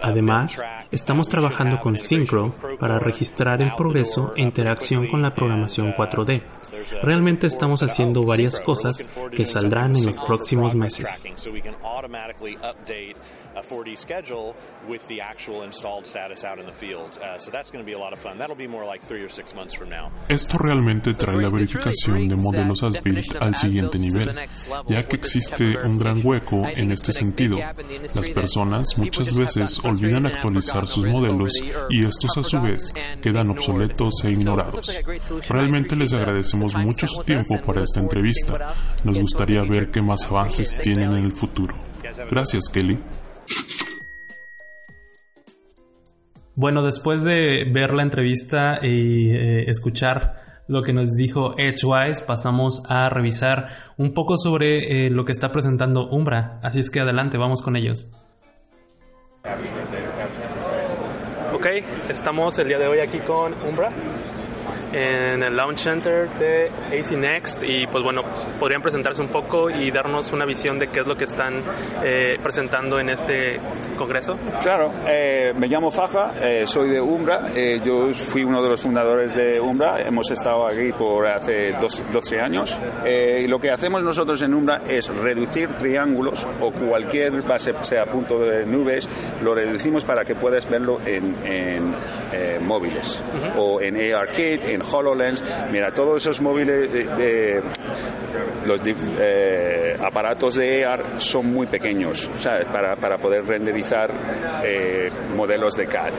Además, 0.00 0.62
estamos 0.90 1.28
trabajando 1.28 1.80
con 1.80 1.98
Synchro 1.98 2.54
para 2.80 2.98
registrar 2.98 3.62
el 3.62 3.74
progreso 3.74 4.32
e 4.36 4.40
interacción 4.40 5.06
con 5.08 5.20
la 5.20 5.34
programación 5.34 5.94
4D. 5.94 6.40
Realmente 7.02 7.46
estamos 7.46 7.82
haciendo 7.82 8.22
varias 8.22 8.60
cosas 8.60 9.04
que 9.34 9.46
saldrán 9.46 9.96
en 9.96 10.06
los 10.06 10.18
próximos 10.20 10.74
meses. 10.74 11.24
Esto 20.28 20.58
realmente 20.58 21.14
trae 21.14 21.36
la 21.36 21.50
verificación 21.50 22.26
de 22.26 22.36
modelos 22.36 22.82
as 22.82 23.02
built 23.02 23.36
al 23.40 23.54
siguiente 23.54 23.98
nivel, 23.98 24.34
ya 24.86 25.06
que 25.06 25.16
existe 25.16 25.76
un 25.84 25.98
gran 25.98 26.20
hueco 26.24 26.66
en 26.66 26.92
este 26.92 27.12
sentido. 27.12 27.58
Las 28.14 28.28
personas 28.30 28.96
muchas 28.96 29.34
veces 29.34 29.80
olvidan 29.84 30.26
actualizar 30.26 30.86
sus 30.86 31.06
modelos 31.06 31.52
y 31.90 32.06
estos 32.06 32.36
a 32.38 32.44
su 32.44 32.60
vez 32.60 32.92
quedan 33.20 33.50
obsoletos 33.50 34.14
e 34.24 34.30
ignorados. 34.30 34.92
Realmente 35.48 35.96
les 35.96 36.12
agradecemos 36.12 36.74
mucho 36.76 37.06
su 37.06 37.22
tiempo 37.24 37.60
para 37.64 37.82
esta 37.82 38.00
entrevista. 38.00 38.74
Nos 39.04 39.18
gustaría 39.18 39.62
ver 39.62 39.90
qué 39.90 40.02
más 40.02 40.26
avances 40.26 40.78
tienen 40.80 41.12
en 41.12 41.24
el 41.24 41.32
futuro. 41.32 41.74
Gracias, 42.30 42.68
Kelly. 42.72 42.98
Bueno, 46.58 46.82
después 46.82 47.22
de 47.22 47.70
ver 47.70 47.92
la 47.92 48.02
entrevista 48.02 48.78
y 48.82 49.30
eh, 49.30 49.68
escuchar 49.68 50.62
lo 50.68 50.80
que 50.80 50.94
nos 50.94 51.12
dijo 51.12 51.54
Edgewise, 51.58 52.22
pasamos 52.22 52.82
a 52.88 53.10
revisar 53.10 53.68
un 53.98 54.14
poco 54.14 54.38
sobre 54.38 55.06
eh, 55.06 55.10
lo 55.10 55.26
que 55.26 55.32
está 55.32 55.52
presentando 55.52 56.08
Umbra. 56.08 56.58
Así 56.62 56.80
es 56.80 56.90
que 56.90 57.00
adelante, 57.00 57.36
vamos 57.36 57.60
con 57.60 57.76
ellos. 57.76 58.10
Ok, 61.52 61.66
estamos 62.08 62.58
el 62.58 62.68
día 62.68 62.78
de 62.78 62.88
hoy 62.88 63.00
aquí 63.00 63.18
con 63.18 63.52
Umbra. 63.68 63.90
En 64.92 65.42
el 65.42 65.56
Launch 65.56 65.78
Center 65.78 66.28
de 66.38 66.70
AC 66.88 67.12
Next 67.12 67.62
y 67.64 67.86
pues 67.86 68.02
bueno, 68.02 68.22
podrían 68.58 68.82
presentarse 68.82 69.22
un 69.22 69.28
poco 69.28 69.70
y 69.70 69.90
darnos 69.90 70.32
una 70.32 70.44
visión 70.44 70.78
de 70.78 70.88
qué 70.88 71.00
es 71.00 71.06
lo 71.06 71.16
que 71.16 71.24
están 71.24 71.62
eh, 72.02 72.36
presentando 72.42 72.98
en 72.98 73.10
este 73.10 73.60
congreso. 73.96 74.36
Claro, 74.62 74.92
eh, 75.08 75.52
me 75.56 75.68
llamo 75.68 75.90
Faja, 75.90 76.32
eh, 76.40 76.64
soy 76.66 76.90
de 76.90 77.00
Umbra, 77.00 77.50
yo 77.84 78.12
fui 78.12 78.44
uno 78.44 78.62
de 78.62 78.68
los 78.68 78.82
fundadores 78.82 79.34
de 79.34 79.60
Umbra, 79.60 80.00
hemos 80.00 80.30
estado 80.30 80.66
aquí 80.66 80.92
por 80.92 81.26
hace 81.26 81.72
12 81.72 82.40
años 82.40 82.78
y 83.06 83.46
lo 83.46 83.58
que 83.58 83.70
hacemos 83.70 84.02
nosotros 84.02 84.40
en 84.42 84.54
Umbra 84.54 84.82
es 84.88 85.08
reducir 85.08 85.68
triángulos 85.78 86.46
o 86.60 86.70
cualquier 86.70 87.42
base 87.42 87.74
sea 87.82 88.04
punto 88.04 88.38
de 88.38 88.66
nubes, 88.66 89.08
lo 89.42 89.54
reducimos 89.54 90.04
para 90.04 90.24
que 90.24 90.34
puedas 90.34 90.68
verlo 90.68 90.98
en, 91.04 91.34
móviles 92.66 93.22
o 93.56 93.80
en 93.80 93.96
ARKit, 94.14 94.75
en 94.76 94.82
HoloLens. 94.82 95.42
Mira, 95.72 95.92
todos 95.92 96.22
esos 96.22 96.40
móviles 96.40 96.92
de, 96.92 97.62
los 98.64 98.80
eh, 98.84 99.96
aparatos 100.00 100.56
de 100.56 100.84
AR 100.84 101.20
son 101.20 101.52
muy 101.52 101.66
pequeños 101.66 102.30
Para, 102.72 102.96
para 102.96 103.18
poder 103.18 103.44
renderizar 103.44 104.12
eh, 104.62 105.10
modelos 105.34 105.74
de 105.74 105.86
CAD. 105.86 106.12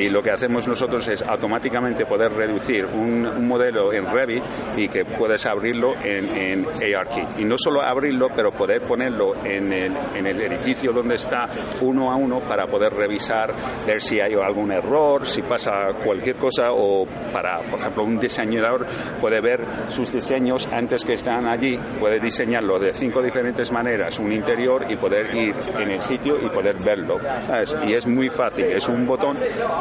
Y 0.00 0.08
lo 0.08 0.22
que 0.22 0.30
hacemos 0.30 0.66
nosotros 0.66 1.06
es 1.08 1.22
automáticamente 1.22 2.06
poder 2.06 2.32
reducir 2.32 2.86
un, 2.86 3.46
modelo 3.46 3.92
en 3.92 4.06
Revit 4.06 4.42
y 4.76 4.88
que 4.88 5.04
puedes 5.04 5.46
abrirlo 5.46 5.94
en, 6.02 6.36
en 6.36 6.66
ARKit. 6.94 7.38
Y 7.38 7.44
no 7.44 7.56
solo 7.58 7.82
abrirlo, 7.82 8.28
pero 8.34 8.50
poder 8.52 8.82
ponerlo 8.82 9.34
en 9.44 9.72
el, 9.72 9.92
en 10.14 10.26
el 10.26 10.40
edificio 10.40 10.92
donde 10.92 11.16
está 11.16 11.48
uno 11.80 12.10
a 12.10 12.16
uno 12.16 12.40
para 12.40 12.66
poder 12.66 12.92
revisar, 12.94 13.54
ver 13.86 14.00
si 14.00 14.20
hay 14.20 14.34
algún 14.34 14.72
error, 14.72 15.26
si 15.26 15.42
pasa 15.42 15.88
cualquier 16.04 16.36
cosa 16.36 16.72
o 16.72 17.06
para, 17.32 17.58
por 17.58 17.80
ejemplo, 17.80 17.97
un 18.04 18.18
diseñador 18.18 18.86
puede 19.20 19.40
ver 19.40 19.64
sus 19.88 20.12
diseños 20.12 20.68
antes 20.72 21.04
que 21.04 21.14
están 21.14 21.46
allí, 21.46 21.78
puede 21.98 22.20
diseñarlo 22.20 22.78
de 22.78 22.92
cinco 22.92 23.22
diferentes 23.22 23.70
maneras, 23.72 24.18
un 24.18 24.32
interior 24.32 24.86
y 24.88 24.96
poder 24.96 25.34
ir 25.34 25.54
en 25.78 25.90
el 25.90 26.00
sitio 26.00 26.38
y 26.40 26.48
poder 26.48 26.76
verlo. 26.76 27.18
Y 27.86 27.92
es 27.92 28.06
muy 28.06 28.28
fácil, 28.28 28.66
es 28.66 28.88
un 28.88 29.06
botón, 29.06 29.36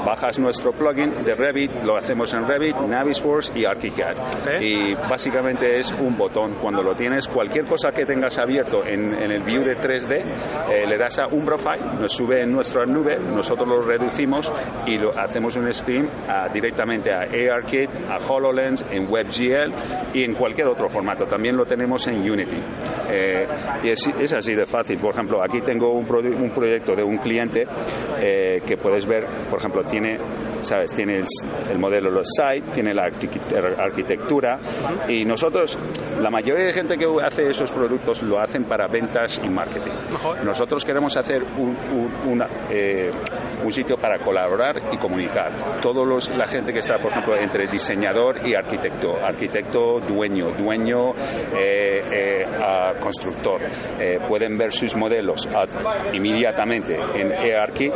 bajas 0.06 0.40
nuestro 0.40 0.72
plugin 0.72 1.14
de 1.24 1.36
Revit, 1.36 1.84
lo 1.84 1.98
hacemos 1.98 2.34
en 2.34 2.48
Revit, 2.48 2.76
Navisworks 2.76 3.52
y 3.56 3.66
ArchiCAD. 3.66 4.16
Y 4.62 4.94
básicamente 4.94 5.80
es 5.80 5.92
un 5.92 6.18
botón. 6.18 6.56
Cuando 6.62 6.82
lo 6.84 6.96
tienes, 6.96 7.28
cualquier 7.28 7.66
cosa 7.66 7.92
que 7.92 8.06
tengas 8.06 8.38
abierto 8.38 8.86
en, 8.86 9.14
el 9.14 9.44
view 9.44 9.64
de 9.64 9.78
3D, 9.78 10.22
eh, 10.70 10.86
le 10.88 10.98
das 10.98 11.20
a 11.20 11.28
un 11.28 11.46
profile, 11.46 11.80
nos 12.00 12.14
sube 12.14 12.42
en 12.42 12.52
nuestra 12.52 12.86
nube, 12.86 13.18
nosotros 13.18 13.68
lo 13.68 13.82
reducimos 13.82 14.52
y 14.86 14.98
lo 14.98 15.18
hacemos 15.18 15.56
un 15.56 15.74
stream 15.74 16.08
directamente 16.54 17.12
a 17.12 17.22
ARKit, 17.54 17.90
a 18.10 18.18
HoloLens, 18.18 18.86
en 18.92 19.10
WebGL 19.10 19.72
y 20.14 20.24
en 20.24 20.34
cualquier 20.34 20.68
otro 20.68 20.90
formato. 20.90 21.26
También 21.26 21.56
lo 21.56 21.66
tenemos 21.66 22.08
en 22.08 22.30
Unity. 22.30 22.58
Eh, 23.10 23.48
y 23.84 23.90
es, 23.90 24.34
así 24.34 24.56
de 24.56 24.66
fácil. 24.66 24.98
Por 24.98 25.14
ejemplo, 25.14 25.42
aquí 25.42 25.62
tengo 25.62 25.92
un, 25.92 26.08
un 26.10 26.52
proyecto 26.52 26.96
de 26.96 27.04
un 27.04 27.18
cliente 27.18 27.68
eh, 28.20 28.62
que 28.66 28.78
puedes 28.78 29.06
ver, 29.06 29.26
por 29.50 29.60
ejemplo, 29.60 29.84
tiene, 29.84 30.20
¿sabes? 30.62 30.94
Tiene 30.94 31.24
el, 31.70 31.80
modelo 31.80 32.10
los 32.10 32.28
site, 32.30 32.72
tiene 32.74 32.94
la 32.94 33.06
arquitectura 33.06 34.60
y 35.08 35.26
nosotros, 35.26 35.78
la 36.20 36.30
mayoría 36.30 36.66
de 36.66 36.74
gente 36.74 36.98
que 36.98 37.08
hace 37.24 37.50
esos 37.50 37.72
productos 37.72 38.22
lo 38.22 38.40
hacen 38.40 38.64
para 38.66 38.88
ventas 38.88 39.40
y 39.44 39.50
marketing. 39.50 39.94
Nosotros 40.44 40.84
queremos 40.84 41.16
hacer 41.18 41.44
un, 41.44 41.78
una, 42.26 42.48
eh, 42.70 43.12
un 43.64 43.72
sitio 43.72 43.98
para 43.98 44.20
colaborar 44.20 44.82
y 44.92 44.98
comunicar. 44.98 45.52
Todos 45.82 46.30
la 46.36 46.48
gente 46.48 46.74
que 46.74 46.80
está, 46.80 46.98
por 46.98 47.12
ejemplo, 47.12 47.36
entre 47.36 47.68
diseñador 47.98 48.48
y 48.48 48.54
arquitecto, 48.54 49.18
arquitecto 49.24 50.00
dueño, 50.00 50.52
dueño 50.52 51.14
eh, 51.56 52.04
eh, 52.12 52.46
constructor, 53.00 53.62
pueden 54.28 54.58
ver 54.58 54.72
sus 54.72 54.96
modelos 54.96 55.48
inmediatamente 56.14 57.00
en 57.16 57.32
eArchi, 57.32 57.92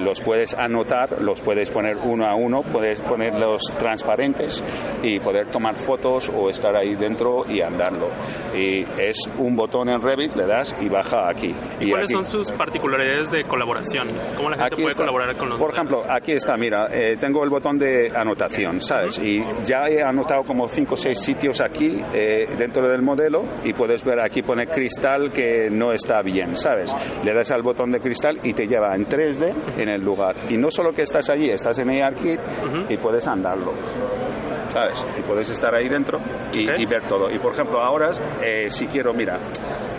los 0.00 0.20
puedes 0.20 0.54
anotar, 0.54 1.20
los 1.20 1.40
puedes 1.40 1.70
poner 1.70 1.96
uno 1.96 2.26
a 2.26 2.34
uno, 2.34 2.62
puedes 2.62 3.00
ponerlos 3.00 3.62
transparentes 3.78 4.62
y 5.02 5.18
poder 5.18 5.50
tomar 5.50 5.74
fotos 5.74 6.30
o 6.34 6.48
estar 6.48 6.76
ahí 6.76 6.94
dentro 6.94 7.44
y 7.48 7.60
andarlo. 7.60 8.08
Y 8.54 8.86
es 8.98 9.18
un 9.38 9.56
botón 9.56 9.88
en 9.88 10.00
Revit, 10.00 10.34
le 10.34 10.46
das 10.46 10.76
y 10.80 10.88
baja 10.88 11.28
aquí. 11.28 11.54
¿Y, 11.80 11.90
cuáles 11.90 12.10
son 12.10 12.26
sus 12.26 12.52
particularidades 12.52 13.30
de 13.30 13.44
colaboración? 13.44 14.08
¿Cómo 14.36 14.50
la 14.50 14.58
gente 14.58 14.82
puede 14.82 14.94
colaborar 14.94 15.36
con 15.36 15.48
los 15.48 15.58
Por 15.58 15.70
ejemplo, 15.70 16.04
aquí 16.08 16.32
está, 16.32 16.56
mira, 16.56 16.88
eh, 16.92 17.16
tengo 17.18 17.42
el 17.42 17.50
botón 17.50 17.78
de 17.78 18.12
anotación, 18.14 18.80
¿sabes? 18.80 19.18
Y 19.18 19.39
ya 19.64 19.88
he 19.88 20.02
anotado 20.02 20.44
como 20.44 20.68
5 20.68 20.94
o 20.94 20.96
6 20.96 21.18
sitios 21.18 21.60
aquí 21.60 22.02
eh, 22.12 22.48
dentro 22.58 22.88
del 22.88 23.02
modelo 23.02 23.44
y 23.64 23.72
puedes 23.72 24.04
ver 24.04 24.20
aquí 24.20 24.42
pone 24.42 24.66
cristal 24.66 25.30
que 25.30 25.68
no 25.70 25.92
está 25.92 26.22
bien, 26.22 26.56
¿sabes? 26.56 26.94
Le 27.24 27.34
das 27.34 27.50
al 27.50 27.62
botón 27.62 27.90
de 27.90 28.00
cristal 28.00 28.38
y 28.42 28.52
te 28.52 28.66
lleva 28.66 28.94
en 28.94 29.06
3D 29.06 29.52
en 29.78 29.88
el 29.88 30.00
lugar. 30.00 30.36
Y 30.48 30.56
no 30.56 30.70
solo 30.70 30.92
que 30.92 31.02
estás 31.02 31.30
allí, 31.30 31.50
estás 31.50 31.78
en 31.78 31.90
ARKit 31.90 32.40
y 32.88 32.96
puedes 32.96 33.26
andarlo. 33.26 33.72
¿sabes? 34.72 35.04
Y 35.18 35.22
puedes 35.22 35.50
estar 35.50 35.74
ahí 35.74 35.88
dentro 35.88 36.18
y, 36.52 36.86
ver 36.86 37.06
todo. 37.08 37.30
Y 37.30 37.38
por 37.38 37.54
ejemplo, 37.54 37.80
ahora, 37.80 38.12
eh, 38.42 38.68
si 38.70 38.86
quiero, 38.86 39.12
mira, 39.12 39.38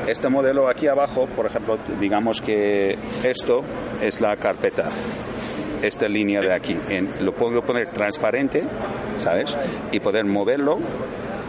este 0.07 0.29
modelo 0.29 0.69
aquí 0.69 0.87
abajo, 0.87 1.27
por 1.27 1.45
ejemplo, 1.45 1.77
digamos 1.99 2.41
que 2.41 2.97
esto 3.23 3.63
es 4.01 4.21
la 4.21 4.35
carpeta 4.37 4.89
esta 5.81 6.07
línea 6.07 6.41
de 6.41 6.53
aquí. 6.53 6.77
En, 6.89 7.25
lo 7.25 7.33
puedo 7.33 7.61
poner 7.61 7.91
transparente, 7.91 8.63
¿sabes? 9.17 9.57
Y 9.91 9.99
poder 9.99 10.25
moverlo, 10.25 10.79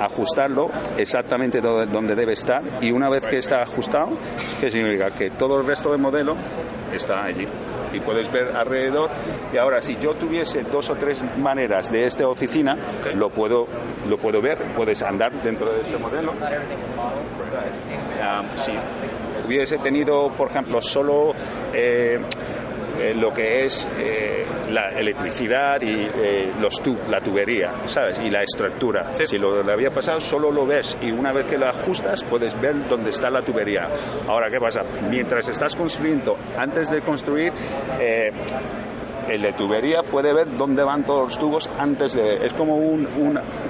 ajustarlo 0.01 0.71
exactamente 0.97 1.61
donde 1.61 2.15
debe 2.15 2.33
estar. 2.33 2.63
Y 2.81 2.91
una 2.93 3.09
vez 3.09 3.27
que 3.27 3.39
está 3.39 3.63
ajustado, 3.63 4.11
¿qué 4.61 4.71
significa? 4.71 5.11
Que 5.11 5.31
todo 5.31 5.61
el 5.61 5.67
resto 5.67 5.91
del 5.93 6.01
modelo 6.01 6.37
está 6.95 7.25
allí. 7.25 7.47
Y 7.93 8.01
puedes 8.01 8.31
ver 8.33 8.57
alrededor. 8.57 9.11
Y 9.53 9.59
ahora, 9.59 9.83
si 9.83 9.97
yo 9.99 10.15
tuviese 10.15 10.63
dos 10.63 10.89
o 10.89 10.95
tres 10.95 11.23
maneras 11.39 11.93
de 11.93 12.07
esta 12.07 12.27
oficina, 12.27 12.77
lo 13.15 13.29
puedo, 13.29 13.67
lo 14.09 14.17
puedo 14.17 14.41
ver. 14.41 14.59
Puedes 14.75 15.03
andar 15.03 15.33
dentro 15.43 15.71
de 15.73 15.83
este 15.83 15.99
modelo. 15.99 16.33
Ah, 18.21 18.43
si 18.57 18.73
hubiese 19.47 19.77
tenido, 19.79 20.31
por 20.31 20.49
ejemplo, 20.51 20.81
solo 20.81 21.35
eh, 21.75 22.19
eh, 22.99 23.15
lo 23.15 23.33
que 23.33 23.65
es 23.65 23.87
eh, 23.99 24.45
la 24.71 24.91
electricidad 24.91 25.81
y 25.83 26.09
los 26.61 26.83
la 27.09 27.21
tubería, 27.21 27.73
¿sabes? 27.87 28.21
Y 28.25 28.31
la 28.31 28.43
estructura. 28.43 29.11
Si 29.13 29.39
lo 29.39 29.63
le 29.63 29.73
había 29.73 29.91
pasado, 29.91 30.21
solo 30.21 30.51
lo 30.51 30.67
ves 30.67 30.97
y 31.01 31.11
una 31.11 31.33
vez 31.33 31.45
que 31.47 31.59
lo 31.59 31.67
ajustas 31.67 32.25
puedes 32.25 32.59
ver 32.61 32.89
dónde 32.89 33.11
está 33.11 33.31
la 33.31 33.43
tubería. 33.43 33.89
Ahora, 34.27 34.51
¿qué 34.51 34.59
pasa? 34.59 34.83
Mientras 35.09 35.49
estás 35.49 35.77
construyendo, 35.77 36.37
antes 36.59 36.91
de 36.91 37.01
construir, 37.03 37.53
el 39.29 39.43
de 39.43 39.53
tubería 39.53 40.03
puede 40.03 40.33
ver 40.33 40.57
dónde 40.57 40.83
van 40.83 41.05
todos 41.05 41.25
los 41.27 41.39
tubos 41.39 41.71
antes 41.79 42.15
de... 42.15 42.45
Es 42.45 42.53
como 42.55 42.77
un, 42.77 43.09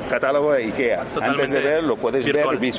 catálogo 0.08 0.52
de 0.52 0.64
IKEA. 0.64 1.04
antes 1.20 1.50
de 1.50 1.60
ver 1.60 1.82
lo 1.82 1.96
puedes 1.96 2.24
ver 2.24 2.46
y 2.60 2.70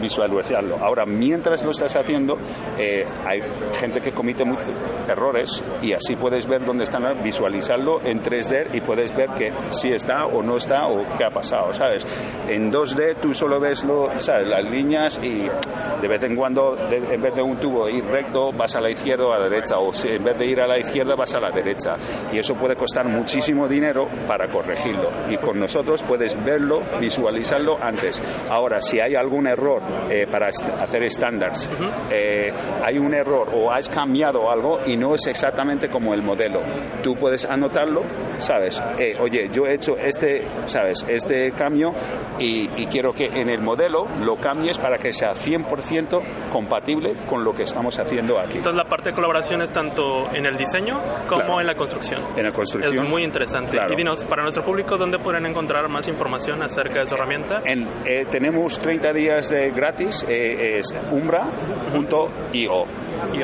visualizarlo. 0.00 0.76
Ahora, 0.80 1.06
mientras 1.06 1.62
lo 1.62 1.70
estás 1.70 1.96
haciendo, 1.96 2.36
eh, 2.78 3.06
hay 3.26 3.40
gente 3.78 4.00
que 4.00 4.12
comete 4.12 4.44
errores 5.08 5.62
y 5.82 5.92
así 5.92 6.16
puedes 6.16 6.46
ver 6.46 6.64
dónde 6.64 6.84
están, 6.84 7.04
visualizarlo 7.22 8.00
en 8.02 8.22
3D 8.22 8.74
y 8.74 8.80
puedes 8.80 9.14
ver 9.16 9.30
que 9.30 9.52
si 9.70 9.92
está 9.92 10.26
o 10.26 10.42
no 10.42 10.56
está 10.56 10.86
o 10.86 11.04
qué 11.16 11.24
ha 11.24 11.30
pasado, 11.30 11.72
¿sabes? 11.72 12.06
En 12.48 12.72
2D 12.72 13.16
tú 13.20 13.34
solo 13.34 13.58
ves 13.60 13.82
lo, 13.84 14.08
¿sabes? 14.18 14.48
las 14.48 14.64
líneas 14.64 15.18
y 15.22 15.46
de 16.00 16.08
vez 16.08 16.22
en 16.22 16.36
cuando, 16.36 16.76
en 16.90 17.22
vez 17.22 17.34
de 17.34 17.42
un 17.42 17.56
tubo 17.56 17.88
ir 17.88 18.04
recto, 18.04 18.52
vas 18.52 18.74
a 18.76 18.80
la 18.80 18.90
izquierda 18.90 19.24
o 19.24 19.32
a 19.32 19.38
la 19.38 19.48
derecha, 19.48 19.78
o 19.78 19.92
si, 19.92 20.08
en 20.08 20.24
vez 20.24 20.38
de 20.38 20.46
ir 20.46 20.60
a 20.60 20.66
la 20.66 20.78
izquierda, 20.78 21.14
vas 21.14 21.34
a 21.34 21.40
la 21.40 21.50
derecha 21.50 21.94
y 22.32 22.38
eso 22.38 22.54
puede 22.54 22.76
costar 22.76 23.06
muchísimo 23.08 23.68
dinero 23.68 24.08
para 24.26 24.48
corregirlo. 24.48 25.04
Y 25.30 25.36
con 25.36 25.58
nosotros 25.58 26.02
puedes 26.02 26.42
verlo, 26.44 26.82
visualizarlo 27.00 27.76
antes. 27.80 28.20
Ahora, 28.50 28.80
si 28.80 29.00
hay 29.00 29.14
algún 29.14 29.46
error 29.46 29.82
eh, 30.10 30.26
para 30.30 30.48
hacer 30.48 31.02
estándares, 31.02 31.68
eh, 32.10 32.52
hay 32.82 32.98
un 32.98 33.14
error 33.14 33.48
o 33.54 33.70
has 33.70 33.88
cambiado 33.88 34.50
algo 34.50 34.80
y 34.86 34.96
no 34.96 35.14
es 35.14 35.26
exactamente 35.26 35.88
como 35.88 36.14
el 36.14 36.22
modelo, 36.22 36.60
tú 37.02 37.16
puedes 37.16 37.44
anotarlo, 37.44 38.02
¿sabes? 38.38 38.82
Eh, 38.98 39.16
oye, 39.20 39.50
yo 39.52 39.66
he 39.66 39.74
hecho 39.74 39.96
este, 39.96 40.44
¿sabes? 40.66 41.04
Este 41.08 41.52
cambio 41.52 41.94
y, 42.38 42.68
quiero 42.94 43.12
que 43.12 43.26
en 43.26 43.48
el 43.48 43.60
modelo 43.60 44.06
lo 44.22 44.36
cambies 44.36 44.78
para 44.78 44.98
que 44.98 45.12
sea 45.12 45.32
100% 45.32 46.20
compatible 46.52 47.14
con 47.28 47.42
lo 47.42 47.52
que 47.52 47.64
estamos 47.64 47.98
haciendo 47.98 48.38
aquí. 48.38 48.58
Entonces, 48.58 48.76
la 48.76 48.88
parte 48.88 49.10
de 49.10 49.14
colaboración 49.14 49.62
es 49.62 49.72
tanto 49.72 50.32
en 50.32 50.46
el 50.46 50.54
diseño 50.54 51.00
como 51.28 51.60
en 51.60 51.66
la 51.66 51.74
construcción 51.74 52.03
construcción. 52.10 52.38
En 52.38 52.44
la 52.44 52.52
construcción. 52.52 53.04
Es 53.04 53.10
muy 53.10 53.24
interesante. 53.24 53.72
Claro. 53.72 53.92
Y 53.92 53.96
dinos, 53.96 54.24
para 54.24 54.42
nuestro 54.42 54.64
público, 54.64 54.96
¿dónde 54.96 55.18
pueden 55.18 55.46
encontrar 55.46 55.88
más 55.88 56.06
información 56.08 56.62
acerca 56.62 57.00
de 57.00 57.06
su 57.06 57.14
herramienta? 57.14 57.62
En, 57.64 57.88
eh, 58.04 58.26
tenemos 58.30 58.78
30 58.78 59.12
días 59.12 59.50
de 59.50 59.70
gratis, 59.70 60.24
eh, 60.28 60.78
es 60.78 60.94
umbra.io. 61.10 62.84
Y 63.32 63.38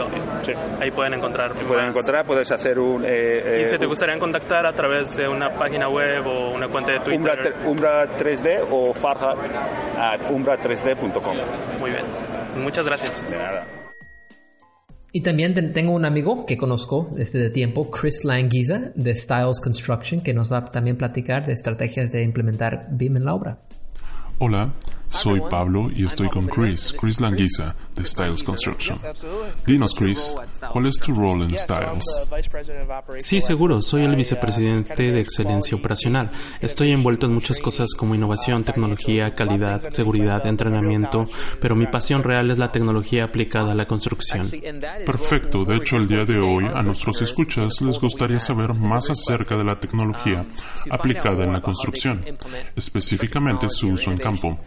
Sí. 0.44 0.52
ahí 0.80 0.90
pueden 0.90 1.14
encontrar. 1.14 1.52
Pueden 1.52 1.68
más. 1.68 1.88
encontrar, 1.88 2.24
puedes 2.26 2.50
hacer 2.50 2.78
un... 2.78 3.04
eh, 3.04 3.58
Y 3.60 3.62
eh, 3.62 3.66
si 3.66 3.78
te 3.78 3.86
gustaría 3.86 4.18
contactar 4.18 4.66
a 4.66 4.72
través 4.72 5.16
de 5.16 5.28
una 5.28 5.50
página 5.54 5.88
web 5.88 6.26
o 6.26 6.50
una 6.50 6.68
cuenta 6.68 6.92
de 6.92 6.98
Umbra, 7.16 7.34
Twitter. 7.34 7.54
tre- 7.54 7.66
Umbra 7.68 8.06
3D 8.16 8.66
o 8.70 8.92
farha 8.94 9.34
at 9.98 10.20
umbra3d.com. 10.30 11.34
Muy 11.78 11.90
bien. 11.90 12.04
Muchas 12.56 12.86
gracias. 12.86 13.30
De 13.30 13.36
nada. 13.36 13.64
Y 15.12 15.22
también 15.22 15.54
ten- 15.54 15.72
tengo 15.72 15.90
un 15.92 16.04
amigo 16.04 16.46
que 16.46 16.56
conozco 16.56 17.08
desde 17.16 17.40
de 17.40 17.50
tiempo, 17.50 17.90
Chris 17.90 18.24
Languiza, 18.24 18.92
de 18.94 19.16
Styles 19.16 19.60
Construction, 19.60 20.20
que 20.20 20.32
nos 20.32 20.52
va 20.52 20.58
a 20.58 20.64
también 20.66 20.96
platicar 20.96 21.46
de 21.46 21.52
estrategias 21.52 22.12
de 22.12 22.22
implementar 22.22 22.86
BIM 22.90 23.16
en 23.16 23.24
la 23.24 23.34
obra. 23.34 23.58
Hola, 24.38 24.72
soy 25.10 25.40
Pablo 25.50 25.90
y 25.94 26.06
estoy 26.06 26.28
con 26.28 26.46
Chris, 26.46 26.94
Chris 26.98 27.20
Languiza, 27.20 27.74
de 27.94 28.06
Styles 28.06 28.42
Construction. 28.42 28.98
Dinos, 29.66 29.94
Chris, 29.94 30.34
¿cuál 30.70 30.86
es 30.86 30.96
tu 30.96 31.14
rol 31.14 31.42
en 31.42 31.58
Styles? 31.58 32.04
Sí, 33.18 33.40
seguro. 33.40 33.80
Soy 33.82 34.04
el 34.04 34.16
vicepresidente 34.16 35.12
de 35.12 35.20
excelencia 35.20 35.76
operacional. 35.76 36.30
Estoy 36.60 36.92
envuelto 36.92 37.26
en 37.26 37.34
muchas 37.34 37.60
cosas 37.60 37.90
como 37.94 38.14
innovación, 38.14 38.64
tecnología, 38.64 39.34
calidad, 39.34 39.82
seguridad, 39.90 40.46
entrenamiento, 40.46 41.26
pero 41.60 41.74
mi 41.74 41.86
pasión 41.86 42.22
real 42.22 42.50
es 42.50 42.58
la 42.58 42.72
tecnología 42.72 43.24
aplicada 43.24 43.72
a 43.72 43.74
la 43.74 43.86
construcción. 43.86 44.50
Perfecto, 45.04 45.64
de 45.64 45.76
hecho 45.76 45.96
el 45.96 46.08
día 46.08 46.24
de 46.24 46.38
hoy 46.38 46.66
a 46.72 46.82
nuestros 46.82 47.20
escuchas 47.22 47.80
les 47.80 47.98
gustaría 47.98 48.40
saber 48.40 48.74
más 48.74 49.10
acerca 49.10 49.56
de 49.56 49.64
la 49.64 49.78
tecnología 49.78 50.46
aplicada 50.90 51.44
en 51.44 51.52
la 51.52 51.60
construcción, 51.60 52.24
específicamente 52.76 53.68
su 53.68 53.88
uso 53.88 54.10
en 54.10 54.16
campo. 54.16 54.58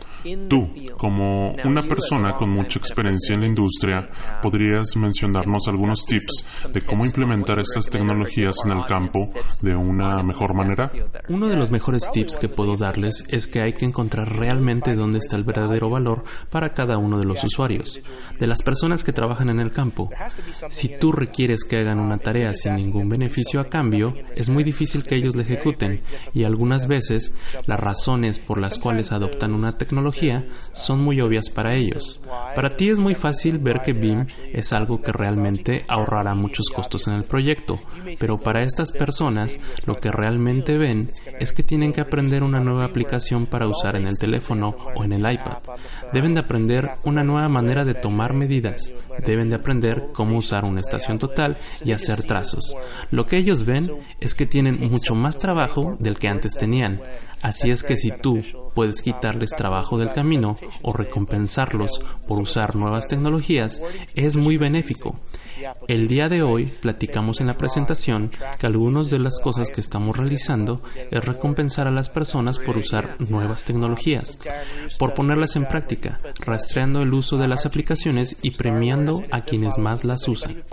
Tú, 0.50 0.70
como 0.98 1.56
una 1.64 1.84
persona 1.84 2.36
con 2.36 2.50
mucha 2.50 2.80
experiencia 2.80 3.34
en 3.34 3.42
la 3.42 3.48
industria, 3.48 4.10
¿podrías 4.42 4.96
mencionarnos 4.96 5.68
algunos 5.68 6.06
tips 6.06 6.46
de 6.72 6.82
cómo 6.82 7.06
implementar 7.06 7.60
estas 7.60 7.90
tecnologías 7.90 8.56
en 8.66 8.72
el 8.72 8.86
campo 8.86 9.30
de 9.62 9.76
una 9.76 10.22
mejor 10.24 10.54
manera? 10.54 10.92
Uno 11.30 11.48
de 11.48 11.56
los 11.56 11.72
mejores 11.72 12.10
tips 12.12 12.38
que 12.38 12.50
puedo 12.50 12.78
darles 12.78 13.26
es 13.30 13.48
que 13.48 13.62
hay 13.62 13.74
que 13.74 13.86
encontrar 13.86 14.36
realmente 14.36 14.96
dónde 14.96 15.20
está 15.20 15.36
el 15.36 15.44
verdadero 15.44 15.90
valor 15.90 16.24
para 16.50 16.74
cada 16.74 16.98
uno 16.98 17.20
de 17.20 17.26
los 17.26 17.44
usuarios, 17.44 18.02
de 18.40 18.48
las 18.48 18.62
personas 18.62 19.04
que 19.04 19.14
trabajan 19.14 19.50
en 19.50 19.60
el 19.60 19.72
campo. 19.72 20.10
Si 20.70 20.98
tú 20.98 21.12
requieres 21.12 21.64
que 21.64 21.78
hagan 21.78 22.00
una 22.00 22.18
tarea 22.18 22.54
sin 22.54 22.76
ningún 22.76 23.10
beneficio 23.10 23.60
a 23.60 23.70
cambio, 23.70 24.14
es 24.36 24.50
muy 24.50 24.64
difícil 24.64 25.04
que 25.04 25.16
ellos 25.16 25.36
la 25.36 25.44
ejecuten 25.44 26.02
y 26.34 26.44
algunas 26.44 26.88
veces 26.88 27.34
las 27.66 27.80
razones 27.80 28.40
por 28.40 28.60
las 28.60 28.78
cuales 28.78 29.12
adoptan 29.12 29.54
una 29.54 29.74
tecnología 29.74 30.23
son 30.72 31.02
muy 31.02 31.22
obvias 31.22 31.50
para 31.50 31.74
ellos. 31.74 32.20
Para 32.56 32.70
ti 32.76 32.90
es 32.90 33.00
muy 33.00 33.16
fácil 33.16 33.60
ver 33.60 33.82
que 33.82 33.94
BIM 33.94 34.28
es 34.52 34.74
algo 34.74 35.02
que 35.02 35.12
realmente 35.12 35.86
ahorrará 35.88 36.36
muchos 36.36 36.70
costos 36.70 37.08
en 37.08 37.16
el 37.16 37.24
proyecto, 37.24 37.80
pero 38.20 38.40
para 38.40 38.64
estas 38.64 38.91
personas 38.91 39.60
lo 39.86 40.00
que 40.00 40.12
realmente 40.12 40.78
ven 40.78 41.12
es 41.40 41.54
que 41.54 41.64
tienen 41.64 41.91
que 41.91 42.02
aprender 42.02 42.44
una 42.44 42.60
nueva 42.60 42.86
aplicación 42.86 43.45
para 43.45 43.68
usar 43.68 43.95
en 43.95 44.08
el 44.08 44.18
teléfono 44.18 44.76
o 44.95 45.04
en 45.04 45.14
el 45.14 45.32
iPad. 45.32 45.58
Deben 46.12 46.34
de 46.34 46.40
aprender 46.40 46.91
una 47.04 47.24
nueva 47.24 47.50
manera 47.50 47.86
de 47.86 47.94
tomar 47.94 48.34
medidas. 48.34 48.94
Deben 49.26 49.50
de 49.50 49.56
aprender 49.56 50.10
cómo 50.14 50.38
usar 50.38 50.66
una 50.66 50.82
estación 50.82 51.20
total 51.20 51.58
y 51.84 51.91
hacer 51.91 52.24
trazos. 52.24 52.76
Lo 53.12 53.26
que 53.26 53.38
ellos 53.38 53.66
ven 53.66 53.90
es 54.20 54.36
que 54.36 54.45
tienen 54.45 54.80
mucho 54.90 55.16
más 55.16 55.40
trabajo 55.40 55.95
del 56.00 56.18
que 56.18 56.28
antes 56.28 56.54
tenían. 56.54 57.02
Así 57.44 57.70
es 57.70 57.84
que 57.84 57.98
si 57.98 58.10
tú 58.10 58.41
puedes 58.74 59.02
quitarles 59.02 59.52
trabajo 59.52 59.98
del 59.98 60.14
camino 60.14 60.56
o 60.82 60.94
recompensarlos 60.94 61.99
por 62.26 62.40
usar 62.40 62.78
nuevas 62.78 63.10
tecnologías, 63.10 63.84
es 64.15 64.38
muy 64.38 64.56
benéfico. 64.56 65.20
El 65.88 66.08
día 66.08 66.30
de 66.30 66.42
hoy 66.42 66.66
platicamos 66.66 67.42
en 67.42 67.48
la 67.48 67.58
presentación 67.58 68.32
que 68.60 68.66
algunas 68.66 69.10
de 69.10 69.20
las 69.20 69.40
cosas 69.40 69.70
que 69.70 69.82
estamos 69.82 70.18
realizando 70.18 70.82
es 71.12 71.24
recompensar 71.24 71.88
a 71.88 71.92
las 71.92 72.10
personas 72.10 72.60
por 72.60 72.78
usar 72.78 73.18
nuevas 73.30 73.64
tecnologías, 73.64 74.40
por 74.98 75.14
ponerlas 75.14 75.56
en 75.56 75.66
práctica, 75.66 76.20
rastreando 76.40 77.02
el 77.02 77.14
uso 77.14 77.38
de 77.38 77.48
las 77.48 77.66
aplicaciones 77.66 78.38
y 78.42 78.52
premiando 78.52 79.24
a 79.32 79.42
quienes 79.42 79.78
más 79.78 80.04
las 80.04 80.28
usan. 80.28 80.64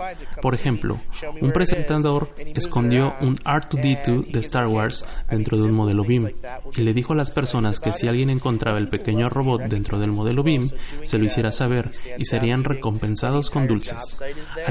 Por 0.41 0.53
ejemplo, 0.53 0.99
un 1.41 1.51
presentador 1.51 2.33
escondió 2.55 3.15
un 3.21 3.37
R2D2 3.37 4.31
de 4.31 4.39
Star 4.39 4.67
Wars 4.67 5.05
dentro 5.29 5.57
de 5.57 5.63
un 5.63 5.73
modelo 5.73 6.03
BIM 6.03 6.29
y 6.75 6.81
le 6.81 6.93
dijo 6.93 7.13
a 7.13 7.17
las 7.17 7.31
personas 7.31 7.79
que 7.79 7.93
si 7.93 8.07
alguien 8.07 8.29
encontraba 8.29 8.77
el 8.77 8.89
pequeño 8.89 9.29
robot 9.29 9.63
dentro 9.63 9.99
del 9.99 10.11
modelo 10.11 10.43
BIM, 10.43 10.69
se 11.03 11.17
lo 11.17 11.25
hiciera 11.25 11.51
saber 11.51 11.91
y 12.17 12.25
serían 12.25 12.63
recompensados 12.63 13.49
con 13.49 13.67
dulces. 13.67 14.21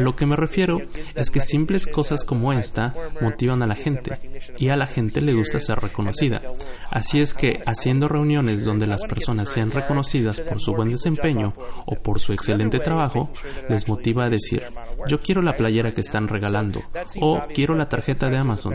Lo 0.00 0.16
que 0.16 0.26
me 0.26 0.36
refiero 0.36 0.80
es 1.14 1.30
que 1.30 1.40
simples 1.40 1.86
cosas 1.86 2.24
como 2.24 2.52
esta 2.52 2.94
motivan 3.20 3.62
a 3.62 3.66
la 3.66 3.74
gente 3.74 4.18
y 4.58 4.68
a 4.68 4.76
la 4.76 4.86
gente 4.86 5.20
le 5.20 5.34
gusta 5.34 5.60
ser 5.60 5.78
reconocida. 5.78 6.42
Así 6.90 7.20
es 7.20 7.34
que 7.34 7.60
haciendo 7.66 8.08
reuniones 8.08 8.64
donde 8.64 8.86
las 8.86 9.04
personas 9.04 9.48
sean 9.48 9.70
reconocidas 9.70 10.40
por 10.40 10.60
su 10.60 10.72
buen 10.72 10.90
desempeño 10.90 11.52
o 11.86 11.96
por 11.96 12.20
su 12.20 12.32
excelente 12.32 12.78
trabajo, 12.80 13.30
les 13.68 13.88
motiva 13.88 14.24
a 14.24 14.30
decir, 14.30 14.62
yo 15.06 15.20
quiero 15.20 15.42
la 15.42 15.56
playera 15.56 15.92
que 15.92 16.00
están 16.00 16.28
regalando 16.28 16.82
o 17.20 17.42
quiero 17.54 17.74
la 17.74 17.88
tarjeta 17.88 18.28
de 18.28 18.38
Amazon. 18.38 18.74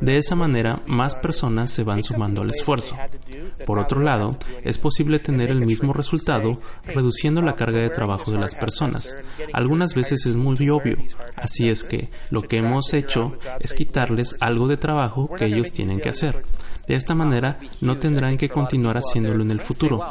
De 0.00 0.16
esa 0.16 0.36
manera, 0.36 0.80
más 0.86 1.14
personas 1.16 1.72
se 1.72 1.82
van 1.82 2.04
sumando 2.04 2.42
al 2.42 2.50
esfuerzo. 2.50 2.96
Por 3.66 3.78
otro 3.78 4.00
lado, 4.00 4.36
es 4.62 4.78
posible 4.78 5.18
tener 5.18 5.50
el 5.50 5.64
mismo 5.64 5.92
resultado 5.92 6.60
reduciendo 6.84 7.42
la 7.42 7.56
carga 7.56 7.80
de 7.80 7.90
trabajo 7.90 8.30
de 8.30 8.38
las 8.38 8.54
personas. 8.54 9.16
Algunas 9.52 9.94
veces 9.94 10.24
es 10.26 10.36
muy 10.36 10.56
obvio, 10.70 10.96
así 11.36 11.68
es 11.68 11.84
que 11.84 12.10
lo 12.30 12.42
que 12.42 12.58
hemos 12.58 12.92
hecho 12.94 13.38
es 13.60 13.74
quitarles 13.74 14.36
algo 14.40 14.68
de 14.68 14.76
trabajo 14.76 15.30
que 15.34 15.46
ellos 15.46 15.72
tienen 15.72 16.00
que 16.00 16.08
hacer. 16.08 16.42
De 16.88 16.94
esta 16.94 17.14
manera 17.14 17.58
no 17.82 17.98
tendrán 17.98 18.38
que 18.38 18.48
continuar 18.48 18.96
haciéndolo 18.96 19.42
en 19.42 19.50
el 19.50 19.60
futuro. 19.60 20.04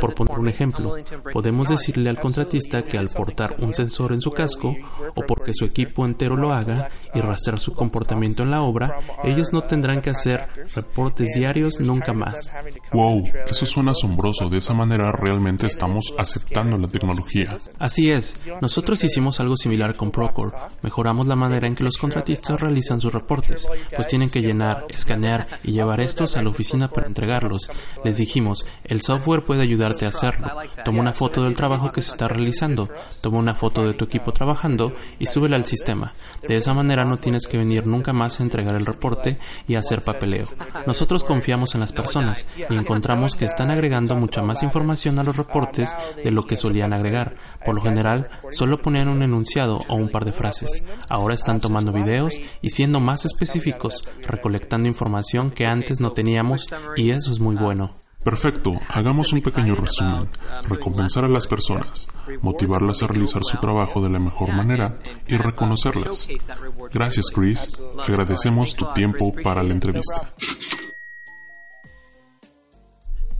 Por 0.00 0.14
poner 0.14 0.38
un 0.38 0.48
ejemplo, 0.48 0.96
podemos 1.32 1.68
decirle 1.68 2.10
al 2.10 2.18
contratista 2.18 2.82
que 2.82 2.98
al 2.98 3.08
portar 3.08 3.56
un 3.60 3.72
sensor 3.72 4.12
en 4.12 4.20
su 4.20 4.30
casco 4.32 4.74
o 5.14 5.22
porque 5.22 5.54
su 5.54 5.64
equipo 5.64 6.04
entero 6.04 6.36
lo 6.36 6.52
haga 6.52 6.88
y 7.14 7.20
rastrear 7.20 7.60
su 7.60 7.72
comportamiento 7.72 8.42
en 8.42 8.50
la 8.50 8.62
obra, 8.62 8.98
ellos 9.22 9.52
no 9.52 9.62
tendrán 9.62 10.02
que 10.02 10.10
hacer 10.10 10.48
reportes 10.74 11.34
diarios 11.34 11.78
nunca 11.78 12.12
más. 12.12 12.52
Wow, 12.92 13.24
eso 13.46 13.64
suena 13.64 13.92
asombroso. 13.92 14.48
De 14.48 14.58
esa 14.58 14.74
manera 14.74 15.12
realmente 15.12 15.68
estamos 15.68 16.12
aceptando 16.18 16.76
la 16.78 16.88
tecnología. 16.88 17.56
Así 17.78 18.10
es, 18.10 18.40
nosotros 18.60 19.04
hicimos 19.04 19.38
algo 19.38 19.56
similar 19.56 19.94
con 19.94 20.10
Procore. 20.10 20.56
Mejoramos 20.82 21.28
la 21.28 21.36
manera 21.36 21.68
en 21.68 21.76
que 21.76 21.84
los 21.84 21.96
contratistas 21.96 22.60
realizan 22.60 23.00
sus 23.00 23.12
reportes, 23.12 23.68
pues 23.94 24.08
tienen 24.08 24.30
que 24.30 24.40
llenar, 24.40 24.86
escanear 24.88 25.46
y 25.62 25.72
llevar 25.72 26.00
a 26.24 26.42
la 26.42 26.48
oficina 26.48 26.88
para 26.88 27.06
entregarlos. 27.06 27.70
Les 28.04 28.16
dijimos, 28.16 28.66
el 28.84 29.02
software 29.02 29.44
puede 29.44 29.62
ayudarte 29.62 30.06
a 30.06 30.08
hacerlo. 30.08 30.48
Toma 30.84 31.00
una 31.00 31.12
foto 31.12 31.42
del 31.42 31.54
trabajo 31.54 31.92
que 31.92 32.02
se 32.02 32.10
está 32.10 32.28
realizando, 32.28 32.88
toma 33.20 33.38
una 33.38 33.54
foto 33.54 33.82
de 33.82 33.94
tu 33.94 34.06
equipo 34.06 34.32
trabajando 34.32 34.94
y 35.18 35.26
súbela 35.26 35.56
al 35.56 35.66
sistema. 35.66 36.14
De 36.48 36.56
esa 36.56 36.72
manera 36.72 37.04
no 37.04 37.18
tienes 37.18 37.46
que 37.46 37.58
venir 37.58 37.86
nunca 37.86 38.12
más 38.12 38.40
a 38.40 38.42
entregar 38.42 38.74
el 38.74 38.86
reporte 38.86 39.38
y 39.66 39.74
hacer 39.74 40.02
papeleo. 40.02 40.46
Nosotros 40.86 41.24
confiamos 41.24 41.74
en 41.74 41.80
las 41.80 41.92
personas 41.92 42.46
y 42.56 42.74
encontramos 42.74 43.36
que 43.36 43.44
están 43.44 43.70
agregando 43.70 44.14
mucha 44.14 44.42
más 44.42 44.62
información 44.62 45.18
a 45.18 45.24
los 45.24 45.36
reportes 45.36 45.94
de 46.22 46.30
lo 46.30 46.46
que 46.46 46.56
solían 46.56 46.92
agregar. 46.92 47.34
Por 47.64 47.74
lo 47.74 47.82
general, 47.82 48.28
solo 48.50 48.80
ponían 48.80 49.08
un 49.08 49.22
enunciado 49.22 49.80
o 49.88 49.94
un 49.94 50.08
par 50.08 50.24
de 50.24 50.32
frases. 50.32 50.84
Ahora 51.08 51.34
están 51.34 51.60
tomando 51.60 51.92
videos 51.92 52.34
y 52.62 52.70
siendo 52.70 53.00
más 53.00 53.24
específicos, 53.24 54.08
recolectando 54.26 54.88
información 54.88 55.50
que 55.50 55.66
antes 55.66 56.00
no 56.00 56.12
teníamos 56.14 56.72
y 56.96 57.10
eso 57.10 57.32
es 57.32 57.40
muy 57.40 57.56
bueno. 57.56 57.94
Perfecto, 58.24 58.80
hagamos 58.88 59.34
un 59.34 59.42
pequeño 59.42 59.74
resumen. 59.74 60.28
Recompensar 60.66 61.24
a 61.24 61.28
las 61.28 61.46
personas, 61.46 62.08
motivarlas 62.40 63.02
a 63.02 63.06
realizar 63.06 63.44
su 63.44 63.58
trabajo 63.58 64.02
de 64.02 64.08
la 64.08 64.18
mejor 64.18 64.50
manera 64.54 64.98
y 65.28 65.36
reconocerlas. 65.36 66.26
Gracias, 66.92 67.26
Chris. 67.30 67.82
Agradecemos 68.08 68.74
tu 68.74 68.86
tiempo 68.94 69.34
para 69.42 69.62
la 69.62 69.74
entrevista. 69.74 70.32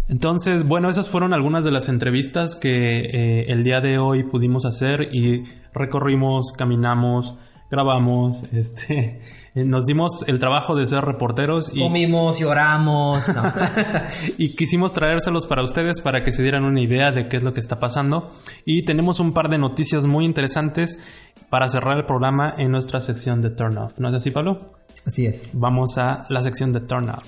Entonces, 0.07 0.69
bueno, 0.69 0.91
esas 0.91 1.09
fueron 1.09 1.33
algunas 1.33 1.65
de 1.65 1.71
las 1.71 1.89
entrevistas 1.89 2.55
que 2.55 3.01
eh, 3.01 3.47
el 3.49 3.65
día 3.65 3.81
de 3.81 3.97
hoy 3.97 4.25
pudimos 4.25 4.67
hacer 4.67 5.09
y 5.15 5.45
recorrimos, 5.73 6.53
caminamos, 6.53 7.39
grabamos, 7.71 8.45
este, 8.53 9.23
nos 9.55 9.87
dimos 9.87 10.25
el 10.27 10.41
trabajo 10.41 10.75
de 10.75 10.87
ser 10.87 11.03
reporteros 11.03 11.71
y, 11.73 11.81
Comimos, 11.81 12.41
lloramos. 12.41 13.29
no. 13.35 13.43
y 14.39 14.57
quisimos 14.57 14.93
traérselos 14.93 15.47
para 15.47 15.63
ustedes 15.63 16.01
para 16.01 16.25
que 16.25 16.33
se 16.33 16.43
dieran 16.43 16.65
una 16.65 16.81
idea 16.81 17.13
de 17.13 17.29
qué 17.29 17.37
es 17.37 17.43
lo 17.45 17.55
que 17.55 17.61
está 17.61 17.79
pasando. 17.79 18.33
Y 18.65 18.85
tenemos 18.85 19.21
un 19.21 19.33
par 19.33 19.49
de 19.49 19.59
noticias 19.59 20.07
muy 20.07 20.25
interesantes 20.25 20.99
para 21.51 21.69
cerrar 21.69 21.97
el 21.99 22.05
programa 22.05 22.55
en 22.59 22.73
nuestra 22.73 23.01
sección 23.01 23.41
de 23.43 23.51
Turn 23.51 23.79
Off. 23.79 23.93
¿No 23.99 24.09
es 24.09 24.15
así, 24.17 24.33
Pablo? 24.33 24.73
Así 25.07 25.27
es. 25.27 25.53
Vamos 25.55 25.99
a 25.99 26.27
la 26.31 26.43
sección 26.43 26.73
de 26.73 26.81
Turn 26.81 27.09
Up. 27.11 27.23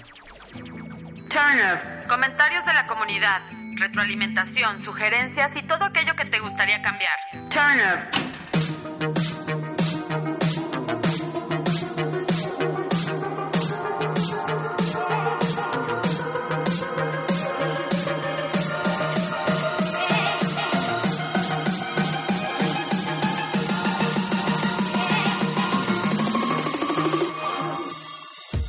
Turn 1.28 1.58
Up. 1.58 2.08
Comentarios 2.08 2.64
de 2.66 2.72
la 2.72 2.86
comunidad, 2.88 3.42
retroalimentación, 3.78 4.82
sugerencias 4.84 5.52
y 5.54 5.66
todo 5.68 5.84
aquello 5.84 6.14
que 6.16 6.24
te 6.28 6.40
gustaría 6.40 6.82
cambiar. 6.82 7.12
Turn 7.50 7.78
Up. 9.12 9.35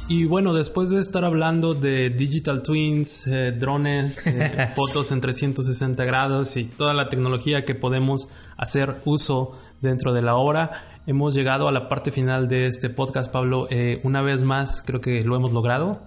Y 0.09 0.23
bueno, 0.23 0.53
después 0.53 0.89
de 0.89 0.99
estar 1.01 1.25
hablando 1.25 1.73
de 1.73 2.09
digital 2.09 2.63
twins, 2.63 3.27
eh, 3.27 3.51
drones, 3.51 4.25
eh, 4.25 4.71
fotos 4.75 5.11
en 5.11 5.19
360 5.19 6.05
grados 6.05 6.55
y 6.55 6.63
toda 6.63 6.93
la 6.93 7.09
tecnología 7.09 7.65
que 7.65 7.75
podemos 7.75 8.29
hacer 8.55 9.01
uso 9.03 9.59
dentro 9.81 10.13
de 10.13 10.21
la 10.21 10.35
obra, 10.35 11.01
hemos 11.07 11.33
llegado 11.33 11.67
a 11.67 11.73
la 11.73 11.89
parte 11.89 12.11
final 12.11 12.47
de 12.47 12.67
este 12.67 12.89
podcast, 12.89 13.29
Pablo. 13.29 13.67
Eh, 13.69 13.99
una 14.03 14.21
vez 14.21 14.43
más, 14.43 14.81
creo 14.81 15.01
que 15.01 15.23
lo 15.23 15.35
hemos 15.35 15.51
logrado. 15.51 15.99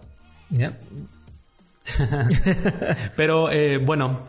Ya. 0.48 0.78
Pero 3.16 3.50
eh, 3.50 3.76
bueno, 3.76 4.20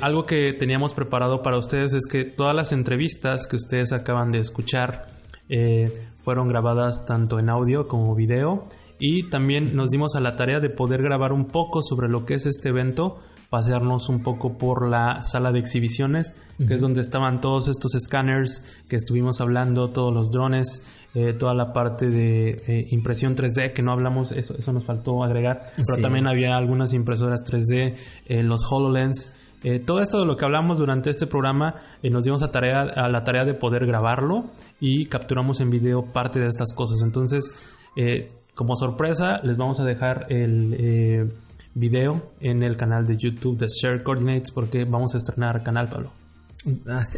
algo 0.00 0.24
que 0.26 0.52
teníamos 0.52 0.94
preparado 0.94 1.42
para 1.42 1.58
ustedes 1.58 1.92
es 1.92 2.06
que 2.10 2.24
todas 2.24 2.56
las 2.56 2.72
entrevistas 2.72 3.46
que 3.46 3.54
ustedes 3.54 3.92
acaban 3.92 4.32
de 4.32 4.40
escuchar 4.40 5.06
eh, 5.48 5.92
fueron 6.24 6.48
grabadas 6.48 7.04
tanto 7.04 7.38
en 7.38 7.50
audio 7.50 7.86
como 7.86 8.14
video 8.14 8.66
y 9.04 9.28
también 9.28 9.74
nos 9.74 9.90
dimos 9.90 10.14
a 10.14 10.20
la 10.20 10.36
tarea 10.36 10.60
de 10.60 10.70
poder 10.70 11.02
grabar 11.02 11.32
un 11.32 11.46
poco 11.46 11.82
sobre 11.82 12.08
lo 12.08 12.24
que 12.24 12.34
es 12.34 12.46
este 12.46 12.68
evento, 12.68 13.18
pasearnos 13.50 14.08
un 14.08 14.22
poco 14.22 14.56
por 14.56 14.88
la 14.88 15.24
sala 15.24 15.50
de 15.50 15.58
exhibiciones, 15.58 16.32
que 16.68 16.74
es 16.74 16.80
donde 16.80 17.00
estaban 17.00 17.40
todos 17.40 17.66
estos 17.66 17.96
escáneres 17.96 18.64
que 18.88 18.94
estuvimos 18.94 19.40
hablando, 19.40 19.90
todos 19.90 20.14
los 20.14 20.30
drones, 20.30 20.84
eh, 21.14 21.32
toda 21.32 21.52
la 21.52 21.72
parte 21.72 22.06
de 22.10 22.50
eh, 22.68 22.86
impresión 22.92 23.34
3D, 23.34 23.72
que 23.72 23.82
no 23.82 23.90
hablamos, 23.90 24.30
eso, 24.30 24.54
eso 24.56 24.72
nos 24.72 24.84
faltó 24.84 25.24
agregar, 25.24 25.72
pero 25.76 25.96
Sí. 25.96 26.02
también 26.02 26.28
había 26.28 26.56
algunas 26.56 26.94
impresoras 26.94 27.42
3D, 27.44 27.96
eh, 28.26 28.42
los 28.44 28.64
HoloLens. 28.70 29.34
Eh, 29.64 29.80
todo 29.80 30.00
esto 30.00 30.20
de 30.20 30.26
lo 30.26 30.36
que 30.36 30.44
hablamos 30.44 30.78
durante 30.78 31.10
este 31.10 31.26
programa 31.26 31.74
eh, 32.04 32.10
nos 32.10 32.22
dimos 32.24 32.44
a, 32.44 32.52
tarea, 32.52 32.82
a 32.82 33.08
la 33.08 33.24
tarea 33.24 33.44
de 33.44 33.54
poder 33.54 33.84
grabarlo 33.84 34.44
y 34.80 35.06
capturamos 35.06 35.60
en 35.60 35.70
video 35.70 36.02
parte 36.12 36.38
de 36.38 36.46
estas 36.46 36.72
cosas. 36.74 37.02
Entonces, 37.04 37.50
eh, 37.96 38.28
como 38.54 38.76
sorpresa, 38.76 39.40
les 39.42 39.56
vamos 39.56 39.80
a 39.80 39.84
dejar 39.84 40.26
el 40.28 40.74
eh, 40.78 41.28
video 41.74 42.32
en 42.40 42.62
el 42.62 42.76
canal 42.76 43.06
de 43.06 43.16
YouTube 43.16 43.58
de 43.58 43.68
Share 43.68 44.02
Coordinates 44.02 44.50
porque 44.50 44.84
vamos 44.84 45.14
a 45.14 45.18
estrenar 45.18 45.62
canal, 45.62 45.88
Pablo. 45.88 46.12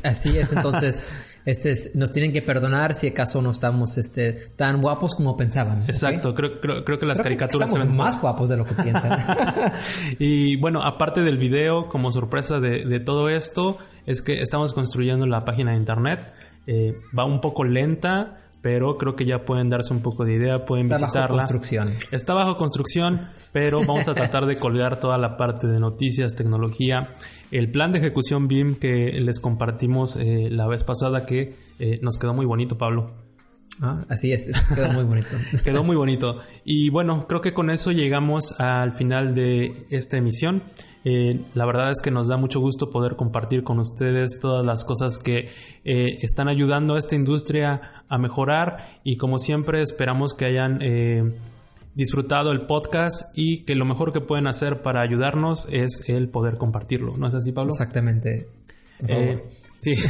Así- 0.05 0.39
es, 0.39 0.55
entonces, 0.55 1.39
este 1.45 1.73
es- 1.73 1.95
nos 1.95 2.13
tienen 2.13 2.33
que 2.33 2.41
perdonar 2.41 2.95
si 2.95 3.09
acaso 3.09 3.43
no 3.43 3.51
estamos 3.51 3.99
este, 3.99 4.33
tan 4.57 4.81
guapos 4.81 5.15
como 5.15 5.37
pensaban. 5.37 5.83
Exacto, 5.83 6.35
creo, 6.35 6.61
creo, 6.61 6.83
creo 6.85 6.99
que 6.99 7.05
las 7.05 7.19
Creo 7.19 7.25
que 7.31 7.37
caricaturas 7.37 7.71
se 7.71 7.77
estamos 7.77 7.95
más 7.95 8.19
guapos 8.21 8.49
de 8.49 8.57
lo 8.57 8.65
que 8.65 8.75
piensan. 8.75 9.19
y 10.19 10.57
bueno, 10.57 10.83
aparte 10.83 11.21
del 11.21 11.37
video, 11.37 11.89
como 11.89 12.11
sorpresa 12.11 12.59
de, 12.59 12.87
de 12.87 13.01
todo 13.01 13.29
esto, 13.29 13.77
es 14.07 14.23
que 14.23 14.41
estamos 14.41 14.73
construyendo 14.73 15.27
la 15.27 15.45
página 15.45 15.73
de 15.73 15.77
internet. 15.77 16.21
Eh, 16.67 16.95
va 17.17 17.27
un 17.27 17.43
poco 17.43 17.65
lenta, 17.65 18.37
pero 18.65 18.97
creo 18.97 19.15
que 19.15 19.27
ya 19.27 19.45
pueden 19.45 19.69
darse 19.69 19.93
un 19.93 20.01
poco 20.01 20.25
de 20.25 20.37
idea, 20.37 20.65
pueden 20.65 20.87
Está 20.87 20.95
bajo 21.01 21.13
visitarla. 21.13 21.37
construcción. 21.37 21.95
Está 22.11 22.33
bajo 22.33 22.57
construcción, 22.57 23.21
pero 23.53 23.81
vamos 23.87 24.09
a 24.09 24.15
tratar 24.15 24.47
de 24.47 24.57
colgar 24.57 25.01
toda 25.01 25.19
la 25.19 25.37
parte 25.37 25.67
de 25.67 25.79
noticias, 25.79 26.35
tecnología, 26.35 27.11
el 27.51 27.71
plan 27.71 27.93
de 27.93 27.99
ejecución 27.99 28.49
BIM 28.49 28.77
que 28.77 29.21
les 29.21 29.39
compartimos 29.39 30.17
eh, 30.17 30.49
la 30.51 30.67
vez 30.67 30.83
pasada 30.83 31.27
que 31.27 31.57
eh, 31.79 31.99
nos 32.01 32.17
quedó 32.17 32.33
muy 32.33 32.47
bonito, 32.47 32.79
Pablo. 32.79 33.13
Ah, 33.83 34.03
así 34.09 34.33
es, 34.33 34.47
quedó 34.75 34.91
muy 34.95 35.05
bonito. 35.05 35.37
Quedó 35.63 35.85
muy 35.85 35.97
bonito. 35.97 36.39
Y 36.65 36.89
bueno, 36.89 37.27
creo 37.29 37.43
que 37.43 37.53
con 37.53 37.69
eso 37.69 37.91
llegamos 37.91 38.59
al 38.59 38.93
final 38.93 39.35
de 39.35 39.85
esta 39.91 40.17
emisión. 40.17 40.63
Eh, 41.05 41.45
la 41.55 41.67
verdad 41.67 41.91
es 41.91 42.01
que 42.03 42.11
nos 42.11 42.29
da 42.29 42.37
mucho 42.37 42.61
gusto 42.61 42.91
poder 42.91 43.17
compartir 43.17 43.63
con 43.63 43.79
ustedes 43.79 44.39
todas 44.41 44.65
las 44.65 44.85
cosas 44.85 45.19
que 45.19 45.51
eh, 45.85 46.19
están 46.23 46.49
ayudando 46.49 46.95
a 46.95 46.99
esta 46.99 47.15
industria 47.15 48.05
a 48.09 48.19
mejorar 48.19 49.01
y 49.05 49.17
como 49.17 49.39
siempre 49.39 49.83
esperamos 49.83 50.35
que 50.35 50.47
hayan 50.47 50.81
eh, 50.81 51.39
disfrutado 51.95 52.53
el 52.53 52.67
podcast 52.67 53.31
y 53.35 53.65
que 53.65 53.75
lo 53.75 53.85
mejor 53.85 54.13
que 54.13 54.21
pueden 54.21 54.47
hacer 54.47 54.83
para 54.83 55.03
ayudarnos 55.03 55.69
es 55.71 56.03
el 56.07 56.29
poder 56.29 56.57
compartirlo. 56.57 57.17
¿No 57.17 57.29
es 57.29 57.35
así, 57.35 57.53
Pablo? 57.53 57.73
Exactamente. 57.73 58.47
Sí. 59.79 59.95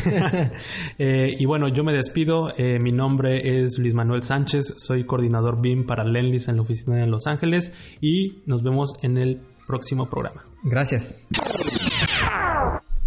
Eh, 0.99 1.35
y 1.39 1.45
bueno, 1.47 1.69
yo 1.69 1.83
me 1.83 1.93
despido. 1.93 2.53
Eh, 2.57 2.79
mi 2.79 2.93
nombre 2.93 3.63
es 3.63 3.79
Luis 3.79 3.95
Manuel 3.95 4.23
Sánchez. 4.23 4.75
Soy 4.77 5.05
coordinador 5.05 5.61
BIM 5.61 5.87
para 5.87 6.05
Lenlis 6.05 6.47
en 6.49 6.57
la 6.57 6.63
oficina 6.63 6.99
de 6.99 7.07
Los 7.09 7.27
Ángeles. 7.27 7.73
Y 8.01 8.43
nos 8.47 8.63
vemos 8.63 8.95
en 9.03 9.19
el 9.19 9.41
próximo 9.67 10.09
programa. 10.09 10.45
Gracias. 10.63 11.27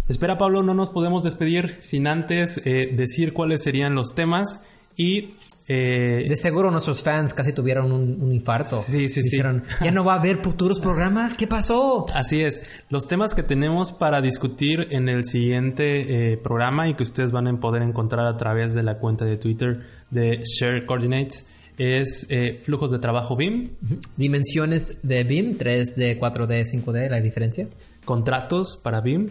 Espera, 0.08 0.38
Pablo, 0.38 0.62
no 0.62 0.72
nos 0.72 0.90
podemos 0.90 1.22
despedir 1.22 1.76
sin 1.80 2.06
antes 2.06 2.60
eh, 2.64 2.92
decir 2.94 3.32
cuáles 3.32 3.62
serían 3.62 3.94
los 3.94 4.14
temas. 4.14 4.62
Y 4.96 5.36
eh, 5.68 6.26
De 6.28 6.34
seguro 6.34 6.72
nuestros 6.72 7.04
fans 7.04 7.32
casi 7.32 7.52
tuvieron 7.52 7.92
un, 7.92 8.20
un 8.20 8.32
infarto. 8.32 8.76
Sí, 8.76 9.08
sí, 9.08 9.22
sí. 9.22 9.36
¿ya 9.36 9.92
no 9.92 10.04
va 10.04 10.14
a 10.14 10.18
haber 10.18 10.38
futuros 10.38 10.80
programas? 10.80 11.34
¿Qué 11.34 11.46
pasó? 11.46 12.06
Así 12.14 12.40
es. 12.42 12.62
Los 12.88 13.06
temas 13.06 13.32
que 13.32 13.44
tenemos 13.44 13.92
para 13.92 14.20
discutir 14.20 14.88
en 14.90 15.08
el 15.08 15.24
siguiente 15.24 16.32
eh, 16.32 16.36
programa 16.38 16.88
y 16.88 16.94
que 16.94 17.04
ustedes 17.04 17.30
van 17.30 17.46
a 17.46 17.60
poder 17.60 17.82
encontrar 17.82 18.26
a 18.26 18.36
través 18.36 18.74
de 18.74 18.82
la 18.82 18.98
cuenta 18.98 19.24
de 19.24 19.36
Twitter 19.36 19.82
de 20.10 20.42
Share 20.42 20.84
Coordinates 20.84 21.46
es 21.78 22.26
eh, 22.28 22.60
flujos 22.64 22.90
de 22.90 22.98
trabajo 22.98 23.36
BIM, 23.36 23.70
Dimensiones 24.16 25.00
de 25.02 25.24
BIM, 25.24 25.56
3D, 25.58 26.18
4D, 26.18 26.64
5D, 26.64 27.08
la 27.08 27.20
diferencia. 27.20 27.68
contratos 28.04 28.78
para 28.82 29.00
BIM. 29.00 29.28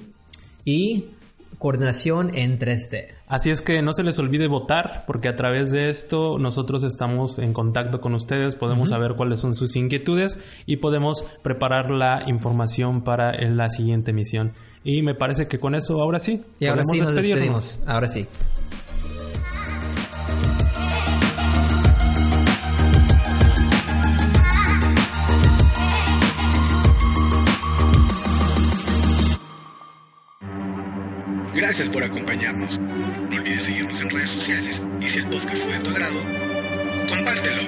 Y 0.66 1.06
coordinación 1.60 2.36
en 2.36 2.60
3D. 2.60 3.08
Así 3.28 3.50
es 3.50 3.62
que 3.62 3.82
no 3.82 3.92
se 3.94 4.04
les 4.04 4.20
olvide 4.20 4.48
votar 4.48 5.04
porque 5.08 5.28
a 5.28 5.36
través 5.36 5.72
de 5.72 5.90
esto 5.90 6.38
nosotros 6.38 6.84
estamos 6.84 7.40
en 7.40 7.52
contacto 7.52 8.00
con 8.00 8.14
ustedes, 8.14 8.56
podemos 8.56 8.90
saber 8.90 9.16
cuáles 9.16 9.40
son 9.40 9.56
sus 9.56 9.76
inquietudes 9.76 10.40
y 10.66 10.78
podemos 10.78 11.24
preparar 11.42 11.90
la 11.90 12.24
información 12.28 13.04
para 13.04 13.34
la 13.50 13.70
siguiente 13.70 14.12
emisión. 14.12 14.54
Y 14.84 15.02
me 15.02 15.16
parece 15.16 15.48
que 15.48 15.60
con 15.60 15.76
eso 15.76 16.02
ahora 16.02 16.20
sí. 16.20 16.42
Y 16.60 16.68
ahora 16.68 16.84
podemos 16.84 16.92
sí 16.94 17.00
nos 17.00 17.16
despedirnos. 17.16 17.62
despedimos. 17.62 17.88
Ahora 17.88 18.08
sí. 18.08 18.26
Gracias 31.68 31.90
por 31.90 32.02
acompañarnos. 32.02 32.80
No 32.80 33.36
olvides 33.36 33.64
seguirnos 33.64 34.00
en 34.00 34.10
redes 34.10 34.30
sociales 34.32 34.82
y 35.02 35.10
si 35.10 35.18
el 35.18 35.28
podcast 35.28 35.58
fue 35.58 35.74
de 35.74 35.80
tu 35.80 35.90
agrado, 35.90 36.24
compártelo. 37.10 37.62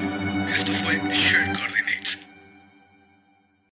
Esto 0.47 0.71
fue 0.71 0.93
Share 0.93 1.51
Coordinates. 1.51 2.28